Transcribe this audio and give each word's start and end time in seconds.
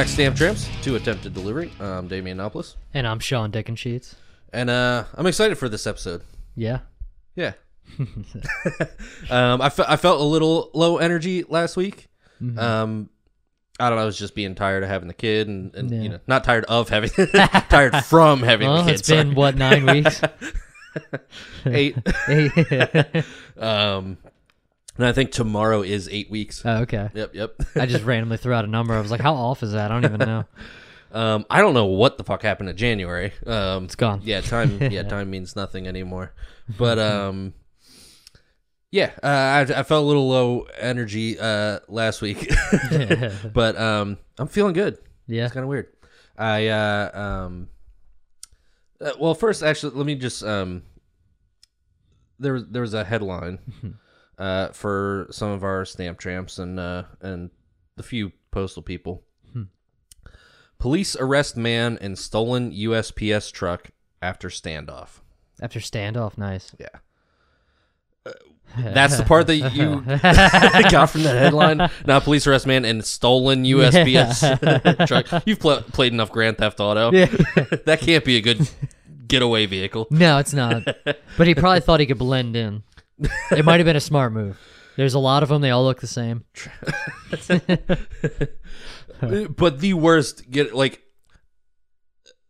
Back, 0.00 0.08
Stamp 0.08 0.34
Tramps, 0.34 0.66
to 0.80 0.96
Attempted 0.96 1.34
Delivery. 1.34 1.70
I'm 1.78 2.08
Damian 2.08 2.38
Nopoulos, 2.38 2.76
And 2.94 3.06
I'm 3.06 3.18
Shawn 3.18 3.52
Dickensheets. 3.52 4.14
and 4.50 4.70
uh, 4.70 5.04
I'm 5.14 5.26
excited 5.26 5.58
for 5.58 5.68
this 5.68 5.86
episode. 5.86 6.22
Yeah. 6.56 6.78
Yeah. 7.36 7.52
um, 9.30 9.60
I, 9.60 9.68
fe- 9.68 9.84
I 9.86 9.96
felt 9.96 10.22
a 10.22 10.24
little 10.24 10.70
low 10.72 10.96
energy 10.96 11.44
last 11.46 11.76
week. 11.76 12.08
Mm-hmm. 12.42 12.58
Um, 12.58 13.10
I 13.78 13.90
don't 13.90 13.96
know. 13.98 14.02
I 14.04 14.06
was 14.06 14.18
just 14.18 14.34
being 14.34 14.54
tired 14.54 14.82
of 14.84 14.88
having 14.88 15.06
the 15.06 15.12
kid, 15.12 15.48
and, 15.48 15.74
and 15.74 15.90
Yeah. 15.90 16.00
you 16.00 16.08
know, 16.08 16.20
not 16.26 16.44
tired 16.44 16.64
of 16.64 16.88
having, 16.88 17.10
tired 17.68 17.94
from 18.06 18.42
having 18.42 18.70
Well, 18.70 18.84
the 18.84 18.92
kid. 18.92 19.00
it's 19.00 19.08
been 19.10 19.34
what 19.34 19.54
nine 19.56 19.84
weeks. 19.84 20.22
eight. 21.66 21.94
oh, 23.58 23.98
Um, 23.98 24.16
and 25.00 25.08
I 25.08 25.12
think 25.12 25.30
tomorrow 25.32 25.80
is 25.80 26.08
eight 26.12 26.30
weeks. 26.30 26.60
Oh, 26.64 26.82
okay. 26.82 27.08
Yep, 27.14 27.34
yep. 27.34 27.54
I 27.74 27.86
just 27.86 28.04
randomly 28.10 28.36
threw 28.36 28.52
out 28.52 28.64
a 28.66 28.68
number. 28.68 28.92
I 28.94 29.00
was 29.00 29.10
like, 29.10 29.22
"How 29.22 29.34
off 29.34 29.62
is 29.62 29.72
that?" 29.72 29.90
I 29.90 29.94
don't 30.00 30.04
even 30.04 30.26
know. 30.28 30.44
Um, 31.12 31.44
I 31.50 31.60
don't 31.60 31.74
know 31.74 31.86
what 31.86 32.18
the 32.18 32.22
fuck 32.22 32.40
happened 32.42 32.68
in 32.68 32.76
January. 32.76 33.32
Um, 33.44 33.86
It's 33.86 33.96
gone. 33.96 34.20
Yeah, 34.22 34.42
time. 34.42 34.78
yeah, 34.92 35.02
time 35.02 35.28
means 35.28 35.56
nothing 35.56 35.88
anymore. 35.88 36.32
But 36.78 37.00
um, 37.00 37.52
yeah, 38.92 39.10
uh, 39.20 39.26
I, 39.26 39.60
I 39.62 39.82
felt 39.82 40.04
a 40.04 40.06
little 40.06 40.28
low 40.28 40.68
energy 40.78 41.36
uh 41.36 41.80
last 41.88 42.22
week, 42.22 42.48
but 43.52 43.76
um, 43.76 44.18
I'm 44.38 44.46
feeling 44.46 44.72
good. 44.72 44.98
yeah. 45.26 45.46
It's 45.46 45.52
kind 45.52 45.64
of 45.64 45.68
weird. 45.68 45.88
I 46.38 46.68
uh 46.68 47.10
um. 47.44 47.68
uh, 49.00 49.10
well, 49.18 49.34
first, 49.34 49.64
actually, 49.64 49.96
let 49.96 50.06
me 50.06 50.14
just 50.14 50.44
um. 50.44 50.82
There 52.38 52.52
was 52.52 52.66
there 52.68 52.82
was 52.82 52.94
a 52.94 53.02
headline, 53.02 53.58
uh, 54.40 54.68
for 54.72 55.28
some 55.30 55.50
of 55.50 55.62
our 55.62 55.84
stamp 55.84 56.18
tramps 56.18 56.58
and 56.58 56.80
uh 56.80 57.04
and 57.20 57.50
the 57.96 58.02
few 58.02 58.32
postal 58.50 58.82
people. 58.82 59.22
Police 60.78 61.14
arrest 61.14 61.58
man 61.58 61.98
in 62.00 62.16
stolen 62.16 62.72
USPS 62.72 63.52
truck 63.52 63.90
after 64.22 64.48
standoff. 64.48 65.20
After 65.60 65.78
standoff, 65.78 66.38
nice. 66.38 66.74
Yeah. 66.78 66.86
Uh, 68.24 68.32
That's 68.78 69.18
the 69.18 69.24
part 69.24 69.46
that 69.48 69.56
you 69.56 70.00
got 70.90 71.10
from 71.10 71.24
that 71.24 71.36
headline. 71.36 71.90
Now, 72.06 72.18
police 72.20 72.46
arrest 72.46 72.66
man 72.66 72.86
in 72.86 73.02
stolen 73.02 73.64
USPS 73.64 75.06
truck. 75.06 75.42
You've 75.46 75.60
pl- 75.60 75.82
played 75.82 76.14
enough 76.14 76.32
Grand 76.32 76.56
Theft 76.56 76.80
Auto. 76.80 77.12
Yeah. 77.12 77.26
that 77.84 77.98
can't 78.00 78.24
be 78.24 78.38
a 78.38 78.40
good 78.40 78.66
getaway 79.26 79.66
vehicle. 79.66 80.06
No, 80.10 80.38
it's 80.38 80.54
not. 80.54 80.82
But 81.36 81.46
he 81.46 81.54
probably 81.54 81.80
thought 81.80 82.00
he 82.00 82.06
could 82.06 82.18
blend 82.18 82.56
in. 82.56 82.84
It 83.50 83.64
might 83.64 83.80
have 83.80 83.84
been 83.86 83.96
a 83.96 84.00
smart 84.00 84.32
move. 84.32 84.58
There's 84.96 85.14
a 85.14 85.18
lot 85.18 85.42
of 85.42 85.48
them. 85.48 85.60
They 85.62 85.70
all 85.70 85.84
look 85.84 86.00
the 86.00 86.06
same. 86.06 86.44
But 89.20 89.80
the 89.80 89.92
worst 89.94 90.50
get 90.50 90.74
like 90.74 91.02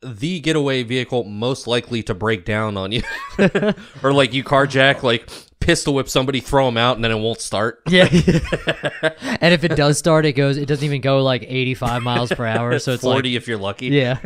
the 0.02 0.40
getaway 0.40 0.82
vehicle 0.82 1.24
most 1.24 1.66
likely 1.66 2.02
to 2.04 2.14
break 2.14 2.44
down 2.44 2.76
on 2.76 2.92
you, 2.92 3.02
or 4.02 4.12
like 4.12 4.32
you 4.32 4.44
carjack, 4.44 5.02
like 5.02 5.28
pistol 5.58 5.94
whip 5.94 6.08
somebody, 6.08 6.40
throw 6.40 6.66
them 6.66 6.76
out, 6.76 6.94
and 6.96 7.04
then 7.04 7.10
it 7.10 7.18
won't 7.18 7.40
start. 7.40 7.82
Yeah. 7.88 8.08
and 9.40 9.52
if 9.52 9.64
it 9.64 9.76
does 9.76 9.98
start, 9.98 10.24
it 10.26 10.32
goes. 10.34 10.56
It 10.56 10.66
doesn't 10.66 10.84
even 10.84 11.00
go 11.00 11.22
like 11.22 11.44
85 11.46 12.02
miles 12.02 12.32
per 12.32 12.46
hour. 12.46 12.78
So 12.78 12.92
it's 12.92 13.02
Forty 13.02 13.30
like, 13.30 13.36
if 13.36 13.48
you're 13.48 13.58
lucky. 13.58 13.86
yeah. 13.88 14.18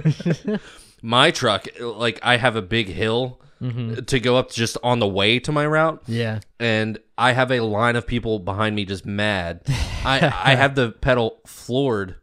my 1.02 1.30
truck 1.30 1.66
like 1.80 2.18
i 2.22 2.38
have 2.38 2.56
a 2.56 2.62
big 2.62 2.88
hill 2.88 3.38
Mm-hmm. 3.62 4.04
to 4.04 4.20
go 4.20 4.36
up 4.36 4.50
just 4.50 4.76
on 4.82 4.98
the 4.98 5.06
way 5.08 5.38
to 5.38 5.52
my 5.52 5.64
route 5.66 6.02
yeah. 6.06 6.40
and 6.60 6.98
i 7.16 7.32
have 7.32 7.50
a 7.52 7.60
line 7.60 7.96
of 7.96 8.06
people 8.06 8.38
behind 8.40 8.74
me 8.76 8.84
just 8.84 9.06
mad 9.06 9.62
i 10.04 10.16
i 10.44 10.54
have 10.54 10.74
the 10.74 10.90
pedal 10.90 11.38
floored 11.46 12.16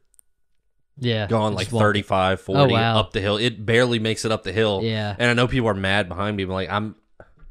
Yeah. 1.00 1.28
going 1.28 1.54
Just 1.58 1.72
like 1.72 1.74
walk- 1.74 1.82
35 1.82 2.42
40 2.42 2.74
wow. 2.74 3.00
up 3.00 3.14
the 3.14 3.22
hill 3.22 3.38
it 3.38 3.66
barely 3.66 3.98
makes 3.98 4.24
it 4.26 4.32
up 4.32 4.44
the 4.44 4.52
hill 4.52 4.82
Yeah. 4.84 5.16
and 5.18 5.30
i 5.32 5.34
know 5.34 5.48
people 5.48 5.70
are 5.70 5.74
mad 5.74 6.08
behind 6.10 6.38
me 6.38 6.44
but 6.46 6.54
like 6.54 6.70
i'm 6.70 6.96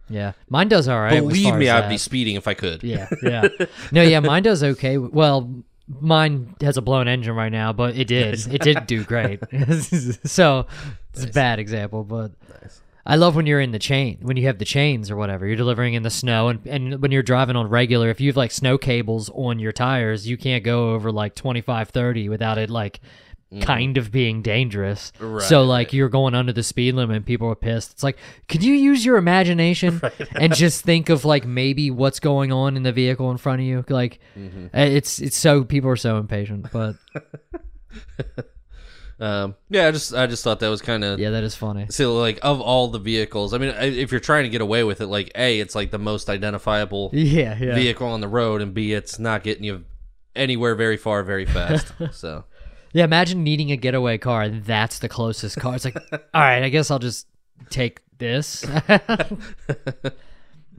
Yeah. 0.09 0.33
Mine 0.49 0.69
does 0.69 0.87
all 0.87 1.01
right. 1.01 1.19
believe 1.21 1.55
me 1.57 1.69
i'd 1.71 1.89
be 1.89 1.99
speeding 1.99 2.37
if 2.37 2.47
i 2.47 2.55
could 2.55 2.83
Yeah, 2.85 3.09
yeah. 3.23 3.49
No, 3.93 4.03
yeah, 4.03 4.21
mine 4.21 4.43
does 4.43 4.62
okay. 4.62 4.99
Well, 4.99 5.65
mine 6.01 6.55
has 6.61 6.77
a 6.77 6.83
blown 6.83 7.09
engine 7.09 7.35
right 7.35 7.51
now, 7.51 7.73
but 7.73 7.97
it 7.97 8.07
did. 8.07 8.39
It 8.55 8.61
did 8.62 8.87
do 8.87 9.03
great. 9.05 9.41
so 10.25 10.67
it's 11.12 11.25
a 11.25 11.29
bad 11.29 11.59
example, 11.59 12.05
but 12.05 12.33
I 13.10 13.16
love 13.16 13.34
when 13.34 13.44
you're 13.47 13.60
in 13.60 13.72
the 13.72 13.78
chain, 13.81 14.19
when 14.22 14.37
you 14.37 14.47
have 14.47 14.59
the 14.59 14.65
chains 14.65 15.10
or 15.10 15.16
whatever. 15.16 15.44
You're 15.44 15.56
delivering 15.56 15.94
in 15.94 16.04
the 16.04 16.10
snow, 16.10 16.47
and, 16.48 16.65
and 16.66 17.03
when 17.03 17.10
you're 17.10 17.25
driving 17.25 17.56
on 17.56 17.69
regular, 17.69 18.09
if 18.09 18.21
you 18.21 18.28
have 18.28 18.37
like 18.37 18.53
snow 18.53 18.78
cables 18.78 19.28
on 19.34 19.59
your 19.59 19.72
tires, 19.72 20.28
you 20.28 20.37
can't 20.37 20.62
go 20.62 20.93
over 20.93 21.10
like 21.10 21.34
25, 21.34 21.88
30 21.88 22.28
without 22.28 22.56
it 22.56 22.70
like 22.70 23.00
kind 23.62 23.97
of 23.97 24.12
being 24.12 24.43
dangerous. 24.43 25.10
Right, 25.19 25.43
so 25.43 25.65
like 25.65 25.93
you're 25.93 26.09
going 26.09 26.37
under 26.37 26.53
the 26.53 26.62
speed 26.62 26.94
limit 26.94 27.16
and 27.16 27.26
people 27.26 27.49
are 27.49 27.56
pissed. 27.56 27.91
It's 27.91 28.03
like, 28.04 28.16
could 28.49 28.62
you 28.62 28.75
use 28.75 29.04
your 29.04 29.16
imagination 29.16 30.00
and 30.37 30.54
just 30.54 30.84
think 30.84 31.09
of 31.09 31.25
like 31.25 31.44
maybe 31.44 31.91
what's 31.91 32.20
going 32.20 32.53
on 32.53 32.76
in 32.76 32.84
the 32.84 32.93
vehicle 32.93 33.31
in 33.32 33.38
front 33.38 33.60
of 33.60 33.66
you? 33.66 33.84
Like 33.88 34.20
uh, 34.72 34.78
it's 34.82 35.20
it's 35.20 35.37
so 35.37 35.65
people 35.65 35.91
are 35.91 35.97
so 35.97 36.19
impatient, 36.19 36.70
but 36.72 36.94
um 39.20 39.54
yeah 39.69 39.86
i 39.86 39.91
just 39.91 40.14
i 40.14 40.26
just 40.26 40.42
thought 40.42 40.60
that 40.60 40.69
was 40.69 40.81
kind 40.81 41.04
of 41.04 41.19
yeah, 41.20 41.31
that 41.31 41.44
is 41.44 41.54
funny. 41.54 41.86
So, 41.91 42.16
like, 42.16 42.38
of 42.42 42.60
all 42.60 42.88
the 42.88 42.98
vehicles, 42.98 43.53
I 43.53 43.58
mean, 43.58 43.70
I- 43.70 43.84
if 43.84 44.10
you're 44.10 44.20
trying 44.20 44.44
to 44.44 44.48
get 44.48 44.60
away 44.62 44.82
with 44.82 45.00
it, 45.03 45.06
like, 45.08 45.31
A, 45.34 45.60
it's 45.60 45.75
like 45.75 45.91
the 45.91 45.98
most 45.98 46.31
identifiable 46.31 47.10
Yeah, 47.14 47.56
yeah. 47.60 47.75
vehicle 47.75 48.06
on 48.08 48.20
the 48.22 48.28
road, 48.28 48.62
and 48.62 48.72
B, 48.72 48.92
it's 48.94 49.19
not 49.19 49.42
getting 49.42 49.64
you 49.64 49.84
anywhere 50.34 50.75
very 50.75 50.97
far 50.97 51.22
very 51.22 51.44
fast. 51.44 51.92
so, 52.12 52.44
Yeah, 52.92 53.04
imagine 53.04 53.44
needing 53.44 53.70
a 53.72 53.76
getaway 53.76 54.16
car 54.16 54.42
and 54.42 54.64
that's 54.64 55.00
the 55.00 55.08
closest 55.08 55.56
car. 55.58 55.75
It's 55.75 55.84
like, 55.84 55.97
all 56.12 56.41
right, 56.41 56.62
I 56.62 56.69
guess 56.70 56.91
I'll 56.91 56.98
just 56.98 57.26
take 57.69 58.00
this. 58.19 58.64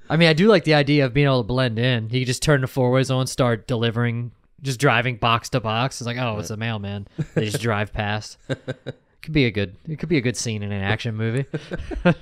I 0.09 0.17
mean, 0.17 0.27
I 0.27 0.33
do 0.33 0.47
like 0.47 0.63
the 0.65 0.73
idea 0.73 1.05
of 1.05 1.13
being 1.13 1.27
able 1.27 1.41
to 1.43 1.47
blend 1.47 1.79
in. 1.79 2.05
You 2.09 2.21
can 2.21 2.25
just 2.25 2.41
turn 2.43 2.61
the 2.61 2.67
four 2.67 2.91
ways 2.91 3.09
on, 3.11 3.27
start 3.27 3.67
delivering, 3.67 4.31
just 4.61 4.79
driving 4.79 5.17
box 5.17 5.49
to 5.49 5.59
box. 5.59 5.99
It's 6.01 6.05
like, 6.05 6.17
oh, 6.17 6.39
it's 6.39 6.49
a 6.49 6.57
mailman. 6.57 7.07
They 7.35 7.45
just 7.45 7.61
drive 7.61 7.93
past. 7.93 8.37
Could 9.21 9.33
be 9.33 9.45
a 9.45 9.51
good. 9.51 9.75
It 9.87 9.99
could 9.99 10.09
be 10.09 10.17
a 10.17 10.21
good 10.21 10.35
scene 10.35 10.63
in 10.63 10.71
an 10.71 10.81
action 10.81 11.15
movie. 11.15 11.45
I 12.05 12.13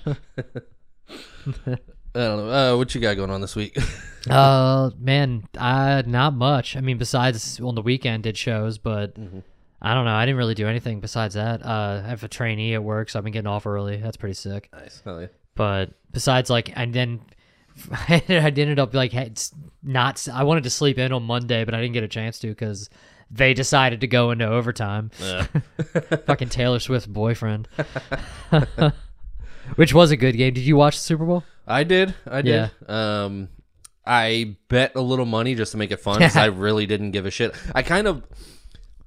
don't 2.14 2.38
know. 2.38 2.74
Uh, 2.74 2.78
what 2.78 2.94
you 2.94 3.00
got 3.00 3.16
going 3.16 3.30
on 3.30 3.40
this 3.40 3.56
week? 3.56 3.78
Uh, 4.30 4.90
man, 5.00 5.48
uh, 5.58 6.04
not 6.06 6.34
much. 6.34 6.76
I 6.76 6.82
mean, 6.82 6.98
besides 6.98 7.58
on 7.62 7.76
the 7.76 7.82
weekend 7.82 8.24
did 8.24 8.36
shows, 8.36 8.78
but 8.78 9.16
I 9.82 9.94
don't 9.94 10.04
know. 10.04 10.14
I 10.14 10.26
didn't 10.26 10.38
really 10.38 10.56
do 10.56 10.68
anything 10.68 11.00
besides 11.00 11.36
that. 11.36 11.66
Uh, 11.66 12.02
I 12.04 12.10
have 12.10 12.22
a 12.24 12.28
trainee 12.28 12.74
at 12.74 12.84
work, 12.84 13.10
so 13.10 13.18
I've 13.18 13.24
been 13.24 13.32
getting 13.32 13.48
off 13.48 13.66
early. 13.66 13.96
That's 13.96 14.18
pretty 14.18 14.34
sick. 14.34 14.70
nice. 14.74 15.02
Hell 15.06 15.22
yeah. 15.22 15.28
But 15.56 15.92
besides, 16.12 16.50
like, 16.50 16.72
and 16.76 16.94
then 16.94 17.22
I 17.92 18.22
ended 18.30 18.80
up 18.80 18.94
like 18.94 19.14
not. 19.84 20.28
I 20.34 20.44
wanted 20.44 20.64
to 20.64 20.70
sleep 20.70 20.98
in 20.98 21.12
on 21.14 21.24
Monday, 21.24 21.64
but 21.66 21.74
I 21.74 21.82
didn't 21.82 21.94
get 21.94 22.04
a 22.04 22.08
chance 22.08 22.40
to 22.40 22.48
because 22.48 22.90
they 23.32 23.54
decided 23.54 24.02
to 24.02 24.08
go 24.08 24.32
into 24.32 24.46
overtime. 24.48 25.12
Uh, 25.24 25.46
Fucking 26.26 26.50
Taylor 26.50 26.80
Swift's 26.80 27.08
boyfriend, 27.08 27.68
which 29.76 29.94
was 29.94 30.12
a 30.12 30.18
good 30.18 30.36
game. 30.38 30.54
Did 30.54 30.64
you 30.66 30.76
watch 30.76 30.96
the 30.96 31.02
Super 31.04 31.26
Bowl? 31.26 31.44
I 31.68 31.84
did. 31.84 32.16
I 32.26 32.42
did. 32.42 32.72
Um, 32.88 33.50
I 34.06 34.56
bet 34.70 34.96
a 34.96 35.02
little 35.02 35.26
money 35.26 35.54
just 35.56 35.72
to 35.74 35.78
make 35.78 35.92
it 35.92 36.00
fun 36.00 36.20
'cause 36.20 36.36
I 36.36 36.46
really 36.46 36.86
didn't 36.88 37.12
give 37.12 37.26
a 37.26 37.32
shit. 37.32 37.54
I 37.76 37.84
kind 37.84 38.08
of 38.08 38.24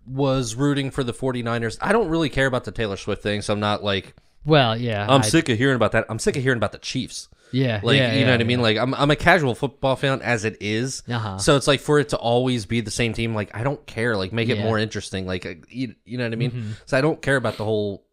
was 0.06 0.54
rooting 0.54 0.90
for 0.90 1.02
the 1.02 1.12
49ers. 1.12 1.76
I 1.80 1.92
don't 1.92 2.08
really 2.08 2.28
care 2.28 2.46
about 2.46 2.64
the 2.64 2.70
Taylor 2.72 2.96
Swift 2.96 3.22
thing, 3.22 3.42
so 3.42 3.52
I'm 3.52 3.60
not 3.60 3.82
like, 3.82 4.14
Well, 4.44 4.76
yeah, 4.76 5.06
I'm 5.08 5.20
I- 5.22 5.24
sick 5.24 5.48
of 5.48 5.58
hearing 5.58 5.76
about 5.76 5.92
that. 5.92 6.06
I'm 6.08 6.18
sick 6.20 6.36
of 6.36 6.42
hearing 6.42 6.56
about 6.58 6.72
the 6.72 6.78
Chiefs. 6.78 7.28
Yeah, 7.52 7.80
Like 7.82 7.96
yeah, 7.98 8.14
you 8.14 8.20
know 8.20 8.26
yeah, 8.26 8.32
what 8.32 8.40
I 8.40 8.44
mean? 8.44 8.62
Like 8.62 8.76
I'm 8.78 8.94
I'm 8.94 9.10
a 9.10 9.16
casual 9.16 9.54
football 9.54 9.96
fan 9.96 10.20
as 10.22 10.44
it 10.44 10.56
is. 10.60 11.02
Uh-huh. 11.08 11.38
So 11.38 11.56
it's 11.56 11.66
like 11.68 11.80
for 11.80 11.98
it 11.98 12.08
to 12.10 12.16
always 12.16 12.66
be 12.66 12.80
the 12.80 12.90
same 12.90 13.12
team, 13.12 13.34
like 13.34 13.54
I 13.54 13.62
don't 13.62 13.84
care. 13.86 14.16
Like 14.16 14.32
make 14.32 14.48
it. 14.48 14.54
Mm-hmm. 14.56 14.64
more 14.64 14.78
interesting. 14.78 15.26
Like 15.26 15.46
uh, 15.46 15.54
you, 15.68 15.94
you 16.04 16.18
know 16.18 16.24
what 16.24 16.32
I 16.32 16.36
mean? 16.36 16.76
So 16.86 16.96
I 16.96 17.00
don't 17.00 17.20
care 17.22 17.36
about 17.36 17.56
the 17.56 17.64
whole. 17.64 18.04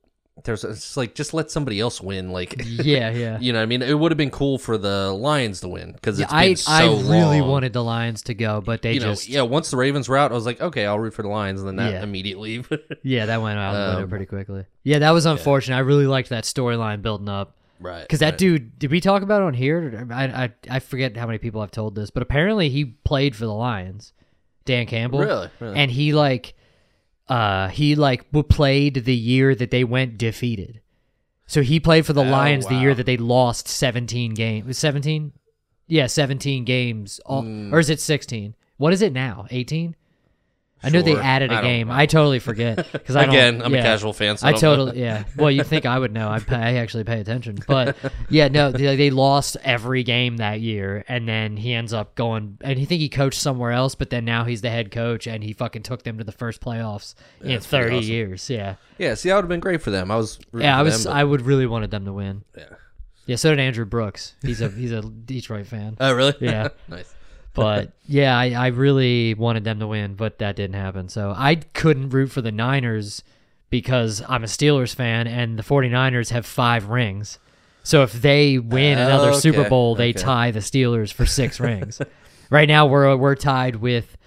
There's 0.46 0.64
it's 0.64 0.96
like 0.96 1.16
just 1.16 1.34
let 1.34 1.52
somebody 1.52 1.82
else 1.82 2.00
win. 2.00 2.32
Like 2.32 2.56
yeah, 2.66 3.10
yeah. 3.12 3.38
you 3.42 3.52
know 3.52 3.60
what 3.60 3.64
I 3.64 3.66
mean? 3.66 3.82
It 3.82 3.94
would 4.00 4.10
have 4.14 4.18
been 4.18 4.30
cool 4.32 4.58
for 4.58 4.78
the 4.78 5.12
Lions 5.12 5.60
to 5.62 5.68
win 5.68 5.92
because 5.92 6.18
it's 6.18 6.32
I 6.32 6.54
so 6.54 6.72
I 6.72 6.84
really 6.86 7.42
long. 7.42 7.50
wanted 7.50 7.74
the 7.74 7.84
Lions 7.84 8.22
to 8.24 8.34
go, 8.34 8.62
but 8.62 8.82
they 8.82 8.94
You 8.94 9.00
know, 9.02 9.06
just 9.08 9.28
yeah. 9.28 9.42
Once 9.42 9.70
the 9.70 9.76
Ravens 9.76 10.08
were 10.08 10.16
out, 10.16 10.32
I 10.32 10.36
was 10.36 10.46
like, 10.46 10.62
okay, 10.62 10.86
I'll 10.86 10.98
root 10.98 11.14
for 11.14 11.24
the 11.24 11.28
Lions, 11.28 11.60
and 11.62 11.68
then 11.68 11.76
that 11.76 12.04
immediately. 12.04 12.64
yeah, 13.04 13.26
that 13.26 13.42
went 13.42 13.60
out 13.60 13.76
Um, 14.00 14.08
pretty 14.10 14.26
quickly. 14.28 14.64
Yeah, 14.84 15.00
that 15.00 15.12
was 15.12 15.26
unfortunate. 15.26 15.76
I 15.76 15.80
really 15.82 16.08
liked 16.08 16.30
that 16.30 16.46
storyline 16.46 17.02
building 17.02 17.28
up 17.28 17.58
right. 17.80 18.02
because 18.02 18.20
that 18.20 18.31
right. 18.31 18.38
dude. 18.38 18.80
Did 18.80 18.92
we 18.92 19.02
talk 19.02 19.22
about 19.22 19.42
it 19.42 19.46
on 19.46 19.54
here? 19.54 20.08
I, 20.12 20.26
I 20.26 20.54
I 20.70 20.80
forget 20.80 21.18
how 21.18 21.26
many 21.26 21.38
people 21.38 21.62
I've 21.62 21.72
told 21.72 21.96
this, 21.96 22.10
but 22.10 22.24
apparently 22.24 22.70
he 22.70 22.86
played 22.86 23.36
for 23.36 23.46
the 23.46 23.54
Lions, 23.54 24.14
Dan 24.66 24.86
Campbell. 24.86 25.20
Really? 25.20 25.50
Really? 25.60 25.78
And 25.78 25.92
he 25.92 26.14
like, 26.14 26.54
uh, 27.28 27.70
he 27.70 27.96
like 27.96 28.31
played 28.50 29.06
the 29.06 29.16
year 29.16 29.56
that 29.56 29.72
they 29.72 29.84
went 29.84 30.18
defeated. 30.18 30.81
So 31.48 31.64
he 31.64 31.80
played 31.80 32.06
for 32.06 32.14
the 32.14 32.24
Oh, 32.24 32.30
Lions 32.30 32.68
the 32.68 32.76
year 32.76 32.94
that 32.94 33.08
they 33.08 33.18
lost 33.18 33.68
17 33.68 34.36
games. 34.36 34.78
17? 34.78 35.34
Yeah, 35.88 36.06
17 36.06 36.64
games. 36.64 37.20
All, 37.26 37.42
Mm. 37.42 37.74
Or 37.74 37.80
is 37.80 37.90
it 37.90 38.00
16? 38.00 38.54
What 38.78 38.94
is 38.94 39.02
it 39.02 39.12
now? 39.12 39.48
18? 39.50 39.96
I 40.81 40.90
know 40.90 41.02
they 41.02 41.12
Sure. 41.14 41.22
added 41.22 41.52
I 41.52 41.60
a 41.60 41.62
don't 41.62 41.70
game. 41.72 41.88
know. 41.90 41.94
I 41.94 42.06
totally 42.06 42.40
forget 42.40 42.90
because 42.92 43.16
I 43.16 43.26
don't, 43.26 43.36
Again, 43.36 43.62
I'm 43.62 43.74
yeah. 43.74 43.80
a 43.80 43.84
casual 43.84 44.14
fan, 44.14 44.38
so 44.38 44.46
I 44.48 44.50
I 44.50 44.52
don't 44.54 44.62
know. 44.62 44.76
totally 44.76 45.02
yeah. 45.02 45.24
Well, 45.36 45.52
you 45.52 45.64
think 45.64 45.86
I 45.86 46.00
would 46.00 46.14
know? 46.14 46.30
I, 46.30 46.40
pay, 46.40 46.56
I 46.56 46.74
actually 46.76 47.04
pay 47.04 47.20
attention, 47.20 47.58
but 47.68 47.98
yeah, 48.30 48.48
no, 48.48 48.72
they, 48.72 48.96
they 48.96 49.10
lost 49.10 49.58
every 49.64 50.04
game 50.04 50.38
that 50.38 50.62
year, 50.62 51.04
and 51.08 51.28
then 51.28 51.58
he 51.58 51.74
ends 51.74 51.92
up 51.94 52.16
going, 52.16 52.58
and 52.62 52.80
he 52.80 52.86
think 52.86 53.02
he 53.02 53.10
coached 53.10 53.40
somewhere 53.42 53.72
else, 53.72 53.96
but 53.96 54.10
then 54.10 54.24
now 54.26 54.46
he's 54.46 54.62
the 54.62 54.70
head 54.70 54.92
coach, 54.92 55.28
and 55.28 55.44
he 55.44 55.52
fucking 55.54 55.84
took 55.84 56.04
them 56.04 56.18
to 56.18 56.24
the 56.24 56.31
first 56.31 56.62
playoffs 56.62 57.14
in 57.42 57.48
pretty 57.48 57.60
thirty 57.66 57.98
awesome. 57.98 58.10
years. 58.10 58.50
Yeah, 58.50 58.76
Yeah, 58.98 59.16
see, 59.16 59.30
that 59.30 59.36
would 59.36 59.42
have 59.44 59.50
been 59.50 59.60
great 59.60 59.81
for 59.81 59.92
them. 59.92 60.12
I 60.12 60.16
was 60.16 60.40
rooting 60.52 60.68
yeah. 60.70 60.76
I 60.78 60.80
for 60.80 60.86
was, 60.86 61.04
them, 61.04 61.14
I 61.14 61.24
would 61.24 61.42
really 61.42 61.66
wanted 61.68 61.92
them 61.92 62.06
to 62.06 62.14
win. 62.14 62.44
yeah. 62.58 62.64
Yeah, 63.26 63.36
so 63.36 63.52
did 63.52 63.60
Andrew 63.60 63.86
Brooks. 63.86 64.34
He's 64.42 64.60
a 64.60 64.70
he's 64.70 64.92
a 64.92 65.02
Detroit 65.04 65.68
fan. 65.68 65.98
Oh, 66.00 66.14
really? 66.14 66.34
Yeah. 66.40 66.70
nice. 66.88 67.14
But 67.60 67.92
yeah, 68.08 68.38
I, 68.38 68.52
I 68.52 68.68
really 68.68 69.34
wanted 69.34 69.64
them 69.64 69.80
to 69.80 69.88
win, 69.88 70.16
but 70.16 70.40
that 70.40 70.56
didn't 70.56 70.76
happen. 70.76 71.10
So 71.10 71.34
I 71.36 71.56
couldn't 71.56 72.10
root 72.10 72.32
for 72.32 72.42
the 72.42 72.52
Niners 72.52 73.24
because 73.70 74.22
I'm 74.28 74.44
a 74.44 74.48
Steelers 74.48 74.96
fan 74.96 75.28
and 75.28 75.58
the 75.58 75.64
49ers 75.64 76.30
have 76.32 76.46
five 76.46 76.88
rings. 76.88 77.40
So 77.84 78.04
if 78.04 78.14
they 78.14 78.58
win 78.58 78.98
another 78.98 79.28
oh, 79.28 79.32
Okay, 79.32 79.40
Super 79.40 79.70
Bowl, 79.70 79.96
they 79.96 80.10
okay. 80.10 80.20
tie 80.20 80.52
the 80.52 80.60
Steelers 80.60 81.14
for 81.14 81.26
six 81.26 81.60
rings. 81.60 82.02
Right 82.52 82.68
now 82.68 82.88
we're 82.88 83.16
we're 83.16 83.36
tied 83.36 83.76
with 83.76 84.18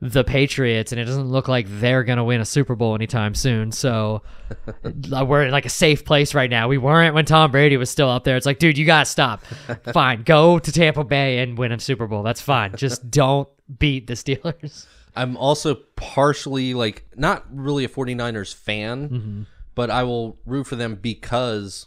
the 0.00 0.22
Patriots 0.24 0.92
and 0.92 1.00
it 1.00 1.06
doesn't 1.06 1.30
look 1.30 1.48
like 1.48 1.66
they're 1.68 2.04
going 2.04 2.18
to 2.18 2.24
win 2.24 2.40
a 2.40 2.44
Super 2.44 2.74
Bowl 2.76 2.94
anytime 2.94 3.34
soon. 3.34 3.72
So 3.72 4.22
we're 5.10 5.44
in 5.44 5.50
like 5.50 5.64
a 5.64 5.70
safe 5.70 6.04
place 6.04 6.34
right 6.34 6.50
now. 6.50 6.68
We 6.68 6.76
weren't 6.78 7.14
when 7.14 7.24
Tom 7.24 7.50
Brady 7.50 7.76
was 7.78 7.88
still 7.90 8.10
up 8.10 8.24
there. 8.24 8.36
It's 8.36 8.44
like, 8.46 8.58
dude, 8.58 8.76
you 8.76 8.84
got 8.84 9.06
to 9.06 9.10
stop. 9.10 9.42
Fine. 9.92 10.22
Go 10.24 10.58
to 10.58 10.70
Tampa 10.72 11.02
Bay 11.04 11.38
and 11.38 11.56
win 11.56 11.72
a 11.72 11.80
Super 11.80 12.06
Bowl. 12.06 12.22
That's 12.22 12.40
fine. 12.42 12.76
Just 12.76 13.10
don't 13.10 13.48
beat 13.78 14.06
the 14.06 14.14
Steelers. 14.14 14.86
I'm 15.14 15.36
also 15.38 15.76
partially 15.96 16.74
like 16.74 17.06
not 17.16 17.44
really 17.50 17.84
a 17.84 17.88
49ers 17.88 18.54
fan, 18.54 19.08
Mm-hmm. 19.08 19.42
but 19.74 19.88
I 19.90 20.02
will 20.02 20.38
root 20.44 20.64
for 20.66 20.76
them 20.76 20.96
because 20.96 21.86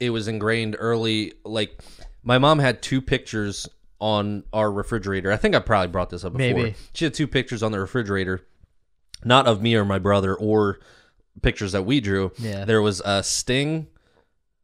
it 0.00 0.10
was 0.10 0.26
ingrained 0.26 0.74
early. 0.76 1.34
Like 1.44 1.80
my 2.24 2.38
mom 2.38 2.58
had 2.58 2.82
two 2.82 3.00
pictures 3.00 3.68
on 4.02 4.42
our 4.52 4.70
refrigerator. 4.70 5.30
I 5.30 5.36
think 5.36 5.54
I 5.54 5.60
probably 5.60 5.86
brought 5.86 6.10
this 6.10 6.24
up 6.24 6.32
before. 6.32 6.62
Maybe. 6.62 6.74
She 6.92 7.04
had 7.04 7.14
two 7.14 7.28
pictures 7.28 7.62
on 7.62 7.70
the 7.70 7.78
refrigerator, 7.78 8.44
not 9.24 9.46
of 9.46 9.62
me 9.62 9.76
or 9.76 9.84
my 9.84 10.00
brother 10.00 10.34
or 10.34 10.80
pictures 11.40 11.70
that 11.70 11.84
we 11.86 12.00
drew. 12.00 12.32
Yeah. 12.36 12.64
There 12.64 12.82
was 12.82 13.00
a 13.04 13.22
Sting, 13.22 13.86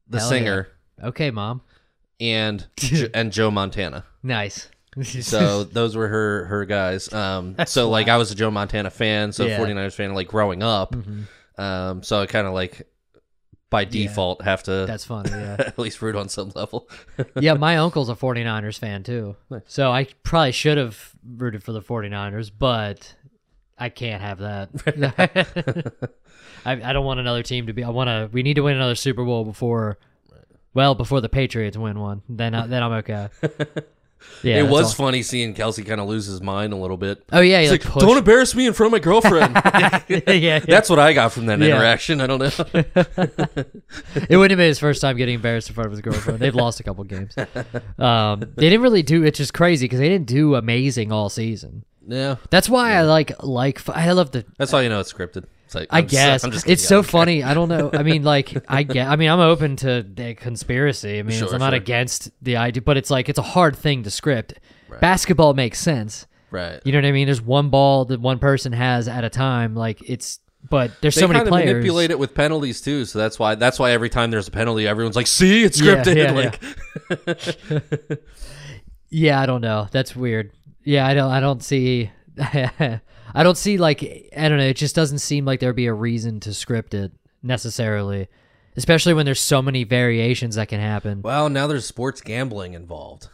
the 0.08 0.18
Hell 0.18 0.28
singer, 0.28 0.68
Okay, 1.02 1.30
mom. 1.30 1.60
and 2.18 2.66
and 3.14 3.30
Joe 3.32 3.52
Montana. 3.52 4.04
Nice. 4.24 4.68
So 5.04 5.62
those 5.72 5.94
were 5.94 6.08
her 6.08 6.44
her 6.46 6.64
guys. 6.64 7.12
Um, 7.12 7.54
so 7.66 7.88
like 7.88 8.08
I 8.08 8.16
was 8.16 8.32
a 8.32 8.34
Joe 8.34 8.50
Montana 8.50 8.90
fan, 8.90 9.30
so 9.30 9.46
Yeah. 9.46 9.60
49ers 9.60 9.94
fan 9.94 10.14
like 10.14 10.26
growing 10.26 10.64
up. 10.64 10.96
Um, 11.56 12.02
so 12.02 12.20
I 12.20 12.26
kind 12.26 12.48
of 12.48 12.54
like 12.54 12.88
by 13.70 13.84
default 13.84 14.42
have 14.42 14.62
to 14.64 14.84
That's 14.86 15.04
funny. 15.04 15.30
Yeah. 15.38 15.56
at 15.58 15.78
least 15.78 16.00
root 16.00 16.16
on 16.16 16.28
some 16.28 16.52
level. 16.54 16.88
yeah, 17.40 17.54
my 17.54 17.76
uncle's 17.76 18.08
a 18.08 18.14
49ers 18.14 18.78
fan 18.78 19.02
too. 19.02 19.36
So 19.66 19.90
I 19.90 20.06
probably 20.22 20.52
should 20.52 20.78
have 20.78 21.12
rooted 21.36 21.62
for 21.62 21.72
the 21.72 21.82
49ers, 21.82 22.50
but 22.56 23.14
I 23.78 23.88
can't 23.90 24.22
have 24.22 24.38
that. 24.38 26.12
I, 26.64 26.72
I 26.72 26.92
don't 26.92 27.04
want 27.04 27.20
another 27.20 27.42
team 27.42 27.66
to 27.66 27.72
be. 27.72 27.84
I 27.84 27.90
want 27.90 28.08
to. 28.08 28.28
We 28.32 28.42
need 28.42 28.54
to 28.54 28.62
win 28.62 28.74
another 28.76 28.94
Super 28.96 29.24
Bowl 29.24 29.44
before, 29.44 29.98
well, 30.74 30.94
before 30.94 31.20
the 31.20 31.28
Patriots 31.28 31.76
win 31.76 32.00
one. 32.00 32.22
Then, 32.28 32.54
I, 32.54 32.66
then 32.66 32.82
I'm 32.82 32.92
okay. 32.92 33.28
Yeah, 34.42 34.58
it 34.58 34.68
was 34.68 34.94
funny 34.94 35.22
seeing 35.22 35.54
Kelce 35.54 35.84
kind 35.86 36.00
of 36.00 36.08
lose 36.08 36.26
his 36.26 36.40
mind 36.40 36.72
a 36.72 36.76
little 36.76 36.96
bit. 36.96 37.22
Oh 37.32 37.40
yeah, 37.40 37.68
like, 37.70 37.84
like, 37.84 37.98
don't 37.98 38.18
embarrass 38.18 38.54
me 38.54 38.66
in 38.66 38.72
front 38.72 38.88
of 38.88 38.92
my 38.92 38.98
girlfriend. 39.02 39.54
yeah, 40.08 40.32
yeah. 40.32 40.58
That's 40.60 40.88
what 40.90 40.98
I 40.98 41.12
got 41.12 41.32
from 41.32 41.46
that 41.46 41.58
Yeah. 41.58 41.76
interaction. 41.76 42.20
I 42.20 42.26
don't 42.26 42.38
know. 42.38 42.46
it 44.28 44.36
wouldn't 44.36 44.50
have 44.50 44.58
been 44.58 44.60
his 44.60 44.78
first 44.78 45.00
time 45.00 45.16
getting 45.16 45.34
embarrassed 45.36 45.68
in 45.68 45.74
front 45.74 45.86
of 45.86 45.92
his 45.92 46.00
girlfriend. 46.00 46.38
They've 46.40 46.54
lost 46.54 46.80
a 46.80 46.82
couple 46.82 47.04
games. 47.04 47.34
Um, 47.98 48.40
they 48.40 48.68
didn't 48.68 48.82
really 48.82 49.02
do. 49.02 49.24
It's 49.24 49.38
just 49.38 49.54
crazy 49.54 49.84
because 49.86 49.98
they 49.98 50.08
didn't 50.08 50.26
do 50.28 50.54
amazing 50.54 51.12
all 51.12 51.28
season. 51.28 51.84
yeah, 52.06 52.36
That's 52.50 52.68
why 52.68 52.92
I 52.94 53.02
like 53.02 53.42
like 53.42 53.86
I 53.88 54.12
love 54.12 54.30
the 54.32 54.44
that's 54.56 54.70
how 54.72 54.78
you 54.78 54.88
know 54.88 55.00
it's 55.00 55.12
scripted. 55.12 55.44
It's 55.68 55.74
like 55.74 55.88
I 55.90 55.98
I'm 55.98 56.06
guess 56.06 56.44
I'm 56.44 56.50
just 56.50 56.66
it's 56.66 56.82
so 56.82 57.02
care. 57.02 57.10
funny. 57.10 57.42
I 57.42 57.52
don't 57.52 57.68
know. 57.68 57.90
I 57.92 58.02
mean, 58.02 58.22
like 58.22 58.56
I 58.70 58.84
get. 58.84 59.06
I 59.06 59.16
mean, 59.16 59.28
I'm 59.28 59.38
open 59.40 59.76
to 59.76 60.02
the 60.02 60.34
conspiracy. 60.34 61.18
I 61.18 61.22
mean, 61.22 61.38
Sure, 61.38 61.52
I'm 61.52 61.58
not 61.60 61.74
against 61.74 62.30
the 62.42 62.56
idea, 62.56 62.80
but 62.80 62.96
it's 62.96 63.10
like 63.10 63.28
it's 63.28 63.38
a 63.38 63.42
hard 63.42 63.76
thing 63.76 64.02
to 64.04 64.10
script. 64.10 64.54
Basketball 65.02 65.52
makes 65.52 65.78
sense. 65.78 66.26
Right. 66.50 66.80
You 66.86 66.92
know 66.92 66.98
what 66.98 67.04
I 67.04 67.12
mean? 67.12 67.26
There's 67.26 67.42
one 67.42 67.68
ball 67.68 68.06
that 68.06 68.18
one 68.18 68.38
person 68.38 68.72
has 68.72 69.08
at 69.08 69.24
a 69.24 69.28
time. 69.28 69.74
Like 69.74 70.00
it's, 70.08 70.38
but 70.70 70.90
there's 71.02 71.14
They 71.14 71.20
so 71.20 71.28
many 71.28 71.40
kind 71.40 71.48
of 71.48 71.52
players. 71.52 71.66
manipulate 71.74 72.10
it 72.12 72.18
with 72.18 72.34
penalties 72.34 72.80
too, 72.80 73.04
so 73.04 73.18
that's 73.18 73.38
why 73.38 73.54
that's 73.54 73.78
why 73.78 73.90
every 73.90 74.08
time 74.08 74.30
there's 74.30 74.48
a 74.48 74.50
penalty, 74.50 74.88
everyone's 74.88 75.16
like, 75.16 75.26
"See, 75.26 75.64
it's 75.64 75.78
Yeah, 75.78 76.02
scripted." 76.02 76.16
yeah, 76.16 76.32
like, 78.08 78.22
Yeah, 79.10 79.38
I 79.42 79.44
don't 79.44 79.60
know. 79.60 79.86
That's 79.92 80.16
weird. 80.16 80.52
Yeah, 80.82 81.06
I 81.06 81.12
don't. 81.12 81.30
I 81.30 81.40
don't 81.40 81.62
see. 81.62 82.10
I 83.34 83.42
don't 83.42 83.58
see 83.58 83.78
like 83.78 84.02
I 84.36 84.48
don't 84.48 84.58
know. 84.58 84.64
It 84.66 84.76
just 84.76 84.94
doesn't 84.94 85.18
seem 85.18 85.44
like 85.44 85.60
there'd 85.60 85.76
be 85.76 85.86
a 85.86 85.92
reason 85.94 86.40
to 86.40 86.54
script 86.54 86.94
it 86.94 87.12
necessarily, 87.42 88.28
especially 88.76 89.14
when 89.14 89.24
there's 89.26 89.40
so 89.40 89.60
many 89.62 89.84
variations 89.84 90.54
that 90.56 90.68
can 90.68 90.80
happen. 90.80 91.22
well, 91.22 91.48
now 91.48 91.66
there's 91.66 91.84
sports 91.86 92.20
gambling 92.20 92.74
involved, 92.74 93.28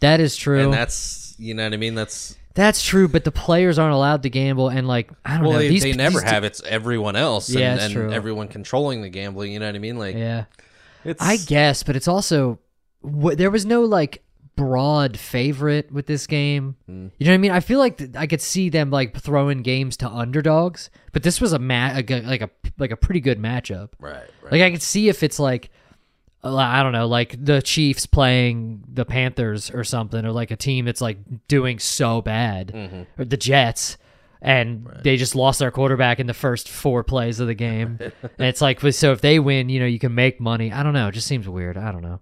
That 0.00 0.20
is 0.20 0.36
true. 0.36 0.60
and 0.64 0.72
that's 0.72 1.34
you 1.38 1.54
know 1.54 1.64
what 1.64 1.74
I 1.74 1.76
mean. 1.76 1.94
That's 1.94 2.36
That's 2.54 2.82
true, 2.82 3.06
but 3.08 3.24
the 3.24 3.32
players 3.32 3.78
aren't 3.78 3.94
allowed 3.94 4.22
to 4.24 4.30
gamble, 4.30 4.68
and 4.68 4.86
like 4.88 5.10
I 5.24 5.34
don't 5.36 5.44
well, 5.44 5.52
know. 5.54 5.58
they, 5.58 5.68
these 5.68 5.82
they 5.82 5.92
never 5.92 6.20
these- 6.20 6.30
have. 6.30 6.44
It's 6.44 6.62
everyone 6.62 7.14
else, 7.16 7.48
and, 7.50 7.58
Yeah, 7.60 7.74
it's 7.74 7.84
and 7.84 7.94
true. 7.94 8.12
everyone 8.12 8.48
controlling 8.48 9.02
the 9.02 9.08
gambling. 9.10 9.52
You 9.52 9.58
know 9.60 9.66
what 9.66 9.74
I 9.74 9.78
mean? 9.78 9.98
Like, 9.98 10.16
Yeah, 10.16 10.44
it's 11.04 11.22
I 11.22 11.36
guess, 11.36 11.82
but 11.82 11.94
it's 11.96 12.08
also 12.08 12.58
wh- 13.02 13.34
there 13.34 13.50
was 13.50 13.66
no 13.66 13.82
like 13.82 14.22
broad 14.56 15.18
favorite 15.18 15.92
with 15.92 16.06
this 16.06 16.26
game. 16.26 16.76
Hmm. 16.86 17.08
You 17.18 17.26
know 17.26 17.32
what 17.32 17.34
I 17.34 17.38
mean? 17.38 17.50
I 17.52 17.60
feel 17.60 17.78
like 17.78 17.98
th- 17.98 18.10
I 18.16 18.26
could 18.26 18.40
see 18.40 18.68
them 18.70 18.90
like 18.90 19.16
throwing 19.18 19.62
games 19.62 19.96
to 19.98 20.08
underdogs, 20.08 20.90
but 21.12 21.22
this 21.22 21.40
was 21.40 21.52
a 21.52 21.58
ma- 21.58 21.92
a 21.96 22.02
g- 22.02 22.20
like 22.22 22.40
a 22.42 22.50
like 22.78 22.90
a 22.90 22.96
pretty 22.96 23.20
good 23.20 23.38
matchup. 23.38 23.90
right, 24.00 24.16
right. 24.42 24.52
Like 24.52 24.62
I 24.62 24.70
could 24.70 24.82
see 24.82 25.08
if 25.08 25.22
it's 25.22 25.38
like 25.38 25.70
uh, 26.44 26.54
I 26.56 26.82
don't 26.82 26.92
know, 26.92 27.06
like 27.06 27.36
the 27.44 27.60
Chiefs 27.62 28.06
playing 28.06 28.84
the 28.92 29.04
Panthers 29.04 29.70
or 29.70 29.84
something, 29.84 30.24
or 30.24 30.32
like 30.32 30.50
a 30.50 30.56
team 30.56 30.84
that's 30.84 31.00
like 31.00 31.18
doing 31.48 31.78
so 31.78 32.22
bad, 32.22 32.68
Mm-hmm. 32.68 33.20
or 33.20 33.24
the 33.24 33.36
Jets, 33.36 33.96
and 34.40 34.86
they 35.02 35.16
just 35.16 35.34
lost 35.34 35.58
their 35.58 35.70
quarterback 35.72 36.20
in 36.20 36.26
the 36.28 36.34
first 36.34 36.68
four 36.68 37.02
plays 37.02 37.40
of 37.40 37.46
the 37.48 37.54
game. 37.54 37.98
and 38.00 38.12
it's 38.38 38.60
like, 38.60 38.80
so 38.92 39.10
if 39.12 39.20
they 39.22 39.38
win, 39.40 39.68
you 39.68 39.80
know, 39.80 39.86
you 39.86 39.98
can 39.98 40.14
make 40.14 40.40
money. 40.40 40.70
I 40.72 40.82
don't 40.84 40.92
know. 40.92 41.08
It 41.08 41.12
just 41.12 41.26
seems 41.26 41.48
weird. 41.48 41.76
I 41.76 41.90
don't 41.90 42.02
know. 42.02 42.20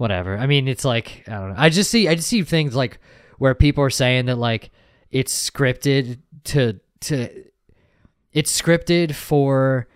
Whatever. 0.00 0.38
I 0.38 0.46
mean, 0.46 0.66
it's 0.66 0.86
like 0.86 1.24
I 1.28 1.32
don't 1.32 1.50
know. 1.50 1.56
I 1.58 1.68
just 1.68 1.90
see 1.90 2.08
I 2.08 2.14
just 2.14 2.28
see 2.28 2.42
things 2.42 2.74
like 2.74 2.98
where 3.36 3.54
people 3.54 3.84
are 3.84 3.90
saying 3.90 4.24
that 4.26 4.38
like 4.38 4.70
it's 5.10 5.50
scripted 5.50 6.20
to 6.44 6.80
to 7.00 7.44
it's 8.32 8.58
scripted 8.58 9.14
for 9.14 9.88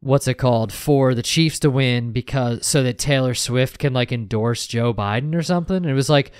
what's 0.00 0.26
it 0.26 0.38
called 0.38 0.72
for 0.72 1.14
the 1.14 1.22
Chiefs 1.22 1.58
to 1.58 1.68
win 1.68 2.12
because 2.12 2.66
so 2.66 2.82
that 2.82 2.98
Taylor 2.98 3.34
Swift 3.34 3.78
can 3.78 3.92
like 3.92 4.10
endorse 4.10 4.66
Joe 4.66 4.94
Biden 4.94 5.34
or 5.34 5.42
something. 5.42 5.76
And 5.76 5.84
it 5.84 5.92
was 5.92 6.08
like, 6.08 6.32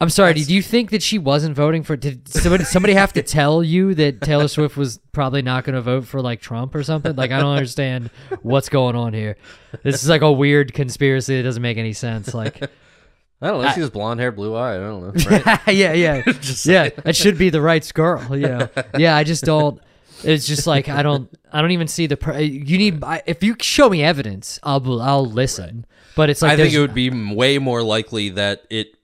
I'm 0.00 0.10
sorry, 0.10 0.32
did 0.32 0.48
you 0.48 0.62
think 0.62 0.90
that 0.90 1.02
she 1.02 1.18
wasn't 1.18 1.56
voting 1.56 1.82
for? 1.82 1.96
Did 1.96 2.28
somebody 2.28 2.62
somebody 2.64 2.94
have 2.94 3.12
to 3.14 3.22
tell 3.24 3.64
you 3.64 3.94
that 3.96 4.20
Taylor 4.20 4.46
Swift 4.46 4.76
was 4.76 4.98
probably 5.10 5.42
not 5.42 5.64
going 5.64 5.74
to 5.74 5.80
vote 5.82 6.06
for 6.06 6.22
like 6.22 6.40
Trump 6.40 6.76
or 6.76 6.84
something? 6.84 7.16
Like 7.16 7.32
I 7.32 7.40
don't 7.40 7.54
understand 7.56 8.10
what's 8.42 8.68
going 8.68 8.94
on 8.94 9.12
here. 9.12 9.36
This 9.82 10.02
is 10.02 10.08
like 10.08 10.22
a 10.22 10.30
weird 10.30 10.72
conspiracy 10.72 11.36
that 11.36 11.42
doesn't 11.42 11.62
make 11.62 11.78
any 11.78 11.92
sense. 11.92 12.32
Like, 12.32 12.62
I 13.42 13.48
don't 13.48 13.62
know. 13.62 13.72
She 13.72 13.80
has 13.80 13.90
blonde 13.90 14.20
hair, 14.20 14.30
blue 14.30 14.54
eye. 14.54 14.76
I 14.76 14.78
don't 14.78 15.02
know. 15.02 15.30
Right? 15.30 15.74
yeah, 15.74 15.92
yeah, 15.92 16.22
yeah. 16.64 16.90
That 17.02 17.16
should 17.16 17.36
be 17.36 17.50
the 17.50 17.60
right 17.60 17.92
girl. 17.92 18.22
Know, 18.28 18.68
yeah. 18.96 19.16
I 19.16 19.24
just 19.24 19.42
don't. 19.42 19.80
It's 20.22 20.46
just 20.46 20.68
like 20.68 20.88
I 20.88 21.02
don't. 21.02 21.28
I 21.52 21.60
don't 21.60 21.72
even 21.72 21.88
see 21.88 22.06
the. 22.06 22.16
Pr- 22.16 22.38
you 22.38 22.78
need. 22.78 23.02
I, 23.02 23.22
if 23.26 23.42
you 23.42 23.56
show 23.60 23.88
me 23.88 24.04
evidence, 24.04 24.60
I'll 24.62 25.00
I'll 25.00 25.26
listen. 25.26 25.86
But 26.14 26.30
it's 26.30 26.42
like 26.42 26.52
I 26.52 26.56
think 26.56 26.72
it 26.72 26.80
would 26.80 26.94
be 26.94 27.10
way 27.34 27.58
more 27.58 27.82
likely 27.82 28.30
that 28.30 28.64
it 28.70 28.97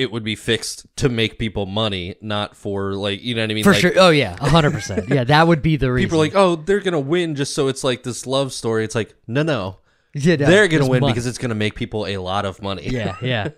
it 0.00 0.10
would 0.10 0.24
be 0.24 0.34
fixed 0.34 0.86
to 0.96 1.10
make 1.10 1.38
people 1.38 1.66
money, 1.66 2.16
not 2.22 2.56
for 2.56 2.94
like 2.94 3.22
you 3.22 3.34
know 3.34 3.42
what 3.42 3.50
I 3.50 3.54
mean. 3.54 3.64
for 3.64 3.72
Like, 3.72 3.80
sure. 3.80 3.92
Oh 3.96 4.08
yeah, 4.10 4.36
hundred 4.38 4.72
percent. 4.72 5.08
Yeah, 5.08 5.24
that 5.24 5.46
would 5.46 5.60
be 5.60 5.76
the 5.76 5.92
reason. 5.92 6.08
People 6.08 6.20
are 6.20 6.24
like, 6.24 6.34
oh, 6.34 6.56
they're 6.56 6.80
gonna 6.80 6.98
win 6.98 7.34
just 7.34 7.54
so 7.54 7.68
it's 7.68 7.84
like 7.84 8.02
this 8.02 8.26
love 8.26 8.52
story. 8.52 8.84
It's 8.84 8.94
like, 8.94 9.14
no, 9.26 9.42
no, 9.42 9.76
Yeah, 10.14 10.36
no, 10.36 10.46
they're 10.46 10.66
gonna 10.68 10.88
win 10.88 11.02
mon- 11.02 11.10
because 11.10 11.26
it's 11.26 11.38
gonna 11.38 11.54
make 11.54 11.74
people 11.76 12.06
a 12.06 12.16
lot 12.16 12.44
of 12.44 12.60
money. 12.62 12.88
yeah, 12.88 13.16
yeah. 13.22 13.50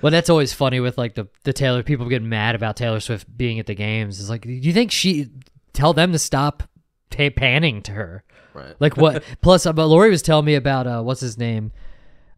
well, 0.00 0.10
that's 0.10 0.30
always 0.30 0.52
funny 0.52 0.80
with 0.80 0.96
like 0.96 1.14
the 1.14 1.28
the 1.42 1.52
Taylor 1.52 1.82
people 1.82 2.08
get 2.08 2.22
mad 2.22 2.54
about 2.54 2.76
Taylor 2.76 3.00
Swift 3.00 3.26
being 3.36 3.58
at 3.58 3.66
the 3.66 3.74
games. 3.74 4.18
It's 4.20 4.30
like, 4.30 4.42
do 4.42 4.50
you 4.52 4.72
think 4.72 4.92
she 4.92 5.28
tell 5.72 5.92
them 5.92 6.12
to 6.12 6.18
stop 6.18 6.62
pay, 7.10 7.28
panning 7.30 7.82
to 7.82 7.92
her? 7.92 8.24
Right. 8.54 8.74
Like 8.78 8.96
what? 8.96 9.24
plus, 9.42 9.66
uh, 9.66 9.72
but 9.72 9.86
Lori 9.86 10.10
was 10.10 10.22
telling 10.22 10.44
me 10.46 10.54
about 10.54 10.86
uh, 10.86 11.02
what's 11.02 11.20
his 11.20 11.36
name, 11.36 11.72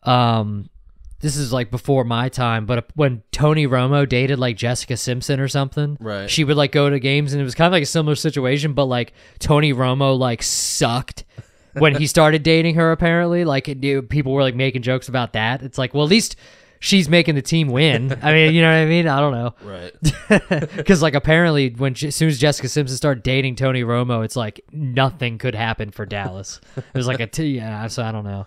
um, 0.05 0.69
this 1.25 1.37
is 1.39 1.55
like 1.55 1.71
before 1.71 2.05
my 2.05 2.29
time, 2.29 2.67
but 2.67 2.79
uh, 2.79 2.83
when 2.95 3.23
Tony 3.33 3.67
Romo 3.67 4.07
dated 4.07 4.39
like 4.39 4.59
Jessica 4.59 4.95
Simpson 4.97 5.41
or 5.41 5.49
something, 5.49 5.97
Right. 5.99 6.29
She 6.29 6.45
would 6.45 6.57
like 6.59 6.71
go 6.71 6.91
to 6.91 7.01
games, 7.01 7.33
and 7.33 7.41
it 7.41 7.45
was 7.45 7.55
kind 7.55 7.67
of 7.67 7.73
like 7.73 7.83
a 7.83 7.87
similar 7.87 8.15
situation, 8.15 8.75
but 8.75 8.85
like 8.85 9.15
Tony 9.39 9.73
Romo 9.73 10.19
like 10.19 10.43
sucked 10.43 11.25
when 11.73 11.95
he 11.95 12.07
started 12.07 12.43
dating 12.43 12.75
her. 12.75 12.93
Apparently, 12.93 13.45
like 13.47 13.69
it, 13.71 13.83
it- 13.83 14.09
people 14.11 14.33
were 14.33 14.43
like 14.43 14.55
making 14.55 14.83
jokes 14.83 15.09
about 15.09 15.33
that. 15.33 15.63
It's 15.63 15.79
like, 15.79 15.95
well, 15.95 16.05
at 16.05 16.11
least 16.11 16.37
she's 16.79 17.09
making 17.09 17.35
the 17.35 17.41
team 17.43 17.69
win. 17.69 18.19
I 18.23 18.33
mean, 18.35 18.55
you 18.55 18.61
know 18.61 18.69
what 18.69 18.83
I 18.83 18.85
mean? 18.85 19.09
I 19.09 19.21
don't 19.21 19.33
know. 19.33 19.55
Right. 19.63 19.93
Because 20.77 21.01
like 21.01 21.15
apparently, 21.15 21.71
when 21.71 21.95
as 22.05 22.15
soon 22.15 22.29
as 22.29 22.39
Jessica 22.39 22.69
Simpson 22.69 22.97
started 22.99 23.23
dating 23.23 23.57
Tony 23.57 23.83
Romo, 23.83 24.25
it's 24.25 24.37
like 24.37 24.61
nothing 24.73 25.39
could 25.39 25.55
happen 25.55 25.91
for 25.91 26.05
Dallas. 26.05 26.61
It 26.77 26.85
was 26.95 27.07
like 27.07 27.21
a 27.21 27.27
t- 27.27 27.57
yeah. 27.57 27.87
So 27.87 28.03
I 28.03 28.13
don't 28.13 28.25
know. 28.25 28.47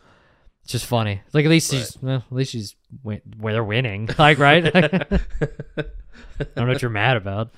It's 0.67 0.73
just 0.73 0.85
funny. 0.85 1.21
Like 1.31 1.45
at 1.45 1.49
least 1.49 1.71
she's 1.71 1.97
well, 2.01 2.17
at 2.17 2.29
least 2.29 2.51
she's 2.51 2.75
win- 3.01 3.21
where 3.39 3.53
they're 3.53 3.63
winning. 3.63 4.09
Like 4.19 4.37
right. 4.37 4.65
I 4.75 4.83
don't 6.39 6.57
know 6.57 6.67
what 6.67 6.81
you're 6.81 6.91
mad 6.91 7.15
about. 7.15 7.51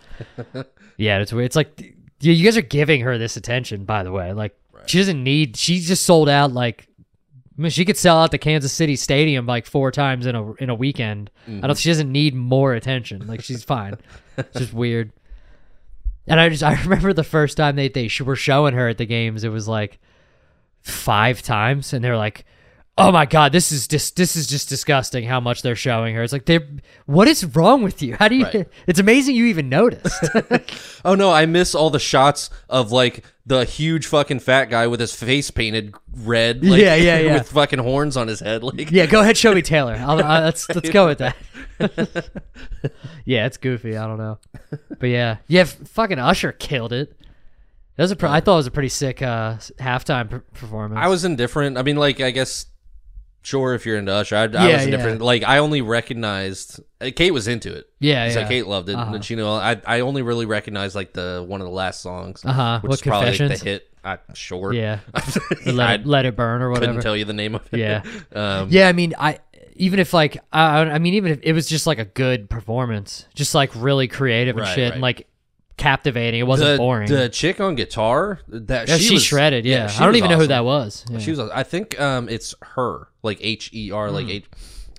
Yeah, 0.95 1.17
it's 1.17 1.33
weird. 1.33 1.47
It's 1.47 1.55
like 1.55 1.95
you 2.19 2.43
guys 2.43 2.55
are 2.55 2.61
giving 2.61 3.01
her 3.01 3.17
this 3.17 3.35
attention. 3.35 3.85
By 3.85 4.03
the 4.03 4.11
way, 4.11 4.31
like 4.33 4.55
she 4.85 4.99
doesn't 4.99 5.23
need. 5.23 5.57
She 5.57 5.79
just 5.79 6.05
sold 6.05 6.29
out. 6.29 6.53
Like 6.53 6.87
I 7.57 7.61
mean, 7.63 7.71
she 7.71 7.83
could 7.83 7.97
sell 7.97 8.19
out 8.19 8.29
the 8.29 8.37
Kansas 8.37 8.73
City 8.73 8.95
Stadium 8.95 9.47
like 9.47 9.65
four 9.65 9.89
times 9.89 10.27
in 10.27 10.35
a 10.35 10.53
in 10.53 10.69
a 10.69 10.75
weekend. 10.75 11.31
I 11.47 11.51
don't. 11.51 11.61
Mm-hmm. 11.63 11.73
She 11.77 11.89
doesn't 11.89 12.11
need 12.11 12.35
more 12.35 12.75
attention. 12.75 13.25
Like 13.25 13.41
she's 13.41 13.63
fine. 13.63 13.95
it's 14.37 14.55
just 14.59 14.73
weird. 14.73 15.13
And 16.27 16.39
I 16.39 16.47
just 16.49 16.61
I 16.61 16.79
remember 16.83 17.13
the 17.13 17.23
first 17.23 17.57
time 17.57 17.75
they 17.75 17.87
they 17.87 18.07
were 18.23 18.35
showing 18.35 18.75
her 18.75 18.87
at 18.87 18.99
the 18.99 19.07
games. 19.07 19.43
It 19.43 19.49
was 19.49 19.67
like 19.67 19.97
five 20.83 21.41
times, 21.41 21.91
and 21.91 22.05
they're 22.05 22.15
like, 22.15 22.45
"Oh 23.00 23.12
my 23.12 23.25
god, 23.25 23.51
this 23.51 23.72
is 23.72 23.88
just 23.88 24.15
this 24.15 24.36
is 24.36 24.48
just 24.48 24.70
disgusting." 24.70 25.24
How 25.24 25.39
much 25.39 25.62
they're 25.62 25.75
showing 25.75 26.15
her? 26.15 26.24
It's 26.24 26.34
like 26.34 26.46
they, 26.46 26.60
what 27.06 27.27
is 27.27 27.44
wrong 27.56 27.82
with 27.82 28.01
you? 28.01 28.15
How 28.15 28.27
do 28.27 28.36
you? 28.36 28.46
Right. 28.46 28.68
It's 28.88 29.00
amazing 29.00 29.36
you 29.36 29.46
even 29.46 29.70
noticed. 29.70 30.24
Oh 31.06 31.15
no, 31.15 31.32
I 31.32 31.46
miss 31.46 31.75
all 31.75 31.89
the 31.89 32.00
shots 32.00 32.50
of 32.70 32.91
like 32.91 33.24
the 33.46 33.63
huge 33.63 34.06
fucking 34.06 34.41
fat 34.41 34.65
guy 34.65 34.86
with 34.88 35.00
his 35.00 35.15
face 35.15 35.50
painted 35.50 35.96
red. 36.13 36.63
Like, 36.63 36.82
Yeah, 36.82 36.96
yeah, 36.96 37.20
yeah. 37.20 37.34
With 37.36 37.50
fucking 37.50 37.79
horns 37.79 38.18
on 38.18 38.27
his 38.27 38.41
head. 38.41 38.63
Like, 38.63 38.91
yeah, 38.91 39.06
go 39.06 39.22
ahead, 39.22 39.38
show 39.38 39.56
me 39.56 39.62
Taylor. 39.62 39.96
I'll, 39.96 40.22
i 40.22 40.44
let's 40.44 40.68
let's 40.70 40.89
go 40.89 41.08
with 41.08 41.20
that. 41.20 41.38
yeah, 43.25 43.46
it's 43.46 43.58
goofy. 43.58 43.96
I 43.96 44.06
don't 44.08 44.18
know, 44.18 44.39
but 45.00 45.08
yeah, 45.08 45.38
yeah. 45.48 45.63
Fucking 45.63 46.20
Usher 46.20 46.51
killed 46.51 46.91
it. 46.91 47.15
That 48.00 48.03
was 48.03 48.12
a. 48.13 48.29
I 48.29 48.39
thought 48.39 48.53
it 48.53 48.58
was 48.58 48.68
a 48.68 48.72
pretty 48.72 48.88
sick 48.88 49.22
uh, 49.22 49.56
halftime 49.77 50.29
per- 50.29 50.39
performance. 50.39 51.00
I 51.03 51.10
was 51.10 51.25
indifferent. 51.25 51.77
I 51.77 51.84
mean, 51.84 51.98
like, 51.98 52.22
I 52.22 52.32
guess, 52.32 52.65
sure, 53.41 53.74
if 53.74 53.86
you're 53.86 53.98
into 53.98 54.12
Usher, 54.13 54.36
I, 54.36 54.43
I 54.43 54.46
Yeah, 54.69 54.74
was 54.77 54.88
yeah. 54.88 55.17
Like, 55.19 55.43
I 55.43 55.58
only 55.60 55.81
recognized 55.81 56.79
Kate 57.15 57.31
was 57.31 57.48
into 57.48 57.74
it. 57.74 57.89
yeah, 58.00 58.29
So 58.29 58.41
yeah. 58.41 58.48
Kate 58.48 58.67
loved 58.67 58.89
it, 58.89 58.96
Uh-huh. 58.96 59.13
and 59.15 59.29
you 59.29 59.36
know, 59.38 59.53
I 59.53 59.81
I 59.86 60.00
only 60.01 60.22
really 60.22 60.46
recognized 60.46 60.96
like 60.96 61.13
the 61.13 61.43
one 61.48 61.62
of 61.62 61.65
the 61.67 61.74
last 61.74 62.01
songs, 62.01 62.43
Uh-huh. 62.46 62.79
which 62.81 62.89
What, 62.89 62.96
is 62.96 63.01
probably 63.01 63.38
like, 63.38 63.60
the 63.60 63.65
hit. 63.65 63.86
I, 64.03 64.17
sure, 64.34 64.72
Yeah, 64.74 65.00
let 65.65 66.00
it, 66.01 66.05
let 66.08 66.25
it 66.25 66.36
burn 66.36 66.62
or 66.62 66.69
whatever. 66.69 66.88
couldn't 66.88 67.01
tell 67.03 67.17
you 67.17 67.25
the 67.25 67.34
name 67.34 67.55
of 67.55 67.67
it. 67.74 67.79
Yeah. 67.79 68.03
um, 68.34 68.67
Yeah, 68.72 68.88
I 68.88 68.93
mean, 68.93 69.13
I 69.19 69.39
even 69.75 70.00
if 70.00 70.13
like 70.13 70.38
I, 70.53 70.79
I 70.81 71.00
mean, 71.00 71.15
even 71.15 71.31
if 71.34 71.39
it 71.43 71.53
was 71.53 71.67
just 71.67 71.86
like 71.88 72.00
a 72.00 72.05
good 72.05 72.50
performance, 72.50 73.25
just 73.36 73.53
like 73.55 73.72
really 73.75 74.08
creative 74.08 74.55
and 74.55 74.65
Right, 74.65 74.75
shit, 74.75 74.84
right. 74.86 74.93
and 74.93 75.01
like 75.01 75.27
captivating. 75.79 76.39
It 76.39 76.48
wasn't 76.48 76.71
the, 76.74 76.77
boring. 76.77 77.09
The 77.09 77.29
chick 77.29 77.59
on 77.59 77.74
guitar, 77.75 78.39
that 78.50 78.88
Yeah, 78.88 78.98
she, 78.98 79.03
she, 79.05 79.13
was- 79.15 79.24
shredded. 79.24 79.65
Yeah, 79.65 79.88
she 79.88 80.00
I 80.01 80.05
don't 80.05 80.15
even 80.15 80.29
know 80.29 80.38
who 80.38 80.48
that 80.48 80.63
was. 80.65 81.05
Yeah. 81.09 81.19
She 81.19 81.31
was. 81.31 81.39
I 81.39 81.63
think 81.63 82.00
um, 82.00 82.29
it's 82.29 82.53
her, 82.62 83.07
like 83.24 83.39
H 83.41 83.71
E 83.74 83.89
R, 83.91 84.12
like 84.12 84.27
H. 84.27 84.45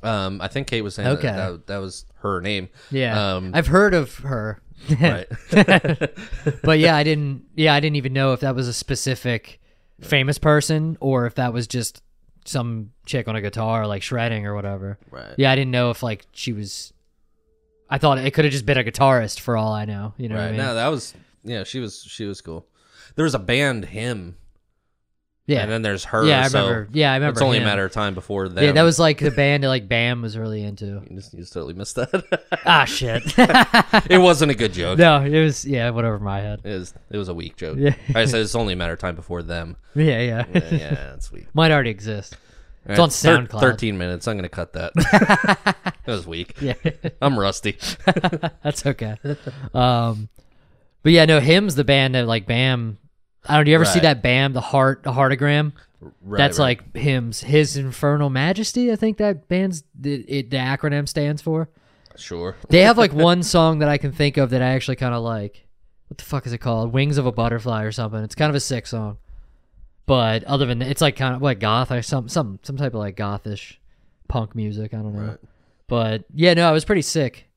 Um, 0.02 0.40
I 0.40 0.48
think 0.48 0.66
Kate 0.66 0.80
was 0.82 0.94
saying 0.94 1.08
Hmm. 1.08 1.14
Okay. 1.18 1.26
that, 1.28 1.36
that 1.36 1.66
that 1.68 1.78
was 1.78 2.06
her 2.22 2.40
name. 2.40 2.68
yeah, 2.90 3.34
Um, 3.36 3.52
I've 3.54 3.66
heard 3.68 3.94
of 3.94 4.14
her. 4.18 4.60
right. 5.00 5.26
but 6.62 6.78
yeah, 6.78 6.96
I 6.96 7.02
didn't. 7.02 7.44
Yeah, 7.54 7.74
I 7.74 7.80
didn't 7.80 7.96
even 7.96 8.12
know 8.12 8.32
if 8.32 8.40
that 8.40 8.54
was 8.54 8.66
a 8.66 8.72
specific 8.72 9.60
famous 10.00 10.38
person 10.38 10.96
or 11.00 11.26
if 11.26 11.34
that 11.34 11.52
was 11.52 11.66
just 11.66 12.02
some 12.46 12.90
chick 13.04 13.28
on 13.28 13.36
a 13.36 13.42
guitar 13.42 13.86
like 13.86 14.02
shredding 14.02 14.46
or 14.46 14.54
whatever. 14.54 14.98
Right. 15.10 15.34
Yeah, 15.36 15.52
I 15.52 15.56
didn't 15.56 15.70
know 15.72 15.90
if 15.90 16.02
like 16.02 16.26
she 16.32 16.52
was. 16.54 16.92
I 17.90 17.98
thought 17.98 18.18
it 18.18 18.30
could 18.32 18.44
have 18.44 18.52
just 18.52 18.64
been 18.66 18.78
a 18.78 18.84
guitarist 18.84 19.40
for 19.40 19.56
all 19.56 19.72
I 19.72 19.84
know. 19.84 20.14
You 20.16 20.28
know 20.28 20.36
what 20.36 20.42
I 20.42 20.44
Right. 20.46 20.50
mean? 20.52 20.58
No, 20.60 20.74
that 20.74 20.88
was 20.88 21.12
yeah. 21.42 21.64
She 21.64 21.80
was 21.80 22.02
she 22.02 22.24
was 22.24 22.40
cool. 22.40 22.66
There 23.16 23.24
was 23.24 23.34
a 23.34 23.38
band, 23.40 23.84
HIM, 23.86 24.36
yeah, 25.46 25.62
and 25.62 25.70
then 25.70 25.82
there's 25.82 26.04
her. 26.04 26.24
yeah, 26.24 26.42
I 26.44 26.48
so 26.48 26.60
remember. 26.60 26.88
Yeah, 26.92 27.10
I 27.10 27.16
remember. 27.16 27.32
It's 27.32 27.42
only 27.42 27.56
him. 27.56 27.64
a 27.64 27.66
matter 27.66 27.84
of 27.84 27.90
time 27.92 28.14
before 28.14 28.48
them. 28.48 28.62
Yeah, 28.62 28.70
that 28.72 28.82
was 28.84 29.00
like 29.00 29.18
the 29.18 29.32
band 29.32 29.64
that 29.64 29.68
like 29.68 29.88
Bam 29.88 30.22
was 30.22 30.38
really 30.38 30.62
into. 30.62 31.02
You 31.10 31.16
just, 31.16 31.32
you 31.34 31.40
just 31.40 31.52
totally 31.52 31.74
missed 31.74 31.96
that. 31.96 32.46
Ah, 32.64 32.84
shit. 32.84 33.22
it 34.08 34.18
wasn't 34.20 34.52
a 34.52 34.54
good 34.54 34.72
joke. 34.72 34.98
no, 34.98 35.20
it 35.22 35.42
was 35.42 35.64
yeah, 35.64 35.90
whatever 35.90 36.16
in 36.16 36.22
my 36.22 36.40
head. 36.40 36.60
It 36.62 36.68
was 36.78 36.94
it 37.10 37.16
was 37.18 37.28
a 37.28 37.34
weak 37.34 37.56
joke. 37.56 37.78
Yeah. 37.80 37.94
I 38.14 38.26
said 38.26 38.42
it's 38.42 38.54
only 38.54 38.74
a 38.74 38.76
matter 38.76 38.92
of 38.92 39.00
time 39.00 39.16
before 39.16 39.42
them. 39.42 39.76
Yeah, 39.96 40.20
yeah. 40.20 40.44
Yeah, 40.54 40.68
yeah 40.74 40.90
that's 40.94 41.32
weak. 41.32 41.48
Might 41.52 41.72
already 41.72 41.90
exist. 41.90 42.36
It's 42.86 42.98
on 42.98 43.10
SoundCloud. 43.10 43.60
Thirteen 43.60 43.98
minutes. 43.98 44.26
I'm 44.26 44.36
gonna 44.36 44.48
cut 44.48 44.72
that. 44.72 44.92
that 44.94 45.96
was 46.06 46.26
weak. 46.26 46.54
Yeah, 46.60 46.74
I'm 47.22 47.38
rusty. 47.38 47.76
that's 48.62 48.84
okay. 48.86 49.16
Um, 49.74 50.28
but 51.02 51.12
yeah, 51.12 51.24
no, 51.26 51.40
HIM's 51.40 51.74
the 51.74 51.84
band 51.84 52.14
that 52.14 52.26
like 52.26 52.46
Bam. 52.46 52.98
I 53.46 53.56
don't. 53.56 53.64
Do 53.64 53.70
you 53.70 53.74
ever 53.74 53.84
see 53.84 53.98
Right. 53.98 54.02
that 54.02 54.22
Bam, 54.22 54.52
the 54.52 54.60
heart, 54.60 55.02
the 55.02 55.12
heartagram? 55.12 55.72
Right, 56.22 56.38
That's 56.38 56.58
right. 56.58 56.78
like 56.78 56.96
hymns. 56.96 57.40
His 57.40 57.76
Infernal 57.76 58.30
Majesty. 58.30 58.90
I 58.90 58.96
think 58.96 59.18
that 59.18 59.48
band's 59.48 59.84
the, 59.94 60.14
it, 60.26 60.50
the 60.50 60.56
acronym 60.56 61.06
stands 61.06 61.42
for. 61.42 61.68
sure. 62.16 62.56
They 62.70 62.82
have 62.82 62.96
like 62.96 63.12
one 63.12 63.42
song 63.42 63.80
that 63.80 63.88
I 63.90 63.98
can 63.98 64.12
think 64.12 64.36
of 64.38 64.50
that 64.50 64.62
I 64.62 64.68
actually 64.70 64.96
kind 64.96 65.14
of 65.14 65.22
like. 65.22 65.66
What 66.08 66.18
the 66.18 66.24
fuck 66.24 66.46
is 66.46 66.52
it 66.52 66.58
called? 66.58 66.92
Wings 66.92 67.18
of 67.18 67.26
a 67.26 67.32
Butterfly 67.32 67.82
or 67.84 67.92
something. 67.92 68.22
It's 68.24 68.34
kind 68.34 68.48
of 68.50 68.56
a 68.56 68.60
sick 68.60 68.86
song. 68.86 69.18
But 70.10 70.42
other 70.42 70.66
than 70.66 70.80
that, 70.80 70.88
it's 70.88 71.00
like 71.00 71.14
kind 71.14 71.36
of 71.36 71.40
like 71.40 71.60
goth 71.60 71.92
or 71.92 72.02
some 72.02 72.28
some 72.28 72.58
some 72.64 72.76
type 72.76 72.94
of 72.94 72.98
like 72.98 73.16
gothish 73.16 73.78
punk 74.26 74.56
music. 74.56 74.92
I 74.92 74.96
don't 74.96 75.14
know. 75.14 75.20
Right. 75.20 75.38
But 75.86 76.24
yeah, 76.34 76.52
no, 76.54 76.68
I 76.68 76.72
was 76.72 76.84
pretty 76.84 77.02
sick. 77.02 77.48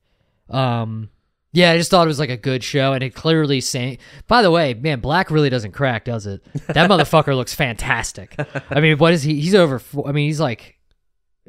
Um, 0.51 1.10
yeah, 1.51 1.72
I 1.72 1.77
just 1.79 1.89
thought 1.89 2.05
it 2.05 2.10
was 2.10 2.19
like 2.19 2.29
a 2.29 2.38
good 2.38 2.63
show, 2.63 2.93
and 2.93 3.03
it 3.03 3.15
clearly 3.15 3.60
sang. 3.60 3.98
By 4.27 4.43
the 4.43 4.51
way, 4.51 4.75
man, 4.75 5.00
Black 5.00 5.31
really 5.31 5.50
doesn't 5.50 5.72
crack, 5.72 6.05
does 6.05 6.27
it? 6.27 6.43
That 6.67 6.88
motherfucker 6.91 7.36
looks 7.36 7.55
fantastic. 7.55 8.36
I 8.69 8.81
mean, 8.81 9.00
what 9.00 9.13
is 9.13 9.24
he? 9.24 9.41
He's 9.41 9.55
over. 9.55 9.81
I 10.05 10.12
mean, 10.12 10.27
he's 10.27 10.39
like, 10.39 10.77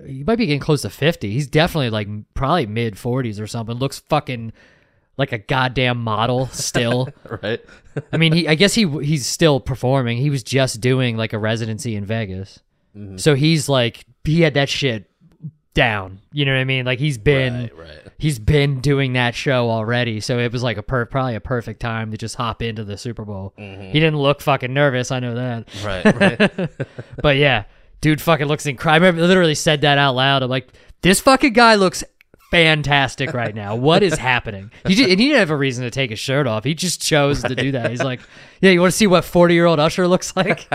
he 0.06 0.24
might 0.24 0.38
be 0.38 0.46
getting 0.46 0.58
close 0.58 0.80
to 0.82 0.88
fifty. 0.88 1.32
He's 1.32 1.48
definitely 1.48 1.90
like 1.90 2.08
probably 2.32 2.64
mid 2.64 2.96
forties 2.96 3.38
or 3.38 3.46
something. 3.46 3.76
Looks 3.76 3.98
fucking 3.98 4.54
like 5.16 5.32
a 5.32 5.38
goddamn 5.38 5.98
model 6.02 6.46
still. 6.52 7.08
Right. 7.42 7.60
I 8.12 8.16
mean, 8.16 8.32
he. 8.32 8.48
I 8.48 8.54
guess 8.54 8.74
he 8.74 8.88
he's 9.02 9.26
still 9.26 9.60
performing. 9.60 10.18
He 10.18 10.30
was 10.30 10.42
just 10.42 10.80
doing 10.80 11.16
like 11.16 11.32
a 11.32 11.38
residency 11.38 11.96
in 11.96 12.04
Vegas, 12.04 12.60
Mm-hmm. 12.96 13.16
so 13.16 13.34
he's 13.34 13.68
like 13.68 14.04
he 14.24 14.40
had 14.42 14.54
that 14.54 14.68
shit 14.68 15.10
down. 15.74 16.20
You 16.32 16.44
know 16.44 16.52
what 16.52 16.60
I 16.60 16.64
mean? 16.64 16.84
Like 16.84 16.98
he's 17.00 17.18
been 17.18 17.62
Right. 17.62 17.76
Right. 17.78 17.98
he's 18.18 18.38
been 18.38 18.80
doing 18.80 19.14
that 19.14 19.34
show 19.34 19.68
already, 19.70 20.20
so 20.20 20.38
it 20.38 20.52
was 20.52 20.62
like 20.62 20.76
a 20.76 20.82
per 20.82 21.04
probably 21.04 21.34
a 21.34 21.40
perfect 21.40 21.80
time 21.80 22.12
to 22.12 22.16
just 22.16 22.36
hop 22.36 22.62
into 22.62 22.84
the 22.84 22.96
Super 22.96 23.24
Bowl. 23.24 23.52
He 23.56 23.92
didn't 23.92 24.18
look 24.18 24.40
fucking 24.40 24.72
nervous. 24.72 25.10
I 25.10 25.18
know 25.20 25.34
that, 25.34 25.68
Right. 25.84 26.04
Right. 26.48 26.70
but 27.22 27.36
yeah, 27.36 27.64
dude, 28.00 28.20
fucking 28.20 28.46
looks 28.46 28.66
incredible. 28.66 29.04
I 29.06 29.08
remember 29.08 29.26
literally 29.26 29.56
said 29.56 29.80
that 29.80 29.98
out 29.98 30.14
loud. 30.14 30.42
I'm 30.44 30.50
like, 30.50 30.68
this 31.02 31.18
fucking 31.20 31.52
guy 31.52 31.74
looks 31.74 32.04
fantastic 32.54 33.32
right 33.34 33.54
now. 33.54 33.74
What 33.76 34.02
is 34.02 34.14
happening? 34.16 34.70
He 34.86 34.94
just, 34.94 35.10
and 35.10 35.18
he 35.20 35.26
didn't 35.28 35.40
have 35.40 35.50
a 35.50 35.56
reason 35.56 35.84
to 35.84 35.90
take 35.90 36.10
his 36.10 36.18
shirt 36.18 36.46
off. 36.46 36.64
He 36.64 36.74
just 36.74 37.02
chose 37.02 37.42
to 37.42 37.54
do 37.54 37.72
that. 37.72 37.90
He's 37.90 38.02
like, 38.02 38.20
yeah, 38.60 38.70
you 38.70 38.80
want 38.80 38.92
to 38.92 38.96
see 38.96 39.06
what 39.06 39.24
40 39.24 39.54
year 39.54 39.66
old 39.66 39.80
Usher 39.80 40.06
looks 40.08 40.34
like? 40.36 40.68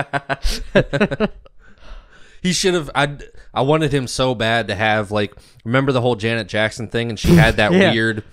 He 2.42 2.54
should 2.54 2.72
have. 2.72 2.90
I 2.94 3.18
I 3.52 3.60
wanted 3.60 3.92
him 3.92 4.06
so 4.06 4.34
bad 4.34 4.68
to 4.68 4.74
have 4.74 5.10
like 5.10 5.34
remember 5.64 5.92
the 5.92 6.00
whole 6.00 6.16
Janet 6.16 6.48
Jackson 6.48 6.88
thing, 6.88 7.10
and 7.10 7.18
she 7.18 7.34
had 7.34 7.56
that 7.58 7.70
Yeah. 7.80 7.92
weird. 7.92 8.24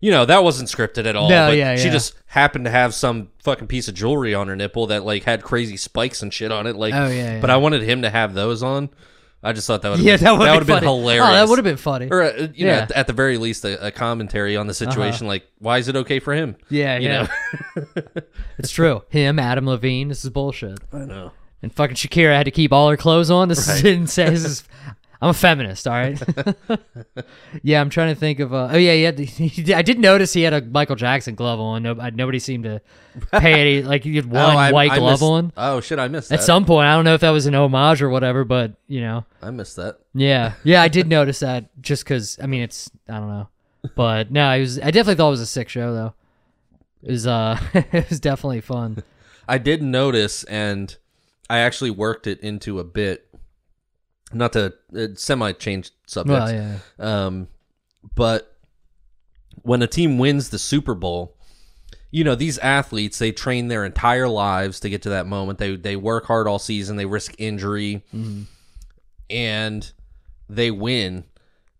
You 0.00 0.10
know 0.12 0.24
that 0.24 0.42
wasn't 0.42 0.70
scripted 0.70 1.04
at 1.04 1.14
all. 1.14 1.28
No, 1.28 1.48
but 1.48 1.56
yeah, 1.58 1.76
She 1.76 1.86
yeah. 1.86 1.92
just 1.92 2.14
happened 2.26 2.64
to 2.64 2.70
have 2.70 2.94
some 2.94 3.28
fucking 3.42 3.66
piece 3.66 3.86
of 3.86 3.94
jewelry 3.94 4.34
on 4.34 4.48
her 4.48 4.56
nipple 4.56 4.86
that 4.86 5.04
like 5.04 5.24
had 5.24 5.42
crazy 5.42 5.76
spikes 5.76 6.22
and 6.22 6.32
shit 6.32 6.50
on 6.52 6.66
it. 6.66 6.74
Like, 6.76 6.94
Oh, 6.94 7.06
yeah, 7.08 7.38
But 7.40 7.48
yeah. 7.50 7.54
I 7.54 7.58
wanted 7.58 7.82
him 7.82 8.00
to 8.02 8.08
have 8.10 8.32
those 8.32 8.62
on. 8.62 8.88
I 9.44 9.52
just 9.52 9.66
thought 9.66 9.82
that 9.82 9.90
would. 9.90 10.00
yeah, 10.00 10.16
that 10.16 10.38
would 10.38 10.48
have 10.48 10.56
have 10.58 10.66
been, 10.66 10.82
hilarious. 10.82 11.26
Oh, 11.28 11.32
that 11.32 11.48
would 11.48 11.58
have 11.58 11.64
been 11.64 11.76
funny. 11.76 12.08
Or 12.10 12.22
uh, 12.22 12.48
you 12.54 12.64
know, 12.66 12.72
Yeah. 12.72 12.72
Uh-huh. 12.76 12.82
at, 12.84 12.92
at 12.92 13.06
the 13.06 13.12
very 13.12 13.36
least, 13.36 13.64
a, 13.64 13.86
a 13.88 13.90
commentary 13.90 14.56
on 14.56 14.66
the 14.66 14.74
situation. 14.74 15.26
Like, 15.26 15.44
why 15.58 15.78
is 15.78 15.88
it 15.88 15.96
okay 15.96 16.18
for 16.18 16.32
him? 16.34 16.56
Yeah, 16.70 16.98
You 16.98 17.08
yeah. 17.08 17.26
it's 18.58 18.70
true. 18.70 19.02
Him, 19.10 19.38
Adam 19.38 19.66
Levine, 19.66 20.08
this 20.08 20.24
is 20.24 20.30
bullshit. 20.30 20.78
I 20.92 21.04
know. 21.04 21.32
And 21.62 21.72
fucking 21.72 21.96
Shakira 21.96 22.34
had 22.36 22.44
to 22.44 22.50
keep 22.50 22.72
all 22.72 22.88
her 22.90 22.96
clothes 22.96 23.30
on. 23.30 23.48
This 23.48 23.68
is 23.68 23.84
insane. 23.84 24.30
This 24.30 24.44
is, 24.44 24.64
I'm 25.24 25.30
a 25.30 25.34
feminist, 25.34 25.88
all 25.88 25.94
right. 25.94 26.22
yeah, 27.62 27.80
I'm 27.80 27.88
trying 27.90 28.14
to 28.14 28.18
think 28.20 28.40
of. 28.40 28.52
Uh, 28.52 28.68
oh 28.72 28.76
yeah. 28.76 29.10
He, 29.12 29.72
I 29.74 29.82
did 29.82 29.98
notice 29.98 30.32
he 30.32 30.42
had 30.42 30.52
a 30.52 30.60
Michael 30.62 30.96
Jackson 30.96 31.34
glove 31.34 31.60
on. 31.60 31.82
No, 31.82 31.94
nobody 31.94 32.38
seemed 32.38 32.64
to 32.64 32.80
pay 33.32 33.60
any. 33.60 33.82
Like 33.94 34.04
he 34.04 34.16
had 34.16 34.26
one 34.26 34.42
Oh, 34.54 34.58
I- 34.58 34.70
white 34.72 34.90
I 34.92 34.98
glove 34.98 35.12
missed- 35.12 35.22
on. 35.22 35.52
Oh 35.56 35.80
shit, 35.80 35.98
I 35.98 36.08
missed 36.08 36.28
that. 36.28 36.40
At 36.40 36.44
some 36.44 36.64
point, 36.66 36.86
I 36.88 36.94
don't 36.94 37.04
know 37.04 37.14
if 37.14 37.22
that 37.22 37.30
was 37.30 37.46
an 37.46 37.54
homage 37.54 38.02
or 38.02 38.10
whatever, 38.10 38.44
but 38.44 38.74
you 38.86 39.00
know, 39.00 39.24
I 39.42 39.50
missed 39.50 39.76
that. 39.76 39.98
yeah, 40.14 40.52
yeah, 40.62 40.82
I 40.82 40.88
did 40.88 41.08
notice 41.08 41.40
that 41.40 41.70
just 41.80 42.04
because. 42.04 42.38
I 42.42 42.46
mean, 42.46 42.62
it's 42.62 42.90
I 43.08 43.14
don't 43.14 43.28
know, 43.28 43.48
but 43.96 44.30
no, 44.30 44.50
it 44.52 44.60
was. 44.60 44.78
I 44.78 44.90
definitely 44.90 45.14
thought 45.16 45.28
it 45.28 45.30
was 45.30 45.40
a 45.40 45.46
sick 45.46 45.68
show 45.70 45.92
though. 45.94 46.14
It 47.02 47.10
was 47.12 47.26
uh, 47.26 47.58
it 47.74 48.10
was 48.10 48.20
definitely 48.20 48.60
fun. 48.60 49.02
I 49.48 49.58
did 49.58 49.82
notice, 49.82 50.44
and 50.44 50.94
I 51.48 51.58
actually 51.60 51.90
worked 51.90 52.26
it 52.26 52.40
into 52.40 52.78
a 52.78 52.84
bit. 52.84 53.26
Not 54.32 54.52
to 54.54 54.74
uh, 54.96 55.08
semi 55.14 55.52
change 55.52 55.90
subjects, 56.06 56.52
Well, 56.52 56.52
yeah, 56.52 56.76
um, 57.26 57.48
but 58.14 58.56
when 59.62 59.82
a 59.82 59.86
team 59.86 60.18
wins 60.18 60.50
the 60.50 60.58
Super 60.58 60.94
Bowl, 60.94 61.36
you 62.10 62.24
know 62.24 62.34
these 62.34 62.58
athletes 62.58 63.18
they 63.18 63.32
train 63.32 63.68
their 63.68 63.84
entire 63.84 64.28
lives 64.28 64.80
to 64.80 64.90
get 64.90 65.02
to 65.02 65.10
that 65.10 65.26
moment. 65.26 65.58
They 65.58 65.76
they 65.76 65.96
work 65.96 66.26
hard 66.26 66.46
all 66.48 66.58
season. 66.58 66.96
They 66.96 67.06
risk 67.06 67.34
injury, 67.38 68.02
and 69.30 69.92
they 70.48 70.70
win, 70.70 71.24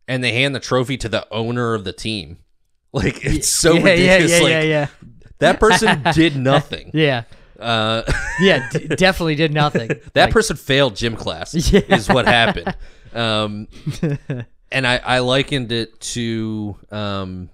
and 0.09 0.23
they 0.23 0.33
hand 0.33 0.55
the 0.55 0.61
trophy 0.61 0.97
to 0.99 1.09
the 1.09 1.27
owner 1.33 1.75
of 1.75 1.85
the 1.85 1.93
team. 1.93 2.39
Like 2.93 3.25
it's 3.25 3.49
so 3.49 3.75
yeah, 3.75 3.85
ridiculous. 3.85 4.31
yeah, 4.31 4.37
yeah, 4.37 4.43
like 4.45 4.51
yeah, 4.53 4.63
yeah, 4.63 4.87
that 5.39 5.59
person 5.59 6.03
did 6.13 6.37
nothing. 6.37 6.93
yeah, 6.95 7.25
Uh, 7.59 8.03
yeah. 8.41 8.69
D- 8.71 8.89
definitely 8.89 9.35
did 9.37 9.53
nothing. 9.53 9.89
that 10.15 10.25
Like, 10.27 10.31
person 10.33 10.57
failed 10.57 10.97
gym 10.97 11.17
class 11.17 11.55
Yeah. 11.73 11.81
is 11.89 12.09
what 12.09 12.27
happened 12.27 12.75
um, 13.15 13.69
and 14.73 14.87
I, 14.87 14.97
I 14.97 15.19
likened 15.21 15.71
it 15.73 16.01
to 16.01 16.77
um, 16.91 17.51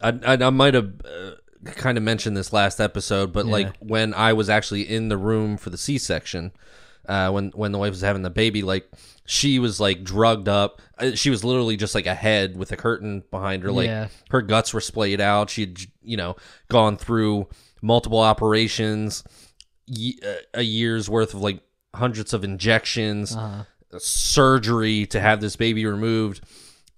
I, 0.00 0.08
I, 0.26 0.32
I 0.34 0.50
might 0.50 0.74
have 0.74 0.92
uh, 1.04 1.30
kind 1.72 1.96
of 1.96 2.04
mentioned 2.04 2.36
this 2.36 2.52
last 2.52 2.80
episode 2.80 3.32
but 3.32 3.46
like 3.46 3.74
when 3.78 4.14
i 4.14 4.32
was 4.32 4.48
actually 4.48 4.82
in 4.82 5.08
the 5.08 5.16
room 5.16 5.56
for 5.56 5.70
the 5.70 5.78
c-section 5.78 6.52
uh, 7.08 7.30
when 7.30 7.48
when 7.54 7.72
the 7.72 7.78
wife 7.78 7.90
was 7.90 8.02
having 8.02 8.22
the 8.22 8.30
baby 8.30 8.62
like 8.62 8.88
she 9.24 9.58
was 9.58 9.80
like 9.80 10.04
drugged 10.04 10.48
up 10.48 10.80
Uh, 10.98 11.12
she 11.14 11.30
was 11.30 11.42
literally 11.44 11.76
just 11.76 11.94
like 11.94 12.06
a 12.06 12.14
head 12.14 12.56
with 12.56 12.70
a 12.72 12.76
curtain 12.76 13.22
behind 13.30 13.62
her 13.62 13.72
like 13.72 13.86
Yeah. 13.86 14.08
her 14.30 14.42
guts 14.42 14.72
were 14.74 14.80
splayed 14.82 15.20
out 15.20 15.48
she'd 15.50 15.80
you 16.02 16.16
know 16.18 16.36
gone 16.68 16.96
through 16.98 17.48
multiple 17.82 18.18
operations 18.20 19.24
uh, 19.90 20.32
a 20.54 20.62
year's 20.62 21.08
worth 21.08 21.34
of 21.34 21.40
like 21.40 21.60
hundreds 21.94 22.34
of 22.34 22.44
injections 22.44 23.34
uh-huh. 23.34 23.64
surgery 23.98 25.06
to 25.06 25.20
have 25.20 25.40
this 25.40 25.56
baby 25.56 25.86
removed 25.86 26.40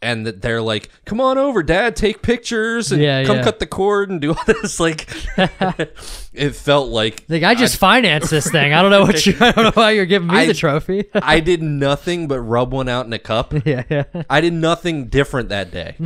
and 0.03 0.27
that 0.27 0.41
they're 0.41 0.63
like 0.63 0.89
come 1.05 1.21
on 1.21 1.37
over 1.39 1.63
dad 1.63 1.95
take 1.95 2.23
pictures 2.23 2.91
and 2.91 3.03
Yeah, 3.03 3.23
come 3.25 3.37
yeah. 3.37 3.43
cut 3.45 3.59
the 3.59 3.67
cord 3.67 4.09
and 4.11 4.19
do 4.21 4.31
all 4.31 4.43
this 4.47 4.81
like 4.81 5.07
it 6.33 6.55
felt 6.57 6.89
like 6.89 7.25
Like 7.29 7.43
I 7.43 7.55
just 7.55 7.77
financed 7.77 8.31
this 8.31 8.51
thing. 8.51 8.73
I 8.73 8.81
don't 8.83 8.91
know 8.91 9.03
what 9.03 9.27
you. 9.27 9.35
I 9.41 9.53
don't 9.53 9.65
know 9.65 9.71
why 9.75 9.91
you're 9.93 10.07
giving 10.07 10.29
me 10.29 10.35
I- 10.39 10.47
the 10.47 10.55
trophy. 10.55 11.05
i 11.15 11.39
did 11.41 11.63
nothing 11.63 12.29
but 12.29 12.41
rub 12.41 12.73
one 12.73 12.89
out 12.89 13.05
in 13.07 13.13
a 13.13 13.19
cup 13.19 13.53
yeah, 13.67 13.83
yeah. 13.91 14.05
i 14.29 14.41
did 14.41 14.55
nothing 14.55 15.09
different 15.09 15.51
that 15.51 15.71
day 15.71 15.97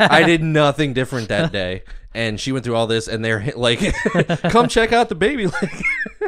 i 0.00 0.22
did 0.24 0.42
nothing 0.42 0.94
different 0.94 1.28
that 1.28 1.52
day 1.52 1.82
and 2.14 2.38
she 2.40 2.52
went 2.52 2.64
through 2.64 2.76
all 2.76 2.86
this 2.86 3.08
and 3.08 3.24
they're 3.24 3.52
like 3.56 3.80
come 4.50 4.68
check 4.68 4.92
out 4.92 5.08
the 5.08 5.14
baby 5.14 5.46
like 5.62 5.82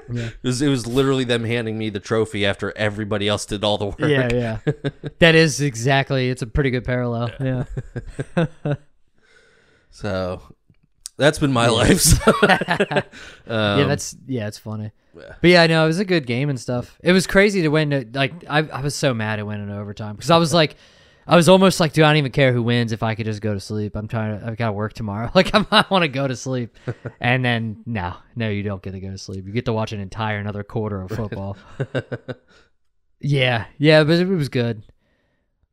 it, 0.08 0.34
was, 0.42 0.60
it 0.62 0.68
was 0.68 0.86
literally 0.86 1.24
them 1.24 1.44
handing 1.44 1.78
me 1.78 1.90
the 1.90 2.00
trophy 2.00 2.44
after 2.44 2.76
everybody 2.76 3.28
else 3.28 3.46
did 3.46 3.64
all 3.64 3.78
the 3.78 3.86
work 3.86 3.98
Yeah, 4.00 4.28
yeah. 4.32 4.58
That 5.18 5.34
is 5.34 5.60
exactly. 5.60 6.28
It's 6.28 6.42
a 6.42 6.46
pretty 6.46 6.70
good 6.70 6.84
parallel. 6.84 7.30
Yeah. 7.40 7.64
So 9.90 10.42
that's 11.16 11.38
been 11.38 11.52
my 11.52 11.68
life. 11.68 12.00
So. 12.00 12.32
um, 12.42 13.78
yeah, 13.80 13.84
that's 13.84 14.14
yeah, 14.26 14.46
it's 14.46 14.58
funny. 14.58 14.92
But 15.14 15.48
yeah, 15.48 15.62
I 15.62 15.66
know 15.66 15.84
it 15.84 15.86
was 15.86 15.98
a 15.98 16.04
good 16.04 16.26
game 16.26 16.50
and 16.50 16.60
stuff. 16.60 16.98
It 17.02 17.12
was 17.12 17.26
crazy 17.26 17.62
to 17.62 17.68
win. 17.68 18.10
Like 18.12 18.44
I, 18.48 18.58
I 18.58 18.82
was 18.82 18.94
so 18.94 19.14
mad 19.14 19.38
it 19.38 19.44
went 19.44 19.62
in 19.62 19.70
overtime 19.70 20.16
because 20.16 20.30
I 20.30 20.36
was 20.36 20.52
like, 20.52 20.76
I 21.28 21.34
was 21.34 21.48
almost 21.48 21.80
like, 21.80 21.92
dude, 21.92 22.04
I 22.04 22.10
don't 22.10 22.18
even 22.18 22.32
care 22.32 22.52
who 22.52 22.62
wins 22.62 22.92
if 22.92 23.02
I 23.02 23.16
could 23.16 23.26
just 23.26 23.40
go 23.40 23.52
to 23.52 23.58
sleep. 23.58 23.96
I'm 23.96 24.06
trying 24.06 24.38
to. 24.38 24.46
I've 24.46 24.56
got 24.56 24.66
to 24.66 24.72
work 24.72 24.92
tomorrow. 24.92 25.30
Like 25.34 25.54
I'm, 25.54 25.66
I 25.70 25.84
want 25.90 26.02
to 26.02 26.08
go 26.08 26.26
to 26.26 26.36
sleep. 26.36 26.76
and 27.20 27.44
then 27.44 27.82
no, 27.84 28.14
no, 28.36 28.48
you 28.48 28.62
don't 28.62 28.82
get 28.82 28.92
to 28.92 29.00
go 29.00 29.10
to 29.10 29.18
sleep. 29.18 29.46
You 29.46 29.52
get 29.52 29.64
to 29.66 29.72
watch 29.72 29.92
an 29.92 30.00
entire 30.00 30.38
another 30.38 30.62
quarter 30.62 31.02
of 31.02 31.10
football. 31.10 31.56
yeah, 33.20 33.66
yeah, 33.76 34.04
but 34.04 34.18
it 34.18 34.28
was 34.28 34.48
good. 34.48 34.82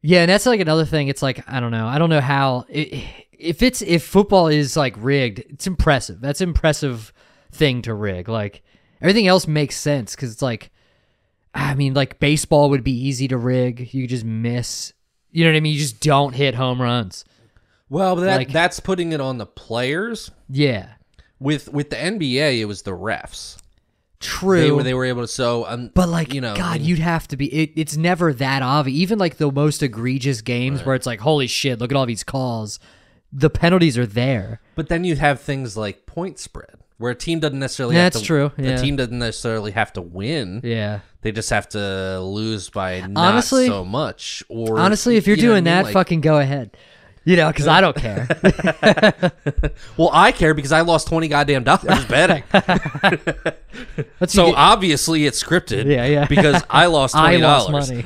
Yeah, 0.01 0.21
and 0.21 0.29
that's 0.29 0.45
like 0.45 0.59
another 0.59 0.85
thing. 0.85 1.07
It's 1.07 1.21
like 1.21 1.47
I 1.47 1.59
don't 1.59 1.71
know. 1.71 1.87
I 1.87 1.97
don't 1.97 2.09
know 2.09 2.21
how 2.21 2.65
i 2.69 3.09
if 3.31 3.61
it's 3.61 3.81
if 3.81 4.03
football 4.03 4.47
is 4.47 4.75
like 4.75 4.95
rigged. 4.97 5.39
It's 5.39 5.67
impressive. 5.67 6.19
That's 6.19 6.41
impressive 6.41 7.13
thing 7.51 7.81
to 7.83 7.93
rig. 7.93 8.27
Like 8.27 8.63
everything 9.01 9.27
else 9.27 9.47
makes 9.47 9.77
sense 9.77 10.15
because 10.15 10.31
it's 10.31 10.41
like, 10.41 10.71
I 11.53 11.75
mean, 11.75 11.93
like 11.93 12.19
baseball 12.19 12.69
would 12.69 12.83
be 12.83 12.91
easy 13.07 13.27
to 13.29 13.37
rig. 13.37 13.93
You 13.93 14.07
just 14.07 14.25
miss. 14.25 14.93
You 15.33 15.43
know 15.43 15.51
what 15.51 15.57
I 15.57 15.59
mean? 15.59 15.73
You 15.73 15.79
just 15.79 15.99
don't 15.99 16.33
hit 16.33 16.55
home 16.55 16.81
runs. 16.81 17.25
well, 17.89 18.15
that, 18.15 18.37
like- 18.37 18.51
that's 18.53 18.79
putting 18.79 19.11
it 19.11 19.19
on 19.19 19.37
the 19.39 19.45
players. 19.45 20.31
Yeah, 20.49 20.89
With 21.39 21.67
with 21.73 21.89
the 21.89 21.97
NBA, 21.97 22.59
it 22.59 22.65
was 22.65 22.83
the 22.83 22.91
refs. 22.91 23.57
true. 24.19 24.61
They 24.61 24.71
were 24.71 24.83
they 24.83 24.93
were 24.93 25.05
able 25.05 25.23
to 25.23 25.27
so 25.27 25.65
um, 25.67 25.91
But 25.93 26.07
like, 26.07 26.33
you 26.33 26.39
know, 26.39 26.55
God, 26.55 26.77
when- 26.79 26.85
you'd 26.87 26.99
have 26.99 27.27
to 27.29 27.35
be. 27.37 27.47
It, 27.53 27.71
it's 27.75 27.97
never 27.97 28.31
that 28.33 28.61
obvious. 28.61 28.97
Even 29.01 29.19
like 29.19 29.37
the 29.37 29.51
most 29.51 29.83
egregious 29.83 30.41
games 30.41 30.85
where 30.85 30.95
it's 30.95 31.05
like, 31.05 31.19
holy 31.19 31.47
shit, 31.47 31.79
look 31.79 31.91
at 31.91 31.97
all 31.97 32.05
these 32.05 32.23
calls. 32.23 32.79
The 33.31 33.49
penalties 33.49 33.97
are 33.97 34.05
there. 34.05 34.61
But 34.75 34.87
then 34.89 35.03
you 35.03 35.15
have 35.15 35.41
things 35.41 35.75
like 35.75 36.05
point 36.05 36.37
spread, 36.37 36.75
where 36.99 37.11
a 37.11 37.15
team 37.15 37.39
doesn't 37.39 37.57
necessarily. 37.59 37.95
Yeah, 37.95 38.03
have 38.03 38.13
that's 38.13 38.21
to, 38.21 38.27
true, 38.27 38.51
The 38.55 38.77
team 38.77 38.95
doesn't 38.95 39.17
necessarily 39.17 39.71
have 39.71 39.91
to 39.93 40.01
win. 40.01 40.61
Yeah. 40.63 40.99
They 41.23 41.31
just 41.31 41.49
have 41.49 41.67
to 41.69 42.19
lose 42.21 42.69
by 42.69 42.99
not 43.01 43.33
Honestly- 43.33 43.65
so 43.67 43.83
much. 43.83 44.43
Or 44.49 44.77
Honestly, 44.77 45.15
if 45.17 45.25
you're 45.25 45.35
you 45.37 45.43
know 45.43 45.49
what 45.49 45.53
I 45.55 45.59
doing 45.61 45.63
mean? 45.63 45.73
that, 45.73 45.83
Like- 45.85 45.93
fucking 45.93 46.21
go 46.21 46.37
ahead. 46.39 46.77
You 47.25 47.37
know, 47.37 47.47
because 47.47 47.67
I 47.67 47.79
don't 47.79 47.95
care. 47.95 48.27
well, 49.97 50.09
I 50.11 50.33
care 50.33 50.53
because 50.53 50.73
I 50.73 50.81
lost 50.81 51.07
twenty 51.07 51.29
goddamn 51.29 51.63
dollars 51.63 52.03
betting. 52.05 52.43
So 54.27 54.47
get- 54.47 54.55
obviously 54.55 55.25
it's 55.25 55.41
scripted. 55.41 55.85
Yeah, 55.85 56.05
yeah. 56.05 56.25
Because 56.27 56.61
I 56.69 56.85
lost 56.97 57.15
twenty 57.15 57.39
dollars. 57.39 57.89
money. 57.89 58.05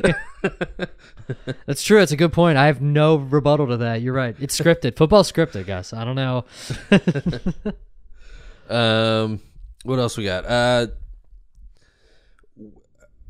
That's 1.65 1.81
true. 1.83 1.99
It's 1.99 2.11
a 2.11 2.15
good 2.15 2.31
point. 2.31 2.57
I 2.59 2.67
have 2.67 2.79
no 2.81 3.15
rebuttal 3.17 3.67
to 3.67 3.77
that. 3.77 4.01
You're 4.01 4.13
right. 4.13 4.35
It's 4.39 4.57
scripted. 4.59 4.95
Football's 4.95 5.31
scripted, 5.31 5.65
guys. 5.65 5.93
I 5.93 6.05
don't 6.05 6.15
know. 6.15 6.45
Um, 8.69 9.41
what 9.83 9.99
else 9.99 10.17
we 10.17 10.25
got? 10.25 10.45
Uh, 10.45 10.87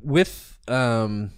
with 0.01 0.57
um, 0.67 1.31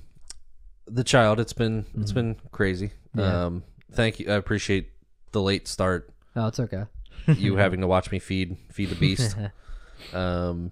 the 0.88 1.04
child, 1.04 1.40
it's 1.40 1.54
been 1.54 1.86
it's 1.98 2.12
been 2.12 2.36
crazy. 2.52 2.88
Mm-hmm. 3.16 3.20
Yeah. 3.20 3.44
Um, 3.46 3.64
thank 3.92 4.20
you. 4.20 4.32
I 4.32 4.36
appreciate 4.36 4.92
the 5.32 5.42
late 5.42 5.68
start. 5.68 6.12
Oh, 6.36 6.48
it's 6.48 6.60
okay. 6.60 6.86
You 7.28 7.58
having 7.58 7.82
to 7.82 7.88
watch 7.88 8.12
me 8.12 8.18
feed 8.20 8.58
feed 8.72 8.90
the 8.90 8.96
beast. 8.96 9.36
Um, 10.14 10.72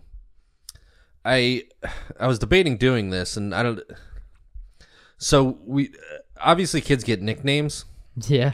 I 1.26 1.63
I 2.17 2.28
was 2.28 2.39
debating 2.39 2.78
doing 2.78 3.10
this, 3.10 3.36
and 3.36 3.54
I 3.54 3.62
don't. 3.62 3.82
So 5.17 5.58
we 5.65 5.93
obviously 6.39 6.80
kids 6.80 7.04
get 7.04 7.21
nicknames. 7.21 7.84
Yeah. 8.26 8.54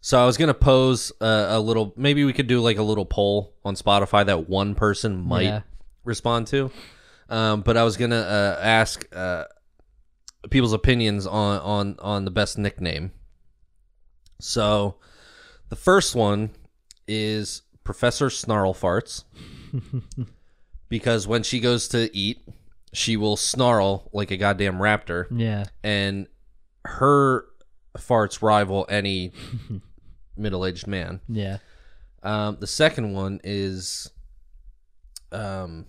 So 0.00 0.22
I 0.22 0.26
was 0.26 0.36
gonna 0.36 0.54
pose 0.54 1.10
a, 1.20 1.46
a 1.50 1.60
little. 1.60 1.92
Maybe 1.96 2.24
we 2.24 2.32
could 2.32 2.46
do 2.46 2.60
like 2.60 2.78
a 2.78 2.82
little 2.84 3.04
poll 3.04 3.52
on 3.64 3.74
Spotify 3.74 4.24
that 4.26 4.48
one 4.48 4.76
person 4.76 5.16
might 5.16 5.42
Yeah. 5.42 5.60
respond 6.04 6.46
to. 6.48 6.70
Um, 7.28 7.60
but 7.62 7.76
I 7.76 7.82
was 7.84 7.96
gonna 7.96 8.16
uh, 8.16 8.58
ask 8.62 9.06
uh, 9.14 9.44
people's 10.50 10.72
opinions 10.72 11.26
on 11.26 11.60
on 11.60 11.96
on 12.00 12.24
the 12.24 12.30
best 12.30 12.56
nickname. 12.58 13.12
So 14.40 14.96
the 15.68 15.76
first 15.76 16.14
one 16.14 16.50
is 17.06 17.62
Professor 17.84 18.30
Snarl 18.30 18.72
Farts 18.74 19.24
because 20.88 21.26
when 21.26 21.42
she 21.42 21.60
goes 21.60 21.88
to 21.88 22.14
eat, 22.16 22.40
she 22.92 23.16
will 23.16 23.36
snarl 23.36 24.08
like 24.12 24.30
a 24.30 24.36
goddamn 24.36 24.78
raptor 24.78 25.26
Yeah. 25.30 25.64
and 25.82 26.26
her 26.84 27.44
farts 27.96 28.40
rival 28.42 28.86
any 28.88 29.32
middle-aged 30.36 30.86
man. 30.86 31.20
Yeah. 31.28 31.58
Um, 32.22 32.58
the 32.60 32.66
second 32.66 33.12
one 33.12 33.40
is 33.44 34.10
um, 35.32 35.86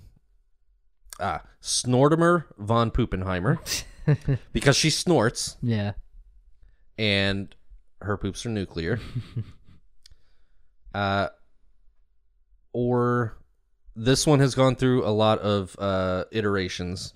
ah, 1.20 1.42
Snortimer 1.62 2.46
von 2.58 2.92
Poopenheimer 2.92 3.58
because 4.54 4.76
she 4.76 4.90
snorts 4.90 5.58
Yeah. 5.62 5.94
and 6.98 7.54
her 8.02 8.18
poops 8.18 8.46
are 8.46 8.50
nuclear. 8.50 9.00
uh, 10.94 11.28
or 12.74 13.38
this 13.96 14.26
one 14.26 14.40
has 14.40 14.56
gone 14.56 14.76
through 14.76 15.06
a 15.06 15.10
lot 15.12 15.40
of 15.40 15.76
uh, 15.80 16.26
iterations, 16.32 17.14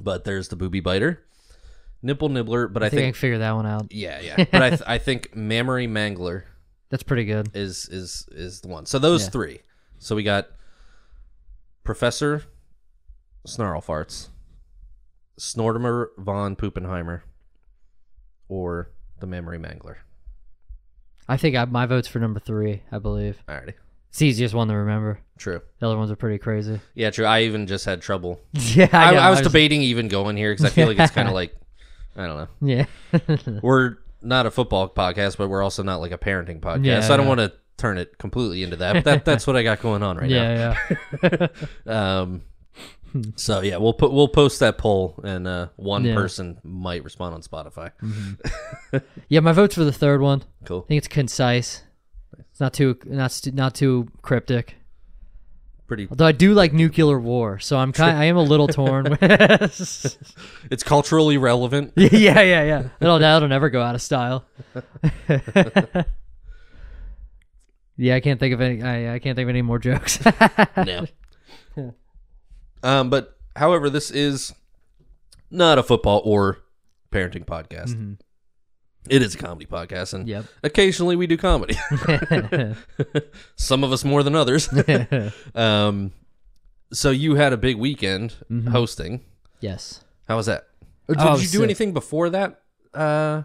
but 0.00 0.24
there's 0.24 0.48
the 0.48 0.56
booby 0.56 0.80
biter, 0.80 1.22
Nipple 2.02 2.28
Nibbler, 2.28 2.68
but 2.68 2.82
I, 2.82 2.86
I 2.86 2.88
think 2.90 3.00
I 3.02 3.04
can 3.06 3.14
figure 3.14 3.38
that 3.38 3.52
one 3.52 3.66
out. 3.66 3.92
yeah, 3.92 4.20
yeah. 4.20 4.36
But 4.50 4.62
I, 4.62 4.68
th- 4.70 4.82
I 4.86 4.98
think 4.98 5.34
Mammary 5.34 5.86
Mangler 5.88 6.44
That's 6.90 7.02
pretty 7.02 7.24
good. 7.24 7.50
is 7.54 7.88
is 7.90 8.28
is 8.32 8.60
the 8.60 8.68
one. 8.68 8.86
So 8.86 8.98
those 8.98 9.24
Yeah. 9.24 9.30
three. 9.30 9.60
So 9.98 10.14
we 10.14 10.22
got 10.22 10.46
Professor 11.82 12.44
Snarl 13.48 13.80
Farts, 13.80 14.28
Snortimer 15.38 16.08
von 16.18 16.54
Poopenheimer, 16.54 17.22
or 18.48 18.90
the 19.20 19.26
Memory 19.26 19.58
Mangler. 19.58 19.96
I 21.28 21.36
think 21.36 21.56
I, 21.56 21.64
my 21.64 21.86
vote's 21.86 22.08
for 22.08 22.18
number 22.18 22.40
three. 22.40 22.82
I 22.92 22.98
believe 22.98 23.42
Alrighty, 23.48 23.74
it's 24.08 24.18
the 24.18 24.26
easiest 24.26 24.54
one 24.54 24.68
to 24.68 24.74
remember. 24.74 25.20
true. 25.38 25.60
The 25.78 25.86
other 25.86 25.96
ones 25.96 26.10
are 26.10 26.16
pretty 26.16 26.38
crazy. 26.38 26.80
Yeah, 26.94 27.10
true. 27.10 27.24
I 27.24 27.42
even 27.42 27.66
just 27.66 27.84
had 27.84 28.02
trouble. 28.02 28.40
yeah, 28.52 28.88
I, 28.92 29.12
know, 29.12 29.18
I 29.18 29.30
was 29.30 29.40
debating 29.40 29.82
even 29.82 30.08
going 30.08 30.36
here 30.36 30.52
because 30.52 30.66
I 30.66 30.70
feel 30.70 30.86
like 30.86 30.98
it's 30.98 31.12
kind 31.12 31.28
of 31.28 31.34
like 31.40 31.54
I 32.16 32.26
don't 32.26 32.36
know. 32.36 32.48
Yeah, 32.68 33.58
We're 33.62 33.96
not 34.20 34.46
a 34.46 34.50
football 34.50 34.88
podcast, 34.88 35.38
but 35.38 35.48
we're 35.48 35.62
also 35.62 35.82
not 35.82 36.00
like 36.00 36.12
a 36.12 36.18
parenting 36.18 36.60
podcast. 36.60 36.84
Yeah, 36.84 37.00
so 37.00 37.14
I 37.14 37.16
don't 37.16 37.26
yeah. 37.26 37.28
want 37.28 37.40
to 37.40 37.52
turn 37.76 37.96
it 37.96 38.18
completely 38.18 38.62
into 38.62 38.76
that. 38.76 38.92
But 38.94 39.04
that 39.04 39.24
that's 39.24 39.46
what 39.46 39.56
I 39.56 39.62
got 39.62 39.80
going 39.80 40.02
on 40.02 40.16
right 40.18 40.28
yeah, 40.28 40.76
yeah. 41.22 41.46
now. 41.86 42.22
Um, 42.22 42.42
so 43.36 43.60
yeah, 43.60 43.76
we'll 43.78 43.92
put 43.94 44.12
we'll 44.12 44.28
post 44.28 44.60
that 44.60 44.78
poll, 44.78 45.18
and 45.24 45.46
uh, 45.46 45.68
one 45.76 46.04
Yeah. 46.04 46.14
person 46.14 46.58
might 46.62 47.04
respond 47.04 47.34
on 47.34 47.42
Spotify. 47.42 47.92
yeah, 49.28 49.40
my 49.40 49.52
vote's 49.52 49.74
for 49.74 49.84
the 49.84 49.92
third 49.92 50.20
one. 50.20 50.42
Cool. 50.64 50.82
I 50.84 50.88
think 50.88 50.98
it's 50.98 51.08
concise. 51.08 51.82
It's 52.38 52.60
not 52.60 52.72
too 52.72 52.98
not 53.06 53.32
st- 53.32 53.54
not 53.54 53.74
too 53.74 54.08
cryptic. 54.22 54.74
Pretty. 55.86 56.06
Although 56.10 56.26
I 56.26 56.32
do 56.32 56.52
like 56.52 56.74
nuclear 56.74 57.18
war, 57.18 57.58
so 57.58 57.78
I'm 57.78 57.92
kind 57.92 58.16
I 58.18 58.24
am 58.24 58.36
a 58.36 58.42
little 58.42 58.68
torn. 58.68 59.16
It's 60.70 60.82
culturally 60.84 61.38
relevant. 61.38 61.94
yeah, 61.96 62.40
yeah, 62.42 62.62
yeah. 62.62 62.88
That'll 62.98 63.18
that'll 63.20 63.48
never 63.48 63.70
go 63.70 63.80
out 63.80 63.94
of 63.94 64.02
style. 64.02 64.44
yeah, 67.96 68.14
I 68.14 68.20
can't 68.20 68.38
think 68.38 68.54
of 68.54 68.60
any. 68.60 68.82
I, 68.82 69.14
I 69.14 69.18
can't 69.18 69.34
think 69.36 69.46
of 69.46 69.50
any 69.50 69.62
more 69.62 69.78
jokes. 69.78 70.18
no. 70.76 71.06
Um, 72.82 73.10
but 73.10 73.36
however, 73.56 73.90
this 73.90 74.10
is 74.10 74.54
not 75.50 75.78
a 75.78 75.82
football 75.82 76.20
or 76.24 76.58
parenting 77.12 77.44
podcast. 77.44 78.16
It 79.08 79.22
is 79.22 79.34
a 79.34 79.38
comedy 79.38 79.64
podcast, 79.66 80.12
and 80.12 80.28
yep. 80.28 80.44
occasionally 80.62 81.16
we 81.16 81.26
do 81.26 81.36
comedy. 81.38 81.74
Some 83.56 83.84
of 83.84 83.92
us 83.92 84.04
more 84.04 84.22
than 84.22 84.34
others. 84.34 84.68
um, 85.54 86.12
so 86.92 87.10
you 87.10 87.34
had 87.36 87.52
a 87.52 87.56
big 87.56 87.76
weekend 87.76 88.34
hosting. 88.70 89.24
yes. 89.60 90.02
How 90.28 90.36
was 90.36 90.44
that? 90.46 90.66
Or 91.08 91.14
did 91.14 91.24
Oh, 91.26 91.32
you 91.36 91.40
do 91.40 91.46
sick. 91.46 91.62
anything 91.62 91.92
before 91.94 92.28
that? 92.28 92.60
Uh, 92.92 93.44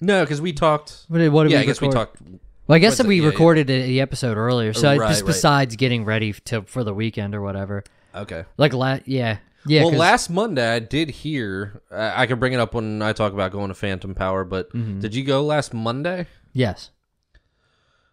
no, 0.00 0.22
because 0.22 0.40
we 0.40 0.52
talked. 0.52 1.04
What 1.08 1.18
did, 1.18 1.30
what 1.32 1.42
did 1.44 1.50
yeah, 1.52 1.58
we 1.58 1.62
I 1.64 1.66
guess 1.66 1.80
we 1.80 1.88
talked. 1.88 2.20
Well, 2.68 2.76
I 2.76 2.78
guess 2.78 2.96
that 2.98 3.08
we 3.08 3.16
Yeah, 3.16 3.22
yeah. 3.22 3.28
recorded 3.30 3.68
a 3.70 3.86
the 3.88 4.00
episode 4.00 4.36
earlier. 4.36 4.72
So 4.72 4.88
I- 4.88 4.98
Right, 4.98 5.08
just 5.08 5.22
right. 5.22 5.26
besides 5.26 5.74
getting 5.74 6.04
ready 6.04 6.32
to 6.44 6.62
for 6.62 6.84
the 6.84 6.94
weekend 6.94 7.34
or 7.34 7.40
whatever, 7.42 7.82
Okay. 8.16 8.44
like 8.56 8.72
last, 8.72 9.06
yeah, 9.06 9.38
yeah. 9.66 9.82
well, 9.82 9.90
'cause- 9.90 9.98
last 9.98 10.30
Monday 10.30 10.66
I 10.68 10.78
did 10.78 11.10
hear. 11.10 11.82
Uh, 11.90 12.12
I 12.16 12.26
can 12.26 12.38
bring 12.38 12.52
it 12.52 12.60
up 12.60 12.74
when 12.74 13.02
I 13.02 13.12
talk 13.12 13.32
about 13.32 13.52
going 13.52 13.68
to 13.68 13.74
Phantom 13.74 14.14
Power. 14.14 14.44
But 14.44 14.72
Mm-hmm. 14.72 15.00
did 15.00 15.14
you 15.14 15.24
go 15.24 15.42
last 15.44 15.72
Monday? 15.74 16.26
yes, 16.52 16.90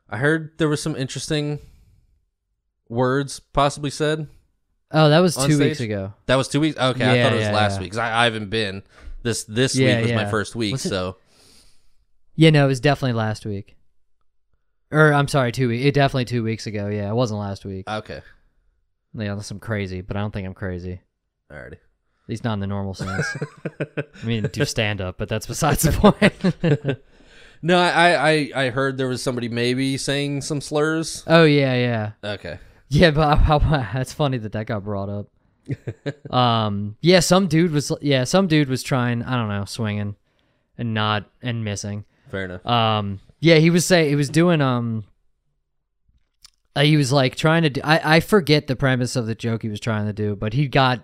I 0.10 0.18
heard 0.18 0.52
there 0.58 0.68
was 0.70 0.82
some 0.82 0.96
interesting 0.96 1.60
words 2.90 3.40
possibly 3.40 3.90
said. 3.90 4.28
oh, 4.92 5.10
that 5.10 5.20
was 5.20 5.38
On 5.38 5.50
two 5.50 5.58
weeks 5.60 5.78
stage? 5.78 5.90
ago. 5.90 6.14
That 6.28 6.36
was 6.36 6.48
two 6.48 6.60
weeks. 6.60 6.78
Okay, 6.78 7.04
I 7.06 7.16
Yeah, 7.16 7.24
thought 7.24 7.34
it 7.34 7.38
was 7.38 7.46
yeah, 7.46 7.54
last 7.54 7.74
yeah. 7.76 7.80
week 7.80 7.86
because 7.92 7.98
I, 8.00 8.22
I 8.22 8.24
haven't 8.26 8.50
been. 8.50 8.84
This 9.24 9.44
this 9.46 9.76
Yeah, 9.76 9.96
week 9.96 10.04
was 10.04 10.12
my 10.14 10.22
yeah. 10.24 10.30
first 10.30 10.56
week. 10.56 10.74
Was 10.74 10.86
it- 10.86 10.90
So 10.90 11.18
Yeah, 12.36 12.50
no, 12.50 12.66
it 12.66 12.68
was 12.68 12.80
definitely 12.80 13.14
last 13.14 13.46
week. 13.46 13.76
Or 14.92 15.12
I'm 15.14 15.28
sorry, 15.28 15.52
two 15.52 15.70
weeks. 15.70 15.86
It 15.86 15.94
definitely 15.96 16.26
two 16.26 16.44
weeks 16.44 16.68
ago. 16.68 16.88
Yeah, 16.88 17.10
it 17.10 17.16
wasn't 17.16 17.40
last 17.40 17.66
week. 17.66 17.90
okay, 17.90 18.22
Yeah, 19.16 19.36
that's 19.36 19.48
some 19.48 19.60
crazy, 19.60 20.02
but 20.02 20.18
I 20.18 20.22
don't 20.22 20.32
think 20.32 20.48
I'm 20.48 20.54
crazy. 20.54 21.02
alrighty. 21.52 21.74
At 21.74 22.30
least 22.30 22.44
not 22.44 22.54
in 22.54 22.60
the 22.62 22.68
normal 22.68 22.94
sense. 22.94 23.28
I 23.80 24.26
mean, 24.26 24.48
do 24.52 24.64
stand 24.66 25.02
up, 25.02 25.18
but 25.18 25.28
that's 25.30 25.46
besides 25.46 25.84
the 25.84 25.92
point. 25.92 27.00
No, 27.66 27.80
I, 27.80 28.32
I 28.32 28.52
I 28.66 28.70
heard 28.72 28.98
there 28.98 29.08
was 29.08 29.24
somebody 29.24 29.48
maybe 29.48 29.96
saying 29.98 30.42
some 30.42 30.60
slurs. 30.60 31.24
oh 31.28 31.46
yeah, 31.46 31.74
yeah, 31.76 32.32
Okay, 32.34 32.60
yeah. 32.90 33.12
But 33.12 33.38
how, 33.38 33.60
that's 33.94 34.12
funny 34.12 34.38
that 34.40 34.52
that 34.52 34.66
got 34.66 34.84
brought 34.84 35.08
up. 35.08 36.34
um, 36.34 36.98
yeah, 37.00 37.22
some 37.22 37.48
dude 37.48 37.72
was 37.72 37.90
yeah, 38.02 38.26
some 38.26 38.48
dude 38.48 38.68
was 38.68 38.84
trying. 38.84 39.24
I 39.24 39.38
don't 39.38 39.48
know, 39.48 39.64
swinging 39.64 40.18
and 40.78 40.94
not 40.94 41.30
and 41.42 41.64
missing. 41.64 42.04
fair 42.30 42.44
enough. 42.46 42.66
Um, 42.66 43.22
yeah, 43.40 43.60
he 43.60 43.70
was 43.70 43.86
say 43.86 44.10
he 44.10 44.16
was 44.18 44.30
doing 44.30 44.60
um. 44.60 45.06
Uh, 46.76 46.82
he 46.84 46.98
was 46.98 47.12
like 47.12 47.36
trying 47.36 47.64
to 47.64 47.70
do. 47.70 47.82
I 47.84 48.18
I 48.18 48.20
forget 48.20 48.68
the 48.68 48.76
premise 48.76 49.16
of 49.16 49.26
the 49.28 49.36
joke 49.36 49.62
he 49.62 49.70
was 49.70 49.80
trying 49.80 50.06
to 50.08 50.14
do, 50.14 50.36
but 50.36 50.54
he 50.54 50.68
got. 50.68 51.02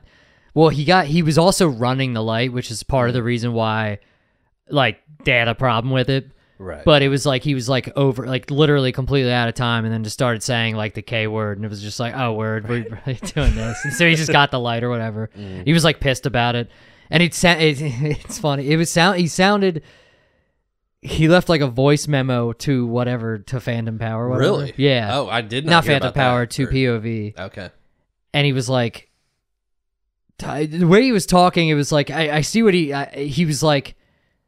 Well, 0.56 0.70
he 0.70 0.84
got. 0.84 1.06
He 1.06 1.22
was 1.22 1.38
also 1.38 1.68
running 1.68 2.14
the 2.14 2.24
light, 2.24 2.52
which 2.52 2.72
is 2.72 2.82
part 2.84 3.10
of 3.10 3.14
the 3.14 3.22
reason 3.22 3.54
why, 3.54 4.00
like, 4.68 5.00
they 5.24 5.34
had 5.34 5.48
a 5.48 5.56
problem 5.56 5.94
with 5.94 6.10
it. 6.10 6.32
Right. 6.58 6.84
But 6.84 7.02
it 7.02 7.08
was 7.08 7.26
like 7.26 7.44
he 7.44 7.54
was 7.54 7.70
like 7.70 7.90
over, 7.96 8.26
like 8.28 8.52
literally 8.52 8.92
completely 8.92 9.32
out 9.32 9.48
of 9.48 9.54
time, 9.54 9.86
and 9.86 9.94
then 9.94 10.04
just 10.04 10.16
started 10.16 10.44
saying 10.44 10.76
like 10.76 10.94
the 10.94 11.02
K 11.02 11.28
word, 11.28 11.58
and 11.58 11.66
it 11.66 11.70
was 11.70 11.82
just 11.82 12.00
like, 12.00 12.14
oh, 12.18 12.34
word, 12.34 12.68
we're 12.68 12.84
really 13.06 13.20
doing 13.20 13.56
this. 13.56 13.80
And 13.86 13.94
so 13.94 14.10
he 14.10 14.16
just 14.16 14.32
got 14.32 14.52
the 14.52 14.60
light 14.60 14.84
or 14.84 14.90
whatever. 14.90 15.30
He 15.66 15.72
was 15.72 15.86
like 15.86 16.02
pissed 16.02 16.26
about 16.26 16.56
it, 16.56 16.70
and 17.10 17.24
it, 17.24 17.34
sa- 17.34 17.52
it 17.52 17.78
it's 17.82 18.40
funny. 18.40 18.70
It 18.70 18.76
was 18.76 18.92
sound. 18.92 19.20
He 19.20 19.28
sounded. 19.28 19.84
He 21.02 21.28
left 21.30 21.48
like 21.48 21.62
a 21.62 21.68
voice 21.68 22.08
memo 22.08 22.52
to 22.54 22.86
whatever 22.86 23.38
to 23.40 23.60
Phantom 23.60 23.98
Power. 23.98 24.28
Whatever. 24.28 24.44
really? 24.44 24.74
Yeah. 24.76 25.18
Oh, 25.18 25.30
I 25.30 25.42
did 25.42 25.66
not. 25.66 25.72
not 25.72 25.86
Phantom. 25.86 26.14
Power 26.14 26.46
to 26.46 26.64
Or- 26.64 26.68
POV, 26.68 27.40
Okay. 27.40 27.70
and 28.34 28.46
he 28.46 28.52
was 28.54 28.68
like, 28.68 29.10
the 30.38 30.86
way 30.88 31.04
he 31.04 31.12
was 31.12 31.26
talking, 31.26 31.70
it 31.70 31.74
was 31.76 31.92
like 31.92 32.10
I, 32.10 32.38
I 32.38 32.42
see 32.42 32.64
what 32.64 32.74
he 32.74 32.94
I, 32.94 33.06
he 33.06 33.46
was 33.46 33.62
like. 33.64 33.96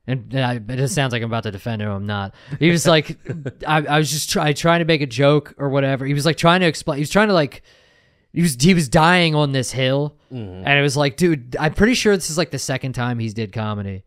And 0.08 0.34
I, 0.34 0.56
it 0.56 0.78
just 0.78 0.96
sounds 0.96 1.14
like 1.14 1.22
I'm 1.22 1.30
about 1.30 1.44
to 1.44 1.52
defend 1.52 1.82
him. 1.82 1.90
I'm 1.90 2.06
not. 2.08 2.34
He 2.60 2.72
was 2.72 2.88
like, 2.88 3.20
I, 3.68 3.86
I 3.86 3.98
was 4.00 4.10
just 4.10 4.32
try, 4.32 4.52
trying 4.52 4.80
to 4.80 4.86
make 4.86 5.02
a 5.02 5.06
joke 5.06 5.54
or 5.60 5.70
whatever. 5.70 6.06
He 6.08 6.16
was 6.16 6.26
like 6.26 6.38
trying 6.38 6.62
to 6.62 6.66
explain. 6.66 6.98
He 6.98 7.02
was 7.04 7.12
trying 7.12 7.28
to 7.28 7.36
like, 7.36 7.62
he 8.34 8.42
was 8.42 8.58
he 8.60 8.74
was 8.74 8.90
dying 8.90 9.36
on 9.36 9.52
this 9.52 9.72
hill, 9.72 10.16
mm-hmm. 10.34 10.66
and 10.68 10.80
it 10.80 10.82
was 10.82 10.98
like, 10.98 11.18
dude, 11.18 11.56
I'm 11.60 11.76
pretty 11.76 11.94
sure 11.94 12.16
this 12.18 12.32
is 12.32 12.38
like 12.38 12.50
the 12.50 12.60
second 12.60 12.94
time 12.94 13.20
he's 13.20 13.36
did 13.36 13.54
comedy, 13.54 14.04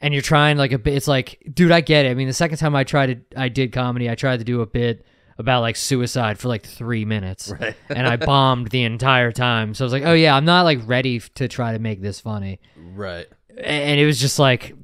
and 0.00 0.12
you're 0.14 0.22
trying 0.22 0.56
like 0.56 0.72
a 0.72 0.78
bit. 0.78 0.94
It's 0.94 1.08
like, 1.08 1.42
dude, 1.52 1.70
I 1.72 1.80
get 1.80 2.06
it. 2.06 2.10
I 2.10 2.14
mean, 2.14 2.26
the 2.28 2.32
second 2.32 2.58
time 2.58 2.74
I 2.76 2.84
tried 2.84 3.30
to, 3.32 3.40
I 3.40 3.48
did 3.48 3.72
comedy. 3.72 4.08
I 4.10 4.14
tried 4.14 4.38
to 4.38 4.44
do 4.44 4.60
a 4.60 4.66
bit 4.66 5.04
about 5.38 5.60
like 5.60 5.76
suicide 5.76 6.38
for 6.38 6.48
like 6.48 6.64
three 6.66 7.04
minutes, 7.04 7.52
and 7.88 8.06
I 8.06 8.16
bombed 8.16 8.68
the 8.70 8.82
entire 8.84 9.30
time. 9.32 9.74
So 9.74 9.84
I 9.84 9.86
was 9.86 9.92
like, 9.92 10.04
oh 10.04 10.12
yeah, 10.14 10.34
I'm 10.36 10.44
not 10.44 10.62
like 10.62 10.80
ready 10.86 11.20
to 11.20 11.48
try 11.48 11.72
to 11.72 11.78
make 11.78 12.00
this 12.02 12.20
funny 12.20 12.58
Right. 12.76 13.26
and 13.56 14.00
it 14.00 14.06
was 14.06 14.20
just 14.20 14.38
like, 14.38 14.74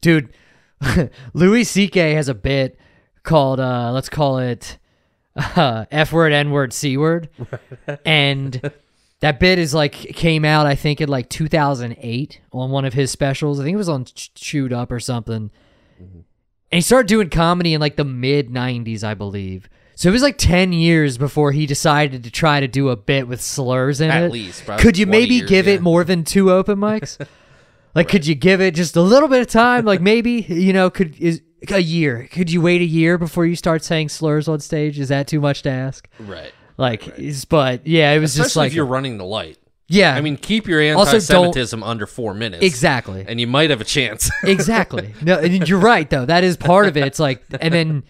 dude, 0.00 0.32
Louis 1.32 1.64
C.K. 1.64 2.14
has 2.14 2.28
a 2.28 2.34
bit 2.34 2.78
called 3.22 3.60
uh, 3.60 3.92
let's 3.92 4.08
call 4.08 4.38
it 4.38 4.78
uh, 5.36 5.84
F 5.92 6.12
word, 6.12 6.32
N 6.32 6.50
word, 6.50 6.72
C 6.72 6.96
word, 6.96 7.28
and 8.04 8.72
that 9.20 9.40
bit 9.40 9.58
is 9.58 9.74
like 9.74 9.92
came 9.92 10.44
out 10.44 10.66
I 10.66 10.74
think 10.74 11.00
in 11.00 11.08
like 11.08 11.28
2008 11.28 12.40
on 12.52 12.70
one 12.70 12.84
of 12.84 12.94
his 12.94 13.10
specials. 13.10 13.58
I 13.60 13.64
think 13.64 13.74
it 13.74 13.78
was 13.78 13.88
on 13.88 14.04
Ch- 14.04 14.32
Chewed 14.34 14.72
Up 14.72 14.92
or 14.92 15.00
something. 15.00 15.50
Mm-hmm. 16.00 16.18
And 16.70 16.76
he 16.76 16.80
started 16.80 17.08
doing 17.08 17.30
comedy 17.30 17.74
in 17.74 17.80
like 17.80 17.96
the 17.96 18.04
mid 18.04 18.50
90s, 18.50 19.02
I 19.02 19.14
believe. 19.14 19.68
So 19.94 20.08
it 20.08 20.12
was 20.12 20.22
like 20.22 20.38
10 20.38 20.72
years 20.72 21.18
before 21.18 21.50
he 21.50 21.66
decided 21.66 22.22
to 22.22 22.30
try 22.30 22.60
to 22.60 22.68
do 22.68 22.88
a 22.90 22.96
bit 22.96 23.26
with 23.26 23.40
slurs 23.40 24.00
in 24.00 24.10
At 24.10 24.24
it. 24.24 24.30
least, 24.30 24.64
Could 24.78 24.96
you 24.96 25.06
maybe 25.06 25.36
years, 25.36 25.48
give 25.48 25.66
yeah. 25.66 25.74
it 25.74 25.82
more 25.82 26.04
than 26.04 26.22
two 26.22 26.52
open 26.52 26.78
mics? 26.78 27.18
like, 27.96 28.08
could 28.08 28.24
you 28.24 28.36
give 28.36 28.60
it 28.60 28.76
just 28.76 28.94
a 28.94 29.00
little 29.00 29.28
bit 29.28 29.40
of 29.40 29.48
time? 29.48 29.84
Like, 29.84 30.00
maybe 30.00 30.42
you 30.48 30.72
know, 30.72 30.88
could 30.88 31.18
is 31.18 31.42
a 31.68 31.80
year? 31.80 32.28
Could 32.30 32.48
you 32.52 32.60
wait 32.60 32.80
a 32.80 32.84
year 32.84 33.18
before 33.18 33.44
you 33.44 33.56
start 33.56 33.82
saying 33.82 34.10
slurs 34.10 34.46
on 34.46 34.60
stage? 34.60 35.00
Is 35.00 35.08
that 35.08 35.26
too 35.26 35.40
much 35.40 35.62
to 35.62 35.70
ask? 35.70 36.08
Right. 36.20 36.52
Like, 36.78 37.18
is 37.18 37.44
but 37.44 37.86
yeah, 37.86 38.12
it 38.12 38.20
was 38.20 38.34
just 38.34 38.56
like 38.56 38.68
if 38.68 38.74
you're 38.74 38.86
running 38.86 39.18
the 39.18 39.24
light. 39.24 39.58
yeah. 39.88 40.14
I 40.14 40.20
mean, 40.20 40.36
keep 40.36 40.66
your 40.68 40.80
anti-Semitism 40.80 41.82
under 41.82 42.06
four 42.06 42.32
minutes. 42.34 42.64
exactly, 42.64 43.24
And 43.28 43.40
you 43.40 43.46
might 43.48 43.70
have 43.70 43.80
a 43.80 43.84
chance. 43.84 44.30
exactly. 44.44 45.12
No, 45.20 45.38
and 45.38 45.68
you're 45.68 45.80
right 45.80 46.08
though. 46.08 46.24
That 46.24 46.44
is 46.44 46.56
part 46.56 46.86
of 46.86 46.96
it. 46.96 47.04
It's 47.06 47.18
like, 47.18 47.42
and 47.60 47.74
then 47.74 48.04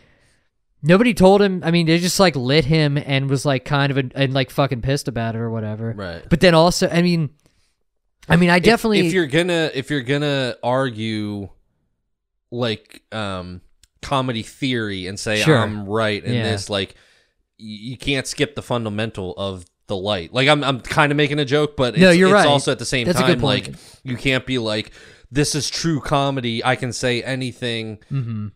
nobody 0.83 1.15
told 1.15 1.41
him. 1.41 1.63
I 1.65 1.71
mean, 1.71 1.87
they 1.87 1.99
just 1.99 2.21
like 2.21 2.37
lit 2.37 2.67
him 2.67 2.99
and 2.99 3.31
was 3.31 3.47
like 3.47 3.65
kind 3.65 3.91
of 3.91 3.97
a, 3.99 4.11
and 4.15 4.35
like 4.35 4.51
fucking 4.51 4.83
pissed 4.83 5.09
about 5.09 5.35
it 5.35 5.39
or 5.39 5.51
whatever. 5.51 5.95
right. 5.97 6.23
But 6.29 6.41
then 6.41 6.55
also, 6.55 6.89
I 6.91 7.01
mean, 7.01 7.31
I 8.29 8.37
mean, 8.37 8.51
I 8.51 8.59
definitely 8.59 9.07
if, 9.07 9.15
you're 9.15 9.27
gonna 9.27 9.71
if 9.73 9.89
you're 9.91 10.03
gonna 10.03 10.57
argue 10.63 11.49
like 12.51 13.03
um 13.13 13.63
comedy 14.03 14.43
theory 14.43 15.07
and 15.07 15.19
say 15.19 15.41
Sure. 15.41 15.57
I'm 15.59 15.87
right 15.87 16.23
in 16.23 16.35
Yeah. 16.35 16.43
this, 16.51 16.69
like 16.69 16.95
you 17.59 17.97
can't 17.99 18.27
skip 18.27 18.55
the 18.55 18.63
fundamental 18.63 19.35
of 19.37 19.65
the 19.89 19.97
light. 19.97 20.33
Like 20.33 20.49
I'm 20.49 20.63
I'm 20.65 20.81
kind 20.81 21.13
of 21.13 21.17
making 21.17 21.39
a 21.39 21.45
joke, 21.45 21.77
but 21.77 21.95
it's, 21.95 22.01
No, 22.03 22.11
you're 22.11 22.29
it's 22.29 22.35
right. 22.35 22.47
also 22.47 22.73
at 22.73 22.79
the 22.79 22.85
same 22.85 23.07
That's 23.07 23.19
time 23.21 23.41
like 23.41 23.75
you 24.05 24.17
can't 24.17 24.47
be 24.47 24.59
like 24.59 24.93
this 25.31 25.55
is 25.55 25.69
true 25.69 26.01
comedy. 26.01 26.65
I 26.65 26.77
can 26.77 26.93
say 26.93 27.23
anything. 27.23 27.99
Mm-hmm. 28.11 28.49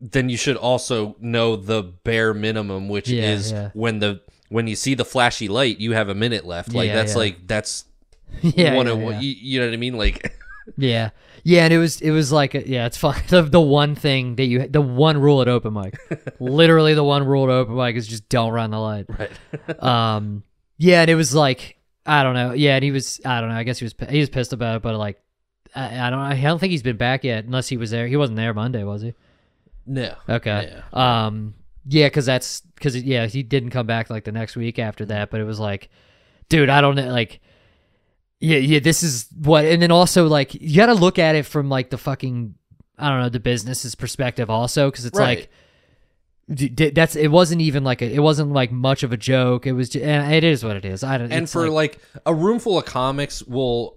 Then 0.00 0.28
you 0.28 0.36
should 0.36 0.56
also 0.56 1.16
know 1.20 1.56
the 1.56 1.82
bare 1.82 2.32
minimum, 2.32 2.88
which 2.88 3.08
Yeah, 3.08 3.32
is 3.32 3.52
yeah. 3.52 3.70
when 3.74 3.98
the 3.98 4.20
when 4.48 4.66
you 4.66 4.76
see 4.76 4.94
the 4.94 5.04
flashy 5.04 5.48
light, 5.48 5.78
you 5.78 5.92
have 5.92 6.08
a 6.08 6.14
minute 6.14 6.46
left. 6.46 6.72
Like 6.72 6.88
Yeah, 6.88 6.94
that's 6.94 7.16
like 7.16 7.46
that's 7.46 7.84
yeah, 8.42 8.74
one 8.74 8.86
of 8.86 8.98
what 8.98 9.22
you, 9.22 9.30
you 9.36 9.60
know 9.60 9.66
what 9.66 9.74
I 9.74 9.78
mean. 9.78 9.96
Like 9.96 10.32
Yeah, 10.76 11.10
yeah, 11.44 11.64
and 11.64 11.72
it 11.72 11.78
was 11.78 12.00
it 12.00 12.10
was 12.10 12.30
like 12.32 12.54
a, 12.54 12.68
yeah, 12.68 12.86
it's 12.86 12.96
fine. 12.96 13.22
The, 13.28 13.42
the 13.42 13.60
one 13.60 13.94
thing 13.94 14.36
that 14.36 14.44
you 14.44 14.66
the 14.68 14.80
one 14.80 15.18
rule 15.18 15.40
at 15.40 15.48
open 15.48 15.72
mic, 15.74 15.96
literally 16.40 16.94
the 16.94 17.04
one 17.04 17.24
rule 17.26 17.44
at 17.44 17.50
open 17.50 17.74
mic 17.76 17.96
is 17.96 18.06
just 18.06 18.28
don't 18.28 18.52
run 18.52 18.70
the 18.70 18.78
light. 18.78 19.06
right. 19.08 19.30
Um, 19.82 20.42
yeah, 20.76 21.00
and 21.02 21.10
it 21.10 21.14
was 21.14 21.34
like 21.34 21.78
I 22.06 22.22
don't 22.22 22.34
know. 22.34 22.52
Yeah, 22.52 22.74
and 22.76 22.84
he 22.84 22.90
was 22.90 23.20
I 23.24 23.40
don't 23.40 23.50
know. 23.50 23.56
I 23.56 23.62
guess 23.62 23.78
he 23.78 23.84
was 23.84 23.94
he 24.08 24.20
was 24.20 24.28
pissed 24.30 24.52
about 24.52 24.76
it, 24.76 24.82
but 24.82 24.94
like 24.96 25.20
I, 25.74 26.06
I 26.06 26.10
don't 26.10 26.18
I 26.20 26.40
don't 26.40 26.58
think 26.58 26.70
he's 26.70 26.82
been 26.82 26.96
back 26.96 27.24
yet 27.24 27.44
unless 27.44 27.68
he 27.68 27.76
was 27.76 27.90
there. 27.90 28.06
He 28.06 28.16
wasn't 28.16 28.36
there 28.36 28.52
Monday, 28.54 28.84
was 28.84 29.02
he? 29.02 29.14
no. 29.86 30.14
Okay. 30.28 30.72
Yeah. 30.92 31.26
Um. 31.26 31.54
Yeah, 31.86 32.06
because 32.06 32.26
that's 32.26 32.60
because 32.60 33.02
yeah 33.02 33.26
he 33.26 33.42
didn't 33.42 33.70
come 33.70 33.86
back 33.86 34.10
like 34.10 34.24
the 34.24 34.32
next 34.32 34.56
week 34.56 34.78
after 34.78 35.06
that, 35.06 35.30
but 35.30 35.40
it 35.40 35.44
was 35.44 35.58
like, 35.58 35.88
dude, 36.48 36.68
I 36.68 36.80
don't 36.80 36.94
know, 36.96 37.10
like. 37.10 37.40
Yeah, 38.40 38.58
yeah, 38.58 38.78
this 38.78 39.02
is 39.02 39.26
what, 39.36 39.64
and 39.64 39.82
then 39.82 39.90
also 39.90 40.26
like 40.28 40.54
you 40.54 40.76
got 40.76 40.86
to 40.86 40.94
look 40.94 41.18
at 41.18 41.34
it 41.34 41.44
from 41.44 41.68
like 41.68 41.90
the 41.90 41.98
fucking, 41.98 42.54
I 42.96 43.10
don't 43.10 43.20
know, 43.20 43.28
the 43.28 43.40
business's 43.40 43.94
perspective 43.94 44.48
also, 44.50 44.90
because 44.90 45.04
it's 45.06 45.18
Right. 45.18 45.38
like, 45.40 45.50
d- 46.52 46.68
d- 46.68 46.90
that's 46.90 47.16
it 47.16 47.28
wasn't 47.28 47.60
even 47.62 47.82
like 47.84 48.00
a, 48.00 48.12
it 48.12 48.20
wasn't 48.20 48.52
like 48.52 48.70
much 48.70 49.02
of 49.02 49.12
a 49.12 49.16
joke. 49.16 49.66
It 49.66 49.72
was, 49.72 49.88
just, 49.88 50.04
and 50.04 50.32
eh, 50.32 50.36
it 50.36 50.44
is 50.44 50.64
what 50.64 50.76
it 50.76 50.84
is. 50.84 51.02
I 51.02 51.18
don't, 51.18 51.32
and 51.32 51.50
for 51.50 51.68
like, 51.68 51.98
like, 52.14 52.22
a 52.26 52.34
room 52.34 52.58
full 52.60 52.78
of 52.78 52.84
comics 52.84 53.42
will 53.42 53.96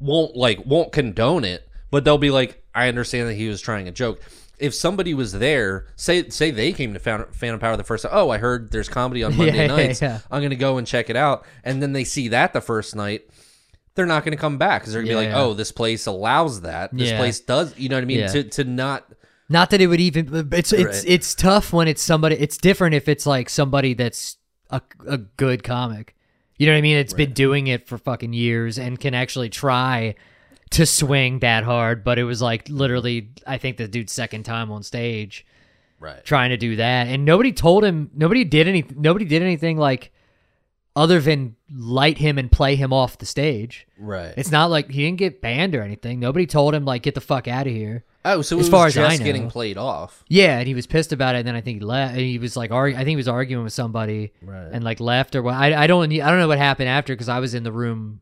won't 0.00 0.34
like 0.36 0.64
won't 0.66 0.90
condone 0.90 1.44
it 1.44 1.68
but 1.92 2.02
they'll 2.04 2.18
be 2.18 2.30
like 2.32 2.60
i 2.74 2.88
understand 2.88 3.28
that 3.28 3.34
he 3.34 3.46
was 3.46 3.60
trying 3.60 3.86
a 3.86 3.92
joke 3.92 4.20
if 4.58 4.74
somebody 4.74 5.14
was 5.14 5.30
there 5.32 5.86
say 5.94 6.28
say 6.28 6.50
they 6.50 6.72
came 6.72 6.92
to 6.92 6.98
phantom 6.98 7.60
power 7.60 7.76
the 7.76 7.84
first 7.84 8.02
time 8.02 8.10
oh 8.12 8.28
i 8.28 8.36
heard 8.36 8.72
there's 8.72 8.88
comedy 8.88 9.22
on 9.22 9.30
monday 9.36 9.54
Yeah, 9.54 9.60
yeah, 9.62 9.66
nights 9.68 10.02
yeah. 10.02 10.18
i'm 10.28 10.42
gonna 10.42 10.56
go 10.56 10.76
and 10.78 10.88
check 10.88 11.08
it 11.08 11.14
out 11.14 11.46
and 11.62 11.80
then 11.80 11.92
they 11.92 12.02
see 12.02 12.26
that 12.28 12.52
the 12.52 12.60
first 12.60 12.96
night 12.96 13.30
they're 13.94 14.06
not 14.06 14.24
gonna 14.24 14.36
come 14.36 14.58
back 14.58 14.82
because 14.82 14.92
they're 14.92 15.02
gonna 15.02 15.20
be 15.20 15.26
like 15.26 15.34
oh 15.34 15.54
this 15.54 15.70
place 15.72 16.06
allows 16.06 16.62
that 16.62 16.92
this 16.96 17.10
Yeah. 17.10 17.18
place 17.18 17.40
does 17.40 17.76
you 17.78 17.88
know 17.88 17.96
what 17.96 18.02
i 18.02 18.06
mean 18.06 18.20
Yeah. 18.20 18.28
to, 18.28 18.42
to 18.44 18.64
not 18.64 19.06
Not 19.48 19.68
that 19.70 19.80
it 19.82 19.86
would 19.88 20.00
even. 20.00 20.48
It's 20.52 20.72
it's 20.72 21.04
Right. 21.04 21.04
it's 21.06 21.34
tough 21.34 21.74
when 21.74 21.86
it's 21.86 22.00
somebody. 22.00 22.36
It's 22.36 22.56
different 22.56 22.94
if 22.94 23.06
it's 23.06 23.26
like 23.26 23.50
somebody 23.50 23.92
that's 23.92 24.38
a 24.70 24.80
a 25.06 25.18
good 25.18 25.62
comic. 25.62 26.14
You 26.56 26.66
know 26.66 26.72
what 26.72 26.78
I 26.78 26.82
mean? 26.82 26.96
It's 26.96 27.12
been 27.12 27.32
doing 27.34 27.66
it 27.66 27.86
for 27.86 27.98
fucking 27.98 28.32
years 28.32 28.78
and 28.78 28.98
can 28.98 29.12
actually 29.14 29.50
try 29.50 30.14
to 30.70 30.86
swing 30.86 31.40
that 31.40 31.64
hard. 31.64 32.02
But 32.02 32.18
it 32.18 32.24
was 32.24 32.40
like 32.40 32.66
literally, 32.70 33.30
I 33.46 33.58
think 33.58 33.76
the 33.76 33.88
dude's 33.88 34.12
second 34.12 34.44
time 34.44 34.70
on 34.72 34.82
stage 34.82 35.44
right 36.00 36.24
trying 36.24 36.50
to 36.50 36.56
do 36.56 36.76
that, 36.76 37.08
and 37.08 37.26
nobody 37.26 37.52
told 37.52 37.84
him. 37.84 38.10
Nobody 38.14 38.44
did 38.44 38.68
any. 38.68 38.84
Nobody 38.96 39.26
did 39.26 39.42
anything 39.42 39.76
like 39.76 40.12
other 40.94 41.20
than 41.20 41.56
light 41.74 42.18
him 42.18 42.36
and 42.38 42.52
play 42.52 42.76
him 42.76 42.92
off 42.92 43.16
the 43.18 43.26
stage. 43.26 43.86
right 43.98 44.34
It's 44.36 44.50
not 44.50 44.70
like 44.70 44.90
he 44.90 45.02
didn't 45.04 45.18
get 45.18 45.40
banned 45.40 45.74
or 45.74 45.82
anything. 45.82 46.20
Nobody 46.20 46.46
told 46.46 46.74
him 46.74 46.84
like 46.84 47.02
get 47.02 47.14
the 47.14 47.20
fuck 47.22 47.48
out 47.48 47.66
of 47.66 47.72
here. 47.72 48.04
oh 48.26 48.42
so 48.42 48.58
as 48.58 48.68
it 48.68 48.70
far 48.70 48.84
was 48.86 48.96
as 48.98 49.04
I 49.04 49.08
just 49.10 49.20
know. 49.20 49.26
getting 49.26 49.48
played 49.50 49.78
off 49.78 50.22
Yeah, 50.28 50.58
and 50.58 50.68
he 50.68 50.74
was 50.74 50.86
pissed 50.86 51.12
about 51.12 51.34
it. 51.34 51.38
And 51.38 51.48
then 51.48 51.54
I 51.56 51.62
think 51.62 51.78
he 51.80 51.84
left. 51.84 52.16
He 52.16 52.38
was 52.38 52.56
like, 52.56 52.70
argu- 52.70 52.94
I 52.94 52.98
think 52.98 53.08
he 53.08 53.16
was 53.16 53.28
arguing 53.28 53.64
with 53.64 53.72
somebody 53.72 54.32
Right. 54.42 54.68
and 54.70 54.84
like 54.84 55.00
left 55.00 55.34
or 55.34 55.42
what. 55.42 55.54
I, 55.54 55.84
I 55.84 55.86
don't, 55.86 56.12
I 56.12 56.28
don't 56.30 56.38
know 56.38 56.48
what 56.48 56.58
happened 56.58 56.88
after 56.90 57.14
because 57.14 57.28
I 57.30 57.38
was 57.40 57.54
in 57.54 57.62
the 57.62 57.72
room 57.72 58.20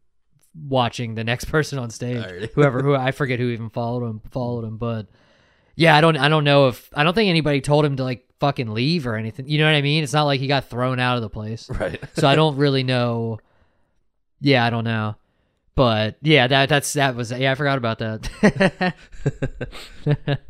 watching 0.55 1.15
the 1.17 1.25
next 1.25 1.45
person 1.51 1.79
on 1.79 1.91
stage. 1.91 2.51
Whoever, 2.55 2.83
who 2.83 2.95
I 2.95 3.11
forget 3.11 3.39
who 3.41 3.49
even 3.51 3.71
followed 3.71 4.05
him, 4.09 4.21
followed 4.31 4.65
him. 4.65 4.77
But 4.77 5.07
yeah, 5.81 5.97
I 5.97 6.03
don't, 6.03 6.19
I 6.19 6.29
don't 6.29 6.45
know 6.45 6.69
if 6.69 6.91
I 6.95 7.05
don't 7.05 7.15
think 7.15 7.31
anybody 7.31 7.63
told 7.63 7.87
him 7.87 7.97
to 7.97 8.05
like 8.05 8.29
fucking 8.39 8.75
leave 8.75 9.07
or 9.07 9.17
anything. 9.17 9.49
You 9.49 9.57
know 9.57 9.65
what 9.65 9.75
I 9.75 9.81
mean? 9.81 10.05
It's 10.05 10.13
not 10.13 10.25
like 10.25 10.39
he 10.39 10.47
got 10.47 10.69
thrown 10.69 11.01
out 11.01 11.17
of 11.17 11.23
the 11.23 11.31
place. 11.31 11.71
right 11.81 11.99
So 12.19 12.29
I 12.29 12.35
don't 12.35 12.59
really 12.59 12.83
know. 12.83 13.39
Yeah, 14.43 14.63
I 14.63 14.69
don't 14.69 14.85
know. 14.85 15.17
But 15.75 16.19
yeah, 16.21 16.47
that 16.49 16.69
that's 16.69 16.93
that 16.93 17.17
was 17.17 17.33
yeah. 17.33 17.53
I 17.53 17.55
forgot 17.55 17.79
about 17.79 17.99
that. 18.01 18.95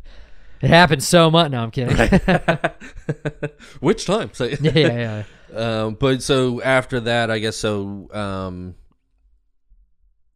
it 0.61 0.67
happened 0.67 1.01
so 1.01 1.31
much. 1.31 1.49
No, 1.49 1.63
I'm 1.63 1.71
kidding. 1.71 1.95
which 3.79 4.05
time 4.05 4.31
so 4.33 4.43
yeah, 4.43 4.71
yeah, 4.75 5.23
yeah. 5.49 5.57
Um, 5.57 5.93
but 5.93 6.21
so 6.21 6.61
after 6.61 6.99
that, 6.99 7.31
I 7.31 7.39
guess 7.39 7.55
so. 7.55 8.09
Um, 8.11 8.75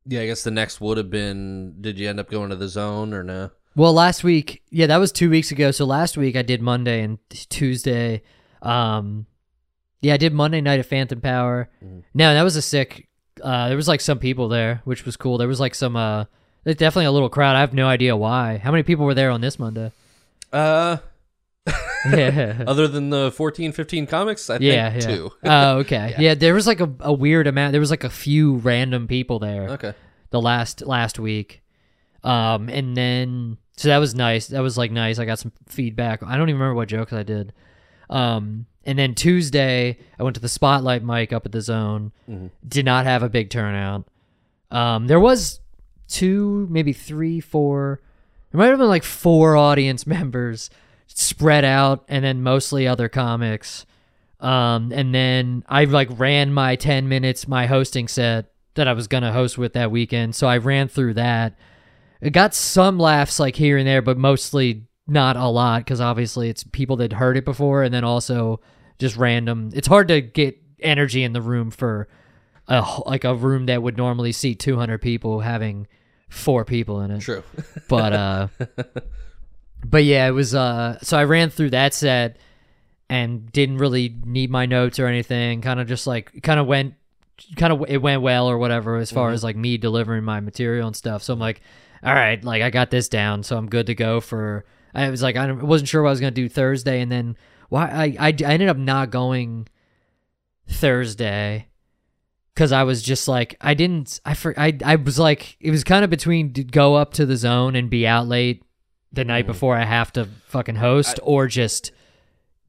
yeah, 0.05 0.21
I 0.21 0.25
guess 0.27 0.45
the 0.45 0.51
next 0.51 0.79
would 0.79 0.97
have 0.97 1.09
been. 1.09 1.81
Did 1.81 1.99
you 1.99 2.07
end 2.07 2.21
up 2.21 2.29
going 2.29 2.49
to 2.51 2.55
the 2.55 2.69
zone 2.69 3.13
or 3.13 3.21
no? 3.21 3.51
Well, 3.75 3.93
last 3.93 4.23
week, 4.23 4.61
yeah, 4.69 4.87
that 4.87 4.97
was 4.97 5.11
two 5.11 5.29
weeks 5.29 5.51
ago. 5.51 5.71
So 5.71 5.85
last 5.85 6.17
week 6.17 6.35
I 6.35 6.41
did 6.41 6.61
Monday 6.61 7.01
and 7.01 7.19
Tuesday. 7.29 8.21
Um, 8.61 9.25
yeah, 10.01 10.13
I 10.13 10.17
did 10.17 10.33
Monday 10.33 10.61
night 10.61 10.79
at 10.79 10.85
Phantom 10.85 11.19
Power. 11.19 11.69
No, 12.13 12.33
that 12.33 12.43
was 12.43 12.55
a 12.55 12.61
sick. 12.61 13.09
Uh, 13.43 13.67
there 13.67 13.75
was 13.77 13.87
like 13.87 13.99
some 14.01 14.17
people 14.19 14.47
there, 14.47 14.81
which 14.85 15.03
was 15.05 15.17
cool. 15.17 15.37
There 15.37 15.47
was 15.47 15.59
like 15.59 15.75
some. 15.75 15.95
Uh, 15.97 16.25
there's 16.63 16.77
definitely 16.77 17.05
a 17.05 17.11
little 17.11 17.29
crowd. 17.29 17.55
I 17.55 17.59
have 17.59 17.73
no 17.73 17.87
idea 17.87 18.15
why. 18.15 18.57
How 18.57 18.71
many 18.71 18.83
people 18.83 19.05
were 19.05 19.13
there 19.13 19.29
on 19.29 19.41
this 19.41 19.59
Monday? 19.59 19.91
Uh, 20.53 20.97
Yeah. 22.09 22.63
other 22.67 22.87
than 22.87 23.09
the 23.09 23.31
14, 23.31 23.71
15 23.71 24.07
comics, 24.07 24.49
I 24.49 24.57
yeah, 24.59 24.91
think 24.91 25.03
yeah. 25.03 25.15
two. 25.15 25.31
Oh, 25.43 25.77
okay. 25.79 26.09
Yeah. 26.17 26.21
Yeah. 26.21 26.33
there 26.35 26.53
was 26.53 26.65
like 26.67 26.79
a, 26.79 26.89
a 27.01 27.11
weird 27.11 27.47
amount. 27.47 27.71
There 27.73 27.81
was 27.81 27.89
like 27.91 28.03
a 28.03 28.09
few 28.09 28.55
random 28.57 29.07
people 29.07 29.39
there 29.39 29.69
Okay. 29.71 29.93
the 30.29 30.39
last 30.41 30.81
last 30.85 31.19
week. 31.19 31.61
Um, 32.23 32.69
and 32.69 32.95
then 32.95 33.57
so 33.77 33.89
that 33.89 33.97
was 33.97 34.15
nice. 34.15 34.47
That 34.47 34.61
was 34.61 34.77
like 34.77 34.91
nice. 34.91 35.19
I 35.19 35.25
got 35.25 35.39
some 35.39 35.51
feedback. 35.67 36.23
I 36.23 36.37
don't 36.37 36.49
even 36.49 36.59
remember 36.59 36.75
what 36.75 36.87
jokes 36.87 37.11
I 37.13 37.23
did. 37.23 37.53
Um, 38.09 38.65
and 38.85 38.97
then 38.99 39.15
Tuesday 39.15 39.97
I 40.19 40.23
went 40.23 40.35
to 40.35 40.41
the 40.41 40.47
Spotlight 40.49 41.03
mic 41.03 41.33
up 41.33 41.45
at 41.45 41.51
the 41.51 41.61
Zone. 41.61 42.11
Mhm. 42.29 42.51
Did 42.67 42.85
not 42.85 43.05
have 43.05 43.23
a 43.23 43.29
big 43.29 43.49
turnout. 43.49 44.05
Um, 44.71 45.07
there 45.07 45.19
was 45.19 45.59
two, 46.07 46.67
maybe 46.69 46.93
three, 46.93 47.39
four. 47.39 48.01
There 48.51 48.59
might 48.59 48.67
have 48.67 48.77
been 48.77 48.87
like 48.87 49.03
four 49.03 49.55
audience 49.57 50.05
members 50.17 50.69
spread 51.07 51.63
out, 51.65 52.03
and 52.07 52.23
then 52.25 52.41
mostly 52.43 52.87
other 52.87 53.09
comics. 53.09 53.85
Um, 54.39 54.91
and 54.91 55.13
then 55.15 55.63
I 55.67 55.85
like 55.85 56.09
ran 56.11 56.53
my 56.53 56.75
10 56.75 57.07
minutes, 57.09 57.47
my 57.47 57.65
hosting 57.67 58.07
set 58.07 58.51
that 58.75 58.87
I 58.87 58.93
was 58.93 59.07
going 59.07 59.23
to 59.23 59.31
host 59.31 59.57
with 59.57 59.73
that 59.73 59.91
weekend. 59.91 60.35
So 60.35 60.47
I 60.47 60.57
ran 60.57 60.87
through 60.87 61.13
that. 61.15 61.57
It 62.21 62.31
got 62.31 62.53
some 62.53 62.97
laughs 62.97 63.39
like 63.39 63.55
here 63.55 63.77
and 63.77 63.87
there, 63.87 64.01
but 64.01 64.17
mostly 64.17 64.87
not 65.07 65.35
a 65.35 65.47
lot 65.47 65.81
because 65.81 66.01
obviously 66.01 66.49
it's 66.49 66.63
people 66.63 66.95
that 66.97 67.13
heard 67.13 67.37
it 67.37 67.45
before 67.45 67.83
and 67.83 67.93
then 67.93 68.03
also 68.03 68.59
just 68.99 69.17
random. 69.17 69.71
It's 69.73 69.87
hard 69.87 70.07
to 70.07 70.21
get 70.21 70.57
energy 70.79 71.23
in 71.23 71.33
the 71.33 71.41
room 71.41 71.71
for 71.71 72.07
a 72.67 73.01
like 73.05 73.23
a 73.23 73.35
room 73.35 73.67
that 73.67 73.81
would 73.81 73.97
normally 73.97 74.31
seat 74.31 74.59
200 74.59 75.01
people 75.01 75.39
having 75.39 75.87
four 76.29 76.65
people 76.65 77.01
in 77.01 77.11
it 77.11 77.21
True. 77.21 77.43
but 77.87 78.13
uh 78.13 78.47
but 79.83 80.03
yeah 80.03 80.27
it 80.27 80.31
was 80.31 80.55
uh 80.55 80.97
so 81.01 81.17
i 81.17 81.23
ran 81.23 81.49
through 81.49 81.69
that 81.69 81.93
set 81.93 82.37
and 83.09 83.51
didn't 83.51 83.77
really 83.77 84.15
need 84.25 84.49
my 84.49 84.65
notes 84.65 84.99
or 84.99 85.05
anything 85.05 85.61
kind 85.61 85.79
of 85.79 85.87
just 85.87 86.07
like 86.07 86.41
kind 86.41 86.59
of 86.59 86.65
went 86.65 86.95
kind 87.55 87.71
of 87.71 87.85
it 87.87 88.01
went 88.01 88.21
well 88.21 88.49
or 88.49 88.57
whatever 88.57 88.97
as 88.97 89.11
far 89.11 89.31
as 89.31 89.43
like 89.43 89.55
me 89.55 89.77
delivering 89.77 90.23
my 90.23 90.39
material 90.39 90.87
and 90.87 90.95
stuff 90.95 91.21
so 91.21 91.33
i'm 91.33 91.39
like 91.39 91.61
all 92.05 92.13
right 92.13 92.43
like 92.43 92.61
i 92.61 92.69
got 92.69 92.91
this 92.91 93.09
down 93.09 93.43
so 93.43 93.57
i'm 93.57 93.67
good 93.67 93.87
to 93.87 93.95
go 93.95 94.21
for 94.21 94.65
i 94.93 95.09
was 95.09 95.21
like 95.21 95.35
i 95.35 95.51
wasn't 95.51 95.87
sure 95.89 96.03
what 96.03 96.09
i 96.09 96.11
was 96.11 96.19
going 96.19 96.33
to 96.33 96.41
do 96.41 96.47
thursday 96.47 97.01
and 97.01 97.11
then 97.11 97.35
why 97.69 97.87
I, 97.89 98.27
I 98.27 98.27
i 98.27 98.53
ended 98.53 98.69
up 98.69 98.77
not 98.77 99.09
going 99.09 99.67
thursday 100.67 101.67
because 102.55 102.71
I 102.71 102.83
was 102.83 103.03
just 103.03 103.27
like 103.27 103.55
I 103.59 103.73
didn't 103.73 104.19
I 104.25 104.33
for 104.33 104.57
I 104.57 104.77
I 104.83 104.95
was 104.95 105.19
like 105.19 105.57
it 105.59 105.71
was 105.71 105.83
kind 105.83 106.03
of 106.03 106.09
between 106.09 106.53
go 106.53 106.95
up 106.95 107.13
to 107.15 107.25
the 107.25 107.35
zone 107.35 107.75
and 107.75 107.89
be 107.89 108.07
out 108.07 108.27
late 108.27 108.63
the 109.11 109.25
night 109.25 109.43
mm. 109.43 109.47
before 109.47 109.75
I 109.75 109.83
have 109.83 110.11
to 110.13 110.25
fucking 110.47 110.75
host 110.75 111.19
or 111.21 111.47
just 111.47 111.91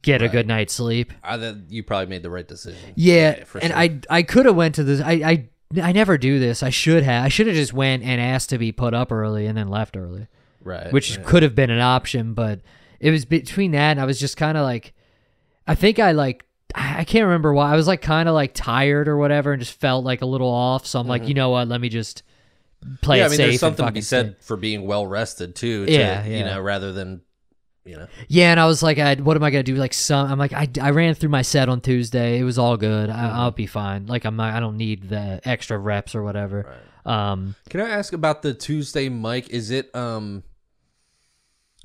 get 0.02 0.22
a 0.22 0.28
good 0.28 0.46
night's 0.46 0.74
sleep. 0.74 1.12
I, 1.22 1.54
you 1.68 1.82
probably 1.82 2.06
made 2.06 2.22
the 2.22 2.30
right 2.30 2.46
decision. 2.46 2.92
Yeah, 2.94 3.44
for 3.44 3.58
and 3.58 3.68
sure. 3.68 3.78
I 3.78 4.00
I 4.10 4.22
could 4.22 4.46
have 4.46 4.56
went 4.56 4.74
to 4.76 4.84
this 4.84 5.00
I 5.00 5.12
I 5.12 5.48
I 5.82 5.92
never 5.92 6.16
do 6.16 6.38
this. 6.38 6.62
I 6.62 6.70
should 6.70 7.02
have. 7.02 7.24
I 7.24 7.28
should 7.28 7.46
have 7.46 7.56
just 7.56 7.72
went 7.72 8.02
and 8.02 8.20
asked 8.20 8.50
to 8.50 8.58
be 8.58 8.72
put 8.72 8.94
up 8.94 9.10
early 9.10 9.46
and 9.46 9.56
then 9.58 9.68
left 9.68 9.96
early, 9.96 10.28
right, 10.62 10.92
which 10.92 11.16
right. 11.16 11.26
could 11.26 11.42
have 11.42 11.54
been 11.54 11.70
an 11.70 11.80
option, 11.80 12.34
but 12.34 12.60
it 13.00 13.10
was 13.10 13.24
between 13.24 13.72
that 13.72 13.92
and 13.92 14.00
I 14.00 14.04
was 14.04 14.20
just 14.20 14.36
kind 14.36 14.56
of 14.56 14.62
like 14.64 14.94
I 15.66 15.74
think 15.74 15.98
I 15.98 16.12
like 16.12 16.44
I 16.74 17.04
can't 17.04 17.24
remember 17.24 17.52
why. 17.52 17.72
I 17.72 17.76
was 17.76 17.86
like 17.86 18.02
kind 18.02 18.28
of 18.28 18.34
like 18.34 18.52
tired 18.54 19.08
or 19.08 19.16
whatever 19.16 19.52
and 19.52 19.60
just 19.60 19.78
felt 19.80 20.04
like 20.04 20.22
a 20.22 20.26
little 20.26 20.50
off. 20.50 20.86
So 20.86 21.00
I'm 21.00 21.06
like, 21.06 21.26
you 21.26 21.34
know 21.34 21.50
what? 21.50 21.68
Let 21.68 21.80
me 21.80 21.88
just 21.88 22.22
play 23.00 23.18
Mm-hmm. 23.18 23.20
yeah, 23.20 23.26
I 23.26 23.28
mean, 23.28 23.38
there's 23.38 23.60
something 23.60 23.86
to 23.86 23.92
be 23.92 24.00
said 24.00 24.32
stay- 24.32 24.36
for 24.46 24.56
being 24.56 24.86
well 24.86 25.06
rested 25.06 25.56
too. 25.56 25.86
To, 25.86 25.92
Yeah, 25.92 26.24
you 26.24 26.44
know, 26.44 26.60
rather 26.60 26.92
than 26.92 27.22
you 27.86 27.96
know, 27.96 28.06
Yeah, 28.28 28.50
and 28.50 28.60
I 28.60 28.66
was 28.66 28.82
like, 28.82 28.98
I, 28.98 29.14
what 29.14 29.36
am 29.36 29.42
I 29.42 29.50
gonna 29.50 29.62
do? 29.62 29.76
Like 29.76 29.94
some, 29.94 30.30
I'm 30.30 30.38
like, 30.38 30.52
I, 30.52 30.68
I 30.80 30.90
ran 30.90 31.14
through 31.14 31.28
my 31.30 31.42
set 31.42 31.68
on 31.68 31.80
Tuesday. 31.80 32.38
It 32.38 32.44
was 32.44 32.58
all 32.58 32.76
good. 32.76 33.10
I, 33.10 33.14
Mm-hmm. 33.14 33.36
I'll 33.36 33.50
be 33.50 33.66
fine. 33.66 34.06
Like 34.06 34.24
I'm 34.24 34.36
not, 34.36 34.54
I 34.54 34.60
don't 34.60 34.76
need 34.76 35.08
the 35.08 35.40
extra 35.44 35.78
reps 35.78 36.14
or 36.14 36.22
whatever. 36.22 36.74
Um, 37.04 37.54
Can 37.70 37.80
I 37.80 37.88
ask 37.88 38.12
about 38.12 38.42
the 38.42 38.52
Tuesday 38.52 39.08
mic? 39.08 39.48
Is 39.50 39.70
it 39.70 39.94
um 39.94 40.42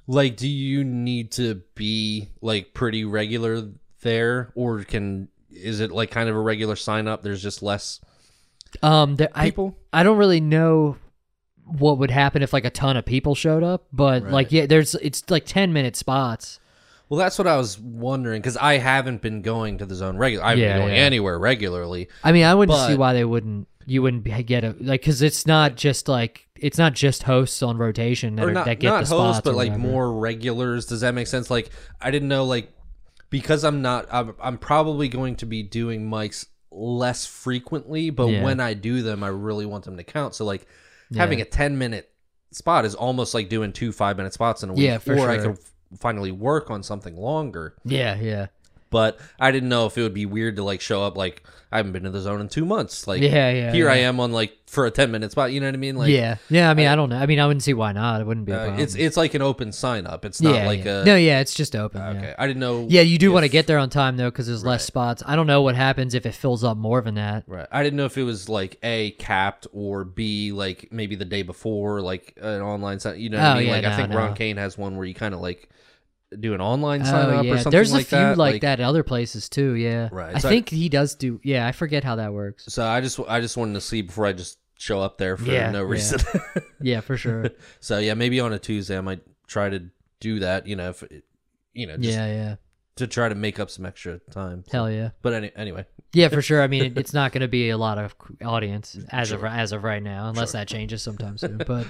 like 0.08 0.36
do 0.36 0.50
you 0.50 0.84
need 0.84 1.32
to 1.34 1.62
be 1.76 2.30
like 2.42 2.74
pretty 2.74 3.06
regular 3.06 3.70
there 4.02 4.52
or 4.56 4.84
can 4.84 5.28
is 5.50 5.80
it 5.80 5.92
like 5.92 6.10
kind 6.12 6.28
of 6.28 6.36
a 6.36 6.40
regular 6.40 6.76
sign 6.76 7.08
up? 7.08 7.22
There's 7.22 7.42
just 7.44 7.62
less 7.62 8.00
um, 8.82 9.16
there, 9.18 9.30
I 9.36 9.46
people? 9.46 9.78
I 9.94 10.04
don't 10.04 10.18
really 10.18 10.40
know 10.40 10.98
what 11.66 11.98
would 12.00 12.12
happen 12.12 12.42
if 12.42 12.54
like 12.54 12.66
a 12.66 12.70
ton 12.70 12.98
of 12.98 13.06
people 13.06 13.36
showed 13.36 13.64
up, 13.64 13.86
but 13.94 14.24
Right. 14.24 14.32
like 14.32 14.52
yeah, 14.52 14.66
there's 14.66 14.96
it's 14.96 15.24
like 15.30 15.46
ten 15.46 15.72
minute 15.74 15.96
spots. 15.96 16.60
well, 17.10 17.18
that's 17.20 17.38
what 17.38 17.48
I 17.48 17.58
was 17.58 17.78
wondering 17.80 18.42
because 18.42 18.56
I 18.58 18.78
haven't 18.78 19.22
been 19.22 19.42
going 19.42 19.78
to 19.80 19.86
the 19.86 19.96
zone 19.96 20.18
regular. 20.18 20.46
I 20.46 20.50
haven't 20.50 20.64
Yeah, 20.64 20.74
been 20.78 20.82
going 20.88 20.96
yeah. 20.96 21.02
anywhere 21.02 21.38
regularly. 21.40 22.08
I 22.24 22.32
mean, 22.32 22.46
I 22.46 22.54
wouldn't 22.56 22.78
see 22.88 22.96
why 22.96 23.14
they 23.14 23.26
wouldn't. 23.26 23.68
You 23.86 24.02
wouldn't 24.02 24.24
get 24.46 24.64
a 24.64 24.76
like 24.80 25.02
because 25.02 25.22
it's 25.22 25.46
not 25.46 25.76
just 25.76 26.08
like 26.08 26.48
it's 26.56 26.78
not 26.78 26.94
just 26.94 27.24
hosts 27.24 27.62
on 27.64 27.78
rotation 27.78 28.36
that, 28.36 28.46
or 28.46 28.50
are, 28.52 28.54
that 28.66 28.80
get 28.80 28.88
not 28.90 29.06
the 29.06 29.16
hosts, 29.16 29.38
spots, 29.38 29.42
but 29.44 29.56
like 29.56 29.72
whatever. 29.72 29.90
more 29.90 30.14
regulars. 30.20 30.86
Does 30.86 31.02
that 31.02 31.14
make 31.16 31.28
sense? 31.28 31.50
Like 31.50 31.70
I 32.00 32.12
didn't 32.12 32.28
know 32.30 32.46
like 32.46 32.72
because 33.30 33.64
I'm 33.64 33.82
not. 33.82 34.08
I'm, 34.12 34.36
I'm 34.42 34.58
probably 34.58 35.10
going 35.10 35.36
to 35.38 35.46
be 35.46 35.64
doing 35.64 36.10
mics 36.10 36.46
less 36.70 37.26
frequently, 37.26 38.10
but 38.12 38.28
Yeah. 38.28 38.44
when 38.44 38.60
I 38.60 38.74
do 38.76 39.02
them, 39.02 39.24
I 39.24 39.28
really 39.30 39.66
want 39.66 39.84
them 39.86 39.98
to 39.98 40.04
count. 40.04 40.36
So 40.36 40.46
like 40.46 40.66
having 41.16 41.42
a 41.42 41.46
10 41.46 41.78
minute 41.78 42.10
spot 42.52 42.86
is 42.86 42.96
almost 42.96 43.34
like 43.34 43.50
doing 43.50 43.74
two 43.74 43.92
five 43.92 44.18
minute 44.18 44.34
spots 44.34 44.64
in 44.64 44.70
a 44.70 44.74
week. 44.74 44.84
Yeah, 44.84 44.98
for 44.98 45.18
or 45.18 45.30
I 45.30 45.38
sure. 45.38 45.54
could 45.54 45.60
finally 46.00 46.32
work 46.32 46.70
on 46.70 46.84
something 46.84 47.16
longer. 47.16 47.76
Yeah, 47.84 48.20
yeah, 48.20 48.48
But 48.92 49.20
I 49.40 49.50
didn't 49.52 49.70
know 49.70 49.88
if 49.88 49.98
it 49.98 50.04
would 50.04 50.14
be 50.14 50.28
weird 50.28 50.58
to 50.58 50.64
like 50.64 50.82
show 50.82 51.04
up 51.04 51.18
like 51.18 51.44
I 51.72 51.78
haven't 51.78 51.94
been 51.94 52.04
to 52.04 52.10
the 52.10 52.20
zone 52.20 52.42
in 52.42 52.50
two 52.50 52.66
months. 52.66 53.08
Like 53.08 53.22
Yeah, 53.22 53.50
yeah, 53.50 53.72
here 53.72 53.90
I 53.90 53.96
am 54.00 54.20
on 54.20 54.34
like 54.34 54.58
for 54.68 54.86
a 54.86 54.92
ten 54.92 55.10
minute 55.12 55.32
spot. 55.32 55.54
You 55.54 55.62
know 55.62 55.68
what 55.68 55.74
I 55.74 55.78
mean? 55.78 55.96
Like 55.96 56.10
yeah, 56.10 56.36
yeah. 56.50 56.70
I 56.70 56.74
mean, 56.74 56.88
I, 56.88 56.96
don't 56.98 57.08
know. 57.10 57.18
I 57.18 57.26
mean, 57.26 57.40
I 57.40 57.48
wouldn't 57.48 57.64
see 57.64 57.74
why 57.74 57.94
not. 57.94 58.20
It 58.20 58.28
wouldn't 58.28 58.46
be 58.46 58.52
a 58.52 58.74
uh, 58.74 58.78
it's 58.78 58.94
it's 58.96 59.16
like 59.16 59.34
an 59.34 59.42
open 59.42 59.72
sign 59.72 60.06
up. 60.06 60.26
It's 60.26 60.42
not 60.42 60.56
yeah, 60.56 60.66
like 60.68 60.84
yeah. 60.84 61.02
a 61.02 61.06
no, 61.06 61.16
yeah. 61.16 61.40
It's 61.40 61.54
just 61.54 61.74
open. 61.74 62.02
okay. 62.02 62.22
Yeah. 62.28 62.36
I 62.38 62.46
didn't 62.48 62.60
know. 62.60 62.86
Yeah, 62.90 63.02
you 63.02 63.18
do 63.18 63.28
if- 63.28 63.34
want 63.34 63.46
to 63.46 63.50
get 63.50 63.66
there 63.66 63.78
on 63.80 63.90
time 63.90 64.18
though, 64.18 64.30
because 64.30 64.48
there's 64.48 64.66
less 64.66 64.84
spots. 64.86 65.24
I 65.26 65.38
don't 65.38 65.48
know 65.48 65.62
what 65.62 65.76
happens 65.76 66.14
if 66.14 66.26
it 66.26 66.34
fills 66.36 66.66
up 66.66 66.76
more 66.76 67.00
than 67.02 67.16
that. 67.16 67.46
Right. 67.48 67.68
I 67.72 67.82
didn't 67.84 67.96
know 67.96 68.06
if 68.06 68.18
it 68.18 68.24
was 68.24 68.50
like 68.50 68.78
a 68.84 69.12
capped 69.12 69.68
or 69.72 70.04
b 70.04 70.52
like 70.52 70.90
maybe 70.92 71.16
the 71.16 71.24
day 71.24 71.44
before 71.44 72.02
like 72.02 72.38
an 72.42 72.60
online 72.62 73.00
sign. 73.00 73.18
You 73.22 73.30
know 73.30 73.38
what 73.38 73.46
Oh, 73.46 73.50
I 73.52 73.58
mean? 73.60 73.68
yeah, 73.68 73.74
like 73.76 73.86
I 73.86 73.96
think 73.96 74.10
no. 74.10 74.18
Ron 74.18 74.36
Kane 74.36 74.58
has 74.58 74.78
one 74.78 74.98
where 74.98 75.06
you 75.06 75.14
kind 75.14 75.34
of 75.34 75.40
like 75.40 75.70
do 76.40 76.54
an 76.54 76.62
online 76.62 77.04
sign 77.06 77.26
Oh 77.30 77.38
up 77.40 77.44
or 77.44 77.48
yeah, 77.48 77.56
something 77.58 77.72
there's 77.72 77.92
like 77.94 78.04
a 78.04 78.10
few 78.10 78.18
that. 78.18 78.38
like, 78.38 78.62
that 78.62 78.80
at 78.80 78.86
other 78.86 79.04
places 79.04 79.50
too. 79.50 79.74
Yeah, 79.76 80.10
Right, 80.12 80.36
I 80.36 80.40
so 80.40 80.48
I- 80.48 80.52
think 80.52 80.70
he 80.70 80.88
does 80.90 81.16
do. 81.16 81.40
Yeah, 81.44 81.68
I 81.68 81.72
forget 81.72 82.04
how 82.04 82.16
that 82.16 82.34
works. 82.34 82.66
So 82.70 82.86
I 82.86 83.02
just 83.02 83.20
I 83.28 83.42
just 83.42 83.58
wanted 83.58 83.74
to 83.74 83.82
see 83.82 84.02
before 84.02 84.26
I 84.26 84.34
just 84.34 84.58
show 84.78 85.00
up 85.02 85.18
there 85.18 85.38
for 85.38 85.46
Yeah, 85.52 85.72
no 85.72 85.84
reason. 85.84 86.20
Yeah, 86.82 87.02
for 87.02 87.16
sure. 87.18 87.50
so 87.80 88.00
yeah, 88.00 88.14
maybe 88.16 88.40
on 88.40 88.54
a 88.54 88.60
Tuesday 88.60 88.98
I 88.98 89.02
might 89.02 89.22
try 89.48 89.70
to 89.70 89.84
do 90.20 90.40
that. 90.40 90.66
You 90.68 90.76
know, 90.76 90.90
if 90.90 91.04
it, 91.04 91.24
you 91.74 91.86
know, 91.88 91.98
just 91.98 92.18
yeah, 92.18 92.26
yeah. 92.28 92.56
to 92.96 93.08
try 93.08 93.30
to 93.30 93.36
make 93.36 93.60
up 93.60 93.70
some 93.70 93.86
extra 93.86 94.20
time. 94.32 94.64
Hell 94.72 94.90
yeah. 94.90 95.10
But 95.22 95.34
any, 95.34 95.52
anyway, 95.56 95.86
Yeah, 96.14 96.28
for 96.28 96.42
sure. 96.42 96.62
I 96.62 96.68
mean, 96.68 96.84
it, 96.84 96.98
it's 96.98 97.14
not 97.14 97.32
going 97.32 97.42
to 97.42 97.48
be 97.48 97.70
a 97.70 97.78
lot 97.78 97.98
of 97.98 98.16
audience 98.44 98.98
as 99.12 99.32
of 99.32 99.44
as 99.46 99.72
of 99.72 99.84
right 99.84 100.04
now, 100.04 100.28
unless 100.30 100.52
that 100.52 100.68
changes 100.68 101.02
sometime 101.02 101.38
soon. 101.38 101.58
But 101.68 101.88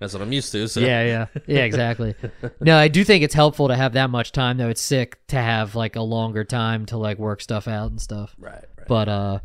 that's 0.00 0.12
what 0.12 0.22
I'm 0.22 0.32
used 0.32 0.50
to. 0.52 0.66
So 0.66 0.80
yeah, 0.80 1.04
yeah, 1.04 1.40
yeah, 1.46 1.64
exactly. 1.64 2.14
No, 2.60 2.76
I 2.76 2.88
do 2.88 3.04
think 3.04 3.22
it's 3.22 3.34
helpful 3.34 3.68
to 3.68 3.76
have 3.76 3.92
that 3.92 4.10
much 4.10 4.32
time. 4.32 4.56
Though 4.56 4.68
it's 4.70 4.80
sick 4.80 5.24
to 5.28 5.36
have 5.36 5.74
like 5.74 5.94
a 5.96 6.02
longer 6.02 6.44
time 6.44 6.86
to 6.86 6.96
like 6.96 7.18
work 7.18 7.40
stuff 7.40 7.68
out 7.68 7.90
and 7.90 8.00
stuff. 8.00 8.34
right, 8.38 8.54
right. 8.54 8.88
But 8.88 9.08
uh, 9.08 9.38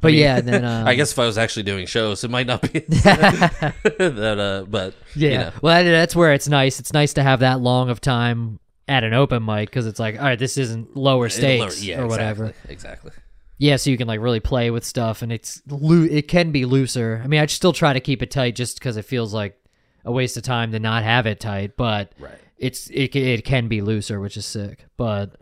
but 0.00 0.12
yeah, 0.12 0.40
then 0.40 0.64
uh, 0.64 0.84
I 0.86 0.94
guess 0.94 1.12
if 1.12 1.18
I 1.18 1.26
was 1.26 1.38
actually 1.38 1.64
doing 1.64 1.86
shows, 1.86 2.22
it 2.22 2.30
might 2.30 2.46
not 2.46 2.62
be 2.62 2.78
that. 2.88 3.74
Uh, 3.98 4.64
but 4.68 4.94
yeah. 5.14 5.30
you 5.30 5.38
know, 5.38 5.52
Well, 5.62 5.84
that's 5.84 6.14
where 6.14 6.32
it's 6.32 6.48
nice. 6.48 6.78
It's 6.78 6.92
nice 6.92 7.14
to 7.14 7.22
have 7.22 7.40
that 7.40 7.60
long 7.60 7.90
of 7.90 8.00
time 8.00 8.60
at 8.88 9.04
an 9.04 9.12
open 9.14 9.44
mic 9.44 9.68
because 9.68 9.86
it's 9.86 9.98
like, 9.98 10.16
all 10.18 10.24
right, 10.24 10.38
this 10.38 10.56
isn't 10.58 10.96
lower 10.96 11.28
stakes 11.28 11.82
yeah, 11.82 12.00
or 12.00 12.06
whatever. 12.06 12.46
Exactly, 12.46 12.72
exactly. 12.72 13.10
Yeah, 13.58 13.76
so 13.76 13.90
you 13.90 13.96
can 13.96 14.06
like 14.06 14.20
really 14.20 14.40
play 14.40 14.70
with 14.70 14.84
stuff, 14.84 15.22
and 15.22 15.32
it's 15.32 15.62
loo- 15.66 16.08
it 16.10 16.28
can 16.28 16.52
be 16.52 16.64
looser. 16.66 17.20
I 17.24 17.26
mean, 17.26 17.40
I 17.40 17.46
still 17.46 17.72
try 17.72 17.94
to 17.94 18.00
keep 18.00 18.22
it 18.22 18.30
tight 18.30 18.54
just 18.54 18.78
because 18.78 18.96
it 18.98 19.06
feels 19.06 19.32
like 19.32 19.58
a 20.04 20.12
waste 20.12 20.36
of 20.36 20.42
time 20.42 20.72
to 20.72 20.78
not 20.78 21.02
have 21.04 21.26
it 21.26 21.40
tight, 21.40 21.74
but 21.76 22.12
Right. 22.18 22.38
it's 22.58 22.88
it 22.90 23.16
it 23.16 23.44
can 23.44 23.66
be 23.68 23.80
looser, 23.80 24.20
which 24.20 24.36
is 24.36 24.44
sick. 24.44 24.84
But 24.98 25.36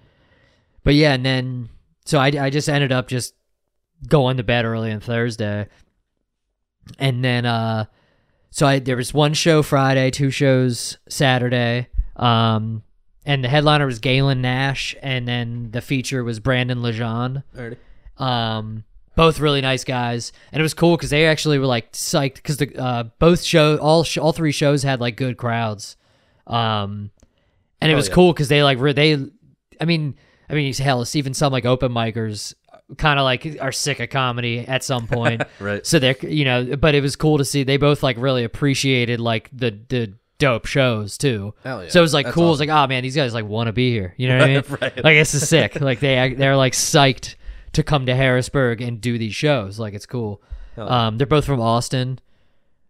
but 0.85 0.95
yeah, 0.95 1.13
and 1.13 1.27
then 1.27 1.71
so 2.05 2.19
I 2.21 2.27
I 2.39 2.51
just 2.51 2.69
ended 2.69 2.93
up 2.93 3.09
just 3.09 3.35
going 4.09 4.37
to 4.37 4.45
bed 4.45 4.65
early 4.65 4.93
on 4.93 5.01
Thursday, 5.01 5.67
and 7.01 7.25
then 7.25 7.45
uh, 7.47 7.87
so 8.51 8.65
I 8.69 8.79
there 8.79 8.97
was 8.97 9.13
one 9.13 9.35
show 9.35 9.61
Friday, 9.65 10.13
two 10.13 10.31
shows 10.31 10.99
Saturday, 11.09 11.89
um, 12.15 12.84
and 13.27 13.43
the 13.45 13.49
headliner 13.49 13.87
was 13.87 13.99
Galen 13.99 14.41
Nash, 14.43 14.95
and 15.03 15.27
then 15.27 15.71
the 15.71 15.81
feature 15.81 16.23
was 16.25 16.41
Brandon 16.41 16.83
Lejeune. 16.83 17.43
Alrighty. 17.57 17.77
Um, 18.19 18.85
both 19.17 19.39
really 19.41 19.61
nice 19.61 19.85
guys, 19.85 20.33
and 20.53 20.61
it 20.61 20.63
was 20.63 20.75
cool 20.75 20.97
because 20.97 21.11
they 21.11 21.27
actually 21.27 21.59
were 21.59 21.67
like 21.67 21.93
psyched 21.93 22.35
because 22.37 22.57
the 22.57 22.75
uh, 22.77 23.05
both 23.19 23.43
show 23.43 23.77
all 23.79 24.03
sh- 24.05 24.19
all 24.19 24.33
three 24.33 24.53
shows 24.53 24.83
had 24.83 25.01
like 25.01 25.17
good 25.17 25.37
crowds, 25.37 25.97
um, 26.47 27.11
and 27.81 27.91
it 27.91 27.95
Oh, 27.95 27.97
was 27.97 28.09
yeah. 28.09 28.15
cool 28.15 28.33
because 28.33 28.49
they 28.49 28.63
like 28.63 28.79
re- 28.79 28.93
they, 28.93 29.15
I 29.81 29.85
mean, 29.85 30.17
I 30.51 30.55
mean, 30.55 30.73
hell, 30.75 31.03
it's 31.03 31.15
even 31.17 31.33
some 31.35 31.53
like 31.53 31.65
open 31.65 31.93
micers 31.93 32.55
kind 32.99 33.19
of 33.19 33.25
like 33.25 33.57
are 33.61 33.73
sick 33.73 33.99
of 34.01 34.11
comedy 34.11 34.59
at 34.61 34.85
some 34.85 35.07
point, 35.07 35.43
Right. 35.61 35.87
So 35.87 35.99
they're 35.99 36.17
you 36.23 36.45
know, 36.45 36.77
but 36.77 36.95
it 36.95 37.01
was 37.01 37.17
cool 37.17 37.39
to 37.39 37.45
see 37.45 37.63
they 37.63 37.77
both 37.77 38.03
like 38.03 38.17
really 38.19 38.45
appreciated 38.45 39.21
like 39.21 39.49
the 39.53 39.79
the 39.89 40.13
dope 40.39 40.67
shows 40.67 41.17
too. 41.19 41.55
Yeah. 41.65 41.89
So 41.89 42.01
it 42.01 42.03
was 42.03 42.15
like 42.15 42.27
That's 42.27 42.35
cool. 42.35 42.47
It 42.47 42.51
was 42.51 42.61
awesome. 42.61 42.69
like, 42.69 42.85
oh 42.85 42.89
man, 42.89 43.03
these 43.03 43.17
guys 43.17 43.35
like 43.35 43.47
want 43.47 43.69
to 43.69 43.73
be 43.73 43.91
here. 43.91 44.15
You 44.17 44.29
know 44.29 44.39
what 44.39 44.45
I 44.45 44.55
mean? 44.55 44.65
Right. 44.81 45.05
Like 45.05 45.17
this 45.17 45.35
is 45.35 45.49
sick. 45.49 45.81
Like 45.81 46.01
they 46.01 46.35
they're 46.35 46.57
like 46.57 46.73
psyched 46.73 47.37
to 47.73 47.83
come 47.83 48.07
to 48.07 48.15
Harrisburg 48.15 48.81
and 48.81 49.01
do 49.01 49.19
these 49.19 49.35
shows. 49.35 49.79
Like 49.79 49.95
it's 49.95 50.07
cool. 50.07 50.43
Hell. 50.77 50.91
Um, 50.91 51.19
they're 51.19 51.27
both 51.27 51.45
from 51.45 51.61
Austin. 51.61 52.19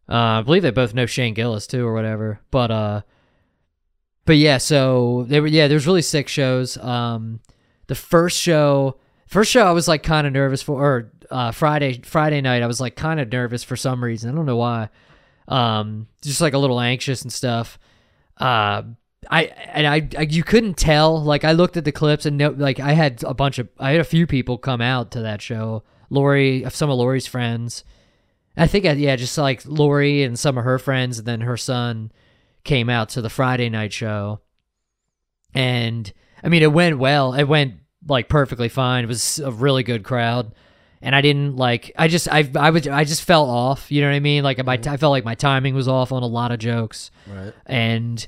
Uh, 0.09 0.41
I 0.41 0.43
believe 0.43 0.63
they 0.63 0.71
both 0.71 0.95
know 0.95 1.07
Shane 1.07 1.35
Gillis 1.35 1.67
too, 1.67 1.87
or 1.87 1.95
whatever. 1.95 2.41
But 2.51 2.71
uh, 2.71 3.03
but 4.27 4.37
yeah, 4.37 4.59
so 4.59 5.25
they 5.29 5.41
were 5.41 5.47
yeah. 5.47 5.69
There's 5.69 5.87
really 5.87 6.03
sick 6.03 6.29
shows. 6.29 6.77
Um, 6.79 7.41
the 7.87 7.95
first 7.95 8.39
show, 8.41 8.99
first 9.27 9.51
show, 9.51 9.67
I 9.67 9.73
was 9.73 9.89
like 9.89 10.03
kind 10.03 10.27
of 10.27 10.33
nervous 10.33 10.63
for. 10.63 10.81
Or 10.81 11.13
uh, 11.31 11.51
Friday 11.53 12.01
Friday 12.03 12.41
night, 12.41 12.63
I 12.63 12.67
was 12.67 12.81
like 12.81 12.97
kind 12.97 13.21
of 13.21 13.31
nervous 13.31 13.65
for 13.65 13.77
some 13.77 14.03
reason. 14.05 14.31
I 14.31 14.35
don't 14.35 14.47
know 14.47 14.57
why. 14.57 14.89
Um, 15.49 16.09
just 16.23 16.41
like 16.41 16.55
a 16.55 16.59
little 16.59 16.81
anxious 16.81 17.23
and 17.23 17.33
stuff. 17.33 17.79
Uh, 18.39 18.83
I 19.31 19.45
and 19.45 19.87
I, 19.87 20.09
I 20.19 20.23
you 20.23 20.43
couldn't 20.43 20.75
tell. 20.77 21.23
Like 21.23 21.45
I 21.45 21.53
looked 21.53 21.77
at 21.77 21.85
the 21.85 21.93
clips 21.93 22.27
and 22.27 22.37
no, 22.37 22.51
like 22.51 22.81
I 22.81 22.93
had 22.93 23.23
a 23.25 23.35
bunch 23.35 23.59
of 23.59 23.69
I 23.79 23.93
had 23.93 24.01
a 24.01 24.05
few 24.05 24.27
people 24.27 24.59
come 24.59 24.81
out 24.81 25.11
to 25.13 25.21
that 25.21 25.43
show. 25.43 25.83
Lori, 26.11 26.65
some 26.71 26.91
of 26.91 26.99
Lori's 26.99 27.27
friends. 27.27 27.85
I 28.57 28.67
think, 28.69 28.85
yeah, 28.85 29.17
just 29.17 29.37
like 29.37 29.65
Lori 29.67 30.23
and 30.23 30.39
some 30.39 30.57
of 30.57 30.65
her 30.65 30.79
friends, 30.79 31.19
and 31.19 31.27
then 31.27 31.41
her 31.41 31.57
son 31.57 32.13
came 32.63 32.89
out 32.89 33.09
to 33.11 33.21
the 33.21 33.31
Friday 33.31 33.69
night 33.69 33.93
show. 33.93 34.41
And 35.53 36.13
I 36.43 36.49
mean, 36.49 36.63
it 36.63 36.73
went 36.73 36.99
well. 36.99 37.35
It 37.35 37.45
went 37.45 37.75
like 38.07 38.29
perfectly 38.29 38.69
fine. 38.69 39.05
It 39.05 39.09
was 39.09 39.41
a 39.41 39.51
really 39.51 39.83
good 39.83 40.05
crowd. 40.05 40.55
And 41.05 41.15
I 41.15 41.21
didn't 41.21 41.57
like. 41.57 41.93
I 41.97 42.09
just, 42.09 42.29
I, 42.29 42.51
I 42.57 42.71
was, 42.71 42.89
I 42.89 43.05
just 43.05 43.23
fell 43.23 43.45
off. 43.45 43.93
You 43.93 44.01
know 44.01 44.09
what 44.09 44.17
I 44.17 44.21
mean? 44.21 44.43
Like 44.43 44.65
my, 44.65 44.79
mm-hmm. 44.79 44.91
I 44.91 44.97
felt 44.97 45.11
like 45.11 45.25
my 45.25 45.35
timing 45.35 45.75
was 45.75 45.87
off 45.87 46.13
on 46.13 46.23
a 46.23 46.27
lot 46.27 46.51
of 46.51 46.59
jokes 46.59 47.11
Right. 47.27 47.53
and 47.67 48.27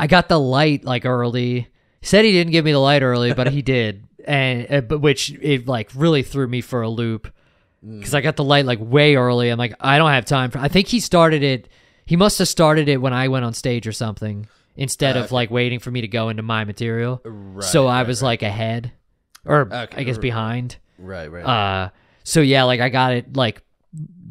I 0.00 0.06
got 0.06 0.30
the 0.30 0.40
light 0.40 0.82
like 0.82 1.04
early. 1.04 1.68
Said 2.00 2.24
he 2.24 2.32
didn't 2.32 2.52
give 2.52 2.64
me 2.64 2.72
the 2.72 2.78
light 2.78 3.02
early, 3.02 3.34
but 3.34 3.48
he 3.48 3.60
did, 3.76 4.08
and 4.24 4.66
uh, 4.72 4.80
but 4.80 5.00
which 5.00 5.30
it 5.42 5.68
like 5.68 5.90
really 5.94 6.22
threw 6.22 6.48
me 6.48 6.62
for 6.62 6.80
a 6.80 6.88
loop 6.88 7.30
mm. 7.84 7.98
because 7.98 8.14
I 8.14 8.22
got 8.22 8.36
the 8.36 8.44
light 8.44 8.64
like 8.64 8.78
way 8.80 9.16
early. 9.16 9.50
I'm 9.50 9.58
like, 9.58 9.74
I 9.78 9.98
don't 9.98 10.10
have 10.10 10.24
time 10.24 10.50
for. 10.50 10.58
I 10.58 10.68
think 10.68 10.88
he 10.88 11.00
started 11.00 11.42
it. 11.42 11.68
He 12.06 12.16
must 12.16 12.38
have 12.38 12.48
started 12.48 12.88
it 12.88 12.96
when 12.96 13.12
I 13.12 13.28
went 13.28 13.44
on 13.44 13.52
stage 13.52 13.86
or 13.86 13.92
something 13.92 14.48
instead 14.74 15.18
of 15.18 15.30
ah, 15.30 15.34
like 15.34 15.50
waiting 15.50 15.78
for 15.78 15.90
me 15.90 16.00
to 16.00 16.08
go 16.08 16.30
into 16.30 16.42
my 16.42 16.64
material. 16.64 17.20
Right. 17.22 17.62
so 17.62 17.86
I 17.86 17.98
right, 17.98 18.06
was 18.06 18.22
right. 18.22 18.28
like 18.28 18.42
ahead, 18.42 18.92
or 19.44 19.68
Okay, 19.70 19.98
I 19.98 20.02
guess 20.04 20.16
behind. 20.16 20.78
Right, 21.00 21.30
right. 21.30 21.44
Uh, 21.44 21.90
so 22.24 22.40
yeah, 22.40 22.64
like 22.64 22.80
I 22.80 22.88
got 22.88 23.12
it 23.14 23.36
like 23.36 23.62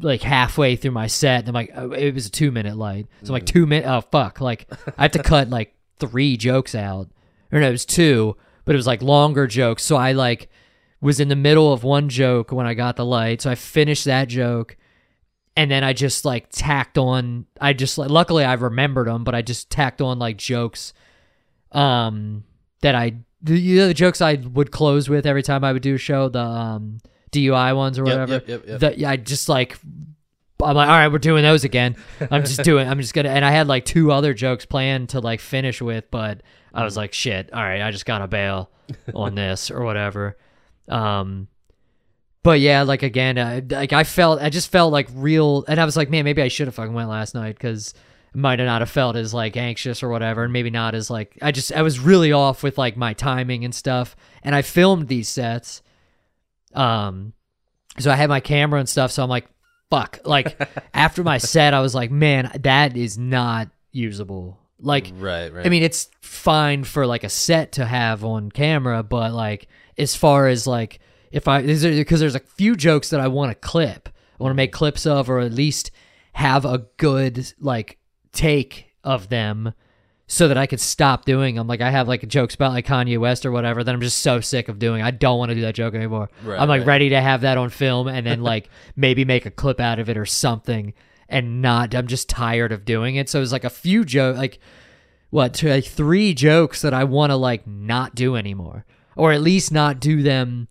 like 0.00 0.22
halfway 0.22 0.76
through 0.76 0.92
my 0.92 1.06
set. 1.06 1.40
And 1.40 1.48
I'm 1.48 1.54
like, 1.54 1.72
oh, 1.74 1.92
it 1.92 2.14
was 2.14 2.26
a 2.26 2.30
two 2.30 2.50
minute 2.50 2.76
light. 2.76 3.06
So 3.22 3.28
I'm 3.28 3.34
like 3.34 3.46
two 3.46 3.66
minute. 3.66 3.86
Oh 3.86 4.00
fuck! 4.00 4.40
Like 4.40 4.70
I 4.96 5.02
have 5.02 5.12
to 5.12 5.22
cut 5.22 5.50
like 5.50 5.74
three 5.98 6.36
jokes 6.36 6.74
out, 6.74 7.08
or 7.52 7.60
no, 7.60 7.68
it 7.68 7.72
was 7.72 7.84
two, 7.84 8.36
but 8.64 8.74
it 8.74 8.78
was 8.78 8.86
like 8.86 9.02
longer 9.02 9.46
jokes. 9.46 9.82
So 9.82 9.96
I 9.96 10.12
like 10.12 10.48
was 11.00 11.20
in 11.20 11.28
the 11.28 11.36
middle 11.36 11.72
of 11.72 11.82
one 11.82 12.08
joke 12.08 12.52
when 12.52 12.66
I 12.66 12.74
got 12.74 12.96
the 12.96 13.04
light. 13.04 13.42
So 13.42 13.50
I 13.50 13.54
finished 13.54 14.04
that 14.04 14.28
joke. 14.28 14.76
And 15.56 15.70
then 15.70 15.82
I 15.82 15.92
just 15.92 16.24
like 16.24 16.48
tacked 16.50 16.96
on. 16.96 17.46
I 17.60 17.72
just 17.72 17.98
like, 17.98 18.10
luckily 18.10 18.44
I 18.44 18.54
remembered 18.54 19.08
them, 19.08 19.24
but 19.24 19.34
I 19.34 19.42
just 19.42 19.70
tacked 19.70 20.00
on 20.00 20.18
like 20.18 20.36
jokes, 20.36 20.92
um, 21.72 22.44
that 22.82 22.94
I 22.94 23.16
the, 23.42 23.58
you 23.58 23.76
know, 23.76 23.88
the 23.88 23.94
jokes 23.94 24.20
I 24.20 24.34
would 24.34 24.70
close 24.70 25.08
with 25.08 25.26
every 25.26 25.42
time 25.42 25.64
I 25.64 25.72
would 25.72 25.82
do 25.82 25.94
a 25.94 25.98
show, 25.98 26.28
the 26.28 26.40
um 26.40 26.98
DUI 27.32 27.74
ones 27.76 27.98
or 27.98 28.04
whatever. 28.04 28.34
yep, 28.34 28.48
yep, 28.48 28.66
yep. 28.66 28.80
That 28.80 28.98
yeah, 28.98 29.10
I 29.10 29.16
just 29.16 29.48
like 29.48 29.78
I'm 30.62 30.76
like, 30.76 30.88
all 30.88 30.94
right, 30.94 31.08
we're 31.08 31.18
doing 31.18 31.42
those 31.42 31.64
again. 31.64 31.96
I'm 32.30 32.44
just 32.44 32.62
doing. 32.62 32.88
I'm 32.88 33.00
just 33.00 33.14
gonna. 33.14 33.30
And 33.30 33.44
I 33.44 33.50
had 33.50 33.66
like 33.66 33.84
two 33.84 34.12
other 34.12 34.34
jokes 34.34 34.66
planned 34.66 35.10
to 35.10 35.20
like 35.20 35.40
finish 35.40 35.80
with, 35.80 36.10
but 36.10 36.42
I 36.74 36.84
was 36.84 36.96
like, 36.96 37.12
shit. 37.12 37.52
All 37.52 37.62
right, 37.62 37.82
I 37.82 37.90
just 37.90 38.06
gotta 38.06 38.26
bail 38.26 38.70
on 39.14 39.34
this 39.34 39.70
or 39.70 39.84
whatever. 39.84 40.36
Um, 40.88 41.48
but 42.42 42.60
yeah, 42.60 42.82
like 42.82 43.02
again, 43.02 43.38
I, 43.38 43.62
like 43.68 43.92
I 43.92 44.04
felt, 44.04 44.40
I 44.40 44.48
just 44.48 44.70
felt 44.70 44.92
like 44.92 45.08
real, 45.14 45.64
and 45.68 45.80
I 45.80 45.84
was 45.84 45.96
like, 45.96 46.10
man, 46.10 46.24
maybe 46.24 46.42
I 46.42 46.48
should 46.48 46.68
have 46.68 46.74
fucking 46.74 46.94
went 46.94 47.08
last 47.08 47.34
night 47.34 47.54
because 47.54 47.94
might 48.34 48.58
have 48.58 48.66
not 48.66 48.80
have 48.80 48.90
felt 48.90 49.16
as 49.16 49.34
like 49.34 49.56
anxious 49.56 50.02
or 50.02 50.08
whatever, 50.08 50.44
and 50.44 50.52
maybe 50.52 50.70
not 50.70 50.94
as 50.94 51.10
like 51.10 51.36
I 51.42 51.52
just 51.52 51.72
I 51.72 51.82
was 51.82 51.98
really 51.98 52.32
off 52.32 52.62
with 52.62 52.78
like 52.78 52.96
my 52.96 53.12
timing 53.14 53.64
and 53.64 53.74
stuff, 53.74 54.16
and 54.42 54.54
I 54.54 54.62
filmed 54.62 55.08
these 55.08 55.28
sets, 55.28 55.82
um, 56.74 57.32
so 57.98 58.10
I 58.10 58.16
had 58.16 58.28
my 58.28 58.40
camera 58.40 58.80
and 58.80 58.88
stuff, 58.88 59.10
so 59.10 59.22
I'm 59.22 59.30
like, 59.30 59.48
fuck, 59.90 60.20
like 60.24 60.56
after 60.94 61.24
my 61.24 61.38
set, 61.38 61.74
I 61.74 61.80
was 61.80 61.94
like, 61.94 62.10
man, 62.10 62.50
that 62.60 62.96
is 62.96 63.18
not 63.18 63.68
usable. 63.92 64.58
Like, 64.78 65.12
Right, 65.18 65.52
right. 65.52 65.66
I 65.66 65.68
mean, 65.68 65.82
it's 65.82 66.08
fine 66.22 66.84
for 66.84 67.06
like 67.06 67.24
a 67.24 67.28
set 67.28 67.72
to 67.72 67.84
have 67.84 68.24
on 68.24 68.50
camera, 68.50 69.02
but 69.02 69.32
like 69.32 69.68
as 69.98 70.14
far 70.14 70.48
as 70.48 70.66
like 70.66 71.00
if 71.30 71.48
I 71.48 71.62
because 71.62 72.20
there's 72.20 72.34
a 72.34 72.40
few 72.40 72.76
jokes 72.76 73.10
that 73.10 73.20
I 73.20 73.28
want 73.28 73.50
to 73.50 73.54
clip, 73.54 74.08
I 74.08 74.42
want 74.42 74.52
to 74.52 74.56
make 74.56 74.72
clips 74.72 75.06
of, 75.06 75.28
or 75.28 75.40
at 75.40 75.52
least 75.52 75.90
have 76.32 76.64
a 76.64 76.86
good 76.96 77.52
like 77.60 77.98
take 78.32 78.86
of 79.04 79.28
them, 79.28 79.74
so 80.30 80.46
that 80.46 80.56
I 80.56 80.66
could 80.66 80.80
stop 80.80 81.24
doing 81.24 81.56
them. 81.56 81.66
Like 81.66 81.80
I 81.80 81.90
have 81.90 82.06
like 82.06 82.22
a 82.22 82.26
jokes 82.26 82.54
about 82.54 82.72
like 82.72 82.86
Kanye 82.86 83.18
West 83.18 83.44
or 83.44 83.50
whatever 83.50 83.82
that 83.82 83.92
I'm 83.92 84.00
just 84.00 84.20
so 84.20 84.40
sick 84.40 84.68
of 84.68 84.78
doing. 84.78 85.02
I 85.02 85.10
don't 85.10 85.38
want 85.40 85.48
to 85.48 85.56
do 85.56 85.62
that 85.62 85.74
joke 85.74 85.92
anymore. 85.92 86.30
Right, 86.44 86.58
I'm 86.58 86.68
like 86.68 86.80
right. 86.80 86.86
ready 86.86 87.08
to 87.08 87.20
have 87.20 87.40
that 87.40 87.58
on 87.58 87.68
film 87.68 88.06
and 88.06 88.24
then 88.24 88.40
like 88.40 88.70
maybe 88.96 89.24
make 89.24 89.44
a 89.44 89.50
clip 89.50 89.80
out 89.80 89.98
of 89.98 90.08
it 90.08 90.16
or 90.16 90.24
something. 90.24 90.94
And 91.28 91.60
not, 91.60 91.96
I'm 91.96 92.06
just 92.06 92.28
tired 92.28 92.70
of 92.70 92.84
doing 92.84 93.16
it. 93.16 93.28
So 93.28 93.42
it's 93.42 93.50
like 93.50 93.64
a 93.64 93.70
few 93.70 94.04
joke, 94.04 94.36
like 94.36 94.60
what 95.30 95.52
two, 95.52 95.68
like 95.68 95.84
three 95.84 96.32
jokes 96.32 96.82
that 96.82 96.94
I 96.94 97.04
want 97.04 97.30
to 97.30 97.36
like 97.36 97.66
not 97.66 98.14
do 98.14 98.36
anymore, 98.36 98.84
or 99.16 99.32
at 99.32 99.40
least 99.40 99.72
not 99.72 99.98
do 99.98 100.22
them 100.22 100.68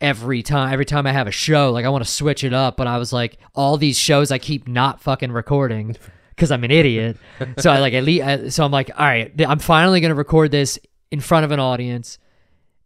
every 0.00 0.42
time. 0.42 0.72
Every 0.72 0.84
time 0.84 1.06
I 1.06 1.12
have 1.12 1.28
a 1.28 1.32
show, 1.32 1.70
like 1.70 1.84
I 1.84 1.90
want 1.90 2.04
to 2.04 2.10
switch 2.10 2.42
it 2.42 2.52
up. 2.52 2.76
But 2.76 2.88
I 2.88 2.98
was 2.98 3.12
like, 3.12 3.38
all 3.54 3.76
these 3.76 3.98
shows 3.98 4.32
I 4.32 4.38
keep 4.38 4.66
not 4.66 5.00
fucking 5.00 5.30
recording 5.30 5.96
because 6.40 6.50
I'm 6.50 6.64
an 6.64 6.70
idiot. 6.70 7.18
so 7.58 7.70
I 7.70 7.80
like 7.80 7.92
at 7.92 8.02
least. 8.02 8.24
I, 8.24 8.48
so 8.48 8.64
I'm 8.64 8.72
like, 8.72 8.90
all 8.98 9.04
right, 9.04 9.30
I'm 9.46 9.58
finally 9.58 10.00
gonna 10.00 10.14
record 10.14 10.50
this 10.50 10.78
in 11.10 11.20
front 11.20 11.44
of 11.44 11.50
an 11.50 11.60
audience, 11.60 12.18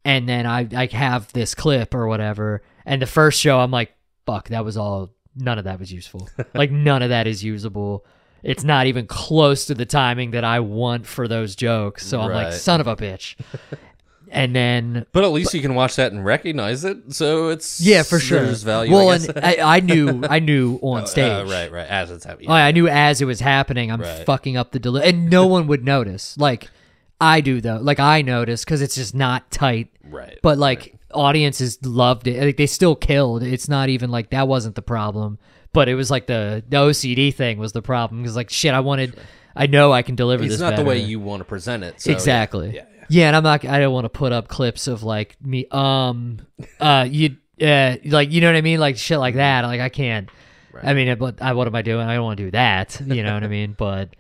and 0.05 0.29
then 0.29 0.45
I 0.45 0.67
I 0.75 0.87
have 0.87 1.33
this 1.33 1.55
clip 1.55 1.95
or 1.95 2.09
whatever. 2.09 2.63
And 2.85 3.01
the 3.01 3.07
first 3.07 3.41
show, 3.41 3.61
I'm 3.61 3.71
like, 3.71 3.95
fuck, 4.27 4.49
that 4.49 4.65
was 4.65 4.77
all. 4.77 5.15
None 5.37 5.59
of 5.59 5.65
that 5.65 5.79
was 5.79 5.93
useful. 5.93 6.29
like 6.55 6.73
none 6.73 7.03
of 7.03 7.11
that 7.11 7.29
is 7.29 7.45
usable. 7.45 8.05
It's 8.43 8.65
not 8.65 8.87
even 8.89 9.07
close 9.07 9.67
to 9.67 9.75
the 9.75 9.87
timing 9.87 10.33
that 10.33 10.45
I 10.45 10.61
want 10.61 11.07
for 11.07 11.27
those 11.29 11.57
jokes. 11.57 12.05
So 12.07 12.21
I'm 12.21 12.31
like, 12.31 12.53
son 12.53 12.81
of 12.81 12.87
a 12.87 12.95
bitch. 12.97 13.37
and 14.35 14.55
then 14.55 15.07
but 15.13 15.25
at 15.25 15.31
least 15.33 15.55
you 15.55 15.63
can 15.63 15.75
watch 15.75 15.97
that 15.97 16.13
and 16.13 16.25
recognize 16.25 16.85
it. 16.85 17.13
So 17.15 17.49
it's 17.49 17.81
yeah, 17.81 18.03
for 18.03 18.19
sure. 18.19 18.43
There's 18.43 18.63
value. 18.63 18.93
well, 18.93 19.09
I 19.11 19.19
guess. 19.19 19.29
and 19.29 19.45
I, 19.45 19.77
I 19.77 19.81
knew 19.81 20.23
I 20.29 20.39
knew 20.41 20.79
on 20.83 21.07
stage. 21.07 21.31
Uh, 21.31 21.45
right, 21.51 21.71
right. 21.71 21.87
As 21.89 22.11
it's 22.11 22.25
happening. 22.25 22.51
I 22.51 22.69
I 22.69 22.71
knew 22.73 22.89
as 22.89 23.21
it 23.21 23.25
was 23.27 23.41
happening, 23.41 23.91
I'm 23.93 24.01
Right. 24.01 24.27
fucking 24.27 24.57
up 24.57 24.73
the 24.73 24.79
delivery, 24.79 25.09
and 25.11 25.31
no 25.31 25.47
one 25.57 25.67
would 25.69 25.85
notice. 25.85 26.37
Like 26.39 26.69
I 27.21 27.41
do 27.41 27.61
though. 27.61 27.79
Like 27.81 28.01
I 28.01 28.23
notice 28.23 28.65
because 28.65 28.83
it's 28.83 28.95
just 28.97 29.15
not 29.15 29.51
tight. 29.51 29.89
right. 30.05 30.39
But 30.43 30.59
like 30.59 30.95
audiences 31.13 31.79
loved 31.85 32.27
it. 32.27 32.43
Like 32.43 32.57
they 32.57 32.67
still 32.67 32.97
killed. 32.97 33.43
It's 33.43 33.69
not 33.69 33.89
even 33.89 34.11
like 34.11 34.31
that 34.31 34.49
wasn't 34.49 34.75
the 34.75 34.83
problem. 34.83 35.39
But 35.73 35.89
it 35.89 35.95
was 35.95 36.11
like 36.11 36.27
the 36.27 36.63
the 36.69 36.77
OCD 36.77 37.33
thing 37.35 37.59
was 37.59 37.73
the 37.73 37.83
problem 37.83 38.23
because 38.23 38.37
like 38.37 38.51
shit, 38.51 38.75
I 38.75 38.81
wanted. 38.81 39.17
I 39.57 39.67
know 39.69 39.93
I 39.93 40.03
can 40.03 40.17
deliver 40.17 40.43
this. 40.43 40.55
it's 40.55 40.61
this. 40.61 40.69
not 40.71 40.77
the 40.77 40.85
way 40.85 40.99
better. 40.99 41.09
you 41.11 41.21
want 41.21 41.41
to 41.41 41.45
present 41.45 41.85
it. 41.85 42.01
So, 42.01 42.11
yeah. 42.11 42.17
exactly. 42.17 42.75
Yeah, 42.75 42.87
yeah. 43.09 43.29
And 43.29 43.37
I'm 43.37 43.43
not. 43.43 43.65
I 43.65 43.79
don't 43.79 43.93
want 43.93 44.05
to 44.05 44.11
put 44.11 44.33
up 44.33 44.49
clips 44.49 44.87
of 44.87 45.03
like 45.03 45.37
me. 45.43 45.67
Um, 45.71 46.41
uh, 46.81 47.07
you, 47.09 47.37
uh, 47.61 47.97
like 48.05 48.31
you 48.33 48.41
know 48.41 48.49
what 48.49 48.57
I 48.57 48.61
mean, 48.61 48.81
like 48.81 48.97
shit 48.97 49.19
like 49.19 49.37
that. 49.37 49.63
Like 49.63 49.81
I 49.81 49.89
can't. 49.89 50.29
I 50.83 50.95
mean, 50.95 51.17
but 51.19 51.41
I, 51.41 51.53
what 51.53 51.67
am 51.67 51.75
I 51.75 51.83
doing? 51.83 52.07
I 52.07 52.15
don't 52.15 52.25
want 52.25 52.39
to 52.39 52.45
do 52.45 52.51
that. 52.51 53.01
You 53.07 53.23
know 53.23 53.35
what 53.35 53.45
I 53.45 53.49
mean? 53.49 53.75
But 53.79 54.17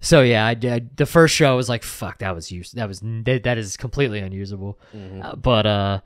so 0.00 0.22
yeah, 0.22 0.46
I 0.46 0.54
did. 0.54 0.96
The 0.96 1.06
first 1.06 1.34
show 1.34 1.56
was 1.56 1.68
like, 1.68 1.82
fuck, 1.82 2.18
that 2.20 2.34
was 2.34 2.50
use. 2.50 2.72
That 2.72 2.88
was 2.88 3.00
that, 3.00 3.42
that 3.44 3.58
is 3.58 3.76
completely 3.76 4.20
unusable. 4.20 4.78
Uh, 5.22 5.36
but 5.36 5.66
uh, 5.66 6.00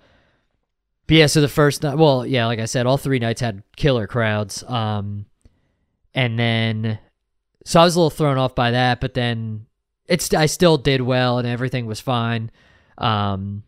but 1.06 1.16
yeah. 1.16 1.26
So 1.26 1.40
the 1.40 1.48
first 1.48 1.82
night, 1.82 1.96
well, 1.98 2.26
yeah, 2.26 2.46
like 2.46 2.58
I 2.58 2.64
said, 2.64 2.86
all 2.86 2.98
three 2.98 3.18
nights 3.18 3.40
had 3.40 3.62
killer 3.76 4.06
crowds. 4.06 4.62
Um, 4.64 5.26
and 6.14 6.38
then 6.38 6.98
so 7.64 7.80
I 7.80 7.84
was 7.84 7.94
a 7.96 7.98
little 7.98 8.10
thrown 8.10 8.38
off 8.38 8.54
by 8.54 8.72
that, 8.72 9.00
but 9.00 9.14
then 9.14 9.66
it's 10.12 10.32
I 10.34 10.46
still 10.46 10.76
did 10.76 11.00
well 11.00 11.38
and 11.38 11.48
everything 11.48 11.86
was 11.86 12.00
fine. 12.00 12.50
Um, 12.98 13.62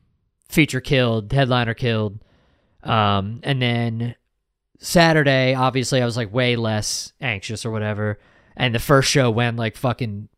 feature 0.48 0.80
killed, 0.80 1.32
headliner 1.32 1.74
killed, 1.74 2.18
um, 2.82 3.40
and 3.42 3.60
then 3.62 4.14
Saturday, 4.78 5.54
obviously, 5.54 6.02
I 6.02 6.04
was 6.04 6.16
like 6.16 6.32
way 6.32 6.56
less 6.56 7.12
anxious 7.20 7.64
or 7.64 7.70
whatever, 7.70 8.18
and 8.56 8.74
the 8.74 8.78
first 8.78 9.10
show 9.10 9.30
went 9.30 9.56
like 9.56 9.76
fucking 9.76 10.28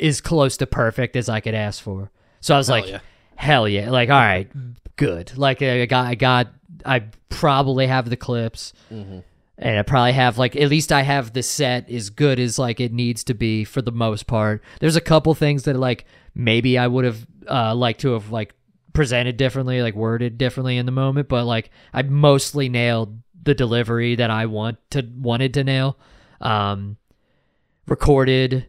as 0.00 0.20
close 0.20 0.56
to 0.58 0.66
perfect 0.66 1.14
as 1.16 1.28
I 1.28 1.40
could 1.40 1.54
ask 1.54 1.80
for. 1.82 2.10
So 2.40 2.54
I 2.54 2.58
was 2.58 2.66
Hell 2.66 2.76
like, 2.76 2.88
yeah. 2.88 2.98
hell 3.36 3.68
yeah, 3.68 3.90
like 3.90 4.10
all 4.10 4.20
right, 4.20 4.50
good. 4.96 5.36
Like 5.38 5.62
I 5.62 5.86
got, 5.86 6.06
I 6.06 6.14
got, 6.16 6.48
I 6.84 7.04
probably 7.28 7.86
have 7.86 8.10
the 8.10 8.16
clips 8.16 8.72
Mm-hmm. 8.92 9.20
And 9.58 9.78
I 9.78 9.82
probably 9.82 10.12
have 10.12 10.38
like 10.38 10.56
at 10.56 10.68
least 10.68 10.92
I 10.92 11.02
have 11.02 11.32
the 11.32 11.42
set 11.42 11.90
as 11.90 12.10
good 12.10 12.38
as 12.38 12.58
like 12.58 12.80
it 12.80 12.92
needs 12.92 13.24
to 13.24 13.34
be 13.34 13.64
for 13.64 13.80
the 13.82 13.92
most 13.92 14.26
part. 14.26 14.62
There's 14.80 14.96
a 14.96 15.00
couple 15.00 15.34
things 15.34 15.64
that 15.64 15.76
like 15.76 16.04
maybe 16.34 16.78
I 16.78 16.86
would 16.86 17.04
have 17.04 17.26
uh 17.48 17.74
liked 17.74 18.00
to 18.02 18.12
have 18.12 18.30
like 18.30 18.54
presented 18.92 19.36
differently, 19.36 19.82
like 19.82 19.94
worded 19.94 20.38
differently 20.38 20.76
in 20.76 20.86
the 20.86 20.92
moment, 20.92 21.28
but 21.28 21.44
like 21.44 21.70
I 21.92 22.02
mostly 22.02 22.68
nailed 22.68 23.18
the 23.42 23.54
delivery 23.54 24.16
that 24.16 24.30
I 24.30 24.46
want 24.46 24.78
to 24.90 25.08
wanted 25.16 25.54
to 25.54 25.64
nail. 25.64 25.98
Um 26.40 26.96
recorded 27.86 28.68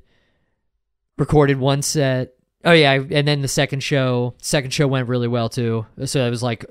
recorded 1.17 1.59
one 1.59 1.81
set. 1.81 2.33
Oh 2.63 2.73
yeah, 2.73 2.93
and 2.93 3.27
then 3.27 3.41
the 3.41 3.47
second 3.47 3.81
show, 3.81 4.35
second 4.41 4.73
show 4.73 4.87
went 4.87 5.07
really 5.09 5.27
well 5.27 5.49
too. 5.49 5.85
So 6.05 6.25
it 6.25 6.29
was 6.29 6.43
like 6.43 6.65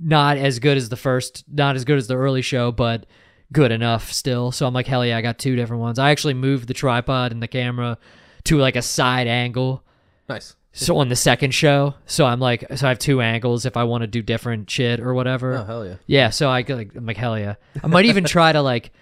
not 0.00 0.36
as 0.36 0.58
good 0.58 0.76
as 0.76 0.88
the 0.88 0.96
first, 0.96 1.44
not 1.52 1.76
as 1.76 1.84
good 1.84 1.98
as 1.98 2.06
the 2.06 2.16
early 2.16 2.42
show, 2.42 2.72
but 2.72 3.06
good 3.52 3.72
enough 3.72 4.12
still. 4.12 4.52
So 4.52 4.66
I'm 4.66 4.74
like, 4.74 4.86
hell 4.86 5.04
yeah, 5.04 5.16
I 5.16 5.22
got 5.22 5.38
two 5.38 5.56
different 5.56 5.82
ones. 5.82 5.98
I 5.98 6.10
actually 6.10 6.34
moved 6.34 6.68
the 6.68 6.74
tripod 6.74 7.32
and 7.32 7.42
the 7.42 7.48
camera 7.48 7.98
to 8.44 8.58
like 8.58 8.76
a 8.76 8.82
side 8.82 9.26
angle. 9.26 9.82
Nice. 10.28 10.56
So 10.72 10.98
on 10.98 11.08
the 11.08 11.16
second 11.16 11.52
show, 11.52 11.94
so 12.04 12.26
I'm 12.26 12.38
like, 12.38 12.66
so 12.74 12.86
I 12.86 12.90
have 12.90 12.98
two 12.98 13.22
angles 13.22 13.64
if 13.64 13.78
I 13.78 13.84
want 13.84 14.02
to 14.02 14.06
do 14.06 14.20
different 14.20 14.68
shit 14.68 15.00
or 15.00 15.14
whatever. 15.14 15.54
Oh 15.54 15.64
hell 15.64 15.86
yeah. 15.86 15.94
Yeah, 16.06 16.30
so 16.30 16.50
I 16.50 16.64
like 16.68 16.94
I'm 16.94 17.06
like 17.06 17.16
hell 17.16 17.38
yeah. 17.38 17.54
I 17.82 17.86
might 17.86 18.04
even 18.04 18.24
try 18.24 18.52
to 18.52 18.60
like 18.60 18.92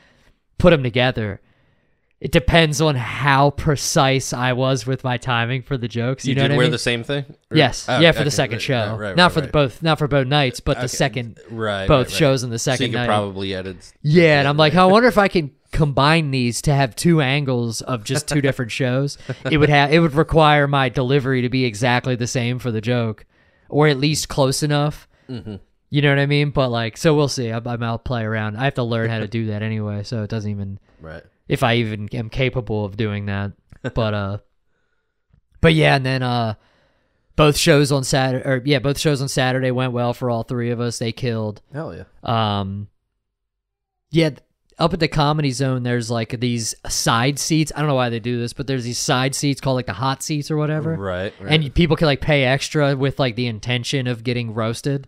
put 0.58 0.70
them 0.70 0.84
together. 0.84 1.40
It 2.24 2.32
depends 2.32 2.80
on 2.80 2.94
how 2.96 3.50
precise 3.50 4.32
I 4.32 4.54
was 4.54 4.86
with 4.86 5.04
my 5.04 5.18
timing 5.18 5.60
for 5.60 5.76
the 5.76 5.88
jokes. 5.88 6.24
You, 6.24 6.30
You, 6.30 6.36
know 6.36 6.42
did 6.44 6.48
what 6.52 6.54
I 6.54 6.56
wear 6.56 6.64
mean? 6.64 6.72
the 6.72 6.78
same 6.78 7.04
thing? 7.04 7.24
Or- 7.50 7.56
yes, 7.56 7.84
Oh, 7.86 8.00
yeah, 8.00 8.12
for 8.12 8.20
okay, 8.20 8.24
the 8.24 8.30
second 8.30 8.54
right, 8.54 8.62
show, 8.62 8.90
right, 8.92 8.98
right, 9.08 9.16
not 9.16 9.24
right, 9.24 9.32
for 9.34 9.40
the 9.42 9.48
both, 9.48 9.82
not 9.82 9.98
for 9.98 10.08
both 10.08 10.26
nights, 10.26 10.58
but 10.60 10.78
the 10.78 10.84
Okay, 10.84 10.88
second, 10.88 11.38
Right. 11.50 11.86
both 11.86 12.10
shows 12.10 12.42
in 12.42 12.48
the 12.48 12.58
So 12.58 12.72
second 12.72 12.92
you 12.92 12.96
night. 12.96 13.06
probably 13.08 13.54
edit. 13.54 13.92
yeah, 14.00 14.38
and 14.38 14.48
I'm 14.48 14.56
like, 14.56 14.74
I 14.74 14.86
wonder 14.86 15.06
if 15.06 15.18
I 15.18 15.28
can 15.28 15.50
combine 15.70 16.30
these 16.30 16.62
to 16.62 16.72
have 16.74 16.96
two 16.96 17.20
angles 17.20 17.82
of 17.82 18.04
just 18.04 18.26
two 18.26 18.40
different 18.40 18.72
shows. 18.80 19.18
It 19.50 19.58
would 19.58 19.68
have, 19.68 19.92
it 19.92 19.98
would 19.98 20.14
require 20.14 20.66
my 20.66 20.88
delivery 20.88 21.42
to 21.42 21.50
be 21.50 21.66
exactly 21.66 22.16
the 22.16 22.26
same 22.26 22.58
for 22.58 22.70
the 22.70 22.80
joke, 22.80 23.26
or 23.68 23.86
at 23.86 23.98
least 23.98 24.30
close 24.30 24.62
enough. 24.62 25.06
Mhm. 25.28 25.60
You 25.90 26.00
know 26.00 26.08
what 26.08 26.18
I 26.18 26.24
mean? 26.26 26.50
But 26.52 26.70
like, 26.70 26.96
so 26.96 27.14
we'll 27.14 27.28
see. 27.28 27.50
I'm 27.50 27.82
I'll 27.82 27.98
play 27.98 28.22
around. 28.24 28.56
I 28.56 28.64
have 28.64 28.74
to 28.74 28.82
learn 28.82 29.10
how 29.10 29.18
to 29.18 29.28
do 29.28 29.48
that 29.48 29.62
anyway, 29.62 30.04
so 30.04 30.22
it 30.22 30.30
doesn't 30.30 30.50
even 30.50 30.78
Right. 31.02 31.22
If 31.48 31.62
I 31.62 31.74
even 31.76 32.08
am 32.14 32.28
capable 32.30 32.84
of 32.84 32.96
doing 32.96 33.26
that. 33.26 33.52
But 33.94 34.14
uh, 34.14 34.38
but 35.60 35.74
yeah, 35.74 35.94
and 35.96 36.06
then 36.06 36.22
uh, 36.22 36.54
both 37.36 37.56
shows 37.56 37.92
on 37.92 38.02
Saturday, 38.04 38.48
or 38.48 38.62
yeah, 38.64 38.78
both 38.78 38.98
shows 38.98 39.20
on 39.20 39.28
Saturday 39.28 39.70
went 39.70 39.92
well 39.92 40.14
for 40.14 40.30
all 40.30 40.42
three 40.42 40.70
of 40.70 40.80
us. 40.80 40.98
They 40.98 41.12
killed. 41.12 41.60
Hell 41.72 41.94
yeah. 41.94 42.04
Um, 42.22 42.88
yeah, 44.10 44.30
up 44.78 44.94
at 44.94 45.00
the 45.00 45.08
comedy 45.08 45.50
zone, 45.50 45.82
there's 45.82 46.10
like 46.10 46.40
these 46.40 46.74
side 46.88 47.38
seats. 47.38 47.72
I 47.74 47.80
don't 47.80 47.88
know 47.88 47.94
why 47.94 48.08
they 48.08 48.20
do 48.20 48.38
this, 48.40 48.52
but 48.54 48.66
there's 48.66 48.84
these 48.84 48.98
side 48.98 49.34
seats 49.34 49.60
called 49.60 49.76
like 49.76 49.86
the 49.86 49.92
hot 49.92 50.22
seats 50.22 50.50
or 50.50 50.56
whatever 50.56 50.94
Right. 50.96 51.34
right. 51.40 51.52
and 51.52 51.74
people 51.74 51.96
can 51.96 52.06
like 52.06 52.20
pay 52.22 52.44
extra 52.44 52.96
with 52.96 53.18
like 53.18 53.36
the 53.36 53.46
intention 53.48 54.06
of 54.06 54.24
getting 54.24 54.54
roasted 54.54 55.06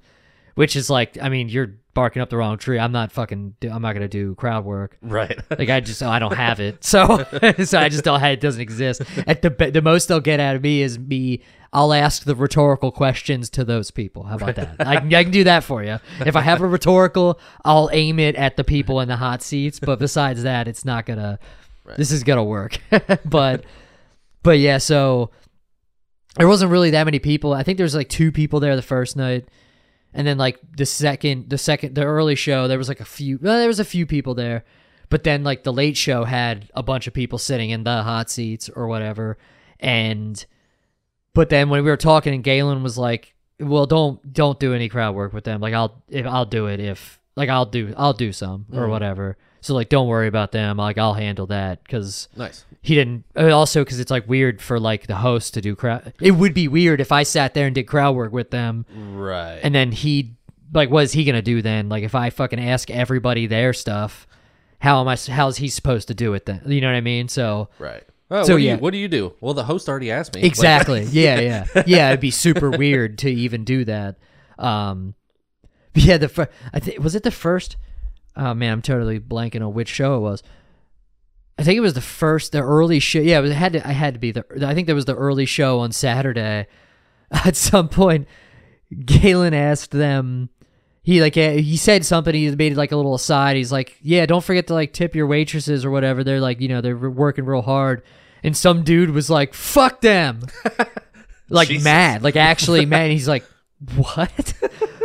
which 0.55 0.77
is 0.77 0.89
like 0.91 1.17
i 1.23 1.29
mean 1.29 1.49
you're 1.49 1.75
barking 1.97 2.23
up 2.23 2.31
the 2.31 2.37
wrong 2.37 2.59
tree. 2.59 2.79
I'm 2.79 2.93
not 2.93 3.11
fucking. 3.11 3.57
I'm 3.69 3.83
not 3.83 3.95
gonna 3.95 4.07
do 4.07 4.37
crowd 4.37 4.65
work. 4.65 4.97
Right. 5.03 5.37
Like 5.57 5.71
I 5.71 5.81
just 5.81 6.03
oh, 6.03 6.11
I 6.11 6.19
don't 6.19 6.35
have 6.35 6.61
it, 6.61 6.85
so 6.85 7.25
so 7.65 7.79
I 7.79 7.89
just 7.89 8.05
don't. 8.05 8.21
Have 8.21 8.33
it 8.33 8.41
doesn't 8.41 8.61
exist. 8.61 9.01
At 9.27 9.41
the 9.43 9.51
the 9.51 9.81
most 9.81 10.07
they'll 10.07 10.21
get 10.21 10.39
out 10.39 10.55
of 10.55 10.63
me 10.63 10.83
is 10.83 10.99
me. 10.99 11.43
I'll 11.73 11.93
ask 11.93 12.25
the 12.25 12.35
rhetorical 12.35 12.93
questions 12.93 13.49
to 13.51 13.65
those 13.65 13.91
people. 13.91 14.25
How 14.25 14.37
about 14.37 14.55
that? 14.57 14.77
I 14.81 14.97
can, 14.97 15.15
I 15.15 15.23
can 15.25 15.33
do 15.33 15.45
that 15.45 15.65
for 15.65 15.83
you. 15.83 15.99
If 16.21 16.37
I 16.37 16.41
have 16.43 16.61
a 16.61 16.67
rhetorical, 16.67 17.41
I'll 17.65 17.91
aim 17.93 18.19
it 18.19 18.37
at 18.37 18.57
the 18.57 18.65
people 18.65 19.01
in 19.01 19.09
the 19.09 19.17
hot 19.17 19.43
seats. 19.43 19.81
But 19.81 19.99
besides 19.99 20.43
that, 20.43 20.69
it's 20.69 20.85
not 20.85 21.07
gonna. 21.07 21.39
This 21.97 22.13
is 22.13 22.23
gonna 22.23 22.45
work. 22.45 22.79
but 23.25 23.65
but 24.43 24.59
yeah, 24.59 24.79
so 24.79 25.31
there 26.37 26.49
wasn't 26.49 26.71
really 26.71 26.91
that 26.91 27.05
many 27.05 27.19
people. 27.19 27.55
I 27.55 27.63
think 27.63 27.79
there 27.79 27.85
was 27.85 27.95
like 27.95 28.09
two 28.09 28.31
people 28.31 28.61
there 28.61 28.77
the 28.77 28.83
first 28.83 29.17
night, 29.17 29.49
and 30.17 30.27
then 30.27 30.39
like 30.39 30.59
the 30.75 30.87
second, 30.87 31.51
the 31.51 31.59
second, 31.59 31.95
the 31.95 32.03
early 32.03 32.35
show, 32.35 32.67
there 32.67 32.79
was 32.79 32.89
like 32.89 33.01
a 33.01 33.05
few. 33.05 33.39
Well, 33.41 33.59
there 33.59 33.69
was 33.69 33.81
a 33.81 33.85
few 33.85 34.07
people 34.07 34.35
there, 34.35 34.65
but 35.11 35.25
then 35.25 35.45
like 35.45 35.63
the 35.63 35.75
late 35.75 35.97
show 35.97 36.25
had 36.25 36.71
a 36.75 36.83
bunch 36.83 37.07
of 37.07 37.13
people 37.13 37.39
sitting 37.39 37.69
in 37.69 37.85
the 37.85 38.03
hot 38.03 38.31
seats 38.31 38.71
or 38.71 38.89
whatever, 38.89 39.37
and 39.79 40.45
but 41.35 41.51
then 41.51 41.69
when 41.69 41.85
we 41.85 41.91
were 41.91 41.99
talking, 41.99 42.35
and 42.35 42.43
Galen 42.43 42.83
was 42.83 42.97
like, 42.97 43.35
"Well, 43.61 43.85
don't 43.85 44.33
don't 44.33 44.59
do 44.59 44.73
any 44.73 44.89
crowd 44.89 45.15
work 45.15 45.35
with 45.35 45.45
them. 45.45 45.61
Like 45.61 45.75
I'll 45.75 46.03
if 46.09 46.25
I'll 46.25 46.47
do 46.47 46.67
it 46.67 46.81
if 46.81 47.21
like 47.37 47.51
I'll 47.51 47.67
do 47.67 47.93
I'll 47.95 48.15
do 48.15 48.33
some 48.33 48.65
or 48.73 48.87
mm. 48.87 48.91
whatever. 48.91 49.37
So 49.67 49.75
like 49.75 49.89
don't 49.89 50.07
worry 50.09 50.29
about 50.29 50.53
them. 50.53 50.77
Like 50.77 50.97
I'll 50.99 51.15
handle 51.15 51.47
that 51.49 51.83
because." 51.83 52.29
nice. 52.37 52.65
he 52.83 52.95
didn't 52.95 53.25
uh, 53.37 53.51
also 53.51 53.83
because 53.85 53.99
it's 54.01 54.11
like 54.11 54.29
weird 54.29 54.63
for 54.63 54.79
like 54.79 55.07
the 55.09 55.17
host 55.17 55.55
to 55.55 55.61
do 55.61 55.75
crowd 55.75 56.13
it 56.21 56.31
would 56.31 56.55
be 56.55 56.69
weird 56.69 57.01
if 57.01 57.11
i 57.11 57.25
sat 57.25 57.53
there 57.53 57.67
and 57.67 57.75
did 57.75 57.83
crowd 57.85 58.15
work 58.15 58.33
with 58.33 58.51
them 58.53 58.87
Right. 58.95 59.59
and 59.65 59.75
then 59.75 59.91
he 59.91 60.37
like 60.73 60.89
what 60.89 61.03
is 61.03 61.13
he 61.13 61.25
gonna 61.25 61.43
do 61.43 61.63
then 61.63 61.89
like 61.89 62.05
if 62.05 62.15
i 62.15 62.31
fucking 62.31 62.61
ask 62.61 62.89
everybody 62.91 63.49
their 63.49 63.73
stuff 63.73 64.29
how 64.79 65.01
am 65.01 65.09
i 65.09 65.17
how's 65.17 65.57
he 65.57 65.69
supposed 65.69 66.07
to 66.09 66.15
do 66.15 66.33
it 66.35 66.47
then 66.47 66.63
you 66.67 66.81
know 66.81 66.87
what 66.87 66.95
i 66.95 67.01
mean 67.01 67.27
so 67.29 67.69
right. 67.81 68.05
Oh, 68.31 68.43
So, 68.45 68.55
what 68.55 68.59
do 68.59 68.65
yeah. 68.65 68.75
you 68.75 68.79
what 68.81 68.91
do 68.93 68.99
you 68.99 69.09
do? 69.09 69.33
Well, 69.41 69.55
the 69.55 69.65
host 69.65 69.89
already 69.89 70.11
asked 70.13 70.35
me. 70.37 70.43
Like, 70.43 70.51
exactly 70.51 71.03
yeah 71.11 71.41
yeah 71.41 71.67
yeah 71.87 72.09
it'd 72.11 72.21
be 72.21 72.31
super 72.31 72.71
weird 72.71 73.19
to 73.19 73.31
even 73.31 73.65
do 73.65 73.85
that 73.87 74.17
um 74.61 75.15
yeah 75.95 76.19
the 76.19 76.29
fir- 76.29 76.49
i 76.73 76.79
think 76.79 77.03
was 77.03 77.15
it 77.17 77.23
the 77.25 77.31
first 77.33 77.77
oh 78.37 78.55
man 78.55 78.73
i'm 78.73 78.83
totally 78.83 79.19
blanking 79.19 79.65
on 79.65 79.75
which 79.75 79.89
show 79.89 80.17
it 80.17 80.21
was 80.21 80.43
I 81.59 81.63
think 81.63 81.77
it 81.79 81.81
was 81.81 81.95
the 81.95 82.01
first, 82.01 82.53
the 82.53 82.61
early 82.61 83.01
show. 83.01 83.21
Yeah, 83.21 83.39
it, 83.39 83.43
was, 83.43 83.51
it 83.51 83.55
had 83.55 83.73
to. 83.75 83.87
I 83.87 83.93
had 83.93 84.15
to 84.15 84.21
be 84.21 84.31
the. 84.31 84.45
I 84.67 84.75
think 84.75 84.87
there 84.87 84.95
was 84.95 85.07
the 85.07 85.15
early 85.15 85.47
show 85.47 85.81
on 85.81 85.93
Saturday. 85.93 86.67
At 87.31 87.57
some 87.57 87.89
point, 87.89 88.29
Galen 89.05 89.55
asked 89.55 89.91
them. 89.91 90.51
He 91.03 91.21
like 91.21 91.35
he 91.35 91.77
said 91.77 92.05
something. 92.05 92.35
He 92.35 92.51
made 92.57 92.77
like 92.77 92.91
a 92.91 92.97
little 92.97 93.15
aside. 93.15 93.57
He's 93.57 93.71
like, 93.71 93.97
"Yeah, 94.03 94.27
don't 94.27 94.43
forget 94.43 94.67
to 94.67 94.75
like 94.75 94.93
tip 94.93 95.15
your 95.15 95.29
waitresses 95.29 95.85
or 95.85 95.91
whatever. 95.91 96.25
They're 96.25 96.41
like, 96.41 96.61
you 96.61 96.67
know, 96.67 96.81
they're 96.81 96.97
working 96.97 97.45
real 97.45 97.63
hard." 97.63 98.03
And 98.43 98.57
some 98.57 98.83
dude 98.83 99.11
was 99.11 99.31
like, 99.31 99.55
"Fuck 99.55 100.01
them," 100.01 100.43
like 101.49 101.69
Jesus. 101.69 101.85
mad, 101.85 102.25
like 102.25 102.35
actually 102.35 102.87
mad. 102.87 103.03
And 103.03 103.13
he's 103.13 103.29
like, 103.29 103.45
"What?" 103.95 104.55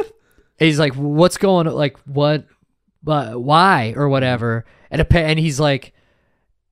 he's 0.59 0.79
like, 0.79 0.95
"What's 0.95 1.37
going? 1.37 1.67
Like 1.67 1.97
what? 1.99 2.45
But 3.03 3.41
why 3.41 3.93
or 3.95 4.09
whatever?" 4.09 4.65
And 4.89 5.01
appa- 5.01 5.19
and 5.25 5.39
he's 5.39 5.59
like 5.59 5.93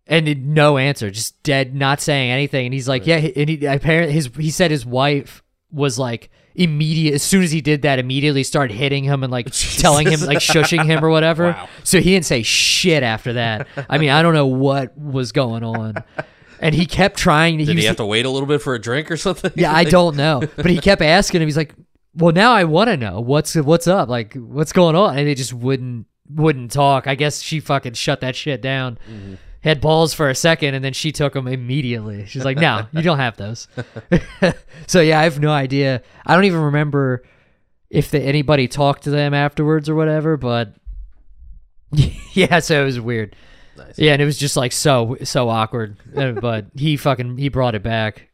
and 0.08 0.28
it- 0.28 0.40
no 0.40 0.78
answer, 0.78 1.12
just 1.12 1.42
dead, 1.44 1.76
not 1.76 2.02
saying 2.02 2.32
anything. 2.32 2.66
And 2.66 2.74
he's 2.74 2.88
like, 2.90 3.06
yeah, 3.06 3.18
and 3.18 3.48
he 3.50 3.66
apparently 3.66 4.12
his 4.14 4.30
he 4.38 4.50
said 4.50 4.72
his 4.72 4.86
wife 4.86 5.44
was 5.72 6.00
like 6.00 6.30
immediate 6.56 7.14
as 7.14 7.22
soon 7.24 7.44
as 7.44 7.52
he 7.52 7.62
did 7.62 7.84
that, 7.84 8.00
immediately 8.00 8.44
started 8.44 8.74
hitting 8.74 9.04
him 9.04 9.24
and 9.24 9.32
like 9.32 9.52
telling 9.52 10.08
him 10.10 10.20
like 10.22 10.40
shushing 10.40 10.84
him 10.84 11.06
or 11.06 11.10
whatever. 11.10 11.52
Wow. 11.52 11.70
So 11.84 12.00
he 12.02 12.12
didn't 12.12 12.26
say 12.26 12.42
shit 12.42 13.04
after 13.04 13.34
that. 13.34 13.68
I 13.88 13.98
mean, 14.00 14.10
I 14.10 14.22
don't 14.24 14.34
know 14.34 14.48
what 14.48 14.98
was 14.98 15.32
going 15.32 15.64
on, 15.64 16.04
and 16.60 16.74
he 16.74 16.88
kept 16.88 17.18
trying. 17.18 17.60
to 17.60 17.66
Did 17.66 17.76
he 17.76 17.82
he 17.82 17.88
have 17.88 17.98
to 17.98 18.06
wait 18.06 18.26
a 18.26 18.30
little 18.32 18.48
bit 18.48 18.62
for 18.64 18.74
a 18.74 18.80
drink 18.82 19.12
or 19.12 19.18
something? 19.18 19.52
yeah, 19.56 19.72
I 19.74 19.84
don't 19.98 20.16
know, 20.18 20.42
but 20.56 20.66
he 20.66 20.80
kept 20.80 21.04
asking 21.04 21.42
him. 21.44 21.48
He's 21.48 21.56
like, 21.58 21.76
"Well, 22.16 22.34
now 22.34 22.52
I 22.52 22.64
want 22.64 22.88
to 22.90 22.98
know 22.98 23.22
what's 23.22 23.54
what's 23.56 23.86
up, 23.88 24.10
like 24.10 24.34
what's 24.34 24.74
going 24.74 24.96
on," 24.96 25.18
and 25.20 25.28
they 25.28 25.36
just 25.36 25.54
wouldn't 25.54 26.08
wouldn't 26.30 26.72
talk. 26.72 27.08
I 27.08 27.16
guess 27.16 27.42
she 27.42 27.60
fucking 27.60 27.94
shut 27.94 28.22
that 28.22 28.36
shit 28.36 28.62
down. 28.62 28.98
Had 29.62 29.82
balls 29.82 30.14
for 30.14 30.30
a 30.30 30.36
second, 30.36 30.74
and 30.76 30.86
then 30.86 30.94
she 30.94 31.12
took 31.12 31.34
them 31.34 31.48
immediately. 31.48 32.26
She's 32.28 32.46
like, 32.46 32.58
"No, 32.58 32.88
you 32.92 33.02
don't 33.02 33.18
have 33.18 33.36
those." 33.36 33.68
so 34.88 35.02
yeah, 35.02 35.20
I 35.20 35.24
have 35.24 35.40
no 35.40 35.52
idea. 35.52 36.02
I 36.26 36.36
don't 36.36 36.46
even 36.46 36.62
remember 36.62 37.24
if 37.90 38.12
the, 38.12 38.22
anybody 38.22 38.68
talked 38.68 39.04
to 39.04 39.10
them 39.10 39.34
afterwards 39.34 39.90
or 39.90 39.96
whatever. 39.96 40.38
But 40.38 40.76
yeah, 42.34 42.60
so 42.60 42.82
it 42.82 42.86
was 42.86 43.00
weird. 43.02 43.36
Nice. 43.78 43.98
Yeah, 43.98 44.14
and 44.14 44.22
it 44.22 44.26
was 44.26 44.38
just 44.38 44.56
like 44.56 44.72
so 44.72 45.18
so 45.24 45.50
awkward. 45.50 45.98
Uh, 46.16 46.34
but 46.34 46.68
he 46.76 46.96
fucking 46.96 47.38
he 47.38 47.50
brought 47.50 47.76
it 47.76 47.84
back 47.84 48.30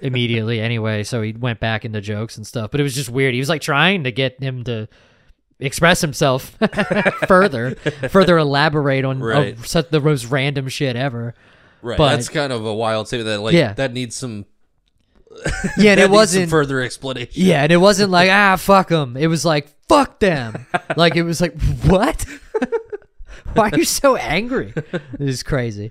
immediately 0.00 0.60
anyway. 0.60 1.02
So 1.02 1.22
he 1.22 1.32
went 1.32 1.60
back 1.60 1.84
into 1.84 2.00
jokes 2.00 2.36
and 2.36 2.46
stuff. 2.46 2.70
But 2.70 2.80
it 2.80 2.84
was 2.84 2.94
just 2.94 3.10
weird. 3.10 3.34
He 3.34 3.40
was 3.40 3.48
like 3.48 3.62
trying 3.62 4.04
to 4.04 4.12
get 4.12 4.42
him 4.42 4.64
to 4.64 4.88
express 5.60 6.00
himself 6.00 6.56
further, 7.28 7.74
further 8.10 8.38
elaborate 8.38 9.04
on 9.04 9.20
Right. 9.20 9.58
uh, 9.58 9.62
such 9.62 9.90
the 9.90 10.00
most 10.00 10.26
random 10.26 10.68
shit 10.68 10.96
ever. 10.96 11.34
Right. 11.82 11.96
But- 11.98 12.16
That's 12.16 12.28
kind 12.28 12.52
of 12.52 12.64
a 12.66 12.74
wild 12.74 13.06
statement. 13.08 13.26
That 13.28 13.40
like 13.40 13.54
Yeah. 13.54 13.72
that 13.74 13.92
needs 13.92 14.16
some. 14.16 14.46
Yeah, 15.78 15.92
and 15.92 16.00
it 16.00 16.10
wasn't. 16.10 16.50
further 16.50 16.80
explanation. 16.80 17.32
Yeah, 17.34 17.62
and 17.62 17.72
it 17.72 17.76
wasn't 17.76 18.10
like 18.10 18.28
ah 18.30 18.56
fuck 18.56 18.88
them. 18.88 19.16
It 19.16 19.28
was 19.28 19.44
like 19.44 19.68
fuck 19.88 20.18
them. 20.18 20.66
like 20.96 21.14
it 21.16 21.22
was 21.22 21.40
like 21.40 21.60
what? 21.84 22.24
Why 23.54 23.70
are 23.70 23.78
you 23.78 23.84
so 23.84 24.16
angry? 24.16 24.72
This 24.74 25.34
is 25.36 25.42
crazy, 25.42 25.90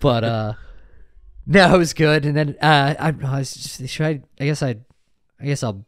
but 0.00 0.24
uh, 0.24 0.52
no, 1.46 1.74
it 1.74 1.78
was 1.78 1.92
good. 1.94 2.24
And 2.24 2.36
then 2.36 2.56
uh, 2.62 2.94
I, 2.98 3.08
I 3.08 3.38
was 3.38 3.52
just 3.54 3.88
should 3.88 4.06
I? 4.06 4.22
I 4.40 4.44
guess 4.46 4.62
I, 4.62 4.76
I 5.40 5.44
guess 5.44 5.62
I'll. 5.62 5.84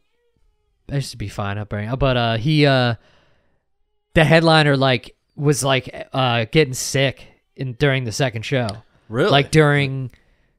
I 0.91 0.99
should 0.99 1.19
be 1.19 1.27
fine 1.29 1.57
up 1.57 1.71
right 1.73 1.85
now. 1.85 1.95
But 1.95 2.17
uh, 2.17 2.37
he 2.37 2.65
uh, 2.65 2.95
the 4.13 4.23
headliner 4.23 4.77
like 4.77 5.15
was 5.35 5.63
like 5.63 6.07
uh 6.13 6.45
getting 6.51 6.73
sick 6.73 7.25
in 7.55 7.73
during 7.73 8.03
the 8.03 8.11
second 8.11 8.43
show. 8.43 8.67
Really? 9.09 9.29
like 9.29 9.51
during 9.51 10.11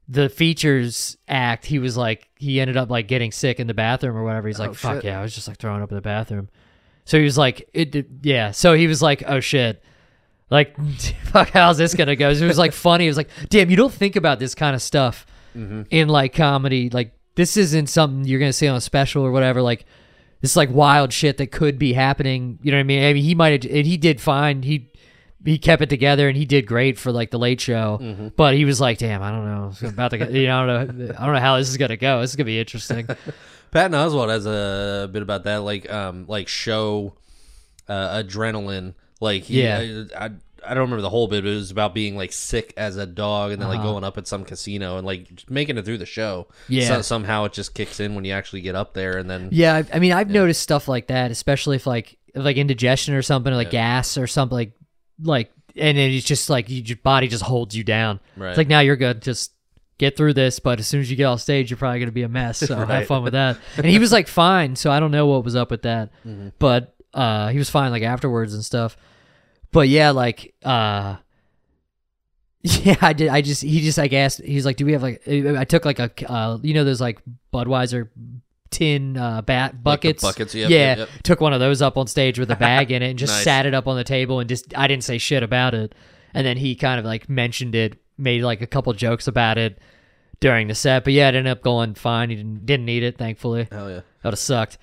the 0.07 0.29
features 0.29 1.17
act 1.27 1.65
he 1.65 1.79
was 1.79 1.97
like 1.97 2.29
he 2.37 2.61
ended 2.61 2.77
up 2.77 2.89
like 2.91 3.07
getting 3.07 3.31
sick 3.31 3.59
in 3.59 3.67
the 3.67 3.73
bathroom 3.73 4.15
or 4.15 4.23
whatever. 4.23 4.47
He's 4.47 4.59
like 4.59 4.69
Oh, 4.69 4.73
fuck 4.73 4.95
shit. 4.97 5.05
yeah 5.05 5.19
i 5.19 5.21
was 5.23 5.33
just 5.33 5.47
like 5.47 5.57
throwing 5.57 5.81
up 5.81 5.89
in 5.91 5.95
the 5.95 6.01
bathroom. 6.01 6.49
So 7.05 7.17
he 7.17 7.23
was 7.23 7.37
like 7.37 7.67
it 7.73 7.91
did- 7.91 8.19
yeah. 8.23 8.51
So 8.51 8.73
he 8.73 8.87
was 8.87 9.01
like 9.01 9.23
oh 9.27 9.39
shit. 9.39 9.83
Like 10.49 10.75
fuck 11.25 11.49
how's 11.49 11.77
this 11.77 11.95
gonna 11.95 12.15
go? 12.15 12.29
It 12.29 12.41
was 12.41 12.57
like 12.57 12.71
funny. 12.87 13.05
It 13.05 13.09
was 13.09 13.17
like 13.17 13.29
damn 13.49 13.69
you 13.69 13.75
don't 13.75 13.93
think 13.93 14.15
about 14.15 14.39
this 14.39 14.55
kind 14.55 14.75
of 14.75 14.81
stuff 14.81 15.25
Mm-hmm. 15.55 15.83
in 15.89 16.09
like 16.09 16.33
comedy. 16.35 16.89
Like 16.89 17.13
this 17.35 17.55
isn't 17.57 17.87
something 17.87 18.25
you're 18.25 18.39
gonna 18.39 18.51
see 18.53 18.67
on 18.67 18.75
a 18.75 18.81
special 18.81 19.23
or 19.23 19.31
whatever. 19.31 19.61
Like 19.61 19.85
this 20.45 20.51
is 20.51 20.57
like 20.57 20.69
wild 20.69 21.11
shit 21.11 21.37
that 21.37 21.51
could 21.51 21.79
be 21.79 21.91
happening. 21.91 22.59
You 22.61 22.69
know 22.69 22.77
what 22.77 22.81
i 22.81 22.83
mean? 22.83 23.03
I 23.03 23.13
mean 23.13 23.23
he 23.23 23.33
might 23.33 23.63
have 23.63 23.71
and 23.71 23.87
he 23.87 23.97
did 23.97 24.21
fine. 24.21 24.61
He 24.61 24.91
he 25.43 25.57
kept 25.57 25.81
it 25.81 25.89
together 25.89 26.27
and 26.27 26.37
he 26.37 26.45
did 26.45 26.67
great 26.67 26.99
for 26.99 27.11
like 27.11 27.31
the 27.31 27.39
late 27.39 27.59
show. 27.59 27.97
Mm-hmm. 27.99 28.27
but 28.35 28.53
he 28.53 28.63
was 28.63 28.79
like 28.79 28.99
damn 28.99 29.23
i 29.23 29.31
don't 29.31 29.45
know. 29.45 29.69
It's 29.71 29.81
about 29.81 30.11
to 30.11 30.19
get, 30.19 30.31
you 30.33 30.45
know 30.45 30.61
I 30.61 30.65
don't 30.67 30.97
know 30.99 31.15
i 31.17 31.25
don't 31.25 31.33
know 31.33 31.39
how 31.39 31.57
this 31.57 31.69
is 31.69 31.77
gonna 31.77 31.97
go. 31.97 32.21
This 32.21 32.29
is 32.29 32.35
gonna 32.35 32.45
be 32.45 32.59
interesting. 32.59 33.07
Patton 33.71 33.93
Oswalt 33.93 34.29
has 34.29 34.45
a 34.45 35.09
bit 35.11 35.23
about 35.23 35.45
that, 35.45 35.63
like 35.63 35.91
um, 35.91 36.25
like 36.27 36.47
show 36.47 37.15
uh, 37.89 38.21
adrenaline. 38.23 38.93
Like 39.19 39.43
he, 39.43 39.63
Yeah. 39.63 40.03
I, 40.15 40.25
I 40.25 40.31
I 40.65 40.73
don't 40.73 40.81
remember 40.83 41.01
the 41.01 41.09
whole 41.09 41.27
bit. 41.27 41.43
But 41.43 41.51
it 41.51 41.55
was 41.55 41.71
about 41.71 41.93
being 41.93 42.15
like 42.17 42.31
sick 42.33 42.73
as 42.77 42.97
a 42.97 43.05
dog, 43.05 43.51
and 43.51 43.61
then 43.61 43.67
like 43.69 43.79
Uh-huh. 43.79 43.91
going 43.91 44.03
up 44.03 44.17
at 44.17 44.27
some 44.27 44.43
casino 44.45 44.97
and 44.97 45.05
like 45.05 45.33
just 45.33 45.49
making 45.49 45.77
it 45.77 45.85
through 45.85 45.97
the 45.99 46.05
show. 46.05 46.47
Yeah. 46.67 46.87
So, 46.87 47.01
somehow 47.01 47.45
it 47.45 47.53
just 47.53 47.73
kicks 47.73 47.99
in 47.99 48.15
when 48.15 48.25
you 48.25 48.33
actually 48.33 48.61
get 48.61 48.75
up 48.75 48.93
there, 48.93 49.17
and 49.17 49.29
then 49.29 49.49
yeah 49.51 49.75
I, 49.75 49.95
I 49.95 49.99
mean 49.99 50.11
i've 50.11 50.29
noticed 50.29 50.61
stuff 50.61 50.87
like 50.87 51.07
that 51.07 51.31
especially 51.31 51.75
if 51.75 51.85
like 51.87 52.17
if, 52.33 52.43
like 52.43 52.57
indigestion 52.57 53.13
or 53.13 53.21
something 53.21 53.51
or 53.53 53.55
like 53.55 53.69
gas 53.71 54.17
or 54.17 54.27
something 54.27 54.55
like 54.55 54.71
like 55.23 55.51
and 55.75 55.97
then 55.97 56.11
it's 56.11 56.25
just 56.25 56.49
like 56.49 56.69
you, 56.69 56.81
your 56.81 56.97
body 56.97 57.27
just 57.27 57.43
holds 57.43 57.75
you 57.75 57.83
down 57.83 58.19
Right. 58.37 58.49
it's 58.49 58.57
like 58.57 58.67
now 58.67 58.79
you're 58.81 58.95
good 58.95 59.21
just 59.21 59.51
get 59.97 60.17
through 60.17 60.33
this 60.33 60.59
but 60.59 60.79
as 60.79 60.87
soon 60.87 60.99
as 61.01 61.09
you 61.09 61.15
get 61.15 61.25
off 61.25 61.41
stage 61.41 61.69
you're 61.69 61.77
probably 61.77 61.99
going 61.99 62.09
to 62.09 62.13
be 62.13 62.23
a 62.23 62.29
mess 62.29 62.57
so 62.57 62.75
have 62.85 63.07
fun 63.07 63.23
with 63.23 63.33
that 63.33 63.57
and 63.77 63.85
he 63.85 63.99
was 63.99 64.11
like 64.11 64.27
fine 64.27 64.75
so 64.75 64.91
i 64.91 64.99
don't 64.99 65.11
know 65.11 65.25
what 65.27 65.43
was 65.43 65.55
up 65.55 65.71
with 65.71 65.83
that 65.83 66.09
Mm-hmm. 66.25 66.49
but 66.59 66.93
uh 67.13 67.47
he 67.49 67.57
was 67.57 67.69
fine 67.69 67.91
like 67.91 68.03
afterwards 68.03 68.53
and 68.53 68.63
stuff 68.65 68.97
but 69.75 69.89
yeah 69.89 70.11
like 70.11 70.55
uh 70.63 71.17
yeah 72.61 72.95
i 73.01 73.11
did 73.11 73.27
i 73.27 73.41
just 73.41 73.61
he 73.61 73.81
just 73.81 73.97
like 73.97 74.13
asked 74.13 74.41
he's 74.41 74.65
like 74.65 74.77
do 74.77 74.85
we 74.85 74.93
have 74.93 75.03
like 75.03 75.21
i 75.27 75.65
took 75.65 75.83
like 75.83 75.99
a 75.99 76.09
uh 76.31 76.57
you 76.63 76.73
know 76.73 76.85
those 76.85 77.01
like 77.01 77.19
budweiser 77.53 78.07
tin 78.71 79.17
uh 79.17 79.41
bat 79.41 79.73
Like 79.73 79.83
buckets 79.83 80.23
buckets, 80.23 80.55
yep, 80.55 80.69
yeah 80.69 80.77
yep, 80.77 80.97
yep. 80.99 81.09
took 81.23 81.41
one 81.41 81.51
of 81.51 81.59
those 81.59 81.81
up 81.81 81.97
on 81.97 82.07
stage 82.07 82.39
with 82.39 82.49
a 82.51 82.55
bag 82.55 82.89
in 82.89 83.03
it 83.03 83.09
and 83.09 83.19
just 83.25 83.33
Nice. 83.33 83.43
sat 83.43 83.65
it 83.65 83.73
up 83.73 83.85
on 83.85 83.97
the 83.97 84.05
table 84.05 84.39
and 84.39 84.47
just 84.47 84.75
i 84.77 84.87
didn't 84.87 85.03
say 85.03 85.17
shit 85.17 85.43
about 85.43 85.73
it 85.73 85.93
and 86.33 86.47
then 86.47 86.55
he 86.55 86.75
kind 86.75 86.97
of 86.97 87.05
like 87.05 87.27
mentioned 87.27 87.75
it 87.75 88.01
made 88.17 88.43
like 88.43 88.61
a 88.61 88.67
couple 88.67 88.93
jokes 88.93 89.27
about 89.27 89.57
it 89.57 89.77
during 90.39 90.69
the 90.69 90.75
set 90.75 91.03
but 91.03 91.11
yeah 91.11 91.27
it 91.27 91.35
ended 91.35 91.51
up 91.51 91.61
going 91.61 91.93
fine 91.95 92.29
he 92.29 92.37
didn't 92.37 92.65
didn't 92.65 92.85
need 92.85 93.03
it 93.03 93.17
thankfully 93.17 93.67
hell 93.69 93.89
yeah. 93.89 93.95
that 93.95 94.05
would 94.23 94.31
have 94.31 94.39
sucked. 94.39 94.77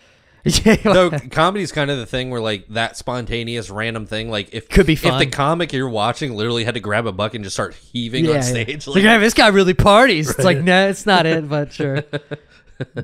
yeah, 0.64 0.76
no, 0.84 1.10
comedy's 1.10 1.70
kind 1.70 1.90
of 1.90 1.98
the 1.98 2.06
thing 2.06 2.30
where 2.30 2.40
like 2.40 2.66
that 2.68 2.96
spontaneous 2.96 3.70
random 3.70 4.06
thing, 4.06 4.28
like 4.28 4.52
if 4.52 4.68
Could 4.68 4.86
be 4.86 4.94
if 4.94 5.02
the 5.02 5.26
comic 5.26 5.72
you're 5.72 5.88
watching 5.88 6.34
literally 6.34 6.64
had 6.64 6.74
to 6.74 6.80
grab 6.80 7.06
a 7.06 7.12
bucket 7.12 7.36
and 7.36 7.44
just 7.44 7.54
start 7.54 7.74
heaving 7.74 8.28
on 8.28 8.42
stage, 8.42 8.68
It's 8.68 8.86
like, 8.88 8.96
like, 8.96 9.04
"Hey, 9.04 9.18
this 9.18 9.34
guy 9.34 9.48
really 9.48 9.74
parties. 9.74 10.30
It's 10.30 10.44
like, 10.44 10.58
no, 10.58 10.88
it's 10.88 11.06
not 11.06 11.26
it, 11.26 11.48
but 11.48 11.72
sure. 11.72 12.02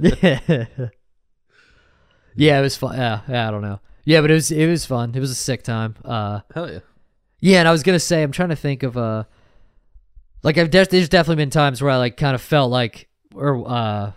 yeah. 0.01 0.41
yeah, 2.35 2.59
it 2.59 2.63
was 2.63 2.77
fun. 2.77 2.97
Yeah, 2.97 3.21
yeah, 3.29 3.47
I 3.47 3.51
don't 3.51 3.63
know. 3.63 3.81
Yeah, 4.05 4.21
but 4.21 4.31
it 4.31 4.35
was 4.35 4.51
it 4.51 4.67
was 4.67 4.85
fun. 4.85 5.13
It 5.15 5.21
was 5.21 5.31
a 5.31 5.35
sick 5.37 5.63
time. 5.63 5.95
Uh, 6.05 6.41
hell 6.55 6.71
yeah. 6.71 6.79
yeah, 7.41 7.59
and 7.61 7.69
I 7.69 7.71
was 7.71 7.83
gonna 7.83 8.01
say, 8.01 8.23
I'm 8.23 8.33
trying 8.33 8.49
to 8.49 8.57
think 8.57 8.83
of 8.83 8.97
uh, 8.97 9.25
like 10.43 10.59
I've 10.59 10.71
de- 10.71 10.87
there's 10.87 11.09
definitely 11.09 11.43
been 11.43 11.51
times 11.51 11.83
where 11.83 11.91
I 11.93 11.99
like 11.99 12.17
kind 12.17 12.35
of 12.35 12.41
felt 12.41 12.71
like, 12.71 13.09
or 13.35 13.69
uh, 13.69 14.13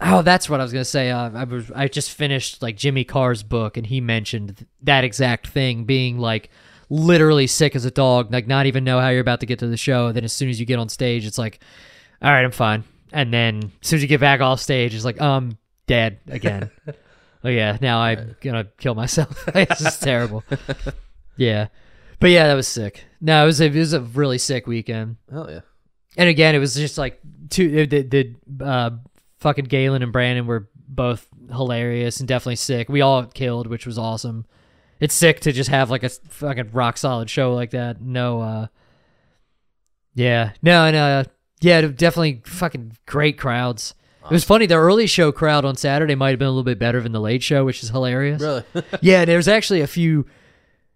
oh, 0.00 0.22
that's 0.22 0.48
what 0.48 0.60
I 0.60 0.62
was 0.62 0.72
gonna 0.72 0.84
say. 0.84 1.10
Uh, 1.10 1.30
I 1.34 1.44
was 1.44 1.70
I 1.72 1.88
just 1.88 2.10
finished 2.12 2.62
like 2.62 2.76
Jimmy 2.76 3.04
Carr's 3.04 3.42
book, 3.42 3.76
and 3.76 3.86
he 3.86 4.00
mentioned 4.00 4.58
th- 4.58 4.68
that 4.82 5.04
exact 5.04 5.48
thing, 5.48 5.84
being 5.84 6.18
like 6.18 6.50
literally 6.88 7.46
sick 7.46 7.76
as 7.76 7.84
a 7.84 7.90
dog, 7.90 8.32
like 8.32 8.46
not 8.46 8.66
even 8.66 8.84
know 8.84 9.00
how 9.00 9.08
you're 9.08 9.20
about 9.20 9.40
to 9.40 9.46
get 9.46 9.60
to 9.60 9.66
the 9.66 9.76
show. 9.76 10.12
Then 10.12 10.24
as 10.24 10.32
soon 10.32 10.48
as 10.48 10.58
you 10.58 10.66
get 10.66 10.78
on 10.78 10.88
stage, 10.88 11.24
it's 11.24 11.38
like, 11.38 11.60
all 12.20 12.30
right, 12.30 12.44
I'm 12.44 12.50
fine. 12.50 12.84
And 13.12 13.32
then 13.32 13.72
as 13.82 13.88
soon 13.88 13.98
as 13.98 14.02
you 14.02 14.08
get 14.08 14.20
back 14.20 14.40
off 14.40 14.60
stage, 14.60 14.94
it's 14.94 15.04
like, 15.04 15.20
um, 15.20 15.58
dead 15.86 16.20
again. 16.28 16.70
oh 17.44 17.48
yeah, 17.48 17.78
now 17.80 18.00
I'm 18.00 18.36
gonna 18.40 18.66
kill 18.78 18.94
myself. 18.94 19.48
it's 19.54 19.80
just 19.80 20.02
terrible. 20.02 20.44
Yeah, 21.36 21.68
but 22.18 22.30
yeah, 22.30 22.46
that 22.46 22.54
was 22.54 22.68
sick. 22.68 23.04
No, 23.20 23.42
it 23.42 23.46
was 23.46 23.60
a, 23.60 23.66
it 23.66 23.74
was 23.74 23.92
a 23.92 24.00
really 24.00 24.38
sick 24.38 24.66
weekend. 24.66 25.16
Hell 25.30 25.50
yeah. 25.50 25.60
And 26.16 26.28
again, 26.28 26.54
it 26.54 26.58
was 26.58 26.74
just 26.74 26.98
like 26.98 27.20
two. 27.50 27.86
The, 27.86 28.02
the 28.02 28.64
uh, 28.64 28.90
fucking 29.40 29.66
Galen 29.66 30.02
and 30.02 30.12
Brandon 30.12 30.46
were 30.46 30.68
both 30.74 31.26
hilarious 31.50 32.20
and 32.20 32.28
definitely 32.28 32.56
sick. 32.56 32.88
We 32.88 33.00
all 33.00 33.24
killed, 33.24 33.66
which 33.66 33.86
was 33.86 33.98
awesome. 33.98 34.46
It's 35.00 35.14
sick 35.14 35.40
to 35.40 35.52
just 35.52 35.70
have 35.70 35.90
like 35.90 36.02
a 36.02 36.10
fucking 36.10 36.70
rock 36.72 36.98
solid 36.98 37.30
show 37.30 37.54
like 37.54 37.70
that. 37.70 38.00
No, 38.00 38.40
uh, 38.40 38.66
yeah, 40.14 40.52
no, 40.62 40.84
and 40.84 40.96
uh, 40.96 41.24
yeah, 41.60 41.80
definitely 41.80 42.42
fucking 42.44 42.96
great 43.06 43.38
crowds. 43.38 43.94
It 44.24 44.30
was 44.30 44.44
funny. 44.44 44.66
The 44.66 44.74
early 44.74 45.06
show 45.06 45.32
crowd 45.32 45.64
on 45.64 45.76
Saturday 45.76 46.14
might 46.14 46.30
have 46.30 46.38
been 46.38 46.46
a 46.46 46.50
little 46.50 46.62
bit 46.62 46.78
better 46.78 47.00
than 47.00 47.12
the 47.12 47.20
late 47.20 47.42
show, 47.42 47.64
which 47.64 47.82
is 47.82 47.88
hilarious. 47.88 48.42
Really? 48.42 48.64
Yeah, 49.00 49.24
there's 49.24 49.48
actually 49.48 49.80
a 49.80 49.86
few, 49.86 50.26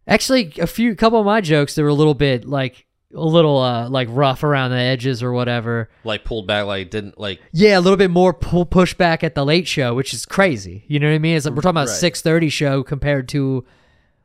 actually 0.07 0.53
a 0.61 0.67
few, 0.67 0.95
couple 0.95 1.19
of 1.19 1.27
my 1.27 1.41
jokes 1.41 1.75
that 1.75 1.83
were 1.83 1.89
a 1.89 1.95
little 1.95 2.15
bit 2.15 2.45
like 2.45 2.87
a 3.15 3.25
little 3.25 3.59
uh 3.59 3.89
like 3.89 4.09
rough 4.11 4.43
around 4.43 4.71
the 4.73 4.77
edges 4.77 5.23
or 5.23 5.33
whatever. 5.33 5.89
like 6.05 6.25
pulled 6.25 6.47
back, 6.47 6.67
like 6.67 6.91
didn't 6.91 7.19
like 7.19 7.41
Yeah, 7.53 7.79
a 7.79 7.81
little 7.81 7.97
bit 7.97 8.11
more 8.11 8.33
pull 8.35 8.67
pushback 8.67 9.23
at 9.23 9.35
the 9.35 9.45
late 9.45 9.69
show, 9.69 9.95
which 9.95 10.13
is 10.13 10.27
crazy. 10.27 10.85
You 10.89 10.99
know 10.99 11.09
what 11.09 11.15
I 11.15 11.19
mean? 11.19 11.37
It's 11.37 11.47
like 11.47 11.55
we're 11.55 11.63
talking 11.63 11.71
about 11.71 11.89
Right. 11.89 11.97
six 11.97 12.21
thirty 12.23 12.49
show 12.49 12.83
compared 12.83 13.29
to 13.31 13.65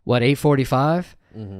what 0.03 0.23
eight 0.23 0.39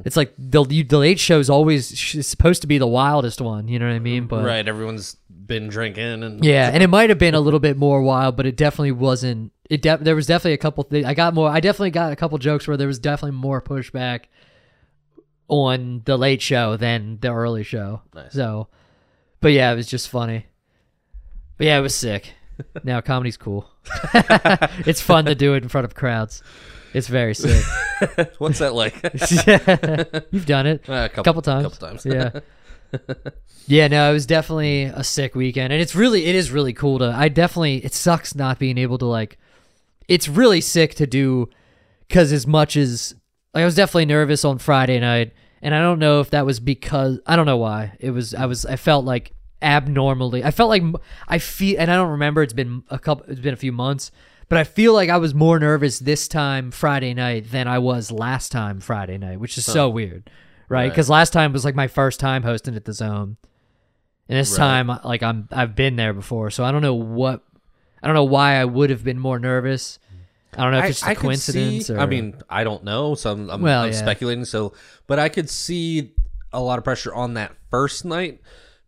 It's 0.06 0.18
like 0.18 0.34
the 0.38 0.64
the 0.64 0.98
late 0.98 1.20
show 1.20 1.40
is 1.40 1.50
always 1.50 2.26
supposed 2.26 2.62
to 2.62 2.68
be 2.68 2.78
the 2.80 2.88
wildest 2.88 3.42
one. 3.42 3.68
You 3.68 3.80
know 3.80 3.88
what 3.88 3.94
I 3.94 4.00
mean? 4.00 4.26
But 4.26 4.44
right. 4.44 4.68
Everyone's 4.68 5.16
been 5.30 5.68
drinking 5.68 6.24
and 6.24 6.44
yeah, 6.44 6.70
and 6.74 6.84
it 6.84 6.88
might 6.90 7.10
have 7.10 7.18
been 7.20 7.34
a 7.36 7.40
little 7.40 7.60
bit 7.60 7.78
more 7.78 8.02
wild, 8.02 8.36
but 8.38 8.46
it 8.46 8.56
definitely 8.56 8.92
wasn't. 8.92 9.52
It 9.70 9.82
de- 9.84 9.98
there 9.98 10.16
was 10.16 10.26
definitely 10.26 10.54
a 10.54 10.58
couple. 10.58 10.84
Th- 10.84 11.06
I 11.06 11.14
got 11.14 11.34
more. 11.34 11.50
I 11.50 11.60
definitely 11.60 11.92
got 11.92 12.12
a 12.12 12.16
couple 12.16 12.38
jokes 12.40 12.68
where 12.68 12.78
there 12.78 12.88
was 12.88 12.98
definitely 13.00 13.38
more 13.38 13.62
pushback 13.62 14.26
on 15.50 16.04
the 16.06 16.18
late 16.18 16.42
show 16.42 16.78
than 16.78 17.18
the 17.20 17.34
early 17.34 17.64
show. 17.64 18.02
Nice. 18.14 18.34
So, 18.34 18.68
but 19.42 19.52
yeah, 19.52 19.72
it 19.72 19.76
was 19.76 19.88
just 19.88 20.08
funny. 20.10 20.46
But 21.58 21.68
yeah, 21.68 21.78
it 21.78 21.82
was 21.82 21.96
sick. 21.96 22.34
now 22.84 23.02
comedy's 23.02 23.38
cool. 23.38 23.70
it's 24.14 25.02
fun 25.02 25.26
to 25.26 25.36
do 25.36 25.54
it 25.56 25.64
in 25.64 25.70
front 25.70 25.86
of 25.86 25.96
crowds. 25.96 26.42
It's 26.94 27.08
very 27.08 27.36
sick. 27.36 27.64
What's 28.40 28.60
that 28.60 28.74
like? 28.74 28.96
You've 30.32 30.46
done 30.48 30.66
it 30.68 30.90
Uh, 30.90 30.94
a 31.06 31.10
couple, 31.10 31.24
couple 31.24 31.42
times. 31.42 31.64
Couple 31.78 31.88
times. 31.88 32.06
yeah. 32.06 32.40
Yeah, 33.68 33.88
no, 33.88 34.10
it 34.10 34.14
was 34.14 34.26
definitely 34.26 34.86
a 34.86 35.04
sick 35.04 35.36
weekend, 35.36 35.72
and 35.72 35.80
it's 35.80 35.94
really, 35.94 36.26
it 36.26 36.34
is 36.34 36.50
really 36.50 36.74
cool 36.74 36.98
to. 37.00 37.14
I 37.16 37.30
definitely, 37.30 37.86
it 37.86 37.94
sucks 37.94 38.34
not 38.34 38.58
being 38.58 38.80
able 38.80 38.98
to 38.98 39.06
like. 39.06 39.38
It's 40.08 40.28
really 40.28 40.60
sick 40.62 40.96
to 40.96 41.06
do, 41.06 41.50
because 42.08 42.32
as 42.34 42.48
much 42.48 42.76
as 42.76 43.14
like, 43.54 43.62
I 43.62 43.66
was 43.66 43.76
definitely 43.76 44.06
nervous 44.06 44.46
on 44.46 44.58
Friday 44.60 45.00
night, 45.00 45.34
and 45.62 45.74
I 45.76 45.82
don't 45.82 46.00
know 46.00 46.20
if 46.20 46.30
that 46.32 46.46
was 46.46 46.60
because 46.60 47.20
I 47.26 47.36
don't 47.36 47.46
know 47.46 47.58
why 47.58 47.98
it 48.00 48.12
was. 48.12 48.34
I 48.34 48.46
was, 48.46 48.66
I 48.66 48.76
felt 48.76 49.06
like 49.06 49.34
abnormally. 49.62 50.44
I 50.44 50.52
felt 50.52 50.70
like 50.70 50.84
I 51.28 51.38
feel, 51.40 51.80
and 51.80 51.92
I 51.92 51.96
don't 51.96 52.12
remember. 52.12 52.42
It's 52.44 52.54
been 52.54 52.84
a 52.90 53.00
couple. 53.00 53.26
It's 53.28 53.42
been 53.42 53.54
a 53.54 53.58
few 53.58 53.72
months. 53.72 54.12
But 54.48 54.58
I 54.58 54.64
feel 54.64 54.94
like 54.94 55.10
I 55.10 55.18
was 55.18 55.36
more 55.36 55.60
nervous 55.60 56.00
this 56.00 56.28
time 56.28 56.72
Friday 56.72 57.14
night 57.14 57.52
than 57.52 57.68
I 57.68 57.78
was 57.78 58.12
last 58.12 58.52
time 58.52 58.80
Friday 58.80 59.20
night, 59.20 59.40
which 59.40 59.60
is 59.60 59.66
so 59.66 59.90
weird, 59.90 60.32
right? 60.70 60.82
Right. 60.84 60.90
Because 60.90 61.08
last 61.08 61.34
time 61.34 61.54
was 61.54 61.64
like 61.64 61.76
my 61.76 61.88
first 61.88 62.20
time 62.20 62.42
hosting 62.42 62.76
at 62.76 62.86
the 62.86 62.94
Zone, 62.94 63.38
and 64.28 64.40
this 64.40 64.52
Right. 64.54 64.58
time 64.58 65.00
like 65.04 65.22
I'm 65.22 65.48
I've 65.52 65.76
been 65.76 65.98
there 65.98 66.14
before, 66.14 66.50
so 66.50 66.64
I 66.64 66.72
don't 66.72 66.82
know 66.82 66.96
what 66.96 67.44
I 68.02 68.08
don't 68.08 68.16
know 68.16 68.24
why 68.24 68.56
I 68.56 68.66
would 68.66 68.90
have 68.90 69.04
been 69.04 69.20
more 69.20 69.38
nervous. 69.38 70.00
I 70.58 70.64
don't 70.64 70.72
know 70.72 70.80
if 70.80 70.86
it's 70.90 71.00
just 71.02 71.12
a 71.12 71.16
coincidence. 71.16 71.88
see- 71.88 71.94
or, 71.94 72.00
I 72.00 72.06
mean, 72.06 72.36
I 72.50 72.64
don't 72.64 72.84
know, 72.84 73.16
so 73.16 73.32
I'm, 73.32 73.50
I'm, 73.50 73.62
Well, 73.62 73.84
I'm 73.84 73.92
yeah. 73.92 73.98
speculating. 73.98 74.46
So, 74.46 74.74
but 75.08 75.20
I 75.20 75.30
could 75.30 75.50
see 75.50 76.14
a 76.52 76.60
lot 76.62 76.78
of 76.80 76.84
pressure 76.84 77.14
on 77.14 77.36
that 77.36 77.52
first 77.70 78.04
night 78.06 78.42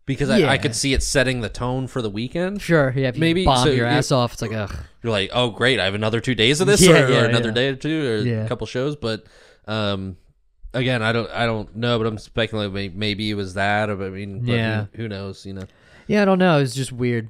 because 0.04 0.28
I, 0.28 0.38
Yeah. 0.38 0.50
I 0.50 0.58
could 0.58 0.74
see 0.74 0.92
it 0.94 1.02
setting 1.02 1.40
the 1.40 1.48
tone 1.48 1.86
for 1.86 2.02
the 2.02 2.10
weekend. 2.10 2.60
sure, 2.60 2.92
yeah, 2.96 3.08
if 3.08 3.16
you 3.16 3.20
Maybe, 3.20 3.44
bomb 3.44 3.64
so 3.64 3.70
your 3.72 3.86
ass 3.86 4.10
off, 4.10 4.32
it's 4.32 4.42
like 4.42 4.52
ugh. 4.52 4.74
You're 5.02 5.12
like, 5.12 5.30
oh, 5.32 5.50
great, 5.50 5.78
I 5.78 5.84
have 5.84 5.94
another 5.94 6.20
two 6.20 6.34
days 6.34 6.60
of 6.60 6.66
this, 6.66 6.80
Yeah, 6.82 7.02
or, 7.02 7.06
or 7.22 7.24
another 7.26 7.48
yeah. 7.50 7.54
day 7.54 7.68
or 7.68 7.76
two, 7.76 8.08
or 8.08 8.16
Yeah. 8.18 8.44
a 8.44 8.48
couple 8.48 8.66
shows. 8.66 8.96
But 8.96 9.24
um, 9.68 10.16
again, 10.74 11.02
I 11.02 11.12
don't, 11.12 11.30
I 11.30 11.46
don't 11.46 11.76
know, 11.76 11.98
but 11.98 12.06
I'm 12.08 12.18
speculating. 12.18 12.72
may- 12.74 12.88
Maybe 12.88 13.30
it 13.30 13.34
was 13.34 13.54
that, 13.54 13.88
or 13.90 14.02
I 14.04 14.08
mean, 14.10 14.44
Yeah. 14.44 14.86
who, 14.94 15.02
who 15.02 15.08
knows? 15.08 15.46
You 15.46 15.52
know, 15.54 15.64
Yeah, 16.08 16.22
I 16.22 16.24
don't 16.24 16.38
know. 16.40 16.56
It 16.58 16.62
was 16.62 16.74
just 16.74 16.90
weird. 16.92 17.28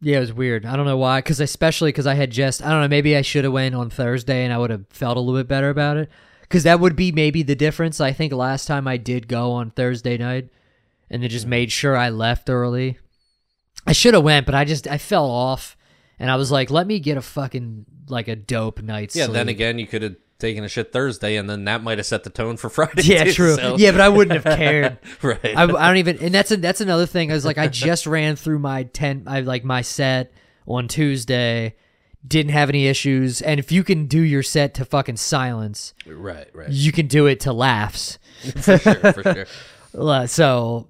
Yeah, 0.00 0.18
it 0.18 0.20
was 0.20 0.32
weird. 0.32 0.64
I 0.64 0.76
don't 0.76 0.86
know 0.86 0.96
why. 0.96 1.18
Because 1.20 1.40
especially 1.40 1.88
because 1.90 2.06
I 2.06 2.14
had 2.14 2.30
just 2.30 2.62
I 2.62 2.70
don't 2.70 2.82
know. 2.82 2.88
Maybe 2.88 3.16
I 3.16 3.22
should 3.22 3.44
have 3.44 3.52
went 3.52 3.74
on 3.74 3.90
Thursday 3.90 4.44
and 4.44 4.52
I 4.52 4.58
would 4.58 4.70
have 4.70 4.86
felt 4.90 5.16
a 5.16 5.20
little 5.20 5.40
bit 5.40 5.48
better 5.48 5.70
about 5.70 5.96
it. 5.96 6.08
Because 6.42 6.62
that 6.62 6.80
would 6.80 6.96
be 6.96 7.12
maybe 7.12 7.42
the 7.42 7.54
difference. 7.56 8.00
I 8.00 8.12
think 8.12 8.32
last 8.32 8.66
time 8.66 8.88
I 8.88 8.96
did 8.96 9.28
go 9.28 9.52
on 9.52 9.70
Thursday 9.70 10.16
night, 10.16 10.48
and 11.10 11.22
then 11.22 11.28
just 11.30 11.44
Mm-hmm. 11.44 11.50
made 11.50 11.72
sure 11.72 11.94
I 11.96 12.08
left 12.08 12.48
early. 12.48 12.98
I 13.86 13.92
should 13.92 14.14
have 14.14 14.24
went, 14.24 14.46
but 14.46 14.54
I 14.54 14.64
just 14.64 14.86
I 14.88 14.96
fell 14.98 15.26
off, 15.26 15.76
and 16.18 16.30
I 16.30 16.36
was 16.36 16.50
like, 16.50 16.70
let 16.70 16.86
me 16.86 17.00
get 17.00 17.18
a 17.18 17.22
fucking 17.22 17.84
like 18.08 18.28
a 18.28 18.36
dope 18.36 18.80
night's 18.80 19.14
yeah. 19.14 19.26
Then 19.26 19.48
again, 19.48 19.78
you 19.78 19.86
could 19.86 20.00
have 20.02 20.16
taken 20.38 20.64
a 20.64 20.68
shit 20.68 20.92
Thursday, 20.92 21.36
and 21.36 21.48
then 21.50 21.64
that 21.64 21.82
might 21.82 21.98
have 21.98 22.06
set 22.06 22.24
the 22.24 22.30
tone 22.30 22.56
for 22.56 22.68
Friday. 22.70 23.02
Yeah, 23.02 23.24
too, 23.24 23.32
true. 23.32 23.54
so- 23.56 23.76
Yeah, 23.76 23.92
but 23.92 24.00
I 24.00 24.08
wouldn't 24.08 24.42
have 24.42 24.56
cared. 24.56 24.98
right. 25.22 25.40
I, 25.44 25.62
I 25.64 25.66
don't 25.88 25.96
even, 25.96 26.18
and 26.18 26.34
that's 26.34 26.50
a, 26.50 26.56
that's 26.56 26.80
another 26.80 27.06
thing. 27.06 27.30
I 27.30 27.34
was 27.34 27.44
like, 27.44 27.58
I 27.58 27.68
just 27.68 28.06
ran 28.06 28.36
through 28.36 28.58
my 28.60 28.84
ten, 28.84 29.24
I 29.26 29.40
like 29.40 29.64
my 29.64 29.82
set 29.82 30.32
on 30.66 30.86
Tuesday, 30.88 31.74
didn't 32.26 32.52
have 32.52 32.68
any 32.68 32.86
issues, 32.86 33.40
and 33.42 33.58
if 33.58 33.72
you 33.72 33.82
can 33.82 34.06
do 34.06 34.20
your 34.20 34.42
set 34.42 34.74
to 34.74 34.84
fucking 34.84 35.16
silence, 35.16 35.94
right, 36.06 36.48
right. 36.54 36.68
you 36.70 36.92
can 36.92 37.06
do 37.06 37.26
it 37.26 37.40
to 37.40 37.52
laughs. 37.52 38.18
for 38.60 38.78
sure, 38.78 39.12
for 39.12 39.22
sure. 39.22 40.26
So 40.26 40.88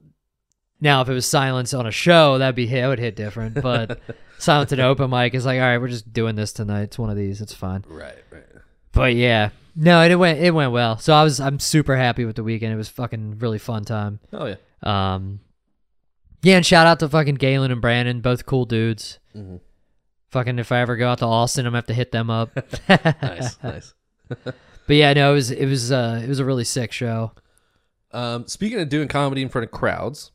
now, 0.81 1.03
if 1.03 1.09
it 1.09 1.13
was 1.15 1.27
silence 1.27 1.75
on 1.75 1.87
a 1.87 1.91
show, 1.91 2.39
that'd 2.39 2.55
be 2.55 2.67
hit. 2.67 2.85
It 2.85 2.89
would 2.89 2.99
hit 2.99 3.17
different, 3.17 3.61
but 3.61 4.01
silence 4.39 4.73
at 4.73 4.81
open 4.81 5.11
mic 5.11 5.35
is 5.35 5.45
like, 5.45 5.57
all 5.61 5.67
right, 5.67 5.79
we're 5.79 5.89
just 5.89 6.13
doing 6.13 6.37
this 6.37 6.53
tonight. 6.53 6.83
It's 6.83 6.99
one 6.99 7.11
of 7.11 7.17
these. 7.17 7.41
It's 7.41 7.55
fine. 7.55 7.85
Right. 7.89 8.15
But 8.93 9.15
yeah, 9.15 9.51
no, 9.77 10.03
it 10.03 10.15
went 10.17 10.39
it 10.41 10.53
went 10.53 10.73
well. 10.73 10.99
So 10.99 11.13
I 11.15 11.23
was 11.23 11.41
I'm 11.41 11.59
super 11.61 11.97
happy 11.97 12.25
with 12.25 12.37
the 12.37 12.45
weekend. 12.45 12.73
It 12.73 12.77
was 12.77 12.89
fucking 12.89 13.39
really 13.39 13.59
fun 13.59 13.85
time. 13.85 14.21
Oh 14.33 14.47
yeah. 14.47 14.57
Um, 14.83 15.41
yeah, 16.43 16.57
and 16.57 16.65
shout 16.67 16.87
out 16.87 17.01
to 17.01 17.09
fucking 17.09 17.35
Galen 17.37 17.71
and 17.73 17.81
Brandon, 17.81 18.21
both 18.21 18.47
cool 18.47 18.65
dudes. 18.65 19.19
Mhm. 19.37 19.61
Fucking, 20.31 20.59
if 20.59 20.71
I 20.73 20.81
ever 20.81 20.97
go 20.97 21.09
out 21.09 21.19
to 21.19 21.25
Austin, 21.27 21.65
I'm 21.67 21.71
gonna 21.71 21.79
have 21.79 21.87
to 21.87 21.95
hit 21.95 22.13
them 22.13 22.29
up. 22.31 22.51
Nice, 22.89 23.57
nice. 23.63 23.95
But 24.87 24.97
yeah, 24.97 25.13
no, 25.13 25.33
it 25.33 25.35
was 25.35 25.51
it 25.51 25.67
was 25.67 25.93
uh 25.93 26.21
it 26.25 26.29
was 26.29 26.39
a 26.39 26.45
really 26.47 26.65
sick 26.65 26.93
show. 26.93 27.33
Um, 28.11 28.47
speaking 28.47 28.81
of 28.81 28.89
doing 28.89 29.07
comedy 29.07 29.43
in 29.43 29.51
front 29.51 29.67
of 29.67 29.71
crowds, 29.71 30.31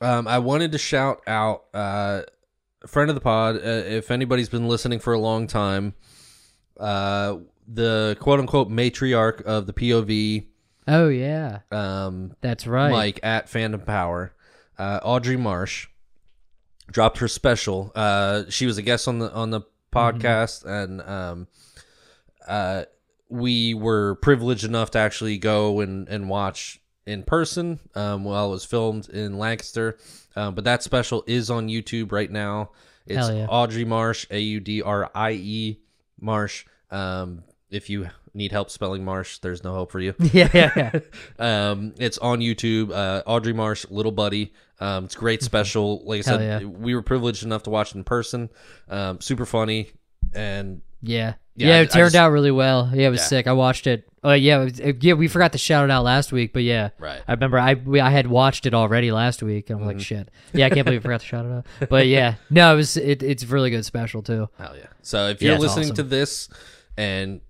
um, 0.00 0.26
I 0.26 0.40
wanted 0.40 0.72
to 0.72 0.78
shout 0.78 1.20
out 1.28 1.66
uh, 1.72 2.22
a 2.82 2.88
friend 2.88 3.10
of 3.10 3.14
the 3.14 3.20
pod. 3.20 3.56
Uh, 3.56 3.60
if 3.86 4.10
anybody's 4.10 4.48
been 4.48 4.66
listening 4.66 4.98
for 4.98 5.12
a 5.12 5.20
long 5.20 5.46
time, 5.46 5.94
uh, 6.80 7.36
the 7.66 8.16
quote 8.20 8.40
unquote 8.40 8.70
matriarch 8.70 9.42
of 9.42 9.66
the 9.66 9.72
POV, 9.72 10.46
Oh 10.88 11.08
yeah, 11.08 11.60
um, 11.70 12.34
that's 12.40 12.66
right. 12.66 12.92
Like 12.92 13.20
at 13.22 13.48
Phantom 13.48 13.80
Power, 13.80 14.34
uh, 14.78 15.00
Audrie 15.00 15.38
Marsh 15.38 15.88
dropped 16.90 17.18
her 17.18 17.28
special. 17.28 17.90
Uh, 17.94 18.44
she 18.48 18.66
was 18.66 18.78
a 18.78 18.82
guest 18.82 19.08
on 19.08 19.18
the 19.18 19.32
on 19.32 19.50
the 19.50 19.62
podcast, 19.92 20.64
and 20.64 21.02
um, 21.02 21.48
uh, 22.46 22.84
we 23.28 23.74
were 23.74 24.14
privileged 24.16 24.64
enough 24.64 24.92
to 24.92 24.98
actually 24.98 25.38
go 25.38 25.80
and 25.80 26.08
and 26.08 26.28
watch 26.28 26.80
in 27.04 27.24
person 27.24 27.80
um, 27.94 28.24
while 28.24 28.48
it 28.48 28.52
was 28.52 28.64
filmed 28.64 29.08
in 29.08 29.38
Lancaster. 29.38 29.98
Um, 30.36 30.54
but 30.54 30.64
that 30.64 30.84
special 30.84 31.24
is 31.26 31.50
on 31.50 31.68
YouTube 31.68 32.12
right 32.12 32.30
now. 32.30 32.70
It's 33.06 33.28
yeah. 33.28 33.46
Audrie 33.46 33.86
Marsh, 33.86 34.26
A 34.30 34.38
U 34.38 34.60
D 34.60 34.82
R 34.82 35.10
I 35.14 35.32
E 35.32 35.80
Marsh. 36.20 36.64
Um, 36.92 37.42
if 37.76 37.88
you 37.90 38.08
need 38.34 38.52
help 38.52 38.70
spelling 38.70 39.04
Marsh, 39.04 39.38
there's 39.38 39.62
no 39.64 39.72
hope 39.74 39.90
for 39.90 40.00
you. 40.00 40.14
yeah, 40.32 40.48
yeah, 40.52 40.70
yeah. 40.76 41.00
Um, 41.70 41.94
it's 41.98 42.18
on 42.18 42.40
YouTube. 42.40 42.90
Uh, 42.92 43.22
Audrie 43.26 43.54
Marsh, 43.54 43.86
Little 43.90 44.12
Buddy. 44.12 44.52
Um, 44.80 45.04
it's 45.06 45.14
great 45.14 45.42
special. 45.42 46.02
Like 46.04 46.26
I 46.26 46.30
Hell 46.30 46.38
said, 46.38 46.62
yeah. 46.62 46.68
we 46.68 46.94
were 46.94 47.02
privileged 47.02 47.44
enough 47.44 47.62
to 47.62 47.70
watch 47.70 47.92
it 47.92 47.96
in 47.96 48.04
person. 48.04 48.50
Um, 48.88 49.20
super 49.20 49.46
funny, 49.46 49.90
and 50.34 50.82
Yeah. 51.02 51.34
Yeah, 51.58 51.68
Yeah, 51.68 51.76
it 51.80 51.82
I 51.82 51.84
turned 51.86 52.06
just- 52.12 52.16
out 52.16 52.32
really 52.32 52.50
well. 52.50 52.90
Yeah, 52.92 53.06
it 53.06 53.10
was 53.10 53.20
Yeah. 53.20 53.26
sick. 53.26 53.46
I 53.46 53.52
watched 53.52 53.86
it. 53.86 54.06
Oh 54.22 54.32
yeah, 54.34 54.60
it 54.60 54.64
was- 54.64 54.80
it- 54.80 55.02
yeah. 55.04 55.14
We 55.14 55.28
forgot 55.28 55.52
to 55.52 55.58
shout 55.58 55.84
it 55.84 55.90
out 55.90 56.04
last 56.04 56.30
week, 56.32 56.52
but 56.52 56.62
yeah, 56.62 56.90
Right. 56.98 57.22
I 57.26 57.32
remember 57.32 57.58
I 57.58 57.72
we, 57.74 58.00
I 58.00 58.10
had 58.10 58.26
watched 58.26 58.66
it 58.66 58.74
already 58.74 59.10
last 59.12 59.42
week. 59.42 59.70
and 59.70 59.78
I'm 59.80 59.86
Mm-hmm. 59.88 59.96
like, 59.98 60.04
shit. 60.06 60.28
Yeah, 60.52 60.66
I 60.66 60.70
can't 60.70 60.84
believe 60.84 61.00
I 61.00 61.02
forgot 61.04 61.20
to 61.20 61.26
shout 61.26 61.46
it 61.46 61.52
out. 61.52 61.66
But 61.88 62.06
yeah, 62.08 62.34
no, 62.50 62.74
it 62.74 62.76
was 62.76 62.96
it, 62.98 63.22
it's 63.22 63.44
really 63.46 63.70
good 63.70 63.84
special 63.86 64.20
too. 64.22 64.50
Hell 64.58 64.74
yeah. 64.76 64.88
So 65.00 65.28
if 65.28 65.40
you're 65.40 65.56
listening 65.58 65.84
awesome. 65.86 65.96
to 65.96 66.02
this 66.02 66.48
and 66.98 67.40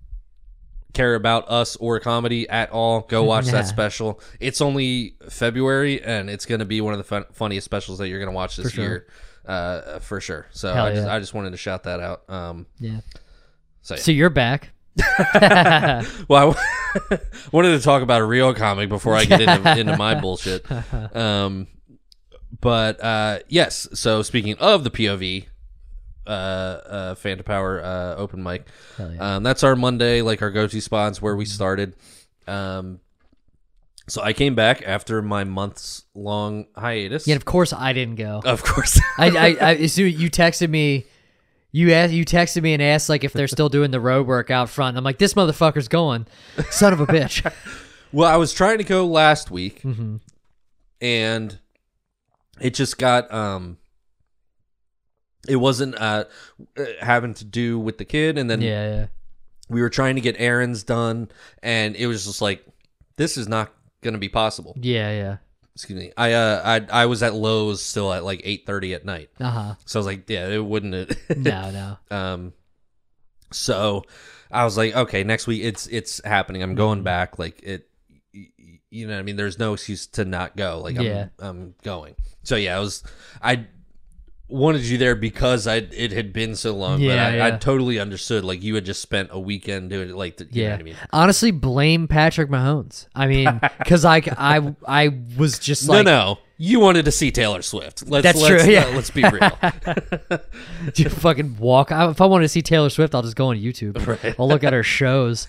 care 0.93 1.15
about 1.15 1.49
us 1.49 1.75
or 1.75 1.99
comedy 1.99 2.47
at 2.49 2.71
all, 2.71 3.01
go 3.01 3.23
watch 3.25 3.45
Yeah. 3.47 3.51
that 3.53 3.67
special. 3.67 4.19
It's 4.39 4.61
only 4.61 5.15
February 5.29 6.01
and 6.03 6.29
it's 6.29 6.45
going 6.45 6.59
to 6.59 6.65
be 6.65 6.81
one 6.81 6.93
of 6.93 6.97
the 6.97 7.03
fun- 7.03 7.25
funniest 7.33 7.65
specials 7.65 7.97
that 7.99 8.07
you're 8.09 8.19
going 8.19 8.31
to 8.31 8.35
watch 8.35 8.55
this 8.57 8.67
For 8.67 8.71
sure. 8.71 8.83
year. 8.85 9.07
Uh, 9.45 9.99
for 9.99 10.19
sure. 10.19 10.47
So 10.51 10.73
Hell 10.73 10.85
I 10.87 10.93
just 10.93 11.05
yeah. 11.07 11.13
I 11.15 11.19
just 11.19 11.33
wanted 11.33 11.51
to 11.51 11.57
shout 11.57 11.83
that 11.83 11.99
out. 12.01 12.29
Um, 12.29 12.65
Yeah. 12.79 12.99
so 13.81 13.95
yeah. 13.95 14.01
So 14.01 14.11
you're 14.11 14.29
back. 14.29 14.71
well, 16.27 16.55
I 17.11 17.19
wanted 17.51 17.77
to 17.77 17.79
talk 17.81 18.01
about 18.01 18.21
a 18.21 18.25
real 18.25 18.53
comic 18.53 18.89
before 18.89 19.13
I 19.13 19.25
get 19.25 19.41
into, 19.41 19.77
into 19.79 19.95
my 19.97 20.19
bullshit. 20.19 20.65
Um, 21.15 21.67
but 22.61 23.01
uh, 23.03 23.39
yes. 23.47 23.87
So 23.93 24.21
speaking 24.23 24.55
of 24.57 24.83
the 24.83 24.89
POV, 24.91 25.45
uh, 26.27 26.29
uh, 26.29 27.15
Phantom 27.15 27.43
Power 27.43 27.81
uh, 27.83 28.15
open 28.15 28.43
mic, 28.43 28.65
yeah. 28.99 29.35
um, 29.35 29.43
that's 29.43 29.63
our 29.63 29.75
Monday, 29.75 30.21
like 30.21 30.41
our 30.41 30.51
go-to 30.51 30.81
spots 30.81 31.21
where 31.21 31.35
we 31.35 31.45
started. 31.45 31.93
Um, 32.47 32.99
so 34.09 34.21
I 34.21 34.33
came 34.33 34.55
back 34.55 34.83
after 34.85 35.21
my 35.21 35.43
months 35.43 36.05
long 36.13 36.67
hiatus. 36.75 37.27
Yeah, 37.27 37.35
of 37.35 37.45
course 37.45 37.73
I 37.73 37.91
didn't 37.93 38.15
go. 38.15 38.41
Of 38.45 38.63
course. 38.63 38.99
I, 39.17 39.27
I, 39.59 39.69
I 39.69 39.85
so 39.87 40.01
you 40.01 40.29
texted 40.29 40.69
me. 40.69 41.05
You 41.73 41.91
asked, 41.91 42.13
you 42.13 42.23
texted 42.25 42.61
me 42.63 42.73
and 42.73 42.81
asked 42.81 43.09
like 43.09 43.23
if 43.25 43.33
they're 43.33 43.49
still 43.49 43.67
doing 43.69 43.91
the 43.91 43.99
road 43.99 44.25
work 44.25 44.49
out 44.49 44.69
front. 44.69 44.89
And 44.89 44.97
I'm 44.99 45.03
like, 45.03 45.17
this 45.17 45.33
motherfucker's 45.33 45.89
going, 45.89 46.25
son 46.69 46.93
of 46.93 46.99
a 46.99 47.05
bitch. 47.07 47.49
Well, 48.13 48.31
I 48.33 48.37
was 48.37 48.53
trying 48.53 48.77
to 48.77 48.85
go 48.85 49.05
last 49.05 49.51
week, 49.51 49.81
Mm-hmm. 49.81 50.15
and 51.01 51.59
it 52.61 52.73
just 52.73 52.97
got 52.97 53.31
um, 53.33 53.77
it 55.47 55.55
wasn't 55.57 55.95
uh 55.99 56.25
uh, 56.77 56.85
having 57.01 57.33
to 57.35 57.45
do 57.45 57.79
with 57.79 57.97
the 57.97 58.05
kid, 58.05 58.37
and 58.37 58.49
then 58.49 58.61
yeah, 58.61 58.89
yeah. 58.95 59.05
we 59.69 59.81
were 59.81 59.89
trying 59.89 60.15
to 60.15 60.21
get 60.21 60.35
errands 60.39 60.83
done, 60.83 61.29
and 61.63 61.95
it 61.95 62.07
was 62.07 62.25
just 62.25 62.41
like 62.41 62.65
this 63.15 63.37
is 63.37 63.47
not 63.47 63.71
going 64.01 64.13
to 64.13 64.19
be 64.19 64.29
possible. 64.29 64.75
Yeah, 64.79 65.11
yeah. 65.11 65.37
Excuse 65.75 65.99
me. 65.99 66.11
I 66.17 66.33
uh 66.33 66.61
I 66.91 67.01
I 67.03 67.05
was 67.05 67.21
at 67.21 67.33
Lowe's 67.35 67.81
still 67.83 68.11
at 68.11 68.23
like 68.23 68.41
eight 68.43 68.65
thirty 68.65 68.93
at 68.93 69.05
night, 69.05 69.29
Uh 69.39 69.49
huh. 69.51 69.75
so 69.85 69.99
I 69.99 70.01
was 70.01 70.07
like, 70.07 70.29
yeah, 70.29 70.47
it 70.47 70.63
wouldn't. 70.65 70.93
It? 70.95 71.17
No, 71.37 71.69
no. 71.71 71.97
Um, 72.15 72.53
so 73.51 74.03
I 74.51 74.63
was 74.65 74.77
like, 74.77 74.95
okay, 74.95 75.23
next 75.23 75.47
week 75.47 75.63
it's 75.63 75.87
it's 75.87 76.19
happening. 76.25 76.63
I'm 76.63 76.75
going 76.75 77.03
back. 77.03 77.37
Like 77.39 77.61
it, 77.63 77.89
you 78.89 79.05
know, 79.07 79.13
what 79.13 79.19
I 79.19 79.23
mean, 79.23 79.35
there's 79.35 79.59
no 79.59 79.73
excuse 79.73 80.07
to 80.07 80.25
not 80.25 80.55
go. 80.57 80.79
Like 80.83 80.97
I'm, 80.97 81.05
Yeah. 81.05 81.27
I'm 81.39 81.75
going. 81.83 82.15
So 82.43 82.55
yeah, 82.55 82.77
I 82.77 82.79
was, 82.79 83.03
I 83.41 83.67
wanted 84.49 84.83
you 84.83 84.97
there 84.97 85.15
because 85.15 85.67
I 85.67 85.75
it 85.75 86.11
had 86.11 86.31
been 86.33 86.55
so 86.55 86.73
long. 86.75 87.01
Yeah, 87.01 87.31
but 87.31 87.41
I, 87.41 87.47
I 87.47 87.51
totally 87.57 87.99
understood. 87.99 88.43
Like 88.45 88.63
you 88.63 88.75
had 88.75 88.85
just 88.85 89.01
spent 89.01 89.29
a 89.31 89.39
weekend 89.39 89.89
doing 89.89 90.09
it. 90.09 90.15
Like 90.15 90.39
you 90.39 90.45
know 90.45 90.51
Yeah. 90.51 90.71
what 90.71 90.79
I 90.79 90.83
mean. 90.83 90.95
Honestly, 91.11 91.51
blame 91.51 92.07
Patrick 92.07 92.49
Mahomes. 92.49 93.07
I 93.15 93.27
mean, 93.27 93.59
because 93.79 94.05
I, 94.05 94.21
I, 94.37 94.75
I 94.87 95.17
was 95.37 95.59
just 95.59 95.87
like, 95.89 96.05
no, 96.05 96.11
no, 96.11 96.37
you 96.57 96.79
wanted 96.79 97.05
to 97.05 97.11
see 97.11 97.31
Taylor 97.31 97.61
Swift. 97.61 98.07
Let's 98.07 98.23
That's 98.23 98.41
let's, 98.41 98.63
true, 98.63 98.71
yeah. 98.71 98.85
uh, 98.85 98.91
let's 98.91 99.09
be 99.09 99.23
real. 99.23 99.51
you 100.95 101.09
fucking 101.09 101.57
walk. 101.57 101.91
I, 101.91 102.09
if 102.09 102.21
I 102.21 102.25
wanted 102.25 102.45
to 102.45 102.49
see 102.49 102.61
Taylor 102.61 102.89
Swift, 102.89 103.13
I'll 103.13 103.21
just 103.23 103.35
go 103.35 103.47
on 103.47 103.57
YouTube. 103.57 104.35
I'll 104.39 104.47
look 104.47 104.63
at 104.63 104.73
her 104.73 104.83
shows. 104.83 105.47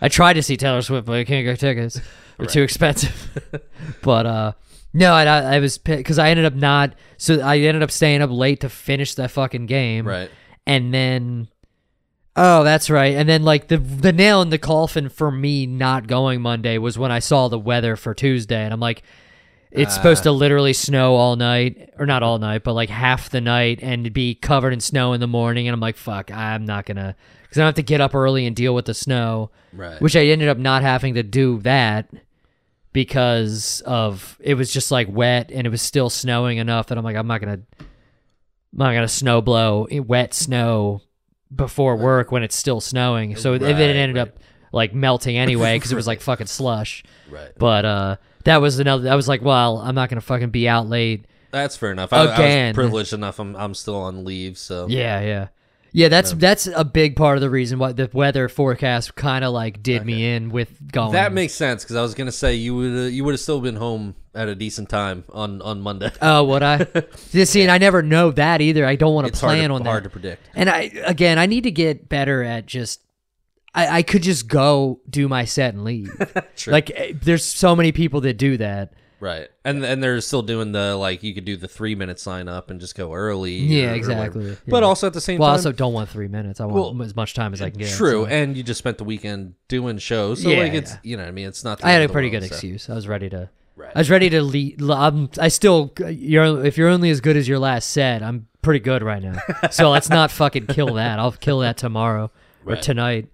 I 0.00 0.08
tried 0.08 0.34
to 0.34 0.42
see 0.42 0.56
Taylor 0.56 0.82
Swift, 0.82 1.06
but 1.06 1.14
I 1.16 1.24
can't 1.24 1.44
get 1.44 1.58
tickets. 1.60 2.00
They're 2.36 2.46
too 2.46 2.62
expensive. 2.62 3.30
but 4.02 4.26
uh, 4.26 4.52
no, 4.94 5.12
I, 5.12 5.24
I 5.24 5.58
was 5.58 5.76
because 5.76 6.18
I 6.18 6.30
ended 6.30 6.46
up 6.46 6.54
not. 6.54 6.94
So 7.18 7.40
I 7.40 7.58
ended 7.58 7.82
up 7.82 7.90
staying 7.90 8.22
up 8.22 8.30
late 8.30 8.60
to 8.60 8.68
finish 8.70 9.14
that 9.16 9.30
fucking 9.30 9.66
game. 9.66 10.06
right. 10.06 10.30
and 10.66 10.94
then 10.94 11.48
oh 12.36 12.64
that's 12.64 12.90
right 12.90 13.14
and 13.14 13.28
then 13.28 13.44
like 13.44 13.68
the 13.68 13.76
the 13.76 14.12
nail 14.12 14.42
in 14.42 14.48
the 14.50 14.58
coffin 14.58 15.08
for 15.08 15.30
me 15.30 15.66
not 15.66 16.08
going 16.08 16.40
monday 16.42 16.78
was 16.78 16.98
when 16.98 17.12
i 17.12 17.20
saw 17.20 17.46
the 17.46 17.58
weather 17.58 17.94
for 17.94 18.12
tuesday 18.12 18.64
and 18.64 18.72
i'm 18.72 18.80
like 18.80 19.04
it's 19.70 19.92
ah. 19.92 19.94
supposed 19.94 20.24
to 20.24 20.32
literally 20.32 20.72
snow 20.72 21.14
all 21.14 21.36
night 21.36 21.90
or 21.96 22.06
not 22.06 22.24
all 22.24 22.38
night 22.38 22.64
but 22.64 22.72
like 22.72 22.88
half 22.90 23.30
the 23.30 23.40
night 23.40 23.78
and 23.82 24.12
be 24.12 24.34
covered 24.34 24.72
in 24.72 24.80
snow 24.80 25.12
in 25.12 25.20
the 25.20 25.28
morning 25.28 25.68
and 25.68 25.74
i'm 25.74 25.80
like 25.80 25.96
fuck 25.96 26.28
i'm 26.32 26.64
not 26.64 26.86
gonna 26.86 27.14
because 27.42 27.58
i 27.58 27.60
don't 27.60 27.68
have 27.68 27.74
to 27.76 27.82
get 27.84 28.00
up 28.00 28.16
early 28.16 28.46
and 28.46 28.56
deal 28.56 28.74
with 28.74 28.86
the 28.86 28.94
snow 28.94 29.52
Right. 29.72 30.00
which 30.02 30.16
i 30.16 30.24
ended 30.26 30.48
up 30.48 30.58
not 30.58 30.82
having 30.82 31.14
to 31.14 31.22
do 31.22 31.60
that 31.60 32.08
because 32.94 33.82
of 33.84 34.38
it 34.40 34.54
was 34.54 34.72
just 34.72 34.90
like 34.90 35.08
wet 35.10 35.50
and 35.52 35.66
it 35.66 35.70
was 35.70 35.82
still 35.82 36.08
snowing 36.08 36.56
enough 36.56 36.86
that 36.86 36.96
i'm 36.96 37.04
like 37.04 37.16
i'm 37.16 37.26
not 37.26 37.42
gonna 37.42 37.60
I'm 38.74 38.78
not 38.78 38.94
gonna 38.94 39.08
snow 39.08 39.40
blow 39.40 39.86
wet 39.90 40.34
snow 40.34 41.00
before 41.54 41.96
work 41.96 42.32
when 42.32 42.42
it's 42.42 42.56
still 42.56 42.80
snowing. 42.80 43.36
So 43.36 43.54
it, 43.54 43.62
it 43.62 43.76
ended 43.78 44.16
right. 44.16 44.22
up 44.22 44.38
like 44.72 44.92
melting 44.92 45.36
anyway 45.36 45.76
because 45.76 45.92
it 45.92 45.96
was 45.96 46.08
like 46.08 46.20
fucking 46.22 46.48
slush. 46.48 47.04
Right. 47.30 47.52
But 47.56 47.84
uh, 47.84 48.16
that 48.42 48.60
was 48.60 48.80
another. 48.80 49.10
I 49.10 49.14
was 49.14 49.28
like, 49.28 49.42
well, 49.42 49.78
I'm 49.78 49.94
not 49.94 50.08
gonna 50.08 50.20
fucking 50.20 50.50
be 50.50 50.68
out 50.68 50.88
late. 50.88 51.26
That's 51.52 51.76
fair 51.76 51.92
enough. 51.92 52.12
I, 52.12 52.16
I 52.16 52.20
was 52.22 52.34
Again. 52.34 52.74
privileged 52.74 53.12
enough. 53.12 53.38
I'm 53.38 53.54
I'm 53.54 53.74
still 53.74 53.96
on 53.96 54.24
leave, 54.24 54.58
so 54.58 54.88
Yeah, 54.88 55.20
yeah, 55.20 55.48
yeah. 55.94 56.08
That's 56.08 56.32
that's 56.32 56.66
a 56.66 56.84
big 56.84 57.16
part 57.16 57.38
of 57.38 57.40
the 57.40 57.48
reason 57.48 57.78
why 57.78 57.92
the 57.92 58.10
weather 58.12 58.48
forecast 58.48 59.14
kind 59.14 59.44
of 59.44 59.52
like 59.54 59.82
did 59.82 60.04
me 60.04 60.34
in 60.34 60.50
with 60.50 60.92
going. 60.92 61.12
That 61.12 61.32
makes 61.32 61.54
sense 61.54 61.82
because 61.82 61.96
I 61.96 62.02
was 62.02 62.14
gonna 62.14 62.32
say 62.32 62.54
you 62.54 62.76
would 62.76 62.90
uh, 62.90 63.02
you 63.06 63.24
would 63.24 63.32
have 63.32 63.40
still 63.40 63.60
been 63.60 63.76
home 63.76 64.16
at 64.34 64.48
a 64.48 64.54
decent 64.54 64.88
time 64.88 65.24
on 65.32 65.62
on 65.62 65.80
Monday. 65.80 66.10
Oh, 66.20 66.44
what 66.44 66.62
I 66.62 66.86
see, 67.14 67.44
see, 67.44 67.62
and 67.62 67.70
I 67.70 67.78
never 67.78 68.02
know 68.02 68.30
that 68.32 68.60
either. 68.60 68.84
I 68.84 68.96
don't 68.96 69.14
want 69.14 69.32
to 69.32 69.32
plan 69.32 69.70
on 69.70 69.84
hard 69.84 70.04
that. 70.04 70.08
to 70.08 70.10
predict. 70.10 70.48
And 70.54 70.68
I 70.68 70.90
again, 71.04 71.38
I 71.38 71.46
need 71.46 71.62
to 71.64 71.70
get 71.70 72.08
better 72.08 72.42
at 72.42 72.66
just. 72.66 73.00
I, 73.76 73.98
I 73.98 74.02
could 74.02 74.22
just 74.22 74.46
go 74.46 75.00
do 75.10 75.26
my 75.26 75.44
set 75.46 75.74
and 75.74 75.82
leave. 75.82 76.08
True. 76.56 76.72
like, 76.72 76.92
eh, 76.94 77.12
there's 77.20 77.44
so 77.44 77.74
many 77.74 77.90
people 77.90 78.20
that 78.20 78.34
do 78.34 78.56
that. 78.58 78.92
Right, 79.24 79.48
and 79.64 79.82
and 79.82 80.02
they're 80.02 80.20
still 80.20 80.42
doing 80.42 80.72
the 80.72 80.96
like 80.96 81.22
you 81.22 81.32
could 81.32 81.46
do 81.46 81.56
the 81.56 81.66
three 81.66 81.94
minute 81.94 82.20
sign 82.20 82.46
up 82.46 82.68
and 82.70 82.78
just 82.78 82.94
go 82.94 83.14
early. 83.14 83.54
Yeah, 83.54 83.92
or 83.92 83.94
exactly. 83.94 84.40
whatever. 84.42 84.60
But 84.68 84.82
also 84.82 85.06
at 85.06 85.14
the 85.14 85.20
same 85.22 85.36
time. 85.38 85.40
Well, 85.40 85.48
I 85.48 85.52
also 85.52 85.72
don't 85.72 85.94
want 85.94 86.10
three 86.10 86.28
minutes. 86.28 86.60
I 86.60 86.66
want 86.66 86.96
Well, 86.98 87.02
as 87.06 87.16
much 87.16 87.32
time 87.32 87.54
as 87.54 87.62
I 87.62 87.70
can 87.70 87.78
get. 87.78 87.88
true. 87.96 88.24
so- 88.24 88.26
And 88.26 88.54
you 88.54 88.62
just 88.62 88.76
spent 88.76 88.98
the 88.98 89.04
weekend 89.04 89.54
doing 89.68 89.96
shows, 89.96 90.42
so 90.42 90.50
Yeah, 90.50 90.58
like 90.58 90.74
it's 90.74 90.90
yeah. 90.92 90.98
you 91.04 91.16
know 91.16 91.22
what 91.22 91.28
I 91.30 91.32
mean 91.32 91.48
it's 91.48 91.64
not. 91.64 91.78
the 91.78 91.86
I 91.86 91.92
had 91.92 92.02
a 92.02 92.08
pretty 92.12 92.28
world, 92.28 92.42
good 92.42 92.48
so. 92.50 92.54
excuse. 92.54 92.90
I 92.90 92.94
was 92.94 93.08
ready 93.08 93.30
to. 93.30 93.48
Right. 93.76 93.92
I 93.94 93.98
was 93.98 94.10
ready 94.10 94.28
to 94.28 94.42
lead. 94.42 94.82
I'm, 94.82 95.30
I 95.40 95.48
still. 95.48 95.94
You're 96.06 96.62
if 96.66 96.76
you're 96.76 96.90
only 96.90 97.08
as 97.08 97.22
good 97.22 97.38
as 97.38 97.48
your 97.48 97.58
last 97.58 97.88
set. 97.90 98.22
I'm 98.22 98.46
pretty 98.60 98.80
good 98.80 99.02
right 99.02 99.22
now. 99.22 99.38
so 99.70 99.88
let's 99.90 100.10
not 100.10 100.32
fucking 100.32 100.66
kill 100.66 100.92
that. 100.94 101.18
I'll 101.18 101.32
kill 101.32 101.60
that 101.60 101.78
tomorrow 101.78 102.30
or 102.66 102.76
tonight. 102.76 103.30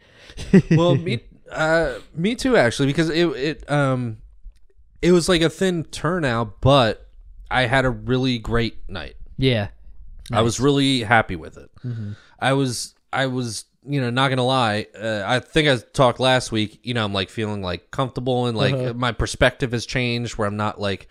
well, 0.70 0.95
me, 0.95 1.20
uh, 1.51 1.95
me 2.14 2.36
too, 2.36 2.57
actually, 2.57 2.86
because 2.86 3.11
it 3.11 3.26
it 3.26 3.70
um, 3.70 4.18
it 5.03 5.13
was 5.13 5.29
like 5.29 5.43
a 5.43 5.51
thin 5.51 5.85
turnout, 5.85 6.61
but 6.61 7.09
I 7.51 7.63
had 7.63 7.85
a 7.85 7.91
really 7.91 8.39
great 8.39 8.89
night. 8.89 9.17
Yeah. 9.37 9.69
I 10.33 10.43
was 10.43 10.61
really 10.61 11.03
happy 11.03 11.35
with 11.37 11.57
it. 11.57 11.71
Mm-hmm. 11.85 12.13
I 12.39 12.53
was, 12.53 12.95
I 13.13 13.27
was, 13.27 13.65
you 13.85 14.01
know, 14.01 14.11
not 14.11 14.29
gonna 14.29 14.45
lie. 14.45 14.87
Uh, 14.95 15.25
I 15.27 15.41
think 15.41 15.69
I 15.69 15.77
talked 15.79 16.21
last 16.21 16.53
week. 16.53 16.79
You 16.85 16.95
know, 16.95 17.05
I'm 17.05 17.13
like 17.13 17.31
feeling 17.31 17.63
like 17.63 17.91
comfortable 17.91 18.47
and 18.47 18.57
like 18.57 18.75
Uh-huh. 18.75 18.93
my 18.95 19.11
perspective 19.13 19.73
has 19.73 19.87
changed, 19.87 20.37
where 20.39 20.47
I'm 20.47 20.57
not 20.57 20.81
like 20.81 21.11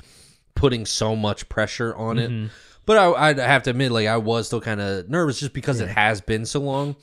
putting 0.56 0.86
so 0.86 1.16
much 1.16 1.50
pressure 1.50 1.94
on 1.96 2.16
Mm-hmm. 2.18 2.46
it. 2.46 2.52
But 2.86 2.98
I, 2.98 3.30
I'd 3.30 3.38
have 3.40 3.64
to 3.64 3.72
admit, 3.72 3.92
like 3.92 4.08
I 4.08 4.18
was 4.18 4.48
still 4.48 4.62
kind 4.62 4.80
of 4.80 5.10
nervous 5.10 5.40
just 5.40 5.54
because 5.54 5.80
it 5.82 5.90
has 5.90 6.22
been 6.22 6.46
so 6.46 6.60
long, 6.62 6.96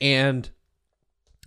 and 0.00 0.48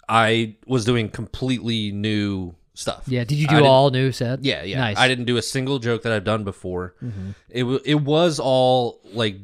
I 0.10 0.56
was 0.66 0.84
doing 0.84 1.10
completely 1.10 1.92
new 1.92 2.56
stuff. 2.74 3.04
Yeah. 3.08 3.24
Did 3.24 3.38
you 3.38 3.48
do 3.48 3.66
all 3.66 3.90
new 3.92 4.12
set? 4.12 4.44
Yeah, 4.44 4.64
yeah. 4.64 4.80
Nice. 4.80 4.98
I 4.98 5.08
didn't 5.08 5.26
do 5.26 5.38
a 5.38 5.42
single 5.42 5.80
joke 5.80 6.04
that 6.04 6.12
I've 6.14 6.24
done 6.24 6.44
before. 6.44 6.96
Mhm. 7.04 7.36
It 7.50 7.64
it 7.86 7.96
was 8.02 8.40
all 8.40 9.02
like 9.14 9.38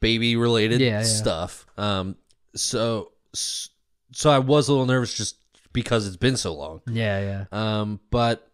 baby 0.00 0.36
related 0.36 0.80
Yeah, 0.80 0.98
yeah. 0.98 1.02
stuff. 1.02 1.66
Um, 1.76 2.16
so 2.54 3.12
so 3.32 4.30
I 4.30 4.38
was 4.38 4.68
a 4.68 4.72
little 4.72 4.86
nervous 4.86 5.14
just 5.14 5.36
because 5.72 6.06
it's 6.06 6.16
been 6.16 6.36
so 6.36 6.54
long. 6.54 6.80
Yeah. 6.90 7.20
Yeah. 7.52 7.80
Um, 7.80 8.00
but 8.10 8.44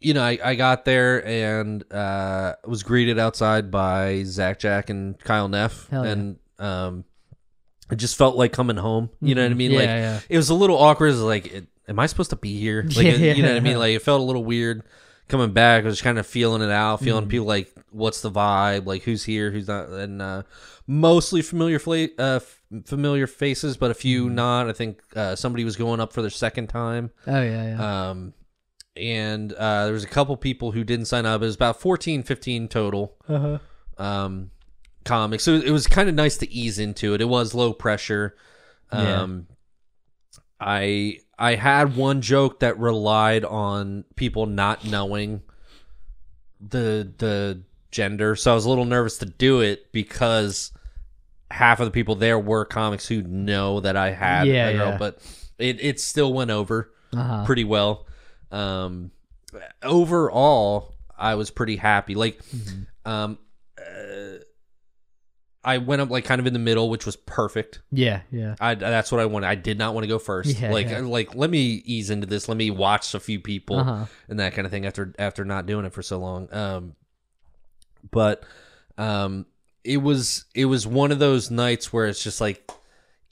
you 0.00 0.12
know, 0.14 0.22
I, 0.22 0.38
I 0.44 0.54
got 0.56 0.84
there 0.84 1.26
and 1.26 1.82
uh, 1.92 2.54
was 2.66 2.82
greeted 2.82 3.18
outside 3.18 3.70
by 3.70 4.24
Zach 4.24 4.58
Jack 4.58 4.90
and 4.90 5.18
Kyle 5.18 5.48
Neff, 5.48 5.88
Hell 5.90 6.04
yeah. 6.04 6.12
and 6.12 6.36
um, 6.58 7.04
it 7.90 7.96
just 7.96 8.16
felt 8.16 8.36
like 8.36 8.52
coming 8.52 8.76
home. 8.76 9.10
You 9.20 9.34
know 9.34 9.42
what 9.42 9.50
I 9.50 9.54
mean? 9.54 9.70
Yeah, 9.72 9.78
like 9.78 9.86
yeah. 9.88 10.20
it 10.28 10.36
was 10.36 10.50
a 10.50 10.54
little 10.54 10.76
awkward. 10.78 11.06
It 11.08 11.12
was 11.12 11.20
like, 11.22 11.46
it, 11.46 11.66
am 11.88 11.98
I 11.98 12.06
supposed 12.06 12.30
to 12.30 12.36
be 12.36 12.58
here? 12.58 12.82
Like, 12.96 12.96
Yeah, 13.04 13.12
it- 13.12 13.36
you 13.36 13.42
know 13.42 13.50
what 13.50 13.56
I 13.58 13.60
mean? 13.60 13.78
Like 13.78 13.94
it 13.94 14.02
felt 14.02 14.20
a 14.20 14.24
little 14.24 14.44
weird 14.44 14.82
coming 15.28 15.52
back. 15.52 15.84
I 15.84 15.86
was 15.86 16.02
kind 16.02 16.18
of 16.18 16.26
feeling 16.26 16.62
it 16.62 16.70
out, 16.70 17.00
feeling 17.00 17.22
Mm-hmm. 17.24 17.30
people 17.30 17.46
like, 17.46 17.72
what's 17.90 18.20
the 18.20 18.30
vibe? 18.30 18.86
Like 18.86 19.02
who's 19.02 19.24
here, 19.24 19.50
who's 19.50 19.68
not, 19.68 19.88
and 19.88 20.20
uh, 20.22 20.42
mostly 20.86 21.42
familiar 21.42 21.78
fla- 21.78 22.08
uh, 22.18 22.40
f- 22.42 22.60
familiar 22.84 23.26
faces, 23.26 23.76
but 23.76 23.90
a 23.90 23.94
few 23.94 24.26
Mm-hmm. 24.26 24.34
not. 24.34 24.68
I 24.68 24.72
think 24.72 25.00
uh, 25.14 25.34
somebody 25.36 25.64
was 25.64 25.76
going 25.76 26.00
up 26.00 26.12
for 26.12 26.20
their 26.22 26.30
second 26.30 26.68
time. 26.68 27.10
Oh 27.26 27.40
yeah, 27.42 27.68
yeah. 27.76 28.08
Um, 28.10 28.34
and 28.96 29.52
uh, 29.52 29.84
there 29.84 29.92
was 29.92 30.04
a 30.04 30.08
couple 30.08 30.36
people 30.36 30.72
who 30.72 30.82
didn't 30.84 31.04
sign 31.06 31.26
up. 31.26 31.42
It 31.42 31.44
was 31.44 31.54
about 31.54 31.80
14, 31.80 32.22
15 32.22 32.68
total 32.68 33.14
Uh-huh. 33.28 33.58
um, 34.02 34.50
comics. 35.06 35.44
So 35.44 35.54
it 35.54 35.70
was 35.70 35.86
kind 35.86 36.08
of 36.08 36.14
nice 36.14 36.36
to 36.38 36.52
ease 36.52 36.78
into 36.78 37.14
it. 37.14 37.20
It 37.22 37.28
was 37.28 37.54
low 37.54 37.72
pressure. 37.72 38.36
Yeah. 38.92 39.22
Um, 39.22 39.46
I 40.60 41.20
I 41.38 41.54
had 41.54 41.96
one 41.96 42.20
joke 42.20 42.60
that 42.60 42.78
relied 42.78 43.44
on 43.44 44.04
people 44.16 44.46
not 44.46 44.84
knowing 44.84 45.42
the 46.60 47.12
the 47.18 47.62
gender, 47.90 48.36
so 48.36 48.52
I 48.52 48.54
was 48.54 48.64
a 48.64 48.68
little 48.68 48.84
nervous 48.84 49.18
to 49.18 49.26
do 49.26 49.60
it 49.60 49.92
because 49.92 50.72
half 51.50 51.78
of 51.80 51.86
the 51.86 51.90
people 51.90 52.14
there 52.14 52.38
were 52.38 52.64
comics 52.64 53.06
who 53.06 53.22
know 53.22 53.80
that 53.80 53.96
I 53.96 54.10
had 54.12 54.46
Yeah, 54.46 54.68
a 54.68 54.72
girl, 54.76 54.88
yeah. 54.90 54.98
but 54.98 55.18
it 55.58 55.78
it 55.82 56.00
still 56.00 56.32
went 56.32 56.50
over 56.50 56.90
Uh-huh. 57.12 57.44
pretty 57.44 57.64
well. 57.64 58.06
Um, 58.50 59.10
overall, 59.82 60.94
I 61.18 61.34
was 61.34 61.50
pretty 61.50 61.76
happy. 61.76 62.14
Like, 62.14 62.42
Mm-hmm. 62.44 63.10
um, 63.10 63.38
uh, 63.78 64.38
I 65.66 65.78
went 65.78 66.00
up 66.00 66.08
like 66.10 66.24
kind 66.24 66.40
of 66.40 66.46
in 66.46 66.52
the 66.52 66.58
middle, 66.60 66.88
which 66.88 67.04
was 67.04 67.16
perfect. 67.16 67.80
Yeah, 67.90 68.20
yeah. 68.30 68.54
I 68.60 68.74
that's 68.76 69.10
what 69.10 69.20
I 69.20 69.26
wanted. 69.26 69.48
I 69.48 69.56
did 69.56 69.76
not 69.78 69.92
want 69.94 70.04
to 70.04 70.08
go 70.08 70.18
first. 70.18 70.58
Yeah, 70.60 70.70
like 70.72 70.88
yeah. 70.88 71.00
like 71.00 71.34
let 71.34 71.50
me 71.50 71.82
ease 71.84 72.08
into 72.08 72.26
this. 72.26 72.48
Let 72.48 72.56
me 72.56 72.70
watch 72.70 73.12
a 73.14 73.20
few 73.20 73.40
people 73.40 73.80
Uh-huh. 73.80 74.06
and 74.28 74.38
that 74.40 74.54
kind 74.54 74.64
of 74.64 74.70
thing 74.70 74.86
after 74.86 75.12
after 75.18 75.44
not 75.44 75.66
doing 75.66 75.84
it 75.84 75.92
for 75.92 76.02
so 76.02 76.18
long. 76.18 76.48
Um, 76.54 76.94
but 78.10 78.44
um, 78.98 79.46
it 79.84 79.98
was 79.98 80.44
it 80.54 80.66
was 80.66 80.86
one 80.86 81.12
of 81.12 81.18
those 81.18 81.50
nights 81.50 81.92
where 81.92 82.06
it's 82.06 82.22
just 82.22 82.40
like 82.40 82.70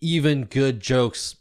even 0.01 0.45
good 0.45 0.81
jokes. 0.81 1.37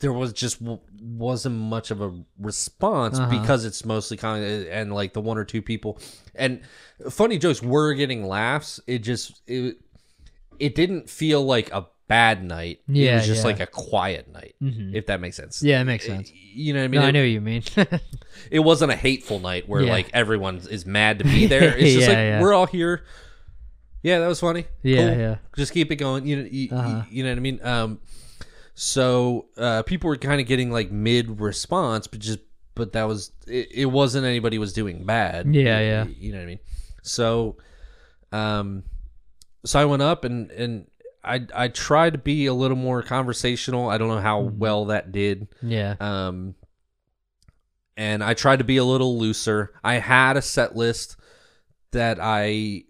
There 0.00 0.12
was 0.12 0.32
just 0.32 0.60
w- 0.60 0.78
wasn't 1.00 1.56
much 1.56 1.90
of 1.90 2.00
a 2.00 2.14
response 2.38 3.18
Uh-huh. 3.18 3.30
because 3.40 3.64
it's 3.64 3.84
mostly 3.84 4.16
kind 4.16 4.44
of 4.44 4.68
and 4.70 4.94
like 4.94 5.12
the 5.12 5.20
one 5.20 5.36
or 5.38 5.44
two 5.44 5.60
people 5.60 5.98
and 6.36 6.60
funny 7.10 7.36
jokes 7.36 7.60
were 7.62 7.94
getting 7.94 8.24
laughs. 8.24 8.78
It 8.86 9.00
just 9.00 9.40
it 9.48 9.78
it 10.60 10.74
didn't 10.74 11.08
feel 11.10 11.44
like 11.44 11.72
a 11.72 11.86
bad 12.08 12.42
night. 12.42 12.80
Yeah, 12.88 13.12
it 13.12 13.16
was 13.16 13.26
just 13.26 13.40
yeah. 13.42 13.46
like 13.46 13.60
a 13.60 13.66
quiet 13.66 14.32
night, 14.32 14.54
Mhm. 14.62 14.94
if 14.94 15.06
that 15.06 15.20
makes 15.20 15.36
sense. 15.36 15.62
Yeah, 15.62 15.80
it 15.80 15.84
makes 15.84 16.06
sense. 16.06 16.32
You 16.32 16.72
know 16.72 16.80
what 16.80 16.84
I 16.84 16.88
mean? 16.88 17.00
No, 17.02 17.06
I 17.06 17.10
know 17.10 17.20
what 17.20 17.24
you 17.28 17.40
mean. 17.40 17.62
it 18.50 18.60
wasn't 18.60 18.92
a 18.92 18.96
hateful 18.96 19.40
night 19.40 19.68
where 19.68 19.82
Yeah. 19.82 19.90
like 19.92 20.10
everyone 20.14 20.56
is 20.70 20.86
mad 20.86 21.18
to 21.18 21.24
be 21.24 21.46
there. 21.54 21.76
It's 21.76 21.94
just 21.94 22.08
Yeah, 22.08 22.34
like 22.36 22.42
we're 22.42 22.54
all 22.54 22.66
here. 22.66 23.04
Yeah, 24.02 24.20
that 24.20 24.26
was 24.28 24.40
funny. 24.40 24.64
Yeah, 24.82 25.08
Cool. 25.10 25.18
yeah. 25.18 25.36
Just 25.56 25.72
keep 25.74 25.90
it 25.92 25.96
going. 25.96 26.26
You 26.26 26.36
know, 26.36 26.48
you, 26.50 26.68
Uh-huh. 26.72 27.02
you 27.10 27.24
know 27.24 27.30
what 27.30 27.36
I 27.36 27.40
mean. 27.40 27.60
Um, 27.62 28.00
so 28.74 29.46
uh, 29.58 29.82
people 29.82 30.08
were 30.08 30.16
kind 30.16 30.40
of 30.40 30.46
getting 30.46 30.70
like 30.70 30.90
mid 30.90 31.40
response, 31.40 32.06
but 32.06 32.20
just 32.20 32.38
but 32.74 32.92
that 32.92 33.04
was 33.08 33.32
it, 33.48 33.68
it. 33.72 33.86
Wasn't 33.86 34.24
anybody 34.24 34.56
was 34.56 34.72
doing 34.72 35.04
bad. 35.04 35.52
Yeah, 35.54 35.80
yeah. 35.80 36.04
You 36.06 36.30
know 36.32 36.38
what 36.38 36.44
I 36.44 36.46
mean. 36.46 36.60
So, 37.02 37.56
um, 38.30 38.84
so 39.64 39.78
I 39.80 39.84
went 39.84 40.02
up 40.02 40.24
and 40.24 40.50
and 40.50 40.86
I 41.24 41.46
I 41.54 41.68
tried 41.68 42.12
to 42.14 42.18
be 42.18 42.46
a 42.46 42.54
little 42.54 42.76
more 42.76 43.02
conversational. 43.02 43.88
I 43.88 43.98
don't 43.98 44.08
know 44.08 44.20
how 44.20 44.42
Mm-hmm. 44.42 44.58
well 44.58 44.84
that 44.86 45.12
did. 45.12 45.48
yeah. 45.62 45.94
Um, 46.00 46.54
and 47.96 48.22
I 48.22 48.34
tried 48.34 48.58
to 48.58 48.64
be 48.64 48.76
a 48.76 48.84
little 48.84 49.18
looser. 49.18 49.72
I 49.82 49.94
had 49.94 50.36
a 50.36 50.42
set 50.42 50.76
list 50.76 51.16
that 51.90 52.18
I 52.20 52.84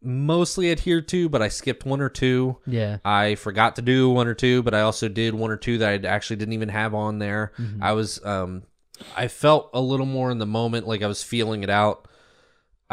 mostly 0.00 0.70
adhered 0.72 1.08
to, 1.08 1.28
but 1.28 1.42
I 1.42 1.48
skipped 1.48 1.84
one 1.84 2.00
or 2.00 2.08
two. 2.08 2.56
Yeah. 2.66 2.98
I 3.04 3.34
forgot 3.34 3.76
to 3.76 3.82
do 3.82 4.08
one 4.10 4.26
or 4.26 4.34
two, 4.34 4.62
but 4.62 4.74
I 4.74 4.80
also 4.80 5.08
did 5.08 5.34
one 5.34 5.50
or 5.50 5.56
two 5.58 5.78
that 5.78 6.04
I 6.04 6.08
actually 6.08 6.36
didn't 6.36 6.54
even 6.54 6.70
have 6.70 6.94
on 6.94 7.18
there. 7.18 7.52
Mm-hmm. 7.58 7.82
I 7.82 7.92
was, 7.92 8.24
um, 8.24 8.62
I 9.16 9.28
felt 9.28 9.70
a 9.74 9.80
little 9.80 10.06
more 10.06 10.30
in 10.30 10.38
the 10.38 10.46
moment, 10.46 10.86
like 10.86 11.02
I 11.02 11.06
was 11.08 11.22
feeling 11.22 11.62
it 11.62 11.70
out. 11.70 12.08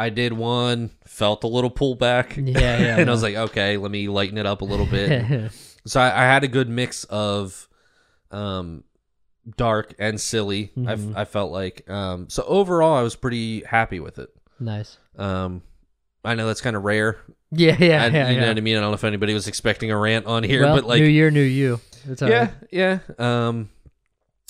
I 0.02 0.10
did 0.10 0.32
one, 0.32 0.90
felt 1.06 1.44
a 1.44 1.46
little 1.46 1.70
pullback. 1.70 2.36
Yeah, 2.46 2.78
yeah, 2.78 2.96
and. 2.98 3.08
I 3.08 3.12
was 3.12 3.22
like, 3.22 3.36
okay, 3.36 3.76
let 3.76 3.90
me 3.90 4.08
lighten 4.08 4.36
it 4.38 4.46
up 4.46 4.60
a 4.62 4.64
little 4.64 4.86
bit. 4.86 5.52
So 5.84 6.00
I, 6.00 6.22
I 6.22 6.24
had 6.26 6.44
a 6.44 6.48
good 6.48 6.68
mix 6.68 7.02
of 7.04 7.68
um, 8.30 8.84
dark 9.56 9.94
and 9.98 10.20
silly. 10.20 10.70
I 10.86 11.24
felt 11.24 11.50
like 11.50 11.90
um, 11.90 12.28
so 12.28 12.44
overall, 12.46 12.96
I 12.96 13.02
was 13.02 13.16
pretty 13.16 13.64
happy 13.64 13.98
with 13.98 14.20
it. 14.20 14.28
nice. 14.60 14.96
Um, 15.18 15.62
I 16.24 16.36
know 16.36 16.46
that's 16.46 16.60
kind 16.60 16.76
of 16.76 16.84
rare. 16.84 17.18
Yeah, 17.50 17.76
yeah, 17.80 18.04
I- 18.04 18.06
yeah. 18.06 18.30
you 18.30 18.36
know 18.36 18.42
yeah. 18.42 18.48
what 18.48 18.58
I 18.58 18.60
mean. 18.60 18.76
I 18.76 18.80
don't 18.80 18.90
know 18.90 18.94
if 18.94 19.02
anybody 19.02 19.34
was 19.34 19.48
expecting 19.48 19.90
a 19.90 19.96
rant 19.98 20.26
on 20.26 20.44
here, 20.44 20.62
well, 20.62 20.76
but 20.76 20.84
like, 20.84 21.02
new 21.02 21.08
year, 21.08 21.32
new 21.32 21.42
you. 21.42 21.80
That's 22.06 22.22
all 22.22 22.28
yeah, 22.30 22.38
right. 22.40 22.52
yeah. 22.70 22.98
Um, 23.18 23.68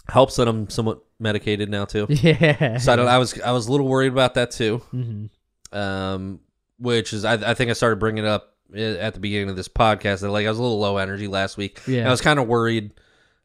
helps 0.09 0.37
that 0.37 0.49
I'm 0.49 0.69
somewhat 0.69 1.01
medicated 1.19 1.71
now 1.71 1.87
too. 1.87 2.07
Yeah. 2.11 2.77
So 2.77 2.93
I, 2.93 2.97
don't, 2.97 3.09
I 3.09 3.17
was 3.17 3.41
I 3.41 3.53
was 3.53 3.69
a 3.69 3.71
little 3.73 3.89
worried 3.89 4.13
about 4.13 4.35
that 4.35 4.51
too. 4.51 4.79
hmm 4.91 5.27
um, 5.73 6.41
which 6.79 7.13
is 7.13 7.25
I, 7.25 7.51
I 7.51 7.55
think 7.55 7.71
I 7.71 7.75
started 7.75 7.97
bringing 7.99 8.25
it 8.25 8.29
up 8.29 8.55
at 8.75 9.15
the 9.15 9.21
beginning 9.21 9.51
of 9.51 9.57
this 9.57 9.69
podcast 9.69 10.21
that 10.21 10.31
like 10.31 10.47
I 10.47 10.49
was 10.49 10.59
a 10.59 10.63
little 10.63 10.81
low 10.81 10.97
energy 10.97 11.29
last 11.29 11.57
week. 11.57 11.81
Yeah. 11.87 12.01
And 12.01 12.09
I 12.09 12.11
was 12.11 12.21
kind 12.21 12.39
of 12.39 12.49
worried. 12.49 12.93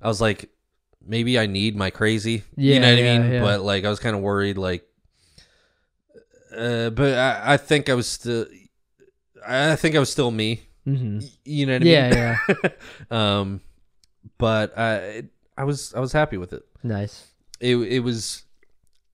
I 0.01 0.07
was 0.07 0.21
like, 0.21 0.49
maybe 1.05 1.37
I 1.39 1.45
need 1.45 1.75
my 1.75 1.89
crazy. 1.89 2.43
Yeah, 2.55 2.75
you 2.75 2.79
know 2.79 2.89
what 2.89 3.03
yeah, 3.03 3.13
I 3.13 3.19
mean? 3.19 3.31
yeah. 3.31 3.41
But 3.41 3.61
like 3.61 3.85
I 3.85 3.89
was 3.89 3.99
kind 3.99 4.15
of 4.15 4.21
worried. 4.21 4.57
Like, 4.57 4.87
uh, 6.55 6.89
but 6.91 7.13
I, 7.17 7.53
I 7.53 7.57
think 7.57 7.89
I 7.89 7.93
was 7.93 8.07
still. 8.07 8.45
I 9.47 9.75
think 9.75 9.95
I 9.95 9.99
was 9.99 10.09
still 10.09 10.31
me. 10.31 10.61
hmm 10.83 11.19
You 11.45 11.65
know 11.65 11.73
what 11.73 11.81
I 11.81 11.85
mean? 11.85 11.93
Yeah, 11.93 12.37
yeah. 12.47 12.69
um, 13.11 13.61
but 14.37 14.77
I 14.77 15.23
I 15.57 15.63
was 15.63 15.93
I 15.93 15.99
was 15.99 16.13
happy 16.13 16.37
with 16.37 16.53
it. 16.53 16.63
Nice. 16.83 17.27
It 17.59 17.75
it 17.75 17.99
was 17.99 18.43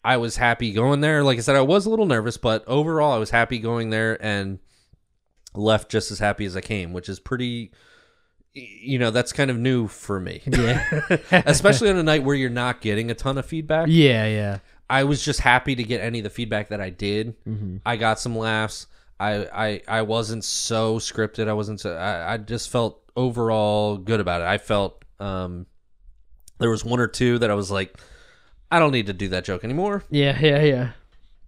I 0.04 0.18
was 0.18 0.36
happy 0.36 0.72
going 0.74 1.02
there. 1.02 1.24
Like 1.24 1.38
I 1.38 1.42
said, 1.42 1.56
I 1.56 1.62
was 1.62 1.86
a 1.86 1.90
little 1.90 2.06
nervous, 2.06 2.38
but 2.38 2.64
overall, 2.68 3.14
I 3.14 3.18
was 3.18 3.30
happy 3.30 3.60
going 3.60 3.90
there 3.90 4.24
and 4.24 4.60
left 5.56 5.90
just 5.90 6.12
as 6.12 6.20
happy 6.20 6.46
as 6.46 6.58
I 6.58 6.62
came, 6.62 6.94
which 6.94 7.10
is 7.10 7.20
pretty. 7.20 7.72
You 8.56 9.00
know, 9.00 9.10
that's 9.10 9.34
kind 9.34 9.50
of 9.50 9.58
new 9.58 9.88
for 9.88 10.20
me, 10.20 10.42
Yeah. 10.46 10.84
especially 11.32 11.90
on 11.90 11.98
a 11.98 12.04
night 12.04 12.24
where 12.24 12.36
you're 12.36 12.52
not 12.52 12.82
getting 12.82 13.10
a 13.10 13.16
ton 13.16 13.40
of 13.40 13.48
feedback. 13.48 13.88
yeah, 13.90 14.28
yeah. 14.28 14.60
I 14.90 15.06
was 15.06 15.26
just 15.26 15.40
happy 15.40 15.74
to 15.76 15.84
get 15.84 16.02
any 16.02 16.20
of 16.20 16.24
the 16.24 16.30
feedback 16.30 16.68
that 16.70 16.80
I 16.80 16.92
did. 16.92 17.36
Mm-hmm. 17.48 17.78
I 17.84 17.96
got 17.96 18.20
some 18.20 18.38
laughs. 18.38 18.86
I, 19.20 19.48
I 19.52 19.82
I 19.88 20.02
wasn't 20.04 20.44
so 20.44 21.00
scripted. 21.00 21.48
I 21.48 21.54
wasn't. 21.54 21.80
So, 21.80 21.96
I 21.96 22.34
I 22.34 22.38
just 22.38 22.70
felt 22.70 23.02
overall 23.16 23.98
good 23.98 24.20
about 24.20 24.42
it. 24.42 24.48
I 24.48 24.58
felt 24.60 25.04
um, 25.20 25.66
there 26.60 26.70
was 26.70 26.84
one 26.86 27.00
or 27.00 27.08
two 27.08 27.40
that 27.40 27.50
I 27.50 27.54
was 27.56 27.72
like, 27.72 27.98
I 28.74 28.80
don't 28.80 28.92
need 28.92 29.06
to 29.08 29.14
do 29.14 29.28
that 29.30 29.46
joke 29.46 29.64
anymore. 29.64 30.04
Yeah, 30.10 30.38
yeah, 30.40 30.62
yeah. 30.64 30.90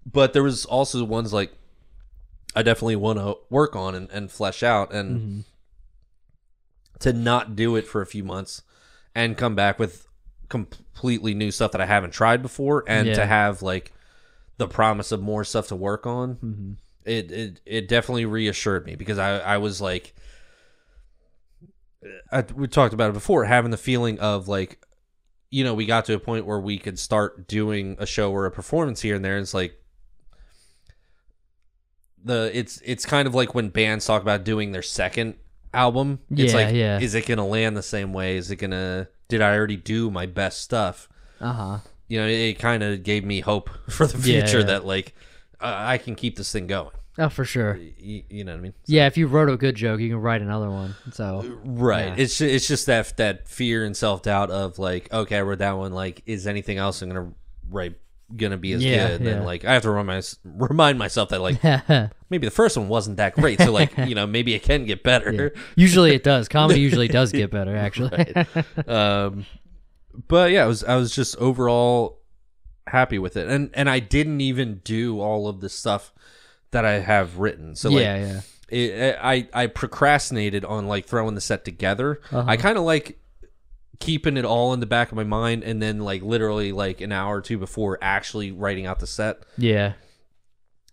But 0.06 0.34
there 0.34 0.44
was 0.44 0.64
also 0.66 1.04
ones 1.04 1.34
like 1.34 1.52
I 2.56 2.62
definitely 2.62 2.96
want 2.98 3.20
to 3.20 3.36
work 3.50 3.76
on 3.76 3.96
and, 3.96 4.10
and 4.12 4.32
flesh 4.32 4.62
out, 4.64 4.94
and 4.94 5.20
Mm-hmm. 5.20 5.40
to 7.00 7.14
not 7.14 7.56
do 7.56 7.76
it 7.76 7.88
for 7.88 8.02
a 8.02 8.06
few 8.06 8.24
months 8.24 8.62
and 9.14 9.38
come 9.38 9.56
back 9.56 9.80
with 9.80 10.08
completely 10.50 11.34
new 11.34 11.52
stuff 11.52 11.72
that 11.72 11.82
I 11.82 11.86
haven't 11.86 12.12
tried 12.12 12.42
before, 12.42 12.84
and 12.88 13.08
Yeah. 13.08 13.16
to 13.16 13.26
have 13.26 13.62
like 13.62 13.92
the 14.58 14.68
promise 14.68 15.12
of 15.12 15.22
more 15.22 15.44
stuff 15.44 15.68
to 15.70 15.76
work 15.76 16.06
on 16.06 16.36
Mm-hmm. 16.36 16.72
it 17.06 17.32
it 17.32 17.62
it 17.66 17.88
definitely 17.88 18.26
reassured 18.26 18.86
me 18.86 18.96
because 18.96 19.18
I 19.18 19.40
I 19.40 19.58
was 19.58 19.82
like 19.82 20.14
I, 22.32 22.44
we 22.54 22.68
talked 22.68 22.94
about 22.94 23.10
it 23.10 23.14
before 23.14 23.46
having 23.46 23.72
the 23.72 23.78
feeling 23.78 24.20
of 24.20 24.48
like 24.48 24.80
you 25.52 25.64
know 25.64 25.74
we 25.74 25.86
got 25.86 26.06
to 26.06 26.14
a 26.14 26.20
point 26.20 26.46
where 26.46 26.60
we 26.60 26.78
could 26.78 26.98
start 27.00 27.48
doing 27.48 27.96
a 28.00 28.06
show 28.06 28.32
or 28.32 28.46
a 28.46 28.52
performance 28.52 29.02
here 29.02 29.16
and 29.16 29.24
there 29.24 29.36
and 29.36 29.44
it's 29.44 29.54
like 29.54 29.80
the 32.24 32.50
it's 32.58 32.82
it's 32.84 33.06
kind 33.06 33.28
of 33.28 33.36
like 33.36 33.54
when 33.54 33.70
bands 33.70 34.06
talk 34.06 34.22
about 34.22 34.44
doing 34.44 34.72
their 34.72 34.82
second 34.82 35.36
album 35.74 36.20
it's 36.32 36.54
Yeah, 36.54 36.60
like 36.66 36.76
yeah. 36.76 37.00
is 37.00 37.14
it 37.16 37.28
gonna 37.28 37.46
land 37.46 37.78
the 37.78 37.84
same 37.84 38.14
way 38.14 38.38
is 38.38 38.50
it 38.50 38.56
gonna 38.58 39.08
did 39.28 39.42
I 39.42 39.56
already 39.56 39.78
do 39.78 40.10
my 40.10 40.26
best 40.26 40.62
stuff 40.62 41.08
Uh 41.40 41.54
huh. 41.54 41.78
you 42.08 42.20
know 42.20 42.26
it, 42.28 42.32
it 42.40 42.60
kind 42.60 42.82
of 42.82 43.04
gave 43.04 43.24
me 43.26 43.42
hope 43.42 43.70
for 43.90 44.08
the 44.08 44.18
future 44.18 44.60
yeah. 44.60 44.66
that 44.66 44.86
like 44.86 45.14
I 45.60 45.98
can 45.98 46.16
keep 46.16 46.36
this 46.38 46.52
thing 46.52 46.68
going 46.68 46.92
Oh, 47.18 47.30
for 47.30 47.46
sure. 47.46 47.78
you, 47.98 48.24
you 48.30 48.44
know 48.44 48.52
what 48.52 48.58
I 48.58 48.62
mean? 48.62 48.74
Yeah, 48.88 49.08
if 49.08 49.16
you 49.18 49.28
wrote 49.28 49.50
a 49.50 49.56
good 49.56 49.76
joke, 49.76 50.00
you 50.02 50.10
can 50.10 50.20
write 50.20 50.42
another 50.42 50.70
one. 50.70 50.96
So 51.14 51.60
Right. 51.64 52.08
Yeah. 52.08 52.16
It's 52.18 52.42
it's 52.42 52.68
just 52.68 52.88
that 52.88 53.16
that 53.18 53.48
fear 53.48 53.86
and 53.86 53.96
self 53.96 54.22
doubt 54.24 54.52
of 54.52 54.80
like, 54.80 55.12
okay, 55.14 55.38
I 55.38 55.42
wrote 55.42 55.60
that 55.60 55.78
one. 55.78 55.94
Like, 55.94 56.24
is 56.26 56.46
anything 56.46 56.78
else 56.78 57.02
I'm 57.02 57.10
gonna 57.10 57.32
write 57.70 57.96
gonna 58.36 58.58
be 58.58 58.74
as 58.74 58.84
Yeah, 58.84 59.10
good. 59.18 59.22
yeah. 59.22 59.32
And 59.34 59.46
like 59.46 59.64
I 59.64 59.74
have 59.74 59.84
to 59.84 59.92
remind 59.92 60.34
remind 60.44 60.98
myself 61.00 61.30
that 61.30 61.40
like 61.42 61.64
maybe 62.30 62.48
the 62.48 62.52
first 62.52 62.76
one 62.76 62.90
wasn't 62.90 63.18
that 63.18 63.36
great. 63.36 63.62
So 63.62 63.72
like 63.72 63.96
you 63.98 64.16
know 64.16 64.28
maybe 64.28 64.54
it 64.54 64.64
can 64.64 64.84
get 64.86 65.02
better. 65.04 65.54
usually 65.76 66.14
it 66.16 66.24
does. 66.24 66.50
Comedy 66.50 66.82
usually 66.82 67.08
does 67.08 67.32
get 67.32 67.50
better, 67.50 67.76
actually. 67.78 68.34
um, 68.88 69.46
but 70.28 70.52
yeah, 70.52 70.64
I 70.64 70.68
was 70.68 70.84
I 70.84 70.96
was 70.98 71.16
just 71.16 71.38
overall 71.38 72.20
happy 72.88 73.20
with 73.20 73.38
it, 73.38 73.48
and 73.48 73.70
and 73.74 73.90
I 73.90 74.00
didn't 74.00 74.42
even 74.42 74.82
do 74.84 75.22
all 75.22 75.48
of 75.48 75.62
the 75.62 75.70
stuff 75.70 76.12
that 76.76 76.86
I 76.86 77.00
have 77.00 77.40
written. 77.40 77.76
So 77.76 77.90
like, 77.90 78.04
yeah, 78.04 78.42
yeah. 78.70 78.78
it, 78.78 79.18
I 79.22 79.48
I 79.54 79.68
procrastinated 79.68 80.64
on 80.64 80.88
like 80.88 81.06
throwing 81.08 81.36
the 81.36 81.42
set 81.42 81.66
together. 81.66 82.22
Uh-huh. 82.32 82.44
I 82.48 82.58
kind 82.58 82.78
of 82.78 82.84
like 82.84 83.18
keeping 84.00 84.36
it 84.38 84.46
all 84.46 84.74
in 84.74 84.80
the 84.82 84.86
back 84.86 85.12
of 85.12 85.16
my 85.16 85.24
mind, 85.24 85.64
and 85.64 85.82
then 85.82 86.00
like 86.00 86.22
literally 86.22 86.72
like 86.72 87.02
an 87.02 87.12
hour 87.12 87.38
or 87.38 87.42
two 87.42 87.58
before 87.58 87.98
actually 88.02 88.52
writing 88.52 88.86
out 88.86 89.00
the 89.00 89.08
set. 89.08 89.40
Yeah, 89.58 89.94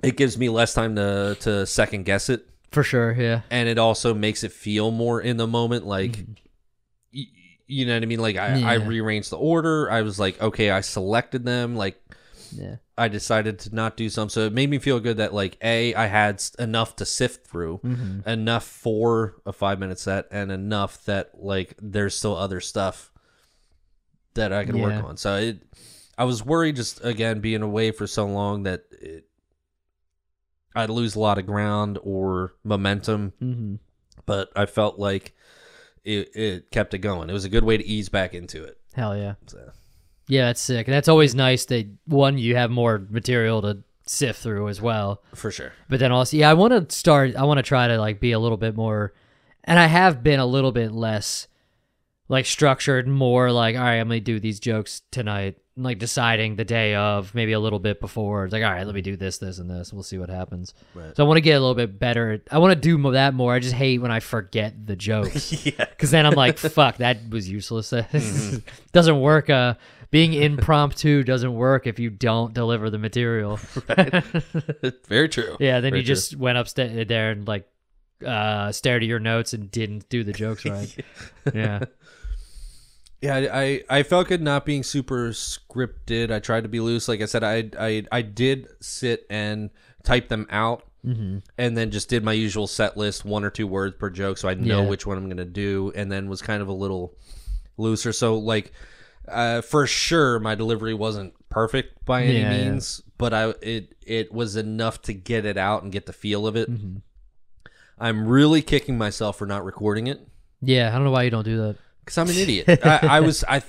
It 0.02 0.16
gives 0.16 0.38
me 0.38 0.48
less 0.48 0.72
time 0.74 0.96
to 0.96 1.36
to 1.40 1.66
second 1.66 2.04
guess 2.04 2.28
it, 2.28 2.48
for 2.70 2.82
sure. 2.84 3.12
Yeah. 3.12 3.42
and 3.50 3.68
it 3.68 3.78
also 3.78 4.14
makes 4.14 4.44
it 4.44 4.52
feel 4.52 4.90
more 4.90 5.20
in 5.20 5.36
the 5.36 5.46
moment. 5.48 5.84
Like, 5.86 6.16
y- 7.12 7.26
you 7.66 7.86
know 7.86 7.94
what 7.94 8.02
I 8.02 8.06
mean? 8.06 8.20
Like 8.20 8.36
I, 8.36 8.46
I 8.74 8.78
Mm-hmm. 8.78 8.88
Rearranged 8.88 9.30
the 9.30 9.38
order. 9.38 9.90
I 9.90 10.02
was 10.02 10.18
like, 10.20 10.40
okay, 10.40 10.70
I 10.70 10.80
selected 10.82 11.44
them. 11.44 11.74
Like 11.76 12.00
Yeah. 12.54 12.76
I 12.98 13.08
decided 13.08 13.58
to 13.60 13.74
not 13.74 13.96
do 13.96 14.08
some. 14.10 14.28
So 14.28 14.40
it 14.42 14.52
made 14.52 14.68
me 14.70 14.78
feel 14.78 15.00
good 15.00 15.16
that 15.16 15.32
like 15.34 15.56
a 15.62 15.94
I 15.94 16.06
had 16.06 16.42
enough 16.58 16.96
to 16.96 17.06
sift 17.06 17.46
through, 17.46 17.78
Mm-hmm. 17.84 18.28
enough 18.28 18.64
for 18.64 19.36
a 19.46 19.52
five 19.52 19.78
minute 19.78 19.98
set, 19.98 20.26
and 20.30 20.52
enough 20.52 21.04
that 21.06 21.30
like 21.34 21.74
there's 21.80 22.14
still 22.16 22.36
other 22.36 22.60
stuff 22.60 23.10
that 24.34 24.52
I 24.52 24.64
can 24.64 24.76
Yeah. 24.76 24.82
work 24.82 25.04
on. 25.04 25.16
So 25.16 25.36
it, 25.36 25.62
I 26.18 26.24
was 26.24 26.44
worried 26.44 26.76
just 26.76 27.04
again 27.04 27.40
being 27.40 27.62
away 27.62 27.90
for 27.90 28.06
so 28.06 28.26
long 28.26 28.62
that 28.64 28.84
it, 28.92 29.24
I'd 30.74 30.90
lose 30.90 31.14
a 31.16 31.20
lot 31.20 31.38
of 31.38 31.46
ground 31.46 31.98
or 32.02 32.54
momentum, 32.64 33.32
Mm-hmm. 33.42 33.74
but 34.26 34.50
I 34.56 34.66
felt 34.66 34.98
like 34.98 35.34
it 36.04 36.34
it 36.34 36.70
kept 36.70 36.94
it 36.94 36.98
going. 36.98 37.30
It 37.30 37.32
was 37.34 37.44
a 37.44 37.48
good 37.50 37.64
way 37.64 37.76
to 37.76 37.86
ease 37.86 38.08
back 38.08 38.34
into 38.34 38.62
it. 38.64 38.78
Hell 38.94 39.16
yeah. 39.16 39.34
So. 39.46 39.70
Yeah, 40.28 40.46
that's 40.46 40.60
sick. 40.60 40.86
And 40.86 40.94
that's 40.94 41.08
always 41.08 41.34
nice 41.34 41.64
that 41.66 41.86
one 42.06 42.38
you 42.38 42.56
have 42.56 42.70
more 42.70 43.04
material 43.10 43.60
to 43.62 43.78
sift 44.06 44.40
through 44.42 44.68
as 44.68 44.80
well. 44.80 45.22
For 45.34 45.50
sure. 45.50 45.72
But 45.88 46.00
then 46.00 46.12
also, 46.12 46.36
yeah, 46.36 46.50
I 46.50 46.54
want 46.54 46.88
to 46.88 46.94
start. 46.96 47.36
I 47.36 47.44
want 47.44 47.58
to 47.58 47.62
try 47.62 47.88
to 47.88 47.98
like 47.98 48.20
be 48.20 48.32
a 48.32 48.38
little 48.38 48.56
bit 48.58 48.76
more, 48.76 49.12
and 49.64 49.78
I 49.78 49.86
have 49.86 50.22
been 50.22 50.40
a 50.40 50.46
little 50.46 50.72
bit 50.72 50.92
less, 50.92 51.48
like 52.28 52.46
structured. 52.46 53.06
More 53.08 53.50
like, 53.52 53.76
all 53.76 53.82
right, 53.82 53.96
I'm 53.96 54.08
gonna 54.08 54.20
do 54.20 54.40
these 54.40 54.60
jokes 54.60 55.02
tonight. 55.10 55.56
Like 55.74 55.98
deciding 55.98 56.56
the 56.56 56.66
day 56.66 56.94
of, 56.94 57.34
maybe 57.34 57.52
a 57.52 57.58
little 57.60 57.78
bit 57.78 57.98
before. 57.98 58.44
It's 58.44 58.52
like, 58.52 58.62
all 58.62 58.70
right, 58.70 58.84
let 58.84 58.94
me 58.94 59.00
do 59.00 59.16
this, 59.16 59.38
this, 59.38 59.58
and 59.58 59.70
this. 59.70 59.90
We'll 59.90 60.02
see 60.02 60.18
what 60.18 60.28
happens. 60.28 60.74
Right. 60.94 61.16
So 61.16 61.24
I 61.24 61.26
want 61.26 61.38
to 61.38 61.40
get 61.40 61.52
a 61.54 61.60
little 61.60 61.74
bit 61.74 61.98
better. 61.98 62.42
I 62.50 62.58
want 62.58 62.72
to 62.74 62.78
do 62.78 62.98
mo- 62.98 63.12
that 63.12 63.32
more. 63.32 63.54
I 63.54 63.58
just 63.58 63.74
hate 63.74 64.02
when 64.02 64.10
I 64.10 64.20
forget 64.20 64.86
the 64.86 64.96
jokes. 65.08 65.64
yeah. 65.64 65.72
Because 65.86 66.10
then 66.10 66.26
I'm 66.26 66.34
like, 66.34 66.58
fuck, 66.58 66.98
that 66.98 67.30
was 67.30 67.48
useless. 67.48 67.90
doesn't 68.92 69.20
work. 69.20 69.48
Uh, 69.48 69.74
being 70.12 70.32
impromptu 70.34 71.22
doesn't 71.24 71.52
work 71.54 71.88
if 71.88 71.98
you 71.98 72.08
don't 72.10 72.54
deliver 72.54 72.88
the 72.90 72.98
material. 72.98 73.56
Very 75.08 75.28
true. 75.28 75.56
Yeah, 75.58 75.80
then 75.80 75.90
Very 75.90 76.00
you 76.00 76.06
true. 76.06 76.14
just 76.14 76.36
went 76.36 76.58
upstairs 76.58 77.06
there 77.08 77.32
and 77.32 77.48
like 77.48 77.66
uh 78.24 78.70
stared 78.70 79.02
at 79.02 79.08
your 79.08 79.18
notes 79.18 79.52
and 79.52 79.68
didn't 79.72 80.08
do 80.08 80.22
the 80.22 80.32
jokes 80.32 80.64
right. 80.64 80.96
yeah. 81.54 81.80
Yeah, 83.20 83.36
I, 83.36 83.62
I 83.62 83.98
I 83.98 84.02
felt 84.02 84.28
good 84.28 84.42
not 84.42 84.64
being 84.66 84.82
super 84.82 85.30
scripted. 85.30 86.30
I 86.32 86.40
tried 86.40 86.62
to 86.64 86.68
be 86.68 86.80
loose. 86.80 87.06
Like 87.08 87.20
I 87.20 87.26
said, 87.26 87.44
I 87.44 87.70
I 87.78 88.04
I 88.10 88.22
did 88.22 88.68
sit 88.80 89.26
and 89.30 89.70
type 90.04 90.28
them 90.28 90.46
out, 90.50 90.84
Mm-hmm. 91.06 91.38
and 91.58 91.76
then 91.76 91.90
just 91.90 92.08
did 92.08 92.22
my 92.22 92.32
usual 92.32 92.68
set 92.68 92.96
list, 92.96 93.24
one 93.24 93.42
or 93.42 93.50
two 93.50 93.66
words 93.66 93.96
per 93.98 94.08
joke, 94.08 94.38
so 94.38 94.48
I 94.48 94.54
know 94.54 94.82
Yeah. 94.82 94.88
which 94.88 95.04
one 95.04 95.18
I'm 95.18 95.28
gonna 95.28 95.44
do, 95.44 95.90
and 95.96 96.10
then 96.12 96.28
was 96.28 96.42
kind 96.42 96.62
of 96.62 96.68
a 96.68 96.72
little 96.72 97.16
looser. 97.76 98.12
So 98.12 98.36
like, 98.38 98.70
uh, 99.28 99.60
for 99.62 99.86
sure, 99.86 100.38
my 100.38 100.54
delivery 100.54 100.94
wasn't 100.94 101.34
perfect 101.48 102.04
by 102.04 102.22
any 102.24 102.38
Yeah, 102.40 102.52
yeah. 102.56 102.70
means, 102.70 103.02
but 103.18 103.32
I 103.34 103.54
it 103.62 103.94
it 104.06 104.32
was 104.32 104.56
enough 104.56 105.02
to 105.02 105.12
get 105.14 105.44
it 105.44 105.56
out 105.56 105.82
and 105.82 105.92
get 105.92 106.06
the 106.06 106.12
feel 106.12 106.46
of 106.46 106.56
it. 106.56 106.70
Mm-hmm. 106.70 106.96
I'm 107.98 108.26
really 108.26 108.62
kicking 108.62 108.98
myself 108.98 109.38
for 109.38 109.46
not 109.46 109.64
recording 109.64 110.06
it. 110.08 110.26
Yeah, 110.60 110.88
I 110.88 110.92
don't 110.92 111.04
know 111.04 111.10
why 111.10 111.22
you 111.24 111.30
don't 111.30 111.44
do 111.44 111.56
that. 111.58 111.76
because 112.04 112.18
I'm 112.18 112.28
an 112.28 112.36
idiot. 112.36 112.68
I, 112.84 112.98
I 113.02 113.20
was 113.20 113.44
I 113.48 113.62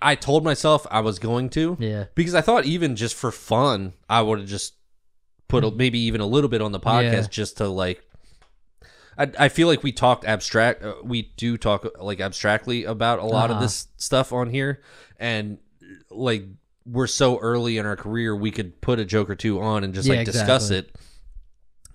I 0.00 0.14
told 0.14 0.44
myself 0.44 0.86
I 0.90 1.00
was 1.00 1.18
going 1.18 1.50
to 1.50 1.76
Yeah. 1.80 2.04
because 2.14 2.34
I 2.34 2.40
thought 2.40 2.64
even 2.66 2.96
just 2.96 3.14
for 3.14 3.30
fun 3.32 3.94
I 4.08 4.22
would 4.22 4.40
have 4.40 4.48
just 4.48 4.74
put 5.48 5.64
a, 5.64 5.70
maybe 5.70 5.98
even 6.00 6.20
a 6.20 6.26
little 6.26 6.50
bit 6.50 6.60
on 6.60 6.72
the 6.72 6.80
podcast 6.80 7.12
Yeah. 7.12 7.26
just 7.30 7.56
to 7.58 7.68
like. 7.68 8.04
I, 9.18 9.30
I 9.38 9.48
feel 9.48 9.66
like 9.68 9.82
we 9.82 9.90
talked 9.92 10.24
abstract. 10.24 10.82
Uh, 10.84 10.94
we 11.02 11.32
do 11.36 11.56
talk 11.56 11.86
like 12.00 12.20
abstractly 12.20 12.84
about 12.84 13.18
a 13.18 13.24
lot 13.24 13.50
of 13.50 13.56
Uh-huh. 13.56 13.64
this 13.64 13.88
stuff 13.96 14.32
on 14.32 14.50
here, 14.50 14.80
and 15.18 15.58
like 16.10 16.44
we're 16.86 17.06
so 17.06 17.38
early 17.40 17.76
in 17.78 17.84
our 17.84 17.96
career, 17.96 18.34
we 18.34 18.50
could 18.50 18.80
put 18.80 18.98
a 18.98 19.04
joke 19.04 19.28
or 19.28 19.34
two 19.34 19.60
on 19.60 19.84
and 19.84 19.92
just 19.92 20.08
Yeah, 20.08 20.16
like 20.16 20.24
discuss 20.26 20.70
exactly. 20.70 20.78
it. 20.90 20.94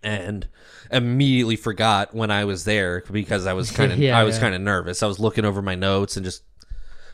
And 0.05 0.47
immediately 0.91 1.55
forgot 1.55 2.13
when 2.13 2.30
I 2.30 2.43
was 2.45 2.65
there 2.65 3.01
because 3.11 3.45
I 3.47 3.53
was 3.53 3.71
kind 3.78 3.91
of 3.91 3.97
Yeah, 3.99 4.17
I 4.19 4.24
was 4.24 4.36
yeah. 4.36 4.41
kind 4.41 4.55
of 4.55 4.61
nervous. 4.61 5.01
I 5.01 5.07
was 5.07 5.19
looking 5.19 5.45
over 5.45 5.61
my 5.61 5.76
notes 5.76 6.17
and 6.17 6.26
just 6.26 6.43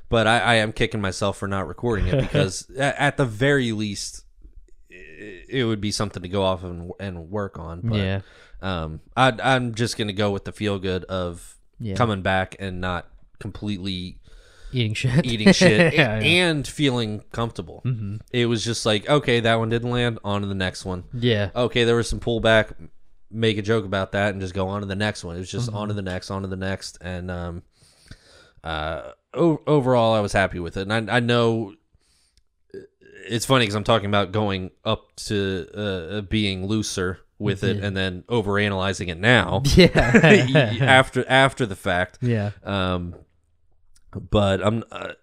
but 0.09 0.25
I, 0.25 0.39
I 0.39 0.53
am 0.55 0.73
kicking 0.73 0.99
myself 1.01 1.37
for 1.37 1.47
not 1.47 1.67
recording 1.67 2.07
it 2.07 2.19
because 2.21 2.67
at 2.77 3.15
the 3.17 3.25
very 3.25 3.71
least 3.71 4.25
it 4.89 5.65
would 5.67 5.79
be 5.81 5.91
something 5.91 6.23
to 6.23 6.29
go 6.29 6.41
off 6.43 6.63
and, 6.63 6.91
and 6.99 7.29
work 7.29 7.59
on 7.59 7.81
but 7.83 7.97
yeah. 7.97 8.21
Um 8.61 8.99
I, 9.15 9.33
i'm 9.43 9.73
just 9.75 9.97
gonna 9.97 10.13
go 10.13 10.31
with 10.31 10.45
the 10.45 10.51
feel 10.51 10.79
good 10.79 11.03
of 11.05 11.57
Yeah. 11.79 11.95
coming 11.95 12.21
back 12.21 12.55
and 12.59 12.81
not 12.81 13.07
completely 13.39 14.17
Eating 14.71 14.93
shit. 14.93 15.25
eating 15.25 15.51
shit 15.53 15.93
Yeah, 15.93 16.17
a- 16.17 16.21
yeah. 16.21 16.27
and 16.45 16.67
feeling 16.67 17.23
comfortable 17.31 17.83
it 18.31 18.45
was 18.47 18.63
just 18.63 18.85
like 18.85 19.09
okay 19.09 19.39
that 19.39 19.55
one 19.59 19.69
didn't 19.69 19.89
land 19.91 20.19
on 20.23 20.41
to 20.41 20.47
the 20.47 20.53
next 20.55 20.85
one 20.85 21.05
Yeah. 21.13 21.49
okay 21.55 21.85
there 21.85 21.95
was 21.95 22.07
some 22.09 22.19
pullback 22.19 22.73
make 23.31 23.57
a 23.57 23.61
joke 23.61 23.85
about 23.85 24.11
that 24.13 24.31
and 24.31 24.41
just 24.41 24.53
go 24.53 24.67
on 24.67 24.81
to 24.81 24.87
the 24.87 24.95
next 24.95 25.23
one 25.23 25.35
it 25.35 25.39
was 25.39 25.47
Mm-hmm. 25.49 25.57
just 25.57 25.71
on 25.73 25.87
to 25.87 25.93
the 25.93 26.01
next 26.01 26.29
on 26.31 26.41
to 26.43 26.47
the 26.47 26.55
next 26.55 26.97
and 27.01 27.31
um 27.31 27.63
uh 28.63 29.11
o- 29.33 29.61
overall 29.67 30.13
i 30.13 30.19
was 30.19 30.33
happy 30.33 30.59
with 30.59 30.75
it 30.77 30.87
and 30.87 31.09
i, 31.09 31.17
I 31.17 31.19
know 31.19 31.73
it's 33.27 33.45
funny 33.45 33.63
because 33.63 33.75
i'm 33.75 33.83
talking 33.83 34.07
about 34.07 34.31
going 34.31 34.71
up 34.83 35.15
to 35.15 35.67
uh, 35.73 36.21
being 36.21 36.65
looser 36.65 37.19
with 37.39 37.63
it 37.63 37.77
Yeah. 37.77 37.85
and 37.87 37.97
then 37.97 38.23
over 38.29 38.59
analyzing 38.59 39.07
it 39.09 39.17
now 39.17 39.63
Yeah. 39.75 39.89
after 40.81 41.25
after 41.27 41.65
the 41.65 41.75
fact 41.75 42.19
yeah. 42.21 42.51
um 42.63 43.15
but 44.29 44.61
i'm 44.63 44.83
uh, 44.91 45.13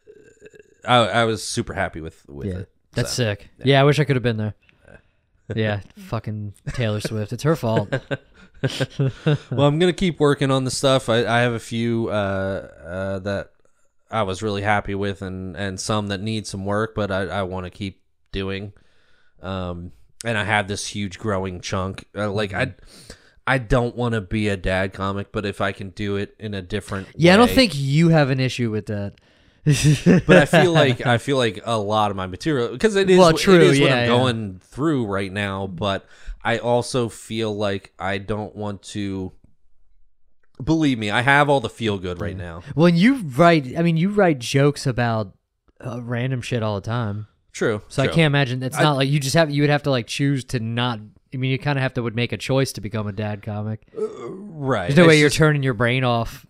I, 0.88 0.96
I 0.96 1.24
was 1.24 1.42
super 1.44 1.74
happy 1.74 2.00
with 2.00 2.24
with 2.28 2.46
Yeah. 2.48 2.58
it 2.60 2.70
That's 2.94 3.10
So, 3.12 3.24
sick. 3.24 3.50
Yeah. 3.62 3.80
I 3.80 3.84
wish 3.84 3.98
I 3.98 4.04
could 4.04 4.16
have 4.16 4.22
been 4.22 4.36
there. 4.38 4.54
Yeah. 5.54 5.80
Fucking 5.96 6.54
Taylor 6.72 7.00
Swift. 7.00 7.32
It's 7.32 7.42
her 7.44 7.54
fault. 7.56 7.88
well, 9.50 9.66
I'm 9.66 9.78
gonna 9.78 9.92
keep 9.92 10.18
working 10.18 10.50
on 10.50 10.64
the 10.64 10.70
stuff. 10.70 11.08
I, 11.08 11.18
I 11.26 11.40
have 11.40 11.52
a 11.52 11.58
few 11.60 12.08
uh, 12.08 12.68
uh, 12.84 13.18
that 13.20 13.50
I 14.10 14.22
was 14.22 14.42
really 14.42 14.62
happy 14.62 14.94
with, 14.94 15.22
and 15.22 15.56
and 15.56 15.78
some 15.78 16.08
that 16.08 16.20
need 16.20 16.46
some 16.46 16.64
work, 16.64 16.94
but 16.94 17.10
I, 17.12 17.22
I 17.22 17.42
want 17.42 17.64
to 17.64 17.70
keep 17.70 18.02
doing. 18.32 18.72
Um, 19.42 19.92
and 20.26 20.36
I 20.36 20.44
have 20.44 20.68
this 20.68 20.88
huge 20.88 21.18
growing 21.18 21.60
chunk. 21.60 22.04
Uh, 22.14 22.30
like 22.30 22.52
I, 22.52 22.74
I 23.46 23.58
don't 23.58 23.94
want 23.96 24.14
to 24.14 24.20
be 24.20 24.48
a 24.48 24.56
dad 24.56 24.92
comic, 24.92 25.32
but 25.32 25.46
if 25.46 25.60
I 25.60 25.72
can 25.72 25.90
do 25.90 26.16
it 26.16 26.34
in 26.38 26.52
a 26.52 26.60
different, 26.60 27.08
Yeah, 27.14 27.34
I 27.34 27.36
don't 27.36 27.50
think 27.50 27.72
you 27.74 28.08
have 28.10 28.30
an 28.30 28.40
issue 28.40 28.70
with 28.70 28.86
that. 28.86 29.14
But 30.26 30.36
I 30.36 30.44
feel 30.44 30.72
like 30.82 31.04
I 31.06 31.18
feel 31.18 31.36
like 31.36 31.60
a 31.64 31.78
lot 31.78 32.10
of 32.10 32.16
my 32.16 32.26
material 32.26 32.68
because 32.68 32.94
it 32.96 33.08
is 33.10 33.18
Well, 33.18 33.30
it 33.30 33.36
true, 33.38 33.58
is 33.60 33.80
what 33.80 33.88
yeah, 33.88 33.94
I'm 33.96 34.00
yeah. 34.02 34.06
going 34.06 34.60
through 34.62 35.06
right 35.06 35.32
now. 35.32 35.66
But 35.66 36.06
I 36.44 36.58
also 36.58 37.08
feel 37.08 37.56
like 37.56 37.92
I 37.98 38.18
don't 38.18 38.54
want 38.54 38.82
to. 38.94 39.32
Believe 40.62 40.98
me, 40.98 41.10
I 41.10 41.20
have 41.20 41.50
all 41.50 41.60
the 41.60 41.68
feel 41.68 41.98
good 41.98 42.20
right 42.20 42.36
now. 42.36 42.62
When 42.74 42.96
you 42.96 43.16
write, 43.16 43.76
I 43.76 43.82
mean, 43.82 43.98
you 43.98 44.08
write 44.08 44.38
jokes 44.38 44.86
about 44.86 45.34
uh, 45.84 46.00
random 46.02 46.40
shit 46.40 46.62
all 46.62 46.76
the 46.76 46.86
time. 46.86 47.26
True. 47.56 47.80
So 47.88 48.02
I 48.02 48.06
can't 48.08 48.26
imagine. 48.26 48.62
It's 48.62 48.76
I- 48.76 48.82
not 48.82 48.96
like 48.96 49.08
you 49.08 49.18
just 49.18 49.34
have. 49.34 49.50
You 49.50 49.62
would 49.62 49.70
have 49.70 49.84
to 49.84 49.90
like 49.90 50.06
choose 50.06 50.44
to 50.46 50.60
not. 50.60 51.00
I 51.32 51.38
mean, 51.38 51.50
you 51.50 51.58
kind 51.58 51.78
of 51.78 51.82
have 51.82 51.94
to 51.94 52.02
would 52.02 52.14
make 52.14 52.32
a 52.32 52.36
choice 52.36 52.70
to 52.72 52.82
become 52.82 53.06
a 53.06 53.12
dad 53.12 53.40
comic. 53.42 53.88
Right. 53.94 54.88
There's 54.88 54.96
no 54.98 55.04
It's 55.04 55.08
way 55.08 55.18
you're 55.20 55.28
just- 55.30 55.38
turning 55.38 55.62
your 55.62 55.72
brain 55.74 56.04
off. 56.04 56.44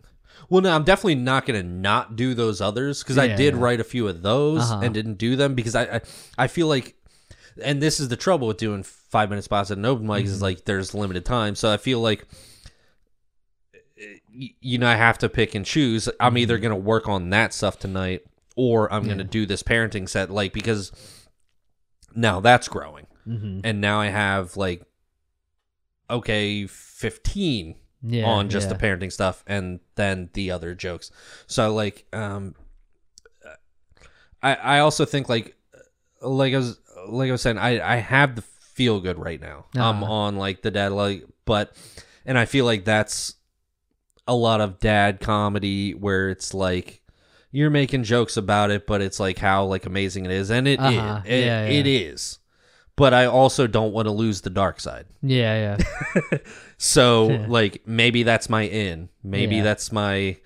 well, 0.50 0.62
no, 0.62 0.74
I'm 0.74 0.82
definitely 0.82 1.14
not 1.14 1.46
going 1.46 1.60
to 1.60 1.66
not 1.66 2.16
do 2.16 2.34
those 2.34 2.60
others 2.60 3.04
because 3.04 3.18
I 3.18 3.28
did 3.28 3.54
yeah. 3.54 3.60
write 3.60 3.78
a 3.80 3.84
few 3.84 4.08
of 4.08 4.22
those 4.22 4.62
Uh-huh. 4.70 4.80
and 4.82 4.92
didn't 4.92 5.14
do 5.18 5.36
them 5.36 5.54
because 5.54 5.74
I, 5.76 5.82
I 5.96 6.00
I 6.38 6.46
feel 6.48 6.66
like, 6.66 6.96
and 7.62 7.80
this 7.80 8.00
is 8.00 8.08
the 8.08 8.16
trouble 8.16 8.48
with 8.48 8.56
doing 8.58 8.82
five 8.82 9.28
minute 9.30 9.44
spots 9.44 9.70
at 9.70 9.78
an 9.78 9.84
open 9.84 10.06
mic 10.08 10.24
Mm-hmm. 10.24 10.34
is 10.34 10.42
like 10.42 10.64
there's 10.64 10.92
limited 10.92 11.24
time. 11.24 11.54
So 11.54 11.72
I 11.72 11.76
feel 11.76 12.00
like. 12.00 12.26
You 14.60 14.76
know, 14.78 14.86
I 14.88 14.94
have 14.96 15.16
to 15.18 15.28
pick 15.30 15.54
and 15.54 15.64
choose. 15.64 16.08
I'm 16.20 16.30
Mm-hmm. 16.32 16.36
either 16.38 16.58
going 16.58 16.70
to 16.70 16.76
work 16.76 17.08
on 17.08 17.30
that 17.30 17.54
stuff 17.54 17.78
tonight, 17.78 18.22
or 18.56 18.92
I'm 18.92 19.04
going 19.04 19.18
to 19.18 19.24
do 19.24 19.46
this 19.46 19.62
parenting 19.62 20.08
set. 20.08 20.30
Like 20.30 20.52
because 20.52 20.90
Now 22.14 22.40
that's 22.40 22.66
growing. 22.68 23.06
Mm-hmm. 23.28 23.60
And 23.64 23.80
now 23.80 24.00
I 24.00 24.06
have 24.08 24.56
like 24.56 24.82
okay, 26.08 26.66
15 26.66 27.74
Yeah. 28.02 28.24
on 28.26 28.48
just 28.48 28.68
yeah. 28.68 28.74
the 28.74 28.78
parenting 28.86 29.12
stuff 29.12 29.42
and 29.46 29.80
then 29.96 30.30
the 30.34 30.50
other 30.52 30.74
jokes. 30.74 31.10
So 31.46 31.72
like 31.74 32.06
um 32.12 32.54
I 34.42 34.54
I 34.54 34.78
also 34.80 35.04
think 35.04 35.28
like 35.28 35.56
like 36.22 36.54
I 36.54 36.58
was 36.58 36.78
like 37.08 37.28
I 37.28 37.32
was 37.32 37.42
saying 37.42 37.58
I 37.58 37.94
I 37.94 37.96
have 37.96 38.36
the 38.36 38.42
feel 38.42 39.00
good 39.00 39.18
right 39.18 39.40
now. 39.40 39.66
I'm 39.74 40.02
Uh-huh. 40.02 40.12
on 40.12 40.36
like 40.36 40.62
the 40.62 40.70
dad 40.70 40.92
like 40.92 41.24
but 41.44 41.74
and 42.24 42.38
I 42.38 42.44
feel 42.44 42.64
like 42.64 42.84
that's 42.84 43.34
a 44.28 44.34
lot 44.34 44.60
of 44.60 44.78
dad 44.80 45.20
comedy 45.20 45.92
where 45.94 46.28
it's 46.30 46.52
like 46.52 47.02
you're 47.56 47.70
making 47.70 48.02
jokes 48.04 48.36
about 48.36 48.70
it 48.70 48.86
but 48.86 49.00
it's 49.00 49.18
like 49.18 49.38
how 49.38 49.64
like 49.64 49.86
amazing 49.86 50.24
it 50.26 50.30
is 50.30 50.50
and 50.50 50.66
it 50.68 50.78
Uh-huh. 50.80 51.22
it, 51.24 51.44
Yeah, 51.46 51.64
it 51.66 51.86
yeah. 51.86 52.10
is. 52.12 52.38
But 52.96 53.12
I 53.12 53.26
also 53.26 53.66
don't 53.66 53.92
want 53.92 54.06
to 54.08 54.12
lose 54.12 54.40
the 54.40 54.50
dark 54.50 54.80
side. 54.80 55.06
Yeah, 55.22 55.76
yeah. 55.76 56.38
So 56.78 57.26
like 57.48 57.82
maybe 57.86 58.22
that's 58.22 58.48
my 58.48 58.62
in. 58.62 59.08
Maybe 59.22 59.56
Yeah. 59.56 59.62
that's 59.64 59.90
my 59.92 60.36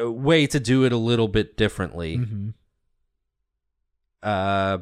uh, 0.00 0.10
way 0.10 0.46
to 0.46 0.60
do 0.60 0.84
it 0.84 0.92
a 0.92 0.96
little 1.10 1.28
bit 1.28 1.56
differently. 1.56 2.16
hmm 2.16 2.50
Uh, 4.22 4.78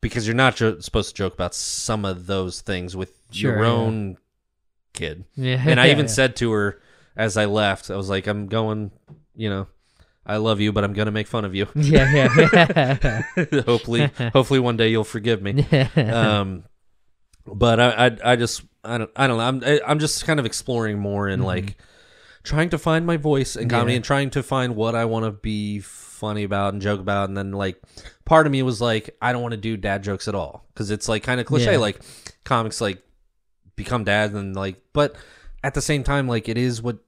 because 0.00 0.26
you're 0.26 0.34
not 0.36 0.56
jo- 0.56 0.80
supposed 0.80 1.10
to 1.10 1.14
joke 1.14 1.34
about 1.34 1.54
some 1.54 2.04
of 2.04 2.26
those 2.26 2.60
things 2.60 2.96
with 2.96 3.12
Sure, 3.30 3.54
your 3.56 3.64
yeah. 3.64 3.70
own 3.70 4.16
kid. 4.92 5.24
Yeah. 5.36 5.62
And 5.66 5.78
I 5.78 5.90
even 5.92 6.06
yeah. 6.06 6.10
said 6.12 6.36
to 6.36 6.50
her 6.52 6.80
as 7.16 7.36
I 7.36 7.44
left, 7.44 7.90
I 7.90 7.96
was 7.96 8.08
like, 8.08 8.26
"I'm 8.26 8.46
going. 8.48 8.90
You 9.36 9.50
know, 9.50 9.66
I 10.26 10.36
love 10.36 10.60
you, 10.60 10.72
but 10.72 10.84
I'm 10.84 10.92
gonna 10.92 11.10
make 11.10 11.26
fun 11.26 11.44
of 11.44 11.54
you. 11.54 11.66
Yeah, 11.74 12.12
yeah. 12.12 13.22
hopefully, 13.66 14.10
hopefully 14.32 14.60
one 14.60 14.76
day 14.76 14.88
you'll 14.90 15.04
forgive 15.04 15.42
me." 15.42 15.66
um 15.96 16.64
but 17.46 17.80
I, 17.80 18.06
I 18.06 18.32
i 18.32 18.36
just 18.36 18.62
i 18.84 18.98
don't 18.98 19.10
i 19.16 19.26
don't 19.26 19.38
know 19.38 19.44
i'm 19.44 19.64
I- 19.64 19.80
i'm 19.86 19.98
just 19.98 20.24
kind 20.26 20.38
of 20.38 20.44
exploring 20.46 20.98
more 20.98 21.26
and 21.26 21.42
like 21.42 21.78
trying 22.42 22.68
to 22.70 22.78
find 22.78 23.06
my 23.06 23.16
voice 23.16 23.56
in 23.56 23.68
comedy 23.68 23.80
Mm-hmm. 23.80 23.88
Yeah. 23.90 23.96
and 23.96 24.04
trying 24.04 24.30
to 24.30 24.42
find 24.42 24.76
what 24.76 24.94
i 24.94 25.06
want 25.06 25.24
to 25.24 25.32
be 25.32 25.80
funny 25.80 26.44
about 26.44 26.74
and 26.74 26.82
joke 26.82 27.00
about 27.00 27.28
and 27.30 27.36
then 27.36 27.50
like 27.52 27.80
part 28.26 28.46
of 28.46 28.52
me 28.52 28.62
was 28.62 28.80
like 28.80 29.16
i 29.22 29.32
don't 29.32 29.40
want 29.42 29.52
to 29.52 29.56
do 29.58 29.76
dad 29.78 30.02
jokes 30.02 30.28
at 30.28 30.34
all 30.34 30.66
because 30.68 30.90
it's 30.90 31.08
like 31.08 31.22
kind 31.22 31.40
of 31.40 31.46
cliche 31.46 31.72
Yeah. 31.72 31.78
like 31.78 32.00
comics 32.44 32.80
like 32.80 33.02
become 33.74 34.04
dads 34.04 34.34
and 34.34 34.54
like 34.54 34.76
but 34.92 35.16
at 35.64 35.72
the 35.74 35.82
same 35.82 36.04
time 36.04 36.28
like 36.28 36.46
it 36.48 36.58
is 36.58 36.82
what 36.82 36.98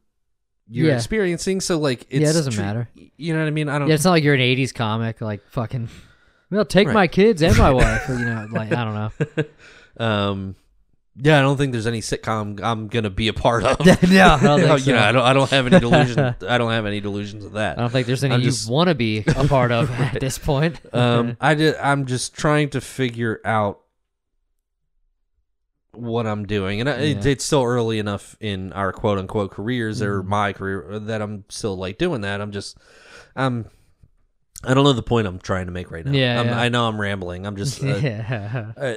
you're 0.72 0.88
Yeah. 0.88 0.96
experiencing 0.96 1.60
so 1.60 1.78
like 1.78 2.02
it's 2.10 2.22
Yeah, 2.22 2.30
it 2.30 2.32
doesn't 2.32 2.56
matter. 2.56 2.88
you 3.16 3.32
know 3.34 3.40
what 3.40 3.46
i 3.48 3.50
mean 3.50 3.68
i 3.68 3.78
don't 3.78 3.88
Yeah, 3.88 3.94
it's 3.94 4.04
not 4.04 4.12
like 4.12 4.24
you're 4.24 4.34
an 4.34 4.40
'80s 4.40 4.72
comic, 4.74 5.20
like 5.20 5.46
fucking. 5.50 5.88
Well, 6.50 6.64
take 6.64 6.88
Right. 6.88 6.94
my 6.94 7.06
kids 7.06 7.40
and 7.42 7.56
my 7.56 7.70
wife. 7.82 8.08
You 8.08 8.16
know, 8.24 8.46
like 8.50 8.72
I 8.72 8.84
don't 8.84 8.94
know. 8.94 9.44
um 10.04 10.56
yeah 11.16 11.38
i 11.38 11.42
don't 11.42 11.58
think 11.58 11.72
there's 11.72 11.86
any 11.86 12.00
sitcom 12.00 12.58
i'm 12.62 12.88
gonna 12.88 13.10
be 13.10 13.28
a 13.28 13.34
part 13.34 13.62
of 13.64 13.78
no, 13.86 13.92
I 13.92 14.40
don't 14.42 14.60
think 14.60 14.70
Oh, 14.70 14.76
you 14.76 14.94
know, 14.94 14.98
I 15.02 15.12
don't. 15.12 15.22
I 15.22 15.32
don't 15.34 15.50
have 15.50 15.66
any 15.66 15.78
delusions. 15.78 16.36
I 16.48 16.56
don't 16.56 16.70
have 16.70 16.86
any 16.86 17.00
delusions 17.00 17.44
of 17.44 17.52
that. 17.52 17.76
I 17.78 17.82
don't 17.82 17.90
think 17.90 18.06
there's 18.06 18.24
any 18.24 18.34
I'm 18.34 18.40
you 18.40 18.46
just- 18.46 18.70
want 18.70 18.88
to 18.88 18.94
be 18.94 19.18
a 19.26 19.46
part 19.46 19.70
of 19.72 19.90
at 19.90 20.18
this 20.20 20.38
point. 20.38 20.80
Um, 20.94 21.36
I 21.38 21.54
did. 21.54 21.76
I'm 21.76 22.06
just 22.06 22.34
trying 22.34 22.70
to 22.70 22.80
figure 22.80 23.42
out 23.44 23.81
what 25.94 26.26
I'm 26.26 26.46
doing, 26.46 26.80
and 26.80 26.88
I, 26.88 26.94
it, 27.00 27.26
it's 27.26 27.44
still 27.44 27.62
early 27.64 27.98
enough 27.98 28.36
in 28.40 28.72
our 28.72 28.92
quote 28.92 29.18
unquote 29.18 29.50
careers 29.50 30.00
Mm-hmm. 30.00 30.10
or 30.10 30.22
my 30.22 30.52
career 30.52 30.98
that 31.00 31.20
I'm 31.22 31.44
still 31.48 31.76
like 31.76 31.98
doing 31.98 32.22
that. 32.22 32.40
I'm 32.40 32.52
just, 32.52 32.78
I'm. 33.36 33.66
I 34.64 34.74
don't 34.74 34.84
know 34.84 34.92
the 34.92 35.02
point 35.02 35.26
I'm 35.26 35.38
trying 35.40 35.66
to 35.66 35.72
make 35.72 35.90
right 35.90 36.04
now. 36.06 36.12
Yeah, 36.12 36.42
yeah. 36.42 36.58
I 36.60 36.68
know 36.68 36.86
I'm 36.88 37.00
rambling. 37.00 37.46
I'm 37.46 37.56
just. 37.56 37.82
Uh, 37.82 37.96
yeah. 37.96 38.72
uh, 38.76 38.94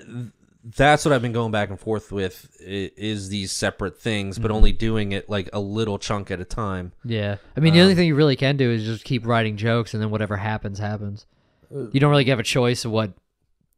that's 0.77 1.05
what 1.05 1.13
I've 1.13 1.21
been 1.21 1.31
going 1.31 1.51
back 1.51 1.69
and 1.69 1.79
forth 1.79 2.11
with 2.11 2.49
is 2.59 3.29
these 3.29 3.51
separate 3.51 3.99
things, 3.99 4.35
Mm-hmm. 4.35 4.41
but 4.41 4.51
only 4.51 4.71
doing 4.71 5.11
it 5.11 5.29
like 5.29 5.47
a 5.53 5.59
little 5.59 5.99
chunk 5.99 6.31
at 6.31 6.39
a 6.41 6.45
time. 6.45 6.91
Yeah. 7.03 7.35
I 7.55 7.59
mean, 7.59 7.73
the 7.73 7.81
only 7.81 7.93
Um, 7.93 7.97
thing 7.97 8.07
you 8.07 8.15
really 8.15 8.35
can 8.35 8.57
do 8.57 8.71
is 8.71 8.83
just 8.83 9.03
keep 9.03 9.27
writing 9.27 9.57
jokes, 9.57 9.93
and 9.93 10.01
then 10.01 10.09
whatever 10.09 10.37
happens, 10.37 10.79
happens. 10.79 11.27
Uh, 11.71 11.87
You 11.91 11.99
don't 11.99 12.09
really 12.09 12.25
have 12.25 12.39
a 12.39 12.43
choice 12.43 12.83
of 12.85 12.91
what. 12.91 13.11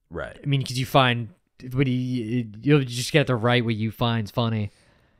Right. 0.09 0.37
I 0.41 0.45
mean, 0.45 0.61
because 0.61 0.79
you 0.79 0.85
find 0.85 1.29
what 1.73 1.87
you 1.87 2.47
you 2.61 2.85
just 2.85 3.11
get 3.11 3.27
to 3.27 3.35
write 3.35 3.65
what 3.65 3.75
you 3.75 3.91
find's 3.91 4.31
funny. 4.31 4.71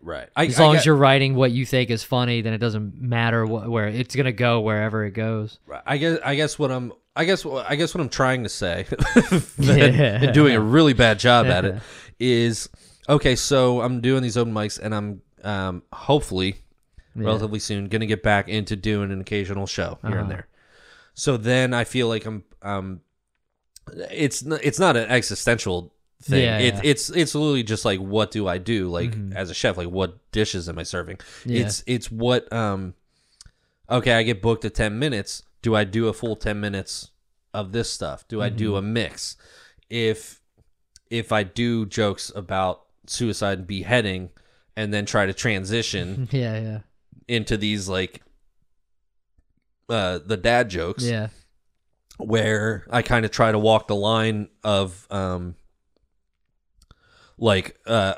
Right. 0.02 0.30
I, 0.36 0.46
As 0.46 0.60
long 0.60 0.74
get- 0.74 0.80
as 0.80 0.86
you're 0.86 0.96
writing 0.96 1.34
what 1.36 1.52
you 1.52 1.66
think 1.66 1.90
is 1.90 2.04
funny, 2.04 2.42
then 2.42 2.54
it 2.54 2.60
doesn't 2.60 3.02
matter 3.02 3.46
wh- 3.46 3.70
where 3.70 3.88
it's 3.88 4.16
gonna 4.16 4.32
go 4.32 4.62
wherever 4.62 5.04
it 5.06 5.12
goes. 5.12 5.60
Right. 5.66 5.82
I 5.86 5.98
guess 5.98 6.20
I 6.24 6.36
guess 6.36 6.60
what 6.60 6.72
I'm 6.72 6.94
I 7.16 7.26
guess 7.26 7.46
I 7.46 7.76
guess 7.76 7.96
what 7.96 8.02
I'm 8.02 8.10
trying 8.10 8.44
to 8.44 8.50
say 8.50 8.86
and, 9.32 9.46
Yeah. 9.58 10.24
and 10.24 10.34
doing 10.34 10.56
a 10.56 10.62
really 10.62 10.94
bad 10.94 11.18
job 11.20 11.48
at 11.48 11.66
it 11.66 11.82
is 12.20 12.70
okay, 13.10 13.36
so 13.36 13.82
I'm 13.82 14.02
doing 14.02 14.22
these 14.22 14.38
open 14.38 14.54
mics 14.54 14.80
and 14.80 14.94
I'm 14.94 15.22
um 15.44 15.82
hopefully 15.92 16.58
relatively 17.16 17.58
soon 17.58 17.88
going 17.88 18.02
to 18.02 18.06
get 18.06 18.22
back 18.22 18.48
into 18.48 18.76
doing 18.76 19.12
an 19.12 19.20
occasional 19.22 19.66
show 19.66 19.98
here 20.04 20.12
and 20.12 20.20
Uh-huh. 20.20 20.30
there. 20.30 20.48
So 21.16 21.36
then 21.38 21.74
I 21.74 21.84
feel 21.84 22.08
like 22.08 22.26
I'm 22.28 22.44
um 22.62 23.02
it's 24.12 24.44
it's 24.44 24.78
not 24.80 24.96
an 24.96 25.10
existential 25.10 25.92
thing. 26.22 26.44
Yeah, 26.44 26.58
it, 26.60 26.64
yeah. 26.66 26.72
Mm-hmm. 26.80 26.86
It's 26.88 27.10
it's 27.10 27.36
literally 27.36 27.64
just 27.64 27.86
like 27.86 28.00
what 28.00 28.32
do 28.32 28.48
I 28.48 28.58
do 28.58 28.90
like 28.90 29.16
as 29.36 29.50
a 29.50 29.54
chef 29.54 29.78
like 29.78 29.90
what 29.90 30.32
dishes 30.32 30.68
am 30.70 30.78
I 30.80 30.84
serving? 30.84 31.20
Yeah. 31.46 31.66
It's 31.66 31.84
it's 31.88 32.12
what 32.12 32.52
um 32.52 32.94
okay, 33.90 34.14
I 34.14 34.24
get 34.24 34.42
booked 34.42 34.66
at 34.66 34.74
10 34.76 34.98
minutes. 35.00 35.44
Do 35.62 35.76
I 35.76 35.84
do 35.84 36.08
a 36.08 36.14
full 36.14 36.36
10 36.36 36.60
minutes 36.60 37.12
of 37.54 37.72
this 37.72 37.90
stuff? 37.90 38.28
Do 38.28 38.42
I 38.42 38.50
do 38.50 38.70
Mm-hmm. 38.70 38.78
a 38.78 38.82
mix? 38.82 39.38
If 39.90 40.42
if 41.10 41.32
I 41.32 41.44
do 41.44 41.86
jokes 41.86 42.32
about 42.36 42.84
suicide 43.08 43.60
and 43.60 43.68
beheading 43.68 44.30
and 44.76 44.94
then 44.94 45.06
try 45.06 45.26
to 45.26 45.34
transition 45.34 46.28
Yeah, 46.34 46.60
yeah, 46.60 46.80
into 47.28 47.56
these 47.58 47.88
like 47.88 48.22
uh 49.90 50.20
the 50.26 50.36
dad 50.38 50.70
jokes 50.70 51.04
yeah. 51.06 51.30
where 52.18 52.86
I 52.92 53.02
kind 53.02 53.24
of 53.24 53.32
try 53.32 53.52
to 53.52 53.60
walk 53.60 53.88
the 53.88 53.96
line 53.96 54.50
of 54.64 55.08
um 55.10 55.56
like 57.38 57.78
uh 57.86 58.14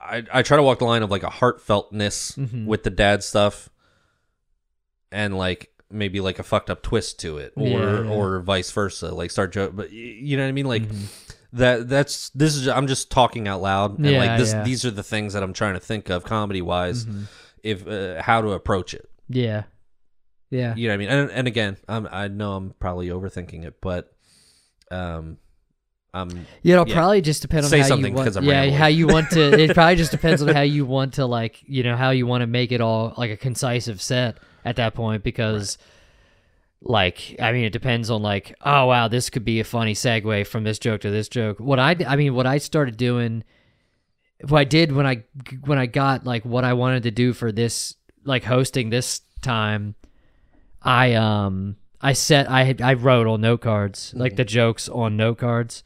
I 0.00 0.24
I 0.32 0.42
try 0.42 0.56
to 0.56 0.62
walk 0.62 0.78
the 0.80 0.84
line 0.84 1.02
of 1.02 1.10
like 1.10 1.22
a 1.22 1.30
heartfeltness 1.30 2.36
Mhm. 2.38 2.66
with 2.66 2.82
the 2.82 2.90
dad 2.90 3.22
stuff 3.22 3.68
and 5.10 5.36
like 5.36 5.70
maybe 5.90 6.20
like 6.20 6.38
a 6.38 6.42
fucked 6.42 6.70
up 6.70 6.82
twist 6.82 7.20
to 7.20 7.38
it 7.38 7.52
or 7.56 7.68
Yeah, 7.68 8.10
or 8.10 8.40
vice 8.40 8.70
versa 8.70 9.14
like 9.14 9.30
start 9.30 9.52
joke 9.52 9.72
but 9.74 9.92
you 9.92 10.36
know 10.36 10.42
what 10.44 10.48
I 10.48 10.52
mean 10.52 10.66
like 10.66 10.82
Mhm. 10.84 11.06
that 11.52 11.88
that's 11.88 12.30
this 12.30 12.54
is 12.56 12.66
I'm 12.68 12.86
just 12.86 13.10
talking 13.10 13.46
out 13.46 13.60
loud 13.60 13.98
and 13.98 14.06
Yeah, 14.06 14.18
like 14.18 14.38
this 14.38 14.52
yeah. 14.52 14.62
these 14.64 14.84
are 14.84 14.90
the 14.90 15.02
things 15.02 15.34
that 15.34 15.42
I'm 15.42 15.52
trying 15.52 15.74
to 15.74 15.80
think 15.80 16.08
of 16.08 16.24
comedy 16.24 16.62
wise 16.62 17.04
Mhm. 17.04 17.24
if 17.62 17.86
uh, 17.86 18.22
how 18.22 18.40
to 18.40 18.52
approach 18.52 18.94
it 18.94 19.08
Yeah, 19.28 19.64
yeah. 20.50 20.74
you 20.76 20.88
know 20.88 20.92
what 20.92 20.94
I 20.94 20.96
mean? 20.98 21.08
And, 21.08 21.30
and 21.30 21.46
again, 21.46 21.76
I'm, 21.88 22.08
I 22.10 22.28
know 22.28 22.54
I'm 22.54 22.70
probably 22.80 23.08
overthinking 23.08 23.64
it, 23.64 23.80
but 23.80 24.12
um, 24.90 25.38
I'm 26.14 26.28
Yeah, 26.62 26.74
it'll 26.74 26.88
Yeah. 26.88 26.94
probably 26.94 27.20
just 27.22 27.42
depend 27.42 27.64
on 27.64 27.70
Say 27.70 27.80
how 27.80 27.94
you 27.96 28.12
want. 28.12 28.34
yeah, 28.34 28.50
rambling. 28.52 28.74
how 28.74 28.86
you 28.86 29.06
want 29.06 29.30
to. 29.30 29.58
It 29.60 29.74
probably 29.74 29.96
just 29.96 30.10
depends 30.10 30.42
on 30.42 30.48
how 30.48 30.60
you 30.60 30.84
want 30.84 31.14
to 31.14 31.26
like, 31.26 31.62
you 31.66 31.82
know, 31.82 31.96
how 31.96 32.10
you 32.10 32.26
want 32.26 32.42
to 32.42 32.46
make 32.46 32.70
it 32.70 32.80
all 32.80 33.14
like 33.16 33.30
a 33.30 33.36
concisive 33.36 34.00
set 34.02 34.38
at 34.64 34.76
that 34.76 34.94
point 34.94 35.22
because. 35.22 35.78
Like, 36.84 37.36
I 37.40 37.52
mean, 37.52 37.62
it 37.62 37.72
depends 37.72 38.10
on 38.10 38.22
like, 38.22 38.56
oh 38.64 38.86
wow, 38.86 39.06
this 39.06 39.30
could 39.30 39.44
be 39.44 39.60
a 39.60 39.64
funny 39.64 39.94
segue 39.94 40.44
from 40.48 40.64
this 40.64 40.80
joke 40.80 41.02
to 41.02 41.10
this 41.10 41.28
joke. 41.28 41.60
What 41.60 41.78
I, 41.78 41.94
I 42.08 42.16
mean, 42.16 42.34
what 42.34 42.44
I 42.44 42.58
started 42.58 42.96
doing, 42.96 43.44
what 44.48 44.58
I 44.58 44.64
did 44.64 44.90
when 44.90 45.06
I, 45.06 45.22
when 45.64 45.78
I 45.78 45.86
got 45.86 46.26
like 46.26 46.44
what 46.44 46.64
I 46.64 46.72
wanted 46.72 47.04
to 47.04 47.12
do 47.12 47.34
for 47.34 47.52
this, 47.52 47.94
like 48.24 48.42
hosting 48.42 48.90
this 48.90 49.20
time, 49.42 49.94
I 50.82 51.14
um 51.14 51.76
I 52.00 52.14
set 52.14 52.50
I 52.50 52.74
I 52.82 52.94
wrote 52.94 53.28
on 53.28 53.42
note 53.42 53.60
cards 53.60 54.12
like 54.16 54.34
the 54.34 54.44
jokes 54.44 54.88
on 54.88 55.16
note 55.16 55.38
cards. 55.38 55.84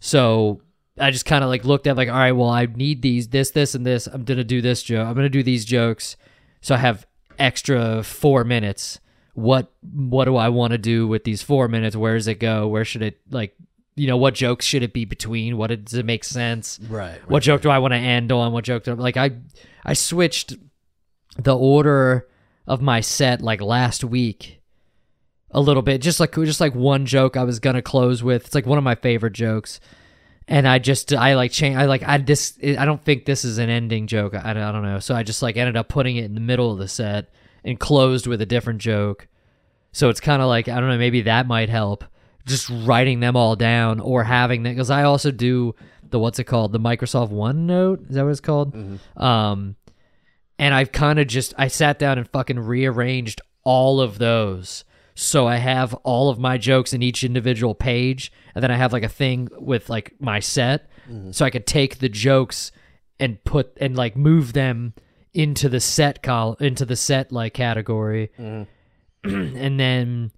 So 0.00 0.62
I 0.98 1.10
just 1.10 1.26
kind 1.26 1.44
of 1.44 1.50
like 1.50 1.64
looked 1.64 1.86
at 1.86 1.96
like 1.96 2.08
all 2.08 2.14
right, 2.14 2.32
well 2.32 2.48
I 2.48 2.66
need 2.66 3.02
these 3.02 3.28
this 3.28 3.50
this 3.50 3.74
and 3.74 3.84
this. 3.84 4.06
I'm 4.06 4.24
gonna 4.24 4.44
do 4.44 4.60
this 4.60 4.82
joke. 4.82 5.06
I'm 5.06 5.14
gonna 5.14 5.28
do 5.28 5.42
these 5.42 5.64
jokes. 5.64 6.16
So 6.60 6.74
I 6.74 6.78
have 6.78 7.06
extra 7.38 8.02
four 8.02 8.44
minutes. 8.44 9.00
What 9.34 9.72
what 9.82 10.24
do 10.24 10.36
I 10.36 10.48
want 10.48 10.72
to 10.72 10.78
do 10.78 11.06
with 11.06 11.24
these 11.24 11.42
four 11.42 11.68
minutes? 11.68 11.94
Where 11.94 12.14
does 12.14 12.28
it 12.28 12.40
go? 12.40 12.68
Where 12.68 12.84
should 12.84 13.02
it 13.02 13.20
like 13.30 13.54
you 13.94 14.06
know 14.06 14.16
what 14.16 14.34
jokes 14.34 14.64
should 14.64 14.82
it 14.82 14.92
be 14.92 15.04
between? 15.04 15.56
What 15.56 15.68
does 15.84 15.94
it 15.94 16.06
make 16.06 16.24
sense? 16.24 16.78
right. 16.88 17.18
what 17.28 17.42
joke 17.42 17.62
do 17.62 17.70
I 17.70 17.78
want 17.78 17.92
to 17.92 17.98
end 17.98 18.32
on? 18.32 18.52
What 18.52 18.64
joke 18.64 18.84
do 18.84 18.92
I, 18.92 18.94
like 18.94 19.16
I 19.16 19.32
I 19.84 19.92
switched 19.92 20.54
the 21.38 21.56
order 21.56 22.26
of 22.66 22.80
my 22.80 23.00
set 23.00 23.42
like 23.42 23.60
last 23.60 24.02
week 24.02 24.55
a 25.50 25.60
little 25.60 25.82
bit 25.82 26.02
just 26.02 26.20
like 26.20 26.34
just 26.34 26.60
like 26.60 26.74
one 26.74 27.06
joke 27.06 27.36
I 27.36 27.44
was 27.44 27.60
gonna 27.60 27.82
close 27.82 28.22
with. 28.22 28.46
It's 28.46 28.54
like 28.54 28.66
one 28.66 28.78
of 28.78 28.84
my 28.84 28.94
favorite 28.96 29.32
jokes, 29.32 29.80
and 30.48 30.66
I 30.66 30.78
just 30.78 31.12
I 31.12 31.34
like 31.34 31.52
change 31.52 31.76
I 31.76 31.86
like 31.86 32.02
I 32.02 32.18
this 32.18 32.58
I 32.62 32.84
don't 32.84 33.02
think 33.04 33.24
this 33.24 33.44
is 33.44 33.58
an 33.58 33.70
ending 33.70 34.06
joke. 34.06 34.34
I, 34.34 34.50
I 34.50 34.52
don't 34.72 34.82
know. 34.82 34.98
So 34.98 35.14
I 35.14 35.22
just 35.22 35.42
like 35.42 35.56
ended 35.56 35.76
up 35.76 35.88
putting 35.88 36.16
it 36.16 36.24
in 36.24 36.34
the 36.34 36.40
middle 36.40 36.72
of 36.72 36.78
the 36.78 36.88
set 36.88 37.30
and 37.64 37.78
closed 37.80 38.26
with 38.26 38.40
a 38.40 38.46
different 38.46 38.80
joke. 38.80 39.28
So 39.92 40.08
it's 40.10 40.20
kind 40.20 40.42
of 40.42 40.48
like 40.48 40.68
I 40.68 40.78
don't 40.80 40.88
know. 40.88 40.98
Maybe 40.98 41.22
that 41.22 41.46
might 41.46 41.68
help. 41.68 42.04
just 42.46 42.68
writing 42.70 43.20
them 43.20 43.34
all 43.36 43.56
down 43.56 43.98
or 43.98 44.22
having 44.24 44.62
them 44.62 44.74
because 44.74 44.90
I 44.90 45.02
also 45.04 45.30
do 45.30 45.74
the 46.08 46.18
what's 46.18 46.38
it 46.38 46.44
called 46.44 46.72
the 46.72 46.78
Microsoft 46.78 47.30
OneNote 47.32 48.08
is 48.08 48.14
that 48.14 48.24
what 48.24 48.30
it's 48.30 48.40
called 48.40 48.76
um 49.16 49.74
and 50.58 50.72
I've 50.72 50.92
kind 50.92 51.18
of 51.18 51.26
just 51.26 51.52
I 51.58 51.66
sat 51.68 51.98
down 51.98 52.18
and 52.18 52.28
fucking 52.28 52.58
rearranged 52.60 53.40
all 53.64 54.00
of 54.00 54.18
those 54.18 54.84
so 55.18 55.48
I 55.48 55.56
have 55.56 55.94
all 56.04 56.28
of 56.28 56.38
my 56.38 56.58
jokes 56.58 56.92
in 56.92 57.02
each 57.02 57.24
individual 57.24 57.74
page 57.74 58.30
and 58.54 58.62
then 58.62 58.70
I 58.70 58.76
have 58.76 58.92
like 58.92 59.02
a 59.02 59.08
thing 59.08 59.48
with 59.58 59.88
like 59.88 60.14
my 60.20 60.40
set. 60.40 60.90
Mm-hmm. 61.10 61.30
So 61.32 61.46
I 61.46 61.50
could 61.50 61.66
take 61.66 61.98
the 61.98 62.10
jokes 62.10 62.70
and 63.18 63.42
put 63.42 63.72
and 63.80 63.96
like 63.96 64.14
move 64.14 64.52
them 64.52 64.92
into 65.32 65.70
the 65.70 65.80
set 65.80 66.22
col 66.22 66.54
into 66.60 66.84
the 66.84 66.96
set 66.96 67.32
like 67.32 67.54
category. 67.54 68.30
Mm-hmm. 68.38 68.64
And 69.56 69.80
then 69.80 70.32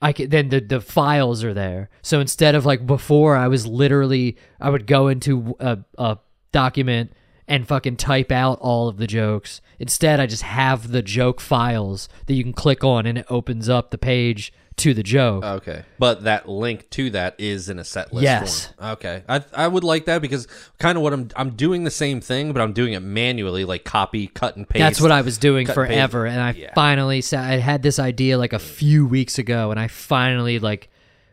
I 0.00 0.12
could 0.12 0.30
then 0.30 0.48
the 0.48 0.60
the 0.60 0.80
files 0.80 1.42
are 1.42 1.52
there. 1.52 1.90
So 2.02 2.20
instead 2.20 2.54
of 2.54 2.64
like 2.64 2.86
before, 2.86 3.36
I 3.36 3.48
was 3.48 3.66
literally 3.66 4.36
I 4.60 4.70
would 4.70 4.86
go 4.86 5.08
into 5.08 5.56
a, 5.58 5.78
a 5.98 6.18
document 6.52 7.12
and 7.46 7.66
fucking 7.68 7.96
type 7.96 8.32
out 8.32 8.58
all 8.60 8.88
of 8.88 8.96
the 8.96 9.06
jokes. 9.06 9.60
Instead, 9.78 10.18
I 10.20 10.26
just 10.26 10.42
have 10.42 10.90
the 10.92 11.02
joke 11.02 11.40
files 11.40 12.08
that 12.26 12.34
you 12.34 12.42
can 12.42 12.52
click 12.52 12.82
on, 12.84 13.06
and 13.06 13.18
it 13.18 13.26
opens 13.28 13.68
up 13.68 13.90
the 13.90 13.98
page 13.98 14.52
to 14.76 14.92
the 14.92 15.02
joke. 15.04 15.44
Oh, 15.46 15.54
okay, 15.54 15.84
but 16.00 16.24
that 16.24 16.48
link 16.48 16.90
to 16.90 17.10
that 17.10 17.36
is 17.38 17.68
in 17.68 17.78
a 17.78 17.84
set 17.84 18.12
list. 18.12 18.24
Yes. 18.24 18.66
Form. 18.78 18.90
Okay, 18.92 19.22
I 19.28 19.42
I 19.52 19.68
would 19.68 19.84
like 19.84 20.06
that 20.06 20.20
because 20.20 20.48
kind 20.78 20.96
of 20.98 21.02
what 21.02 21.12
I'm 21.12 21.28
I'm 21.36 21.50
doing 21.50 21.84
the 21.84 21.90
same 21.92 22.20
thing, 22.20 22.52
but 22.52 22.60
I'm 22.60 22.72
doing 22.72 22.92
it 22.94 23.00
manually, 23.00 23.64
like 23.64 23.84
copy, 23.84 24.26
cut, 24.26 24.56
and 24.56 24.68
paste. 24.68 24.80
That's 24.80 25.00
what 25.00 25.12
I 25.12 25.20
was 25.20 25.38
doing 25.38 25.66
cut 25.66 25.76
and 25.78 25.86
paste. 25.88 25.96
forever, 25.96 26.26
and 26.26 26.40
I 26.40 26.50
Yeah. 26.52 26.72
finally 26.74 27.20
sa 27.20 27.38
I 27.38 27.56
had 27.58 27.82
this 27.82 27.98
idea 28.00 28.36
like 28.38 28.52
a 28.52 28.58
few 28.58 29.06
weeks 29.06 29.38
ago, 29.38 29.70
and 29.70 29.78
I 29.78 29.86
finally 29.88 30.58
like 30.58 30.88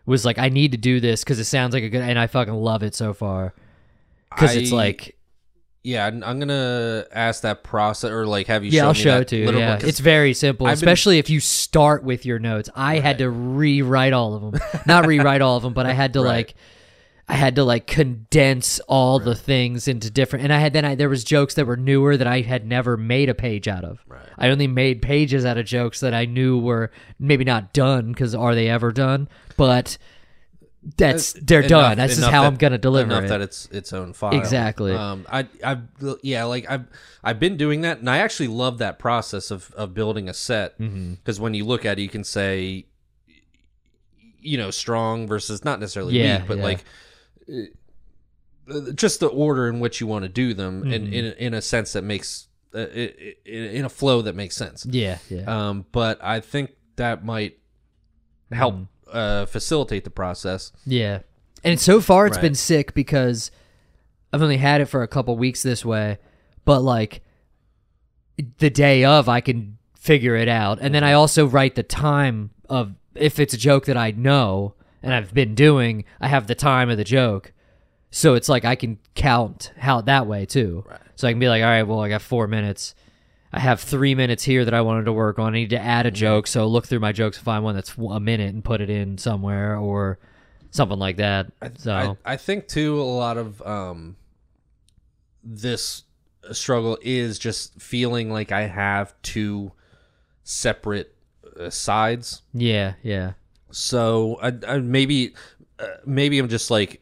was 0.05 0.23
like, 0.25 0.37
I 0.37 0.49
need 0.49 0.71
to 0.73 0.77
do 0.77 0.99
this 0.99 1.23
because 1.23 1.39
it 1.39 1.45
sounds 1.45 1.73
like 1.73 1.83
a 1.83 1.89
good, 1.89 2.01
and 2.01 2.19
I 2.19 2.27
fucking 2.27 2.53
love 2.53 2.83
it 2.83 2.93
so 2.93 3.13
far. 3.13 3.53
Because 4.29 4.55
it's 4.55 4.71
I- 4.71 4.75
like 4.75 5.15
Yeah, 5.83 6.05
I'm 6.05 6.23
I'm 6.23 6.39
gonna 6.39 7.05
ask 7.11 7.41
that 7.41 7.63
process 7.63 8.11
or 8.11 8.27
like 8.27 8.47
have 8.47 8.63
you. 8.63 8.69
Yeah, 8.71 8.85
I'll 8.85 8.93
show 8.93 9.19
it 9.21 9.27
to 9.29 9.35
you. 9.37 9.51
Yeah, 9.57 9.79
it's 9.81 9.99
very 9.99 10.33
simple, 10.33 10.67
I've 10.67 10.79
been- 10.79 10.87
especially 10.89 11.17
if 11.17 11.29
you 11.29 11.39
start 11.39 12.03
with 12.03 12.25
your 12.25 12.37
notes. 12.37 12.69
I 12.75 12.99
had 12.99 13.17
to 13.17 13.29
rewrite 13.31 14.13
all 14.13 14.35
of 14.35 14.41
them, 14.51 14.61
not 14.85 15.07
rewrite 15.07 15.41
all 15.41 15.57
of 15.57 15.63
them, 15.63 15.73
but 15.73 15.85
I 15.87 15.93
had 15.93 16.13
to 16.13 16.19
Right. 16.21 16.27
like, 16.27 16.53
I 17.27 17.33
had 17.33 17.55
to 17.55 17.63
like 17.63 17.87
condense 17.87 18.79
all 18.81 19.17
the 19.17 19.33
things 19.33 19.87
into 19.87 20.11
different. 20.11 20.43
And 20.43 20.53
I 20.53 20.59
had 20.59 20.73
then 20.73 20.85
I 20.85 20.93
there 20.93 21.09
was 21.09 21.23
jokes 21.23 21.55
that 21.55 21.65
were 21.65 21.77
newer 21.77 22.15
that 22.15 22.27
I 22.27 22.41
had 22.41 22.67
never 22.67 22.95
made 22.95 23.29
a 23.29 23.33
page 23.33 23.67
out 23.67 23.83
of. 23.83 24.03
Right. 24.07 24.21
I 24.37 24.49
only 24.49 24.67
made 24.67 25.01
pages 25.01 25.45
out 25.45 25.57
of 25.57 25.65
jokes 25.65 25.99
that 26.01 26.13
I 26.13 26.25
knew 26.25 26.59
were 26.59 26.91
maybe 27.19 27.43
not 27.43 27.73
done 27.73 28.11
because 28.11 28.35
are 28.35 28.53
they 28.53 28.67
ever 28.69 28.91
done? 28.91 29.29
But 29.57 29.97
that's 30.97 31.33
they're 31.33 31.59
enough- 31.59 31.69
done. 31.69 31.97
That's 31.97 32.15
just 32.15 32.27
how 32.27 32.41
that- 32.41 32.47
I'm 32.47 32.55
gonna 32.55 32.77
deliver 32.77 33.11
enough 33.11 33.25
it. 33.25 33.29
that 33.29 33.41
it's 33.41 33.67
its 33.71 33.93
own 33.93 34.13
file. 34.13 34.33
Exactly. 34.39 34.93
Um, 34.93 35.25
I 35.31 35.47
I 35.63 35.77
yeah, 36.23 36.43
like 36.45 36.69
I've 36.69 36.85
I've 37.23 37.39
been 37.39 37.55
doing 37.57 37.81
that, 37.81 37.99
and 37.99 38.09
I 38.09 38.17
actually 38.17 38.47
love 38.47 38.79
that 38.79 38.97
process 38.99 39.51
of 39.51 39.71
of 39.75 39.93
building 39.93 40.27
a 40.27 40.33
set 40.33 40.79
Mm-hmm. 40.79 41.13
because 41.15 41.39
when 41.39 41.53
you 41.53 41.65
look 41.65 41.85
at 41.85 41.99
it, 41.99 42.01
you 42.01 42.09
can 42.09 42.23
say, 42.23 42.85
you 44.39 44.57
know, 44.57 44.71
strong 44.71 45.27
versus 45.27 45.63
not 45.63 45.79
necessarily 45.79 46.17
Yeah, 46.19 46.39
weak, 46.39 46.47
but 46.47 46.57
yeah. 46.57 46.63
like. 46.63 46.83
uh, 47.47 47.61
Just 48.95 49.19
the 49.19 49.27
order 49.27 49.67
in 49.67 49.79
which 49.79 49.99
you 49.99 50.07
want 50.07 50.23
to 50.23 50.29
do 50.29 50.53
them, 50.53 50.81
Mm-hmm. 50.83 50.93
in, 50.93 51.13
in 51.13 51.25
in 51.33 51.53
a 51.53 51.61
sense 51.61 51.93
that 51.93 52.03
makes, 52.03 52.47
uh, 52.73 52.79
i- 52.95 53.13
i- 53.45 53.49
in 53.49 53.83
a 53.85 53.89
flow 53.89 54.21
that 54.21 54.33
makes 54.35 54.55
sense. 54.55 54.85
yeah, 54.89 55.17
yeah. 55.29 55.43
Um, 55.69 55.85
but 55.91 56.23
I 56.23 56.39
think 56.39 56.71
that 56.95 57.25
might 57.25 57.57
help 58.51 58.75
Mm-hmm. 58.75 58.83
Uh, 59.11 59.45
facilitate 59.45 60.03
the 60.03 60.09
process. 60.09 60.71
Yeah. 60.85 61.19
And 61.63 61.79
so 61.79 62.01
far 62.01 62.27
it's 62.27 62.37
Right. 62.37 62.41
been 62.43 62.55
sick 62.55 62.93
because 62.93 63.51
I've 64.33 64.41
only 64.41 64.57
had 64.57 64.81
it 64.81 64.85
for 64.85 65.03
a 65.03 65.07
couple 65.07 65.35
weeks 65.37 65.61
this 65.63 65.83
way, 65.85 66.17
but 66.65 66.81
like 66.81 67.21
the 68.57 68.69
day 68.69 69.03
of 69.03 69.29
I 69.29 69.41
can 69.41 69.77
figure 69.95 70.35
it 70.35 70.47
out. 70.47 70.79
And 70.81 70.95
then 70.95 71.03
I 71.03 71.13
also 71.13 71.45
write 71.45 71.75
the 71.75 71.83
time 71.83 72.51
of 72.69 72.93
if 73.13 73.39
it's 73.39 73.53
a 73.53 73.57
joke 73.57 73.85
that 73.85 73.97
I 73.97 74.11
know 74.11 74.73
and 75.03 75.13
I've 75.13 75.33
been 75.33 75.53
doing, 75.55 76.05
I 76.19 76.27
have 76.27 76.47
the 76.47 76.55
time 76.55 76.89
of 76.89 76.97
the 76.97 77.03
joke. 77.03 77.53
So 78.09 78.33
it's 78.35 78.49
like 78.49 78.65
I 78.65 78.75
can 78.75 78.97
count 79.15 79.71
how 79.77 80.01
that 80.01 80.27
way 80.27 80.45
too. 80.45 80.83
Right. 80.89 80.99
So 81.15 81.27
I 81.27 81.31
can 81.31 81.39
be 81.39 81.47
like, 81.49 81.61
all 81.61 81.69
right, 81.69 81.83
well, 81.83 81.99
I 82.01 82.09
got 82.09 82.21
four 82.21 82.47
minutes. 82.47 82.95
I 83.53 83.59
have 83.59 83.81
three 83.81 84.15
minutes 84.15 84.43
here 84.43 84.63
that 84.63 84.73
I 84.73 84.81
wanted 84.81 85.05
to 85.05 85.13
work 85.13 85.37
on. 85.37 85.53
I 85.53 85.57
need 85.57 85.71
to 85.71 85.79
add 85.79 86.05
a 86.05 86.11
joke. 86.11 86.47
So 86.47 86.67
look 86.67 86.87
through 86.87 86.99
my 86.99 87.11
jokes, 87.11 87.37
find 87.37 87.63
one 87.63 87.75
that's 87.75 87.95
a 87.97 88.19
minute, 88.19 88.53
and 88.53 88.63
put 88.63 88.81
it 88.81 88.89
in 88.89 89.17
somewhere 89.17 89.77
or 89.77 90.19
something 90.71 90.99
like 90.99 91.17
that. 91.17 91.47
So 91.77 92.17
I, 92.25 92.33
I 92.33 92.37
think 92.37 92.67
too 92.67 92.99
a 92.99 93.03
lot 93.03 93.37
of 93.37 93.61
um 93.63 94.15
this 95.43 96.03
struggle 96.51 96.97
is 97.01 97.39
just 97.39 97.79
feeling 97.81 98.31
like 98.31 98.51
I 98.51 98.67
have 98.67 99.13
two 99.21 99.71
separate 100.43 101.15
uh, 101.59 101.69
sides. 101.69 102.41
yeah, 102.53 102.93
yeah, 103.03 103.33
So 103.71 104.39
I, 104.41 104.53
I 104.67 104.77
maybe 104.79 105.33
uh, 105.79 105.87
maybe 106.05 106.39
I'm 106.39 106.49
just 106.49 106.71
like 106.71 107.01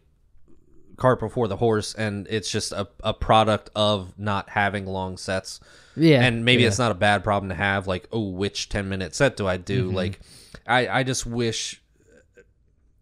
cart 0.97 1.19
before 1.19 1.47
the 1.47 1.57
horse, 1.57 1.93
and 1.93 2.27
it's 2.29 2.51
just 2.51 2.71
a, 2.71 2.87
a 3.03 3.13
product 3.13 3.69
of 3.75 4.17
not 4.17 4.49
having 4.49 4.85
long 4.85 5.17
sets. 5.17 5.59
Yeah. 5.99 6.23
and 6.23 6.43
maybe 6.45 6.61
yeah. 6.63 6.69
it's 6.69 6.79
not 6.79 6.91
a 6.91 6.95
bad 6.95 7.23
problem 7.23 7.49
to 7.49 7.55
have. 7.55 7.87
Like, 7.87 8.07
oh, 8.11 8.29
which 8.29 8.69
ten 8.69 8.89
minute 8.89 9.13
set 9.15 9.37
do 9.37 9.47
I 9.47 9.57
do? 9.57 9.87
Mm-hmm. 9.87 9.95
Like, 9.95 10.19
I 10.67 10.87
I 10.87 11.03
just 11.03 11.25
wish 11.25 11.81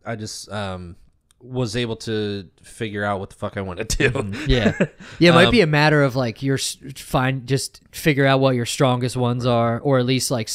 I 0.05 0.15
just 0.15 0.49
um 0.51 0.95
was 1.39 1.75
able 1.75 1.95
to 1.95 2.49
figure 2.63 3.03
out 3.03 3.19
what 3.19 3.29
the 3.29 3.35
fuck 3.35 3.57
I 3.57 3.61
want 3.61 3.77
to 3.77 3.85
do. 3.85 4.09
Mm-hmm. 4.09 4.45
yeah, 4.49 4.73
yeah. 5.19 5.29
It 5.31 5.35
might 5.35 5.45
Um, 5.45 5.51
be 5.51 5.61
a 5.61 5.67
matter 5.67 6.01
of 6.03 6.15
like 6.15 6.41
your 6.41 6.55
s- 6.55 6.77
find 6.95 7.45
just 7.47 7.81
figure 7.91 8.25
out 8.25 8.39
what 8.39 8.55
your 8.55 8.65
strongest 8.65 9.15
ones 9.15 9.45
are, 9.45 9.79
or 9.79 9.99
at 9.99 10.05
least 10.05 10.31
like 10.31 10.49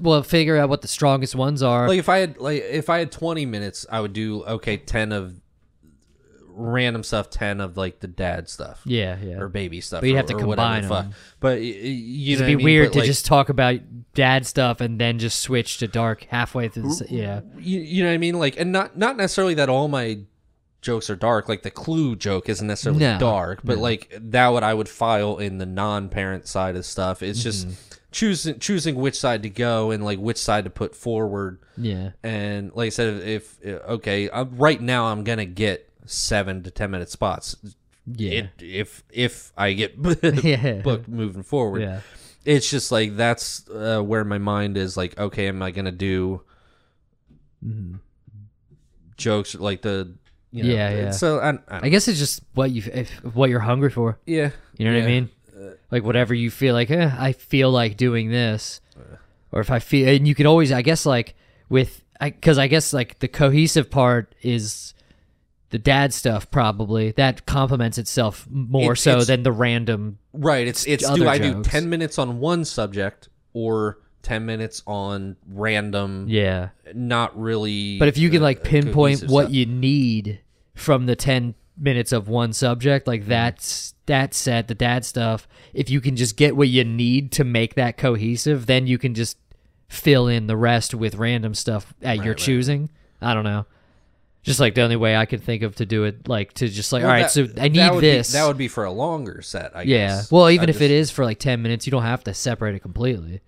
well, 0.00 0.22
figure 0.24 0.56
out 0.56 0.68
what 0.68 0.82
the 0.82 0.88
strongest 0.88 1.34
ones 1.36 1.62
are. 1.62 1.86
like 1.88 1.98
if 2.00 2.08
I 2.08 2.18
had 2.18 2.38
like 2.38 2.62
if 2.62 2.90
I 2.90 2.98
had 2.98 3.12
twenty 3.12 3.46
minutes, 3.46 3.86
I 3.90 4.00
would 4.00 4.12
do 4.12 4.42
okay 4.44 4.76
ten 4.76 5.12
of 5.12 5.40
random 6.56 7.02
stuff, 7.02 7.30
ten 7.30 7.60
of 7.60 7.76
like 7.76 8.00
the 8.00 8.06
dad 8.06 8.48
stuff. 8.48 8.80
yeah, 8.84 9.16
yeah. 9.22 9.38
Or 9.38 9.48
baby 9.48 9.80
stuff, 9.80 10.00
But 10.00 10.06
you'd 10.08 10.14
or- 10.14 10.18
have 10.18 10.26
to 10.26 10.34
combine 10.34 10.82
fuck. 10.88 11.04
them. 11.04 11.14
But 11.40 11.60
you 11.62 12.36
know, 12.38 12.44
It'd 12.44 12.46
be 12.46 12.52
I 12.52 12.56
mean? 12.56 12.64
weird 12.64 12.86
But, 12.88 12.92
to 12.94 12.98
like, 13.00 13.06
just 13.06 13.26
talk 13.26 13.48
about 13.48 13.80
dad 14.14 14.46
stuff 14.46 14.80
and 14.80 15.00
then 15.00 15.18
just 15.18 15.40
switch 15.40 15.78
to 15.78 15.88
dark 15.88 16.24
halfway 16.30 16.68
through. 16.68 16.94
The, 16.94 17.06
yeah, 17.10 17.40
you, 17.58 17.80
you 17.80 18.02
know 18.04 18.10
what 18.10 18.14
I 18.14 18.18
mean? 18.18 18.38
Like, 18.38 18.58
and 18.58 18.70
not 18.72 18.96
not 18.96 19.16
necessarily 19.16 19.54
that 19.54 19.68
all 19.68 19.88
my 19.88 20.20
jokes 20.80 21.08
are 21.10 21.16
dark. 21.16 21.48
Like 21.48 21.62
the 21.62 21.70
clue 21.70 22.14
joke 22.14 22.48
isn't 22.48 22.66
necessarily 22.66 23.00
No, 23.00 23.18
dark, 23.18 23.60
but 23.64 23.78
like 23.78 24.12
that 24.20 24.48
what 24.48 24.62
I 24.62 24.74
would 24.74 24.88
file 24.88 25.38
in 25.38 25.58
the 25.58 25.66
non-parent 25.66 26.46
side 26.46 26.76
of 26.76 26.84
stuff. 26.86 27.22
It's 27.22 27.42
just 27.42 27.66
Mm-hmm. 27.66 27.74
choosing 28.12 28.58
choosing 28.60 28.94
which 28.96 29.18
side 29.18 29.42
to 29.42 29.50
go 29.50 29.90
and 29.90 30.04
like 30.04 30.18
which 30.18 30.36
side 30.38 30.64
to 30.64 30.70
put 30.70 30.94
forward. 30.94 31.58
yeah, 31.76 32.10
And 32.22 32.70
like 32.74 32.86
I 32.86 32.90
said, 32.90 33.22
if 33.26 33.58
okay, 33.64 34.28
i 34.30 34.42
right 34.42 34.80
now 34.80 35.06
I'm 35.06 35.24
gonna 35.24 35.46
get 35.46 35.88
seven 36.06 36.62
to 36.62 36.70
ten 36.70 36.90
minute 36.90 37.10
spots. 37.10 37.56
yeah, 38.06 38.30
It, 38.32 38.50
if 38.60 39.02
if 39.10 39.52
I 39.56 39.72
get 39.72 39.96
Yeah. 40.44 40.80
booked 40.82 41.08
moving 41.08 41.42
forward, 41.42 41.82
yeah. 41.82 42.00
it's 42.44 42.68
just 42.70 42.92
like 42.92 43.16
that's 43.16 43.68
uh, 43.68 44.00
where 44.00 44.24
my 44.24 44.38
mind 44.38 44.76
is 44.76 44.96
like 44.96 45.18
okay 45.18 45.48
am 45.48 45.62
i 45.62 45.70
gonna 45.70 45.90
do 45.92 46.42
jokes 49.16 49.54
like 49.54 49.82
the 49.82 50.12
you 50.50 50.62
know, 50.62 50.68
Mm-hmm. 50.68 50.76
Yeah, 50.78 50.90
yeah. 50.90 51.10
so 51.10 51.40
I, 51.40 51.50
I, 51.68 51.86
I 51.86 51.88
guess 51.88 52.06
it's 52.06 52.18
just 52.18 52.40
what 52.54 52.70
you 52.70 52.82
if, 52.92 53.10
what 53.24 53.50
you're 53.50 53.58
hungry 53.60 53.90
for. 53.90 54.18
yeah 54.24 54.50
You 54.78 54.84
know 54.84 54.92
what 54.92 54.98
I 54.98 55.08
yeah. 55.08 55.20
mean? 55.20 55.30
Like 55.90 56.04
whatever 56.04 56.32
you 56.34 56.50
feel 56.50 56.74
like, 56.74 56.90
eh, 56.92 57.10
I 57.18 57.32
feel 57.32 57.70
like 57.72 57.96
doing 57.96 58.30
this, 58.30 58.80
or 59.50 59.60
if 59.60 59.70
I 59.70 59.78
feel, 59.80 60.08
and 60.08 60.28
you 60.28 60.34
can 60.34 60.46
always, 60.46 60.70
I 60.72 60.82
guess, 60.82 61.06
like 61.06 61.34
with, 61.68 62.02
because 62.20 62.58
I, 62.58 62.66
guess 62.68 62.92
like 62.92 63.18
the 63.20 63.28
cohesive 63.28 63.90
part 63.90 64.34
is 64.42 64.93
the 65.74 65.78
dad 65.80 66.14
stuff 66.14 66.48
probably 66.52 67.10
that 67.16 67.44
complements 67.46 67.98
itself 67.98 68.46
more 68.48 68.94
so 68.94 69.10
it's- 69.10 69.26
than 69.26 69.42
the 69.42 69.50
random. 69.50 70.18
right 70.32 70.68
it's 70.68 70.86
it's 70.86 71.04
Other 71.04 71.16
do 71.24 71.28
i 71.28 71.36
do 71.38 71.54
jokes. 71.54 71.68
10 71.68 71.88
minutes 71.90 72.16
on 72.16 72.38
one 72.38 72.64
subject 72.64 73.28
or 73.54 73.98
10 74.22 74.46
minutes 74.46 74.84
on 74.86 75.34
random 75.50 76.26
Yeah, 76.28 76.68
not 76.94 77.36
really 77.36 77.98
but 77.98 78.06
if 78.06 78.16
you 78.16 78.30
can 78.30 78.40
uh, 78.40 78.44
like 78.44 78.62
pinpoint 78.62 79.16
cohesive 79.18 79.30
what 79.30 79.42
stuff. 79.46 79.54
you 79.54 79.66
need 79.66 80.40
from 80.76 81.06
the 81.06 81.16
ten 81.16 81.54
minutes 81.76 82.12
of 82.12 82.28
one 82.28 82.52
subject, 82.52 83.06
like 83.08 83.26
that's 83.26 83.94
that 84.06 84.32
set, 84.34 84.68
the 84.68 84.74
dad 84.76 85.04
stuff. 85.04 85.46
If 85.72 85.90
you 85.90 86.00
can 86.00 86.14
just 86.14 86.36
get 86.36 86.56
what 86.56 86.68
you 86.68 86.84
need 86.84 87.32
to 87.32 87.42
make 87.44 87.74
that 87.74 87.96
cohesive, 87.96 88.66
then 88.66 88.86
you 88.86 88.96
can 88.98 89.14
just 89.14 89.38
fill 89.88 90.26
in 90.28 90.46
the 90.46 90.56
rest 90.56 90.94
with 90.94 91.14
random 91.16 91.52
stuff 91.54 91.92
at 92.02 92.24
your 92.24 92.34
choosing. 92.34 92.90
I 93.20 93.34
don't 93.34 93.44
know. 93.44 93.66
Just 94.44 94.60
like 94.60 94.74
the 94.76 94.82
only 94.82 94.94
way 94.96 95.16
I 95.16 95.24
could 95.26 95.42
think 95.42 95.62
of 95.64 95.74
to 95.76 95.86
do 95.86 96.04
it, 96.04 96.28
like 96.28 96.52
to 96.54 96.68
just 96.68 96.92
like, 96.92 97.00
Well, 97.02 97.10
all 97.10 97.16
right, 97.16 97.22
that- 97.22 97.30
so 97.32 97.42
I 97.42 97.46
that 97.46 97.72
need 97.72 97.90
be- 97.92 98.00
this. 98.00 98.32
that 98.32 98.46
would 98.46 98.56
be 98.58 98.68
for 98.68 98.84
a 98.84 98.92
longer 98.92 99.42
set 99.42 99.74
i 99.74 99.82
yeah. 99.82 100.08
guess 100.08 100.30
Well, 100.30 100.48
even 100.50 100.68
I 100.68 100.70
if 100.70 100.76
it 100.76 100.88
just- 100.88 100.90
is 100.92 101.10
for 101.10 101.24
like 101.24 101.38
ten 101.40 101.62
minutes, 101.62 101.86
you 101.86 101.90
don't 101.90 102.02
have 102.02 102.22
to 102.24 102.34
separate 102.34 102.74
it 102.76 102.80
completely. 102.80 103.40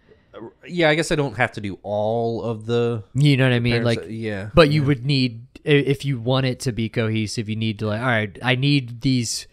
yeah 0.66 0.88
i 0.90 0.94
guess 0.94 1.10
i 1.12 1.14
don't 1.14 1.36
have 1.36 1.52
to 1.52 1.60
do 1.62 1.78
all 1.82 2.42
of 2.42 2.66
the 2.66 3.02
You 3.14 3.36
know 3.38 3.44
what 3.44 3.54
I 3.54 3.60
mean? 3.60 3.82
Like, 3.84 4.00
uh, 4.00 4.06
yeah 4.06 4.50
but 4.54 4.70
you 4.70 4.82
would 4.82 5.04
need 5.06 5.46
if 5.64 6.04
you 6.04 6.18
want 6.20 6.46
it 6.46 6.60
to 6.60 6.72
be 6.72 6.88
cohesive, 6.88 7.48
you 7.48 7.56
need 7.56 7.78
to 7.80 7.86
like, 7.88 8.00
all 8.00 8.06
right, 8.06 8.38
I 8.42 8.54
need 8.54 9.00
these 9.00 9.46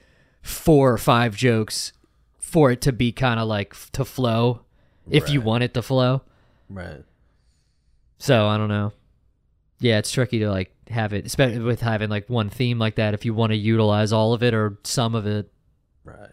four 0.43 0.91
or 0.93 0.97
five 0.97 1.35
jokes 1.35 1.91
for 2.39 2.69
it 2.71 2.81
to 2.81 2.91
be 2.91 3.11
kind 3.11 3.39
of 3.39 3.47
like 3.47 3.73
to 3.93 4.05
flow. 4.05 4.61
If 5.09 5.29
you 5.29 5.41
want 5.41 5.63
it 5.63 5.73
to 5.73 5.81
flow, 5.81 6.21
Right. 6.69 7.03
so 8.19 8.47
I 8.47 8.57
don't 8.57 8.69
know. 8.69 8.93
Yeah, 9.79 9.97
it's 9.97 10.11
tricky 10.11 10.39
to 10.39 10.49
like 10.49 10.72
have 10.89 11.13
it, 11.13 11.25
especially 11.25 11.59
with 11.59 11.81
having 11.81 12.09
like 12.09 12.29
one 12.29 12.49
theme 12.49 12.79
like 12.79 12.95
that. 12.95 13.13
If 13.13 13.25
you 13.25 13.33
want 13.33 13.51
to 13.51 13.57
utilize 13.57 14.11
all 14.13 14.33
of 14.33 14.43
it 14.43 14.53
or 14.53 14.77
some 14.83 15.15
of 15.15 15.25
it, 15.25 15.49
Right. 16.03 16.29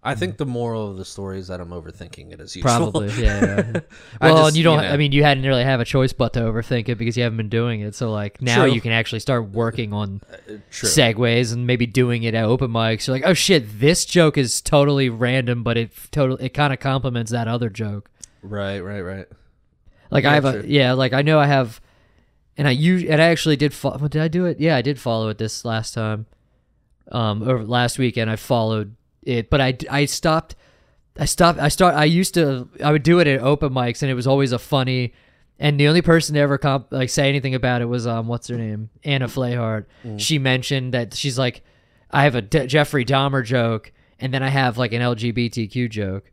I 0.00 0.14
think 0.14 0.36
the 0.36 0.46
moral 0.46 0.88
of 0.90 0.96
the 0.96 1.04
story 1.04 1.38
is 1.38 1.48
that 1.48 1.60
I'm 1.60 1.70
overthinking 1.70 2.32
it 2.32 2.40
as 2.40 2.54
usual. 2.54 2.70
probably. 2.92 3.08
Yeah. 3.20 3.42
yeah. 3.74 3.80
Well, 4.20 4.36
just, 4.36 4.48
and 4.48 4.56
you 4.56 4.62
don't. 4.62 4.78
know, 4.80 4.88
I 4.88 4.96
mean, 4.96 5.10
you 5.10 5.24
hadn't 5.24 5.42
really 5.44 5.64
have 5.64 5.80
a 5.80 5.84
choice 5.84 6.12
but 6.12 6.32
to 6.34 6.40
overthink 6.40 6.88
it 6.88 6.96
because 6.96 7.16
you 7.16 7.24
haven't 7.24 7.36
been 7.36 7.48
doing 7.48 7.80
it. 7.80 7.94
So 7.96 8.10
like 8.10 8.40
now 8.40 8.64
True. 8.64 8.72
you 8.72 8.80
can 8.80 8.92
actually 8.92 9.18
start 9.18 9.50
working 9.50 9.92
on 9.92 10.20
uh, 10.32 10.36
true. 10.70 10.88
segues 10.88 11.52
and 11.52 11.66
maybe 11.66 11.84
doing 11.84 12.22
it 12.22 12.34
at 12.34 12.44
open 12.44 12.70
mics. 12.70 13.06
You're 13.08 13.16
like, 13.16 13.26
oh 13.26 13.34
shit, 13.34 13.80
this 13.80 14.04
joke 14.04 14.38
is 14.38 14.60
totally 14.62 15.08
random, 15.10 15.62
but 15.64 15.76
it 15.76 15.90
totally 16.12 16.44
it 16.44 16.54
kind 16.54 16.72
of 16.72 16.78
complements 16.78 17.32
that 17.32 17.48
other 17.48 17.68
joke. 17.68 18.08
Right, 18.42 18.78
right, 18.78 19.00
right. 19.00 19.26
Like 20.10 20.24
Yeah, 20.24 20.30
I 20.30 20.34
have 20.34 20.44
a 20.44 20.64
yeah, 20.66 20.92
like 20.92 21.12
I 21.12 21.22
know 21.22 21.40
I 21.40 21.46
have, 21.46 21.80
and 22.58 22.68
I 22.68 22.72
use 22.72 23.02
and 23.04 23.22
I 23.22 23.26
actually 23.26 23.56
did. 23.56 23.72
Fo- 23.72 23.96
did 23.96 24.20
I 24.20 24.28
do 24.28 24.44
it? 24.44 24.60
Yeah, 24.60 24.76
I 24.76 24.82
did 24.82 25.00
follow 25.00 25.28
it 25.30 25.38
this 25.38 25.64
last 25.64 25.94
time. 25.94 26.26
Um, 27.10 27.42
over 27.42 27.64
last 27.64 27.98
weekend 27.98 28.28
I 28.30 28.36
followed 28.36 28.94
it, 29.22 29.48
but 29.48 29.60
I 29.62 29.78
I 29.90 30.04
stopped. 30.04 30.54
I 31.18 31.24
stopped. 31.24 31.58
I 31.58 31.68
start. 31.68 31.94
I 31.94 32.04
used 32.04 32.34
to. 32.34 32.68
I 32.84 32.92
would 32.92 33.02
do 33.02 33.18
it 33.20 33.26
at 33.26 33.40
open 33.40 33.72
mics, 33.72 34.02
and 34.02 34.10
it 34.10 34.14
was 34.14 34.26
always 34.26 34.52
a 34.52 34.58
funny. 34.58 35.14
And 35.60 35.80
the 35.80 35.88
only 35.88 36.02
person 36.02 36.34
to 36.34 36.40
ever 36.40 36.56
comp, 36.58 36.92
like 36.92 37.08
say 37.10 37.28
anything 37.28 37.54
about 37.54 37.82
it 37.82 37.86
was 37.86 38.06
um, 38.06 38.28
what's 38.28 38.46
her 38.48 38.56
name, 38.56 38.90
Anna 39.02 39.26
Flayhart. 39.26 39.86
She 40.18 40.38
mentioned 40.38 40.94
that 40.94 41.14
she's 41.14 41.36
like, 41.36 41.62
I 42.12 42.22
have 42.24 42.36
a 42.36 42.42
Jeffrey 42.42 43.04
Dahmer 43.04 43.44
joke, 43.44 43.90
and 44.20 44.32
then 44.32 44.42
I 44.42 44.48
have 44.50 44.78
like 44.78 44.92
an 44.92 45.02
LGBTQ 45.02 45.90
joke, 45.90 46.30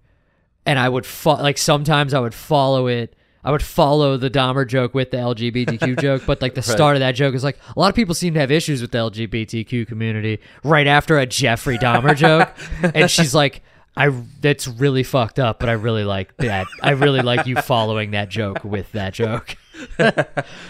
and 0.66 0.78
I 0.78 0.88
would 0.90 1.06
fo- 1.08 1.42
like 1.42 1.58
sometimes 1.58 2.14
I 2.14 2.20
would 2.20 2.36
follow 2.36 2.86
it. 2.88 3.16
I 3.46 3.52
would 3.52 3.62
follow 3.64 4.18
the 4.18 4.30
Dahmer 4.30 4.68
joke 4.68 4.94
with 4.96 5.12
the 5.12 5.18
LGBTQ 5.18 6.02
joke, 6.02 6.24
but 6.26 6.42
like 6.42 6.56
the 6.56 6.62
start 6.64 6.96
of 6.96 7.00
that 7.02 7.12
joke 7.14 7.36
is 7.36 7.44
like 7.44 7.58
a 7.76 7.80
lot 7.80 7.90
of 7.90 7.96
people 7.96 8.16
seem 8.16 8.34
to 8.34 8.40
have 8.40 8.52
issues 8.52 8.82
with 8.82 8.92
the 8.92 8.98
LGBTQ 8.98 9.88
community 9.88 10.40
right 10.64 10.88
after 10.88 11.18
a 11.20 11.26
Jeffrey 11.28 11.78
Dahmer 11.78 12.16
joke, 12.16 12.50
and 12.96 13.10
she's 13.10 13.36
like, 13.36 13.62
I 13.96 14.10
that's 14.42 14.68
really 14.68 15.04
fucked 15.04 15.40
up, 15.40 15.60
but 15.60 15.70
I 15.70 15.74
really 15.74 16.04
like 16.04 16.36
that. 16.38 16.68
I 16.82 16.92
really 16.92 17.22
like 17.22 17.46
you 17.46 17.56
following 17.56 18.12
that 18.12 18.30
joke 18.30 18.64
with 18.64 18.92
that 18.94 19.14
joke. 19.14 19.56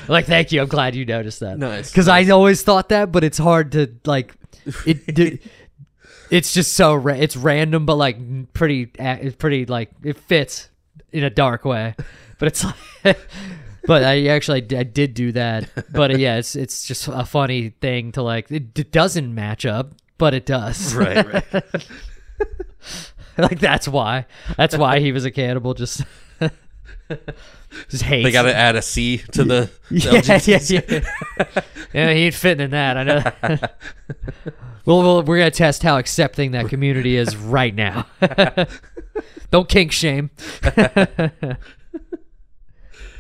like, 0.08 0.26
thank 0.26 0.52
you. 0.52 0.62
I'm 0.62 0.68
glad 0.68 0.96
you 0.96 1.06
noticed 1.06 1.40
that. 1.40 1.58
Nice, 1.58 1.90
Because 1.90 2.08
I 2.08 2.28
always 2.30 2.62
thought 2.62 2.90
that, 2.90 3.12
but 3.12 3.24
it's 3.24 3.38
hard 3.38 3.72
to 3.72 3.96
like 4.06 4.36
it. 4.86 5.14
d- 5.16 5.40
it's 6.30 6.54
just 6.54 6.74
so 6.74 6.94
ra- 6.94 7.14
it's 7.14 7.38
random, 7.38 7.86
but 7.86 7.96
like 7.96 8.54
pretty. 8.54 8.92
It's 9.00 9.36
pretty 9.36 9.66
like 9.66 9.92
it 10.04 10.18
fits 10.18 10.70
in 11.12 11.24
a 11.24 11.30
dark 11.30 11.66
way, 11.66 11.96
but 12.40 12.48
it's 12.48 12.64
like. 12.64 13.18
But 13.88 14.04
I 14.04 14.28
actually 14.28 14.66
I 14.76 14.84
did 14.84 15.14
do 15.14 15.32
that. 15.34 15.70
But 15.92 16.12
uh, 16.12 16.18
yeah, 16.18 16.38
it's 16.38 16.56
it's 16.56 16.88
just 16.88 17.08
a 17.08 17.26
funny 17.26 17.70
thing 17.82 18.12
to 18.14 18.24
like. 18.24 18.50
It, 18.52 18.78
it 18.78 18.92
doesn't 18.92 19.34
match 19.34 19.66
up, 19.66 19.94
but 20.18 20.34
it 20.34 20.46
does. 20.46 20.96
Right, 21.06 21.34
right. 21.54 21.90
like 23.38 23.60
that's 23.60 23.88
why. 23.88 24.26
That's 24.58 24.78
why 24.78 25.00
he 25.00 25.12
was 25.12 25.26
a 25.26 25.32
cannibal. 25.32 25.74
Just. 25.74 26.04
Just 27.90 28.04
hates. 28.04 28.26
They 28.26 28.32
got 28.32 28.44
to 28.44 28.56
add 28.56 28.76
a 28.76 28.82
C 28.82 29.18
to 29.34 29.44
the, 29.44 29.70
the 29.92 30.24
yeah, 30.26 30.40
yeah, 30.46 30.60
yeah. 30.88 31.46
yeah, 31.94 32.14
he 32.14 32.22
ain't 32.22 32.34
fitting 32.34 32.64
in 32.64 32.72
that. 32.72 32.98
I 32.98 33.04
know. 33.04 33.24
well, 34.86 35.04
well, 35.04 35.24
we're 35.24 35.38
gonna 35.38 35.52
test 35.52 35.84
how 35.84 35.98
accepting 35.98 36.52
that 36.52 36.70
community 36.70 37.16
is 37.18 37.36
right 37.36 37.76
now. 37.76 38.08
Don't 39.52 39.70
kink 39.70 39.92
shame. 39.92 40.32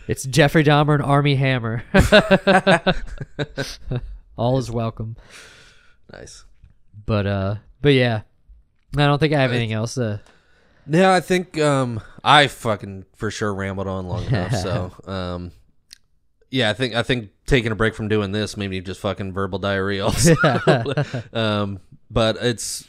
It's 0.08 0.24
Jeffrey 0.26 0.64
Dahmer 0.64 0.96
and 0.96 1.04
Armie 1.04 1.36
Hammer. 1.36 1.84
All 4.38 4.58
is 4.58 4.70
welcome. 4.70 5.16
Nice. 6.12 6.46
But 7.06 7.26
uh, 7.26 7.56
but 7.82 7.94
yeah, 7.94 8.22
I 8.96 9.06
don't 9.06 9.20
think 9.20 9.34
I 9.34 9.42
have 9.42 9.52
anything 9.52 9.74
else. 9.74 9.98
Uh, 9.98 10.20
Yeah, 10.88 11.14
I 11.14 11.22
think 11.22 11.60
um 11.60 12.02
I 12.24 12.48
fucking 12.48 13.06
for 13.16 13.32
sure 13.32 13.54
rambled 13.54 13.88
on 13.88 14.08
long 14.08 14.26
enough. 14.26 14.54
So 14.54 14.92
um 15.12 15.52
yeah, 16.52 16.70
I 16.70 16.74
think 16.74 16.94
I 16.96 17.04
think 17.04 17.32
taking 17.48 17.72
a 17.72 17.76
break 17.76 17.96
from 17.96 18.08
doing 18.08 18.32
this 18.32 18.56
made 18.58 18.70
me 18.70 18.82
just 18.82 19.00
fucking 19.02 19.34
verbal 19.34 19.60
diarrhea. 19.60 20.06
Also. 20.06 20.36
um, 21.34 21.80
but 22.12 22.38
it's 22.42 22.88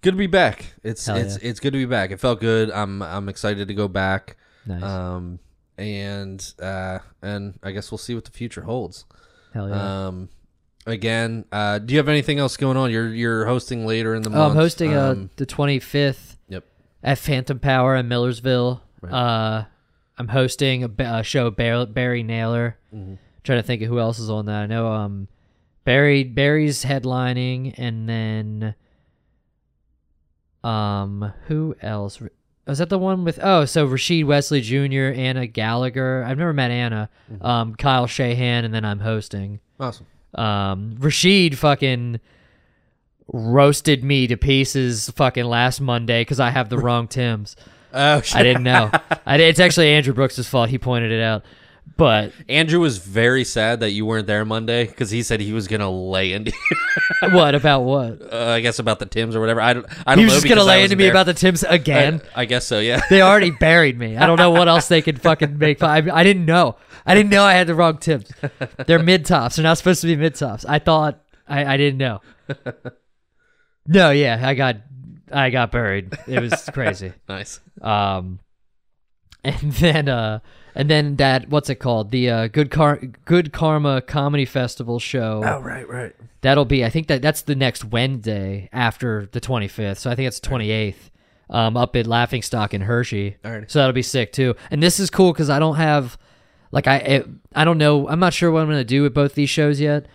good 0.00 0.12
to 0.12 0.16
be 0.18 0.26
back. 0.26 0.72
It's 0.82 1.04
Hell 1.06 1.16
it's 1.16 1.36
it's 1.36 1.60
good 1.60 1.72
to 1.74 1.78
be 1.78 1.84
back. 1.84 2.10
It 2.12 2.20
felt 2.20 2.40
good. 2.40 2.70
I'm 2.70 3.02
I'm 3.02 3.28
excited 3.28 3.68
to 3.68 3.74
go 3.74 3.88
back. 3.88 4.36
nice. 4.64 4.82
Um 4.82 5.38
and 5.78 6.54
uh 6.62 6.98
and 7.22 7.58
I 7.62 7.70
guess 7.72 7.90
we'll 7.90 7.98
see 7.98 8.14
what 8.14 8.24
the 8.24 8.30
future 8.30 8.62
holds. 8.62 9.04
Hell 9.52 9.68
yeah. 9.68 10.06
Um 10.06 10.28
again, 10.86 11.44
uh 11.52 11.78
do 11.78 11.92
you 11.94 11.98
have 11.98 12.08
anything 12.08 12.38
else 12.38 12.56
going 12.56 12.76
on? 12.76 12.90
You're 12.90 13.12
you're 13.14 13.46
hosting 13.46 13.86
later 13.86 14.14
in 14.14 14.22
the 14.22 14.30
Oh, 14.30 14.32
month. 14.32 14.50
I'm 14.52 14.56
hosting 14.56 14.94
uh, 14.94 15.10
Um, 15.12 15.30
the 15.36 15.46
25th 15.46 16.36
Yep. 16.48 16.64
at 17.02 17.18
Phantom 17.18 17.58
Power 17.58 17.94
in 17.96 18.08
Millersville. 18.08 18.82
Right. 19.02 19.12
Uh, 19.12 19.64
I'm 20.18 20.28
hosting 20.28 20.82
a, 20.84 20.90
a 21.18 21.22
show 21.22 21.50
Bar- 21.50 21.86
Barry 21.86 22.22
Naylor. 22.22 22.78
Mhm. 22.94 23.18
Trying 23.44 23.58
to 23.58 23.62
think 23.66 23.82
of 23.82 23.88
who 23.88 23.98
else 24.00 24.18
is 24.18 24.30
on 24.30 24.46
that. 24.46 24.62
I 24.62 24.66
know 24.66 24.88
um 24.88 25.28
Barry 25.84 26.24
Barry's 26.24 26.84
headlining, 26.84 27.74
and 27.76 28.08
then 28.08 28.74
um 30.64 31.32
who 31.46 31.76
else? 31.82 32.20
Was 32.66 32.78
that 32.78 32.88
the 32.88 32.98
one 32.98 33.24
with 33.24 33.38
oh 33.42 33.64
so 33.64 33.84
Rashid 33.86 34.24
Wesley 34.26 34.60
Jr. 34.60 35.12
Anna 35.14 35.46
Gallagher? 35.46 36.24
I've 36.26 36.38
never 36.38 36.52
met 36.52 36.70
Anna. 36.70 37.08
Mm-hmm. 37.32 37.46
Um, 37.46 37.74
Kyle 37.76 38.06
Shahan, 38.06 38.64
and 38.64 38.74
then 38.74 38.84
I'm 38.84 39.00
hosting 39.00 39.60
Awesome. 39.78 40.06
um 40.34 40.96
Rashid 40.98 41.56
fucking 41.58 42.20
roasted 43.32 44.04
me 44.04 44.26
to 44.28 44.36
pieces 44.36 45.10
fucking 45.10 45.44
last 45.44 45.80
Monday 45.80 46.20
because 46.22 46.40
I 46.40 46.50
have 46.50 46.68
the 46.68 46.78
wrong 46.84 47.08
Tims. 47.08 47.56
Oh 47.92 48.20
shit. 48.20 48.36
I 48.36 48.42
didn't 48.42 48.62
know. 48.64 48.90
I, 49.24 49.36
it's 49.38 49.60
actually 49.60 49.90
Andrew 49.90 50.12
Brooks' 50.12 50.46
fault. 50.48 50.68
He 50.70 50.78
pointed 50.78 51.12
it 51.12 51.22
out. 51.22 51.44
But 51.96 52.32
Andrew 52.48 52.80
was 52.80 52.98
very 52.98 53.44
sad 53.44 53.80
that 53.80 53.92
you 53.92 54.04
weren't 54.04 54.26
there 54.26 54.44
Monday 54.44 54.86
because 54.86 55.10
he 55.10 55.22
said 55.22 55.40
he 55.40 55.52
was 55.52 55.66
gonna 55.68 55.90
lay 55.90 56.32
into 56.32 56.50
you. 56.52 56.76
what 57.30 57.54
about 57.54 57.80
what? 57.80 58.32
uh, 58.32 58.46
I 58.48 58.60
guess 58.60 58.78
about 58.78 58.98
the 58.98 59.06
Tims 59.06 59.34
or 59.36 59.40
whatever. 59.40 59.60
I 59.60 59.72
don't. 59.72 59.86
I 60.06 60.14
don't 60.14 60.24
He 60.24 60.28
know. 60.28 60.34
just 60.34 60.48
gonna 60.48 60.64
lay 60.64 60.82
into 60.84 60.96
me 60.96 61.04
there. 61.04 61.12
about 61.12 61.26
the 61.26 61.34
Tims 61.34 61.62
again. 61.62 62.20
I, 62.34 62.42
I 62.42 62.44
guess 62.44 62.66
so. 62.66 62.78
Yeah. 62.78 63.00
they 63.10 63.22
already 63.22 63.50
buried 63.60 63.98
me. 63.98 64.16
I 64.16 64.26
don't 64.26 64.38
know 64.38 64.50
what 64.50 64.68
else 64.68 64.88
they 64.88 65.02
could 65.02 65.20
fucking 65.20 65.58
make. 65.58 65.82
I, 65.82 65.96
I 66.12 66.22
didn't 66.24 66.44
know. 66.44 66.76
I 67.06 67.14
didn't 67.14 67.30
know 67.30 67.44
I 67.44 67.54
had 67.54 67.66
the 67.68 67.74
wrong 67.74 67.98
Tims. 67.98 68.30
They're 68.86 68.98
mid 69.02 69.24
tops. 69.24 69.56
They're 69.56 69.62
not 69.62 69.78
supposed 69.78 70.00
to 70.02 70.06
be 70.08 70.16
mid 70.16 70.34
tops. 70.34 70.64
I 70.64 70.78
thought 70.78 71.20
I, 71.48 71.74
I 71.74 71.76
didn't 71.76 71.98
know. 71.98 72.20
No, 73.86 74.10
yeah, 74.10 74.40
I 74.42 74.54
got 74.54 74.76
I 75.32 75.50
got 75.50 75.70
buried. 75.72 76.16
It 76.26 76.40
was 76.40 76.68
crazy. 76.72 77.12
nice. 77.28 77.60
Um, 77.80 78.40
and 79.44 79.72
then 79.72 80.08
uh, 80.08 80.40
and 80.76 80.90
then 80.90 81.16
that 81.16 81.48
what's 81.48 81.70
it 81.70 81.76
called? 81.76 82.10
The 82.10 82.30
uh, 82.30 82.46
good 82.48 82.70
car 82.70 82.96
good 83.24 83.52
karma 83.52 84.02
comedy 84.02 84.44
festival 84.44 84.98
show. 84.98 85.42
Oh 85.44 85.60
right, 85.60 85.88
right. 85.88 86.14
That'll 86.42 86.66
be 86.66 86.84
I 86.84 86.90
think 86.90 87.08
that 87.08 87.22
that's 87.22 87.42
the 87.42 87.56
next 87.56 87.84
Wednesday 87.84 88.68
after 88.72 89.26
the 89.32 89.40
25th. 89.40 89.96
So 89.96 90.10
I 90.10 90.14
think 90.14 90.28
it's 90.28 90.38
28th. 90.38 91.10
Um, 91.48 91.76
up 91.76 91.94
at 91.94 92.08
Laughing 92.08 92.42
Stock 92.42 92.74
in 92.74 92.80
Hershey. 92.80 93.36
Alrighty. 93.44 93.70
So 93.70 93.78
that'll 93.78 93.92
be 93.92 94.02
sick 94.02 94.32
too. 94.32 94.56
And 94.68 94.82
this 94.82 94.98
is 94.98 95.10
cool 95.10 95.32
because 95.32 95.48
I 95.48 95.60
don't 95.60 95.76
have, 95.76 96.18
like 96.72 96.88
I 96.88 96.96
it, 96.96 97.28
I 97.54 97.64
don't 97.64 97.78
know. 97.78 98.08
I'm 98.08 98.18
not 98.18 98.34
sure 98.34 98.50
what 98.50 98.62
I'm 98.62 98.68
gonna 98.68 98.84
do 98.84 99.02
with 99.02 99.14
both 99.14 99.34
these 99.34 99.48
shows 99.48 99.80
yet. 99.80 100.06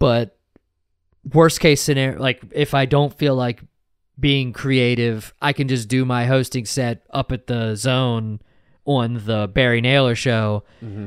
But 0.00 0.36
worst 1.32 1.60
case 1.60 1.80
scenario, 1.80 2.18
like 2.18 2.42
if 2.52 2.74
I 2.74 2.86
don't 2.86 3.16
feel 3.16 3.36
like 3.36 3.62
being 4.18 4.52
creative, 4.52 5.32
I 5.40 5.52
can 5.52 5.68
just 5.68 5.88
do 5.88 6.04
my 6.04 6.26
hosting 6.26 6.66
set 6.66 7.06
up 7.10 7.30
at 7.30 7.46
the 7.46 7.76
Zone 7.76 8.40
on 8.86 9.20
the 9.26 9.48
Barry 9.52 9.80
Naylor 9.80 10.14
show. 10.14 10.64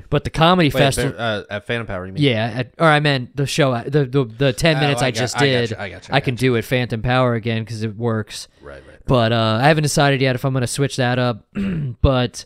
But 0.10 0.24
the 0.24 0.30
comedy 0.30 0.68
Wait, 0.70 0.74
festival. 0.80 1.16
uh, 1.20 1.44
at 1.50 1.66
Phantom 1.68 1.88
Power, 1.88 2.06
you 2.06 2.14
mean? 2.14 2.24
Yeah, 2.24 2.52
at, 2.56 2.74
or 2.78 2.88
I 2.88 3.00
meant 3.00 3.36
the 3.36 3.46
show, 3.48 3.74
the 3.84 4.06
the, 4.06 4.26
the 4.26 4.54
ten 4.54 4.78
Oh, 4.78 4.80
minutes 4.82 5.02
I 5.02 5.08
I, 5.08 5.12
got- 5.12 5.20
just 5.20 5.36
I 5.38 5.40
got 5.40 5.46
did. 5.46 5.70
you, 5.72 5.76
I 5.80 5.90
got 5.90 6.08
you, 6.08 6.14
I 6.14 6.20
can 6.20 6.36
do 6.36 6.56
it 6.56 6.64
Phantom 6.64 7.02
Power 7.02 7.34
again 7.36 7.64
because 7.64 7.84
it 7.84 7.96
works. 7.98 8.48
Right, 8.62 8.82
right. 8.88 9.00
But 9.06 9.32
uh, 9.34 9.60
I 9.62 9.68
haven't 9.68 9.84
decided 9.84 10.22
yet 10.22 10.36
if 10.36 10.46
I'm 10.46 10.54
going 10.54 10.62
to 10.62 10.68
switch 10.68 10.96
that 10.98 11.20
up. 11.20 11.46
but 12.02 12.46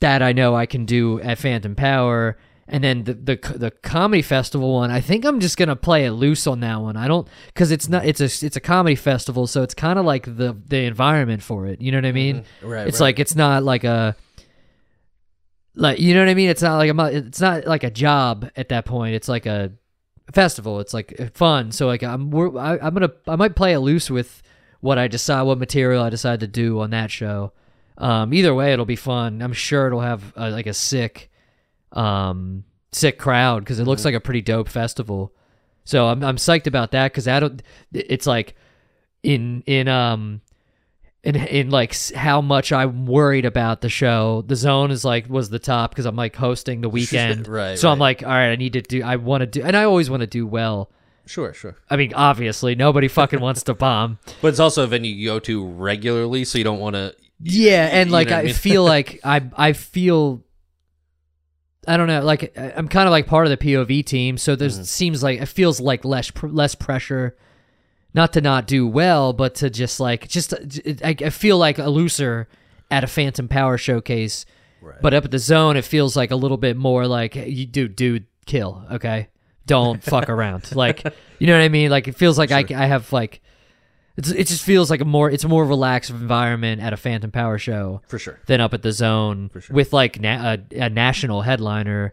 that 0.00 0.22
I 0.22 0.32
know 0.32 0.54
I 0.54 0.66
can 0.66 0.84
do 0.84 1.20
at 1.20 1.38
Phantom 1.38 1.74
Power, 1.76 2.36
and 2.66 2.82
then 2.82 3.04
the 3.04 3.14
the 3.14 3.36
the 3.56 3.70
comedy 3.70 4.22
festival 4.22 4.74
one. 4.74 4.90
I 4.90 5.00
think 5.00 5.24
I'm 5.24 5.38
just 5.40 5.56
gonna 5.56 5.76
play 5.76 6.04
it 6.04 6.12
loose 6.12 6.46
on 6.46 6.60
that 6.60 6.80
one. 6.80 6.96
I 6.96 7.06
don't 7.06 7.28
because 7.46 7.70
it's 7.70 7.88
not 7.88 8.04
it's 8.04 8.20
a 8.20 8.24
it's 8.24 8.56
a 8.56 8.60
comedy 8.60 8.96
festival, 8.96 9.46
so 9.46 9.62
it's 9.62 9.74
kind 9.74 9.98
of 9.98 10.04
like 10.04 10.24
the 10.24 10.56
the 10.66 10.78
environment 10.84 11.42
for 11.42 11.66
it. 11.66 11.80
You 11.80 11.92
know 11.92 11.98
what 11.98 12.06
I 12.06 12.12
mean? 12.12 12.44
Right. 12.62 12.86
it's 12.88 12.98
right. 13.00 13.06
like 13.06 13.18
it's 13.20 13.36
not 13.36 13.62
like 13.62 13.84
a 13.84 14.16
like 15.74 15.98
you 15.98 16.14
know 16.14 16.20
what 16.20 16.28
I 16.28 16.34
mean. 16.34 16.50
It's 16.50 16.62
not 16.62 16.76
like 16.76 16.90
a 16.90 17.16
it's 17.16 17.40
not 17.40 17.66
like 17.66 17.84
a 17.84 17.90
job 17.90 18.50
at 18.56 18.68
that 18.70 18.84
point. 18.84 19.14
It's 19.14 19.28
like 19.28 19.46
a 19.46 19.72
festival. 20.32 20.80
It's 20.80 20.94
like 20.94 21.34
fun. 21.34 21.72
So 21.72 21.86
like 21.86 22.02
I'm 22.02 22.30
we're, 22.30 22.56
I, 22.58 22.78
I'm 22.78 22.94
gonna 22.94 23.12
I 23.26 23.36
might 23.36 23.56
play 23.56 23.72
it 23.72 23.80
loose 23.80 24.10
with 24.10 24.42
what 24.80 24.98
I 24.98 25.08
decide 25.08 25.42
what 25.42 25.58
material 25.58 26.02
I 26.02 26.10
decide 26.10 26.40
to 26.40 26.46
do 26.46 26.80
on 26.80 26.90
that 26.90 27.10
show. 27.10 27.52
Um, 27.98 28.34
either 28.34 28.54
way, 28.54 28.72
it'll 28.72 28.84
be 28.84 28.96
fun. 28.96 29.42
I'm 29.42 29.52
sure 29.52 29.86
it'll 29.86 30.00
have 30.00 30.32
uh 30.36 30.50
like 30.50 30.66
a 30.66 30.74
sick, 30.74 31.30
um, 31.92 32.64
sick 32.90 33.18
crowd 33.18 33.60
because 33.60 33.78
it 33.78 33.84
looks 33.84 34.04
like 34.04 34.14
a 34.14 34.20
pretty 34.20 34.42
dope 34.42 34.68
festival. 34.68 35.32
So 35.84 36.06
I'm 36.06 36.22
I'm 36.22 36.36
psyched 36.36 36.66
about 36.66 36.92
that 36.92 37.12
because 37.12 37.28
I 37.28 37.40
don't. 37.40 37.62
It's 37.92 38.26
like 38.26 38.54
in 39.22 39.62
in 39.66 39.88
um 39.88 40.40
in 41.24 41.36
in 41.36 41.70
like 41.70 41.96
how 42.14 42.40
much 42.40 42.72
I'm 42.72 43.06
worried 43.06 43.44
about 43.44 43.80
the 43.80 43.88
show. 43.88 44.42
The 44.46 44.56
zone 44.56 44.90
is 44.90 45.04
like 45.04 45.28
was 45.28 45.50
the 45.50 45.58
top 45.58 45.90
because 45.90 46.04
I'm 46.06 46.16
like 46.16 46.34
hosting 46.36 46.80
the 46.80 46.88
weekend, 46.98 47.46
Right, 47.48 47.78
So 47.78 47.90
I'm 47.90 47.98
like, 47.98 48.22
all 48.22 48.28
right, 48.28 48.50
I 48.50 48.56
need 48.56 48.72
to 48.74 48.82
do. 48.82 49.02
I 49.02 49.16
want 49.16 49.42
to 49.42 49.46
do, 49.46 49.62
and 49.62 49.76
I 49.76 49.84
always 49.84 50.10
want 50.10 50.22
to 50.22 50.26
do 50.26 50.46
well. 50.46 50.90
Sure, 51.24 51.54
sure. 51.54 51.76
I 51.88 51.96
mean, 51.96 52.12
obviously, 52.14 52.74
nobody 52.74 53.06
fucking 53.06 53.40
wants 53.46 53.62
to 53.64 53.74
bomb. 53.74 54.18
But 54.40 54.48
it's 54.48 54.58
also 54.60 54.82
a 54.82 54.86
venue 54.88 55.14
you 55.14 55.28
go 55.28 55.38
to 55.40 55.64
regularly, 55.66 56.44
so 56.44 56.58
you 56.58 56.64
don't 56.64 56.80
want 56.80 56.96
to. 56.96 57.14
Yeah, 57.40 57.88
and 57.92 58.10
like 58.10 58.30
I 58.32 58.40
I 58.40 58.42
mean? 58.46 58.54
feel 58.54 58.84
like 58.94 59.20
I 59.24 59.42
I 59.56 59.72
feel 59.74 60.42
I 61.86 61.96
don't 61.96 62.06
know, 62.06 62.22
like 62.22 62.56
I'm 62.56 62.86
kind 62.88 63.08
of 63.08 63.10
like 63.10 63.26
part 63.26 63.46
of 63.46 63.50
the 63.50 63.56
POV 63.56 64.04
team, 64.04 64.38
so 64.38 64.54
there 64.56 64.68
Mm-hmm. 64.68 64.82
seems 64.82 65.22
like 65.22 65.40
it 65.40 65.46
feels 65.46 65.80
like 65.80 66.04
less 66.04 66.30
less 66.42 66.74
pressure 66.74 67.36
not 68.14 68.32
to 68.34 68.40
not 68.40 68.66
do 68.66 68.86
well, 68.86 69.32
but 69.32 69.54
to 69.56 69.70
just 69.70 70.00
like 70.00 70.28
just 70.28 70.54
I, 71.04 71.16
I 71.18 71.30
feel 71.30 71.58
like 71.58 71.78
a 71.78 71.90
looser 71.90 72.48
at 72.90 73.04
a 73.04 73.06
Phantom 73.06 73.48
Power 73.48 73.78
showcase. 73.78 74.44
But 75.00 75.14
up 75.14 75.24
at 75.24 75.30
the 75.30 75.38
zone, 75.38 75.76
it 75.76 75.84
feels 75.84 76.16
like 76.16 76.32
a 76.32 76.36
little 76.36 76.56
bit 76.56 76.76
more 76.76 77.06
like 77.06 77.36
you 77.36 77.66
do, 77.66 77.86
dude, 77.86 78.26
kill, 78.46 78.84
okay? 78.90 79.28
Don't 79.64 80.02
fuck 80.04 80.28
around. 80.28 80.74
Like, 80.74 81.04
you 81.38 81.46
know 81.46 81.56
what 81.56 81.62
I 81.62 81.68
mean? 81.68 81.88
Like, 81.88 82.08
it 82.08 82.16
feels 82.16 82.36
like 82.36 82.50
I, 82.50 82.64
I 82.68 82.86
have 82.86 83.12
like, 83.12 83.40
it's, 84.16 84.30
it 84.30 84.48
just 84.48 84.64
feels 84.64 84.90
like 84.90 85.00
a 85.00 85.04
more, 85.04 85.30
it's 85.30 85.44
a 85.44 85.48
more 85.48 85.64
relaxed 85.64 86.10
environment 86.10 86.82
at 86.82 86.92
a 86.92 86.96
Phantom 86.96 87.30
Power 87.30 87.58
show 87.58 88.02
For 88.08 88.18
sure. 88.18 88.40
than 88.46 88.60
up 88.60 88.74
at 88.74 88.82
the 88.82 88.90
zone 88.90 89.50
sure. 89.52 89.74
with 89.74 89.92
like 89.92 90.20
na- 90.20 90.56
a, 90.56 90.76
a 90.76 90.90
national 90.90 91.42
headliner 91.42 92.12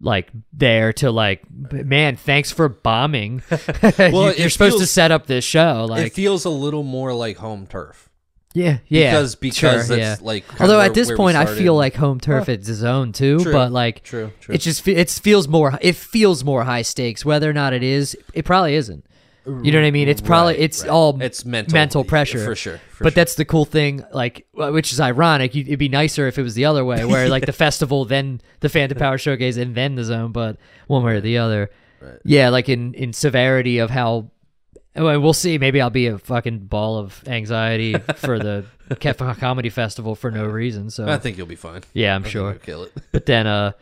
like 0.00 0.30
there 0.52 0.92
to 0.92 1.10
like 1.10 1.42
man 1.50 2.14
thanks 2.16 2.52
for 2.52 2.68
bombing 2.68 3.42
Well, 3.50 4.12
you, 4.12 4.20
are 4.28 4.32
it 4.46 4.52
supposed 4.52 4.78
to 4.78 4.86
set 4.86 5.10
up 5.10 5.26
this 5.26 5.44
show 5.44 5.86
Like 5.88 6.06
it 6.06 6.12
feels 6.12 6.44
a 6.44 6.50
little 6.50 6.84
more 6.84 7.12
like 7.12 7.36
home 7.38 7.66
turf. 7.66 8.08
yeah 8.54 8.78
yeah 8.86 9.10
Because 9.10 9.34
because 9.34 9.56
sure, 9.58 9.72
that's 9.82 9.90
yeah. 9.90 10.16
like. 10.20 10.44
although 10.60 10.76
where- 10.78 10.86
at 10.86 10.94
this 10.94 11.10
point 11.12 11.36
i 11.36 11.46
feel 11.46 11.74
like 11.74 11.94
home 11.96 12.20
turf 12.20 12.48
is 12.48 12.66
the 12.66 12.74
zone 12.74 13.12
too 13.12 13.40
True, 13.40 13.52
but 13.52 13.72
like 13.72 14.04
True. 14.04 14.30
True. 14.40 14.54
it 14.54 14.58
just 14.58 14.86
it 14.86 15.10
feels 15.10 15.48
more 15.48 15.76
it 15.82 15.96
feels 15.96 16.44
more 16.44 16.62
high 16.62 16.82
stakes 16.82 17.24
whether 17.24 17.50
or 17.50 17.52
not 17.52 17.72
it 17.72 17.82
is 17.82 18.16
it 18.34 18.44
probably 18.44 18.74
isn't 18.76 19.04
you 19.62 19.72
know 19.72 19.80
what 19.80 19.86
i 19.86 19.90
mean 19.90 20.08
it's 20.08 20.20
probably 20.20 20.54
Right, 20.54 20.62
it's 20.62 20.82
right. 20.82 20.90
all 20.90 21.20
It's 21.22 21.44
mental- 21.44 22.04
pressure 22.04 22.44
for 22.44 22.54
sure, 22.54 22.78
for 22.90 23.04
but 23.04 23.10
sure. 23.12 23.14
that's 23.14 23.34
the 23.36 23.44
cool 23.44 23.64
thing 23.64 24.04
like 24.12 24.46
wh- 24.52 24.72
which 24.72 24.92
is 24.92 25.00
ironic 25.00 25.54
You- 25.54 25.62
it'd 25.66 25.78
be 25.78 25.88
nicer 25.88 26.26
if 26.26 26.38
it 26.38 26.42
was 26.42 26.54
the 26.54 26.64
other 26.66 26.84
way 26.84 27.04
where 27.04 27.28
like 27.28 27.46
the 27.46 27.52
festival 27.66 28.04
then 28.04 28.40
the 28.60 28.68
phantom 28.68 28.98
power 28.98 29.18
showcase 29.18 29.56
and 29.56 29.74
then 29.74 29.94
the 29.94 30.04
zone 30.04 30.32
but 30.32 30.56
one 30.86 31.02
way 31.04 31.14
or 31.16 31.20
the 31.20 31.38
other 31.38 31.70
Right. 32.00 32.18
yeah 32.24 32.48
like 32.50 32.68
in 32.68 32.94
in 32.94 33.12
severity 33.12 33.78
of 33.78 33.90
how 33.90 34.30
well, 34.94 35.18
we'll 35.20 35.32
see 35.32 35.58
maybe 35.58 35.80
i'll 35.80 35.90
be 35.90 36.06
a 36.06 36.18
fucking 36.18 36.60
ball 36.66 36.98
of 36.98 37.22
anxiety 37.26 37.94
for 38.16 38.38
the 38.38 38.64
Ke- 39.00 39.38
comedy 39.38 39.68
festival 39.68 40.14
for 40.14 40.30
no 40.30 40.44
reason 40.46 40.90
so 40.90 41.06
I 41.08 41.18
think 41.18 41.36
you'll 41.36 41.46
be 41.46 41.56
fine. 41.56 41.82
yeah 41.94 42.14
i'm 42.14 42.24
sure 42.24 42.50
you'll 42.52 42.58
kill 42.60 42.82
it. 42.84 42.92
but 43.12 43.26
then, 43.26 43.46
uh, 43.46 43.72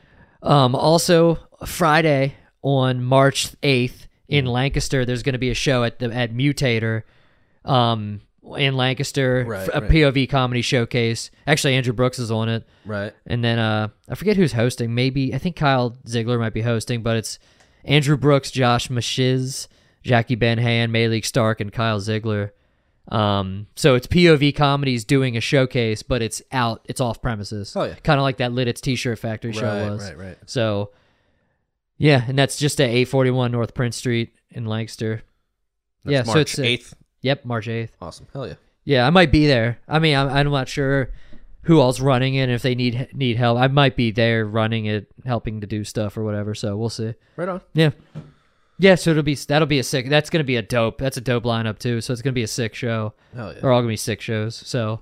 um, 0.43 0.75
also 0.75 1.39
Friday 1.65 2.35
on 2.63 3.03
March 3.03 3.51
eighth 3.63 4.06
in 4.29 4.45
Mm. 4.47 4.51
Lancaster, 4.53 5.05
there's 5.05 5.23
going 5.23 5.35
to 5.35 5.39
be 5.39 5.51
a 5.51 5.55
show 5.55 5.85
at 5.85 5.99
the 5.99 6.13
at 6.13 6.33
Mutator, 6.35 7.03
um, 7.65 8.21
in 8.57 8.77
Lancaster, 8.77 9.45
Right, 9.47 9.69
a 9.75 9.81
right. 9.81 9.91
POV 9.91 10.29
comedy 10.29 10.63
showcase. 10.63 11.31
Actually, 11.47 11.75
Andrew 11.75 11.93
Brooks 11.93 12.19
is 12.19 12.31
on 12.31 12.49
it, 12.49 12.65
Right. 12.85 13.13
and 13.27 13.43
then 13.43 13.59
uh, 13.59 13.89
I 14.09 14.15
forget 14.15 14.37
who's 14.37 14.53
hosting. 14.53 14.95
Maybe 14.95 15.35
I 15.35 15.39
think 15.39 15.57
Kyle 15.57 15.97
Ziegler 16.07 16.39
might 16.39 16.53
be 16.55 16.63
hosting, 16.63 17.03
but 17.03 17.17
it's 17.17 17.39
Andrew 17.85 18.17
Brooks, 18.17 18.51
Josh 18.51 18.89
Mashiz, 18.89 19.67
Jackie 20.03 20.37
Ben 20.37 20.59
Han, 20.59 20.93
Malik 20.93 21.25
Stark, 21.25 21.61
and 21.61 21.73
Kyle 21.73 21.99
Ziegler. 22.01 22.53
Um, 23.09 23.69
so 23.77 23.95
it's 23.95 24.07
POV 24.09 24.55
comedies 24.55 25.05
doing 25.05 25.37
a 25.37 25.41
showcase, 25.41 26.03
but 26.03 26.23
it's 26.23 26.43
out, 26.51 26.85
it's 26.89 27.01
off 27.01 27.23
premises. 27.23 27.73
Oh, 27.77 27.85
yeah. 27.85 27.95
kind 28.03 28.19
of 28.19 28.23
like 28.23 28.39
that 28.39 28.51
Lititz 28.51 28.81
T-shirt 28.81 29.19
factory 29.19 29.53
show 29.53 29.63
Right, 29.63 29.91
was. 29.91 30.03
right, 30.05 30.19
right. 30.19 30.39
So, 30.47 30.91
yeah, 31.99 32.25
and 32.27 32.39
that's 32.39 32.57
just 32.57 32.81
at 32.81 32.89
841 32.89 33.53
North 33.53 33.75
Prince 33.75 33.97
Street 33.97 34.35
in 34.51 34.67
Lancaster. 34.67 35.23
That's 36.05 36.13
yeah, 36.13 36.23
March 36.23 36.35
so 36.35 36.41
it's 36.41 36.59
uh, 36.59 36.63
eighth. 36.63 36.95
Yep, 37.23 37.45
March 37.45 37.67
8th. 37.67 37.91
Awesome. 38.01 38.27
Hell 38.33 38.47
yeah. 38.47 38.55
Yeah, 38.85 39.07
I 39.07 39.11
might 39.11 39.33
be 39.33 39.47
there. 39.47 39.79
I 39.89 39.99
mean, 39.99 40.17
I'm, 40.17 40.29
I'm 40.29 40.51
not 40.51 40.69
sure 40.69 41.11
who 41.63 41.81
else 41.81 41.99
running 41.99 42.37
it. 42.37 42.45
and 42.45 42.53
If 42.53 42.63
they 42.63 42.77
need 42.77 43.09
need 43.13 43.37
help, 43.37 43.59
I 43.59 43.67
might 43.67 43.97
be 43.97 44.13
there 44.13 44.47
running 44.47 44.87
it, 44.87 45.09
helping 45.25 45.61
to 45.61 45.67
do 45.67 45.83
stuff 45.83 46.17
or 46.17 46.23
whatever. 46.23 46.55
So 46.55 46.77
we'll 46.77 46.89
see. 46.89 47.15
Right 47.35 47.49
on. 47.49 47.61
Yeah, 47.75 47.91
yeah. 48.79 48.95
So 48.95 49.11
it'll 49.11 49.25
be 49.25 49.35
that'll 49.35 49.67
be 49.67 49.81
a 49.81 49.83
sick. 49.83 50.09
That's 50.09 50.31
gonna 50.31 50.45
be 50.45 50.55
a 50.55 50.63
dope. 50.63 50.99
That's 50.99 51.17
a 51.17 51.21
dope 51.21 51.43
lineup 51.43 51.81
too. 51.81 52.01
So 52.01 52.13
it's 52.13 52.23
gonna 52.23 52.33
be 52.35 52.45
a 52.45 52.49
sick 52.49 52.77
show. 52.77 53.15
Hell 53.35 53.53
yeah. 53.53 53.61
They're 53.61 53.73
all 53.73 53.81
gonna 53.81 53.89
be 53.89 53.97
sick 53.97 54.21
shows. 54.21 54.55
So 54.55 55.01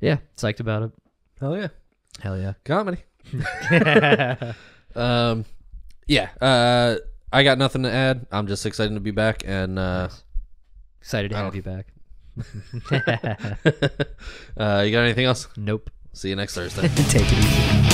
yeah, 0.00 0.18
psyched 0.36 0.60
about 0.60 0.84
it. 0.84 0.92
Hell 1.40 1.56
yeah. 1.56 1.68
Hell 2.20 2.38
yeah. 2.38 2.52
Comedy. 2.64 2.98
um, 4.94 5.44
yeah. 6.06 6.30
Uh, 6.40 6.96
I 7.32 7.42
got 7.42 7.58
nothing 7.58 7.82
to 7.82 7.90
add. 7.90 8.26
I'm 8.30 8.46
just 8.46 8.64
excited 8.66 8.94
to 8.94 9.00
be 9.00 9.10
back, 9.10 9.42
and 9.46 9.78
uh, 9.78 10.08
Excited 11.00 11.32
to 11.32 11.36
I 11.36 11.40
have 11.40 11.54
you 11.54 11.62
back. 11.62 11.86
uh, 14.56 14.82
you 14.84 14.90
got 14.90 15.02
anything 15.02 15.26
else? 15.26 15.48
Nope. 15.56 15.90
See 16.14 16.30
you 16.30 16.36
next 16.36 16.54
Thursday. 16.54 16.88
Take 17.08 17.30
it 17.30 17.38
easy. 17.38 17.93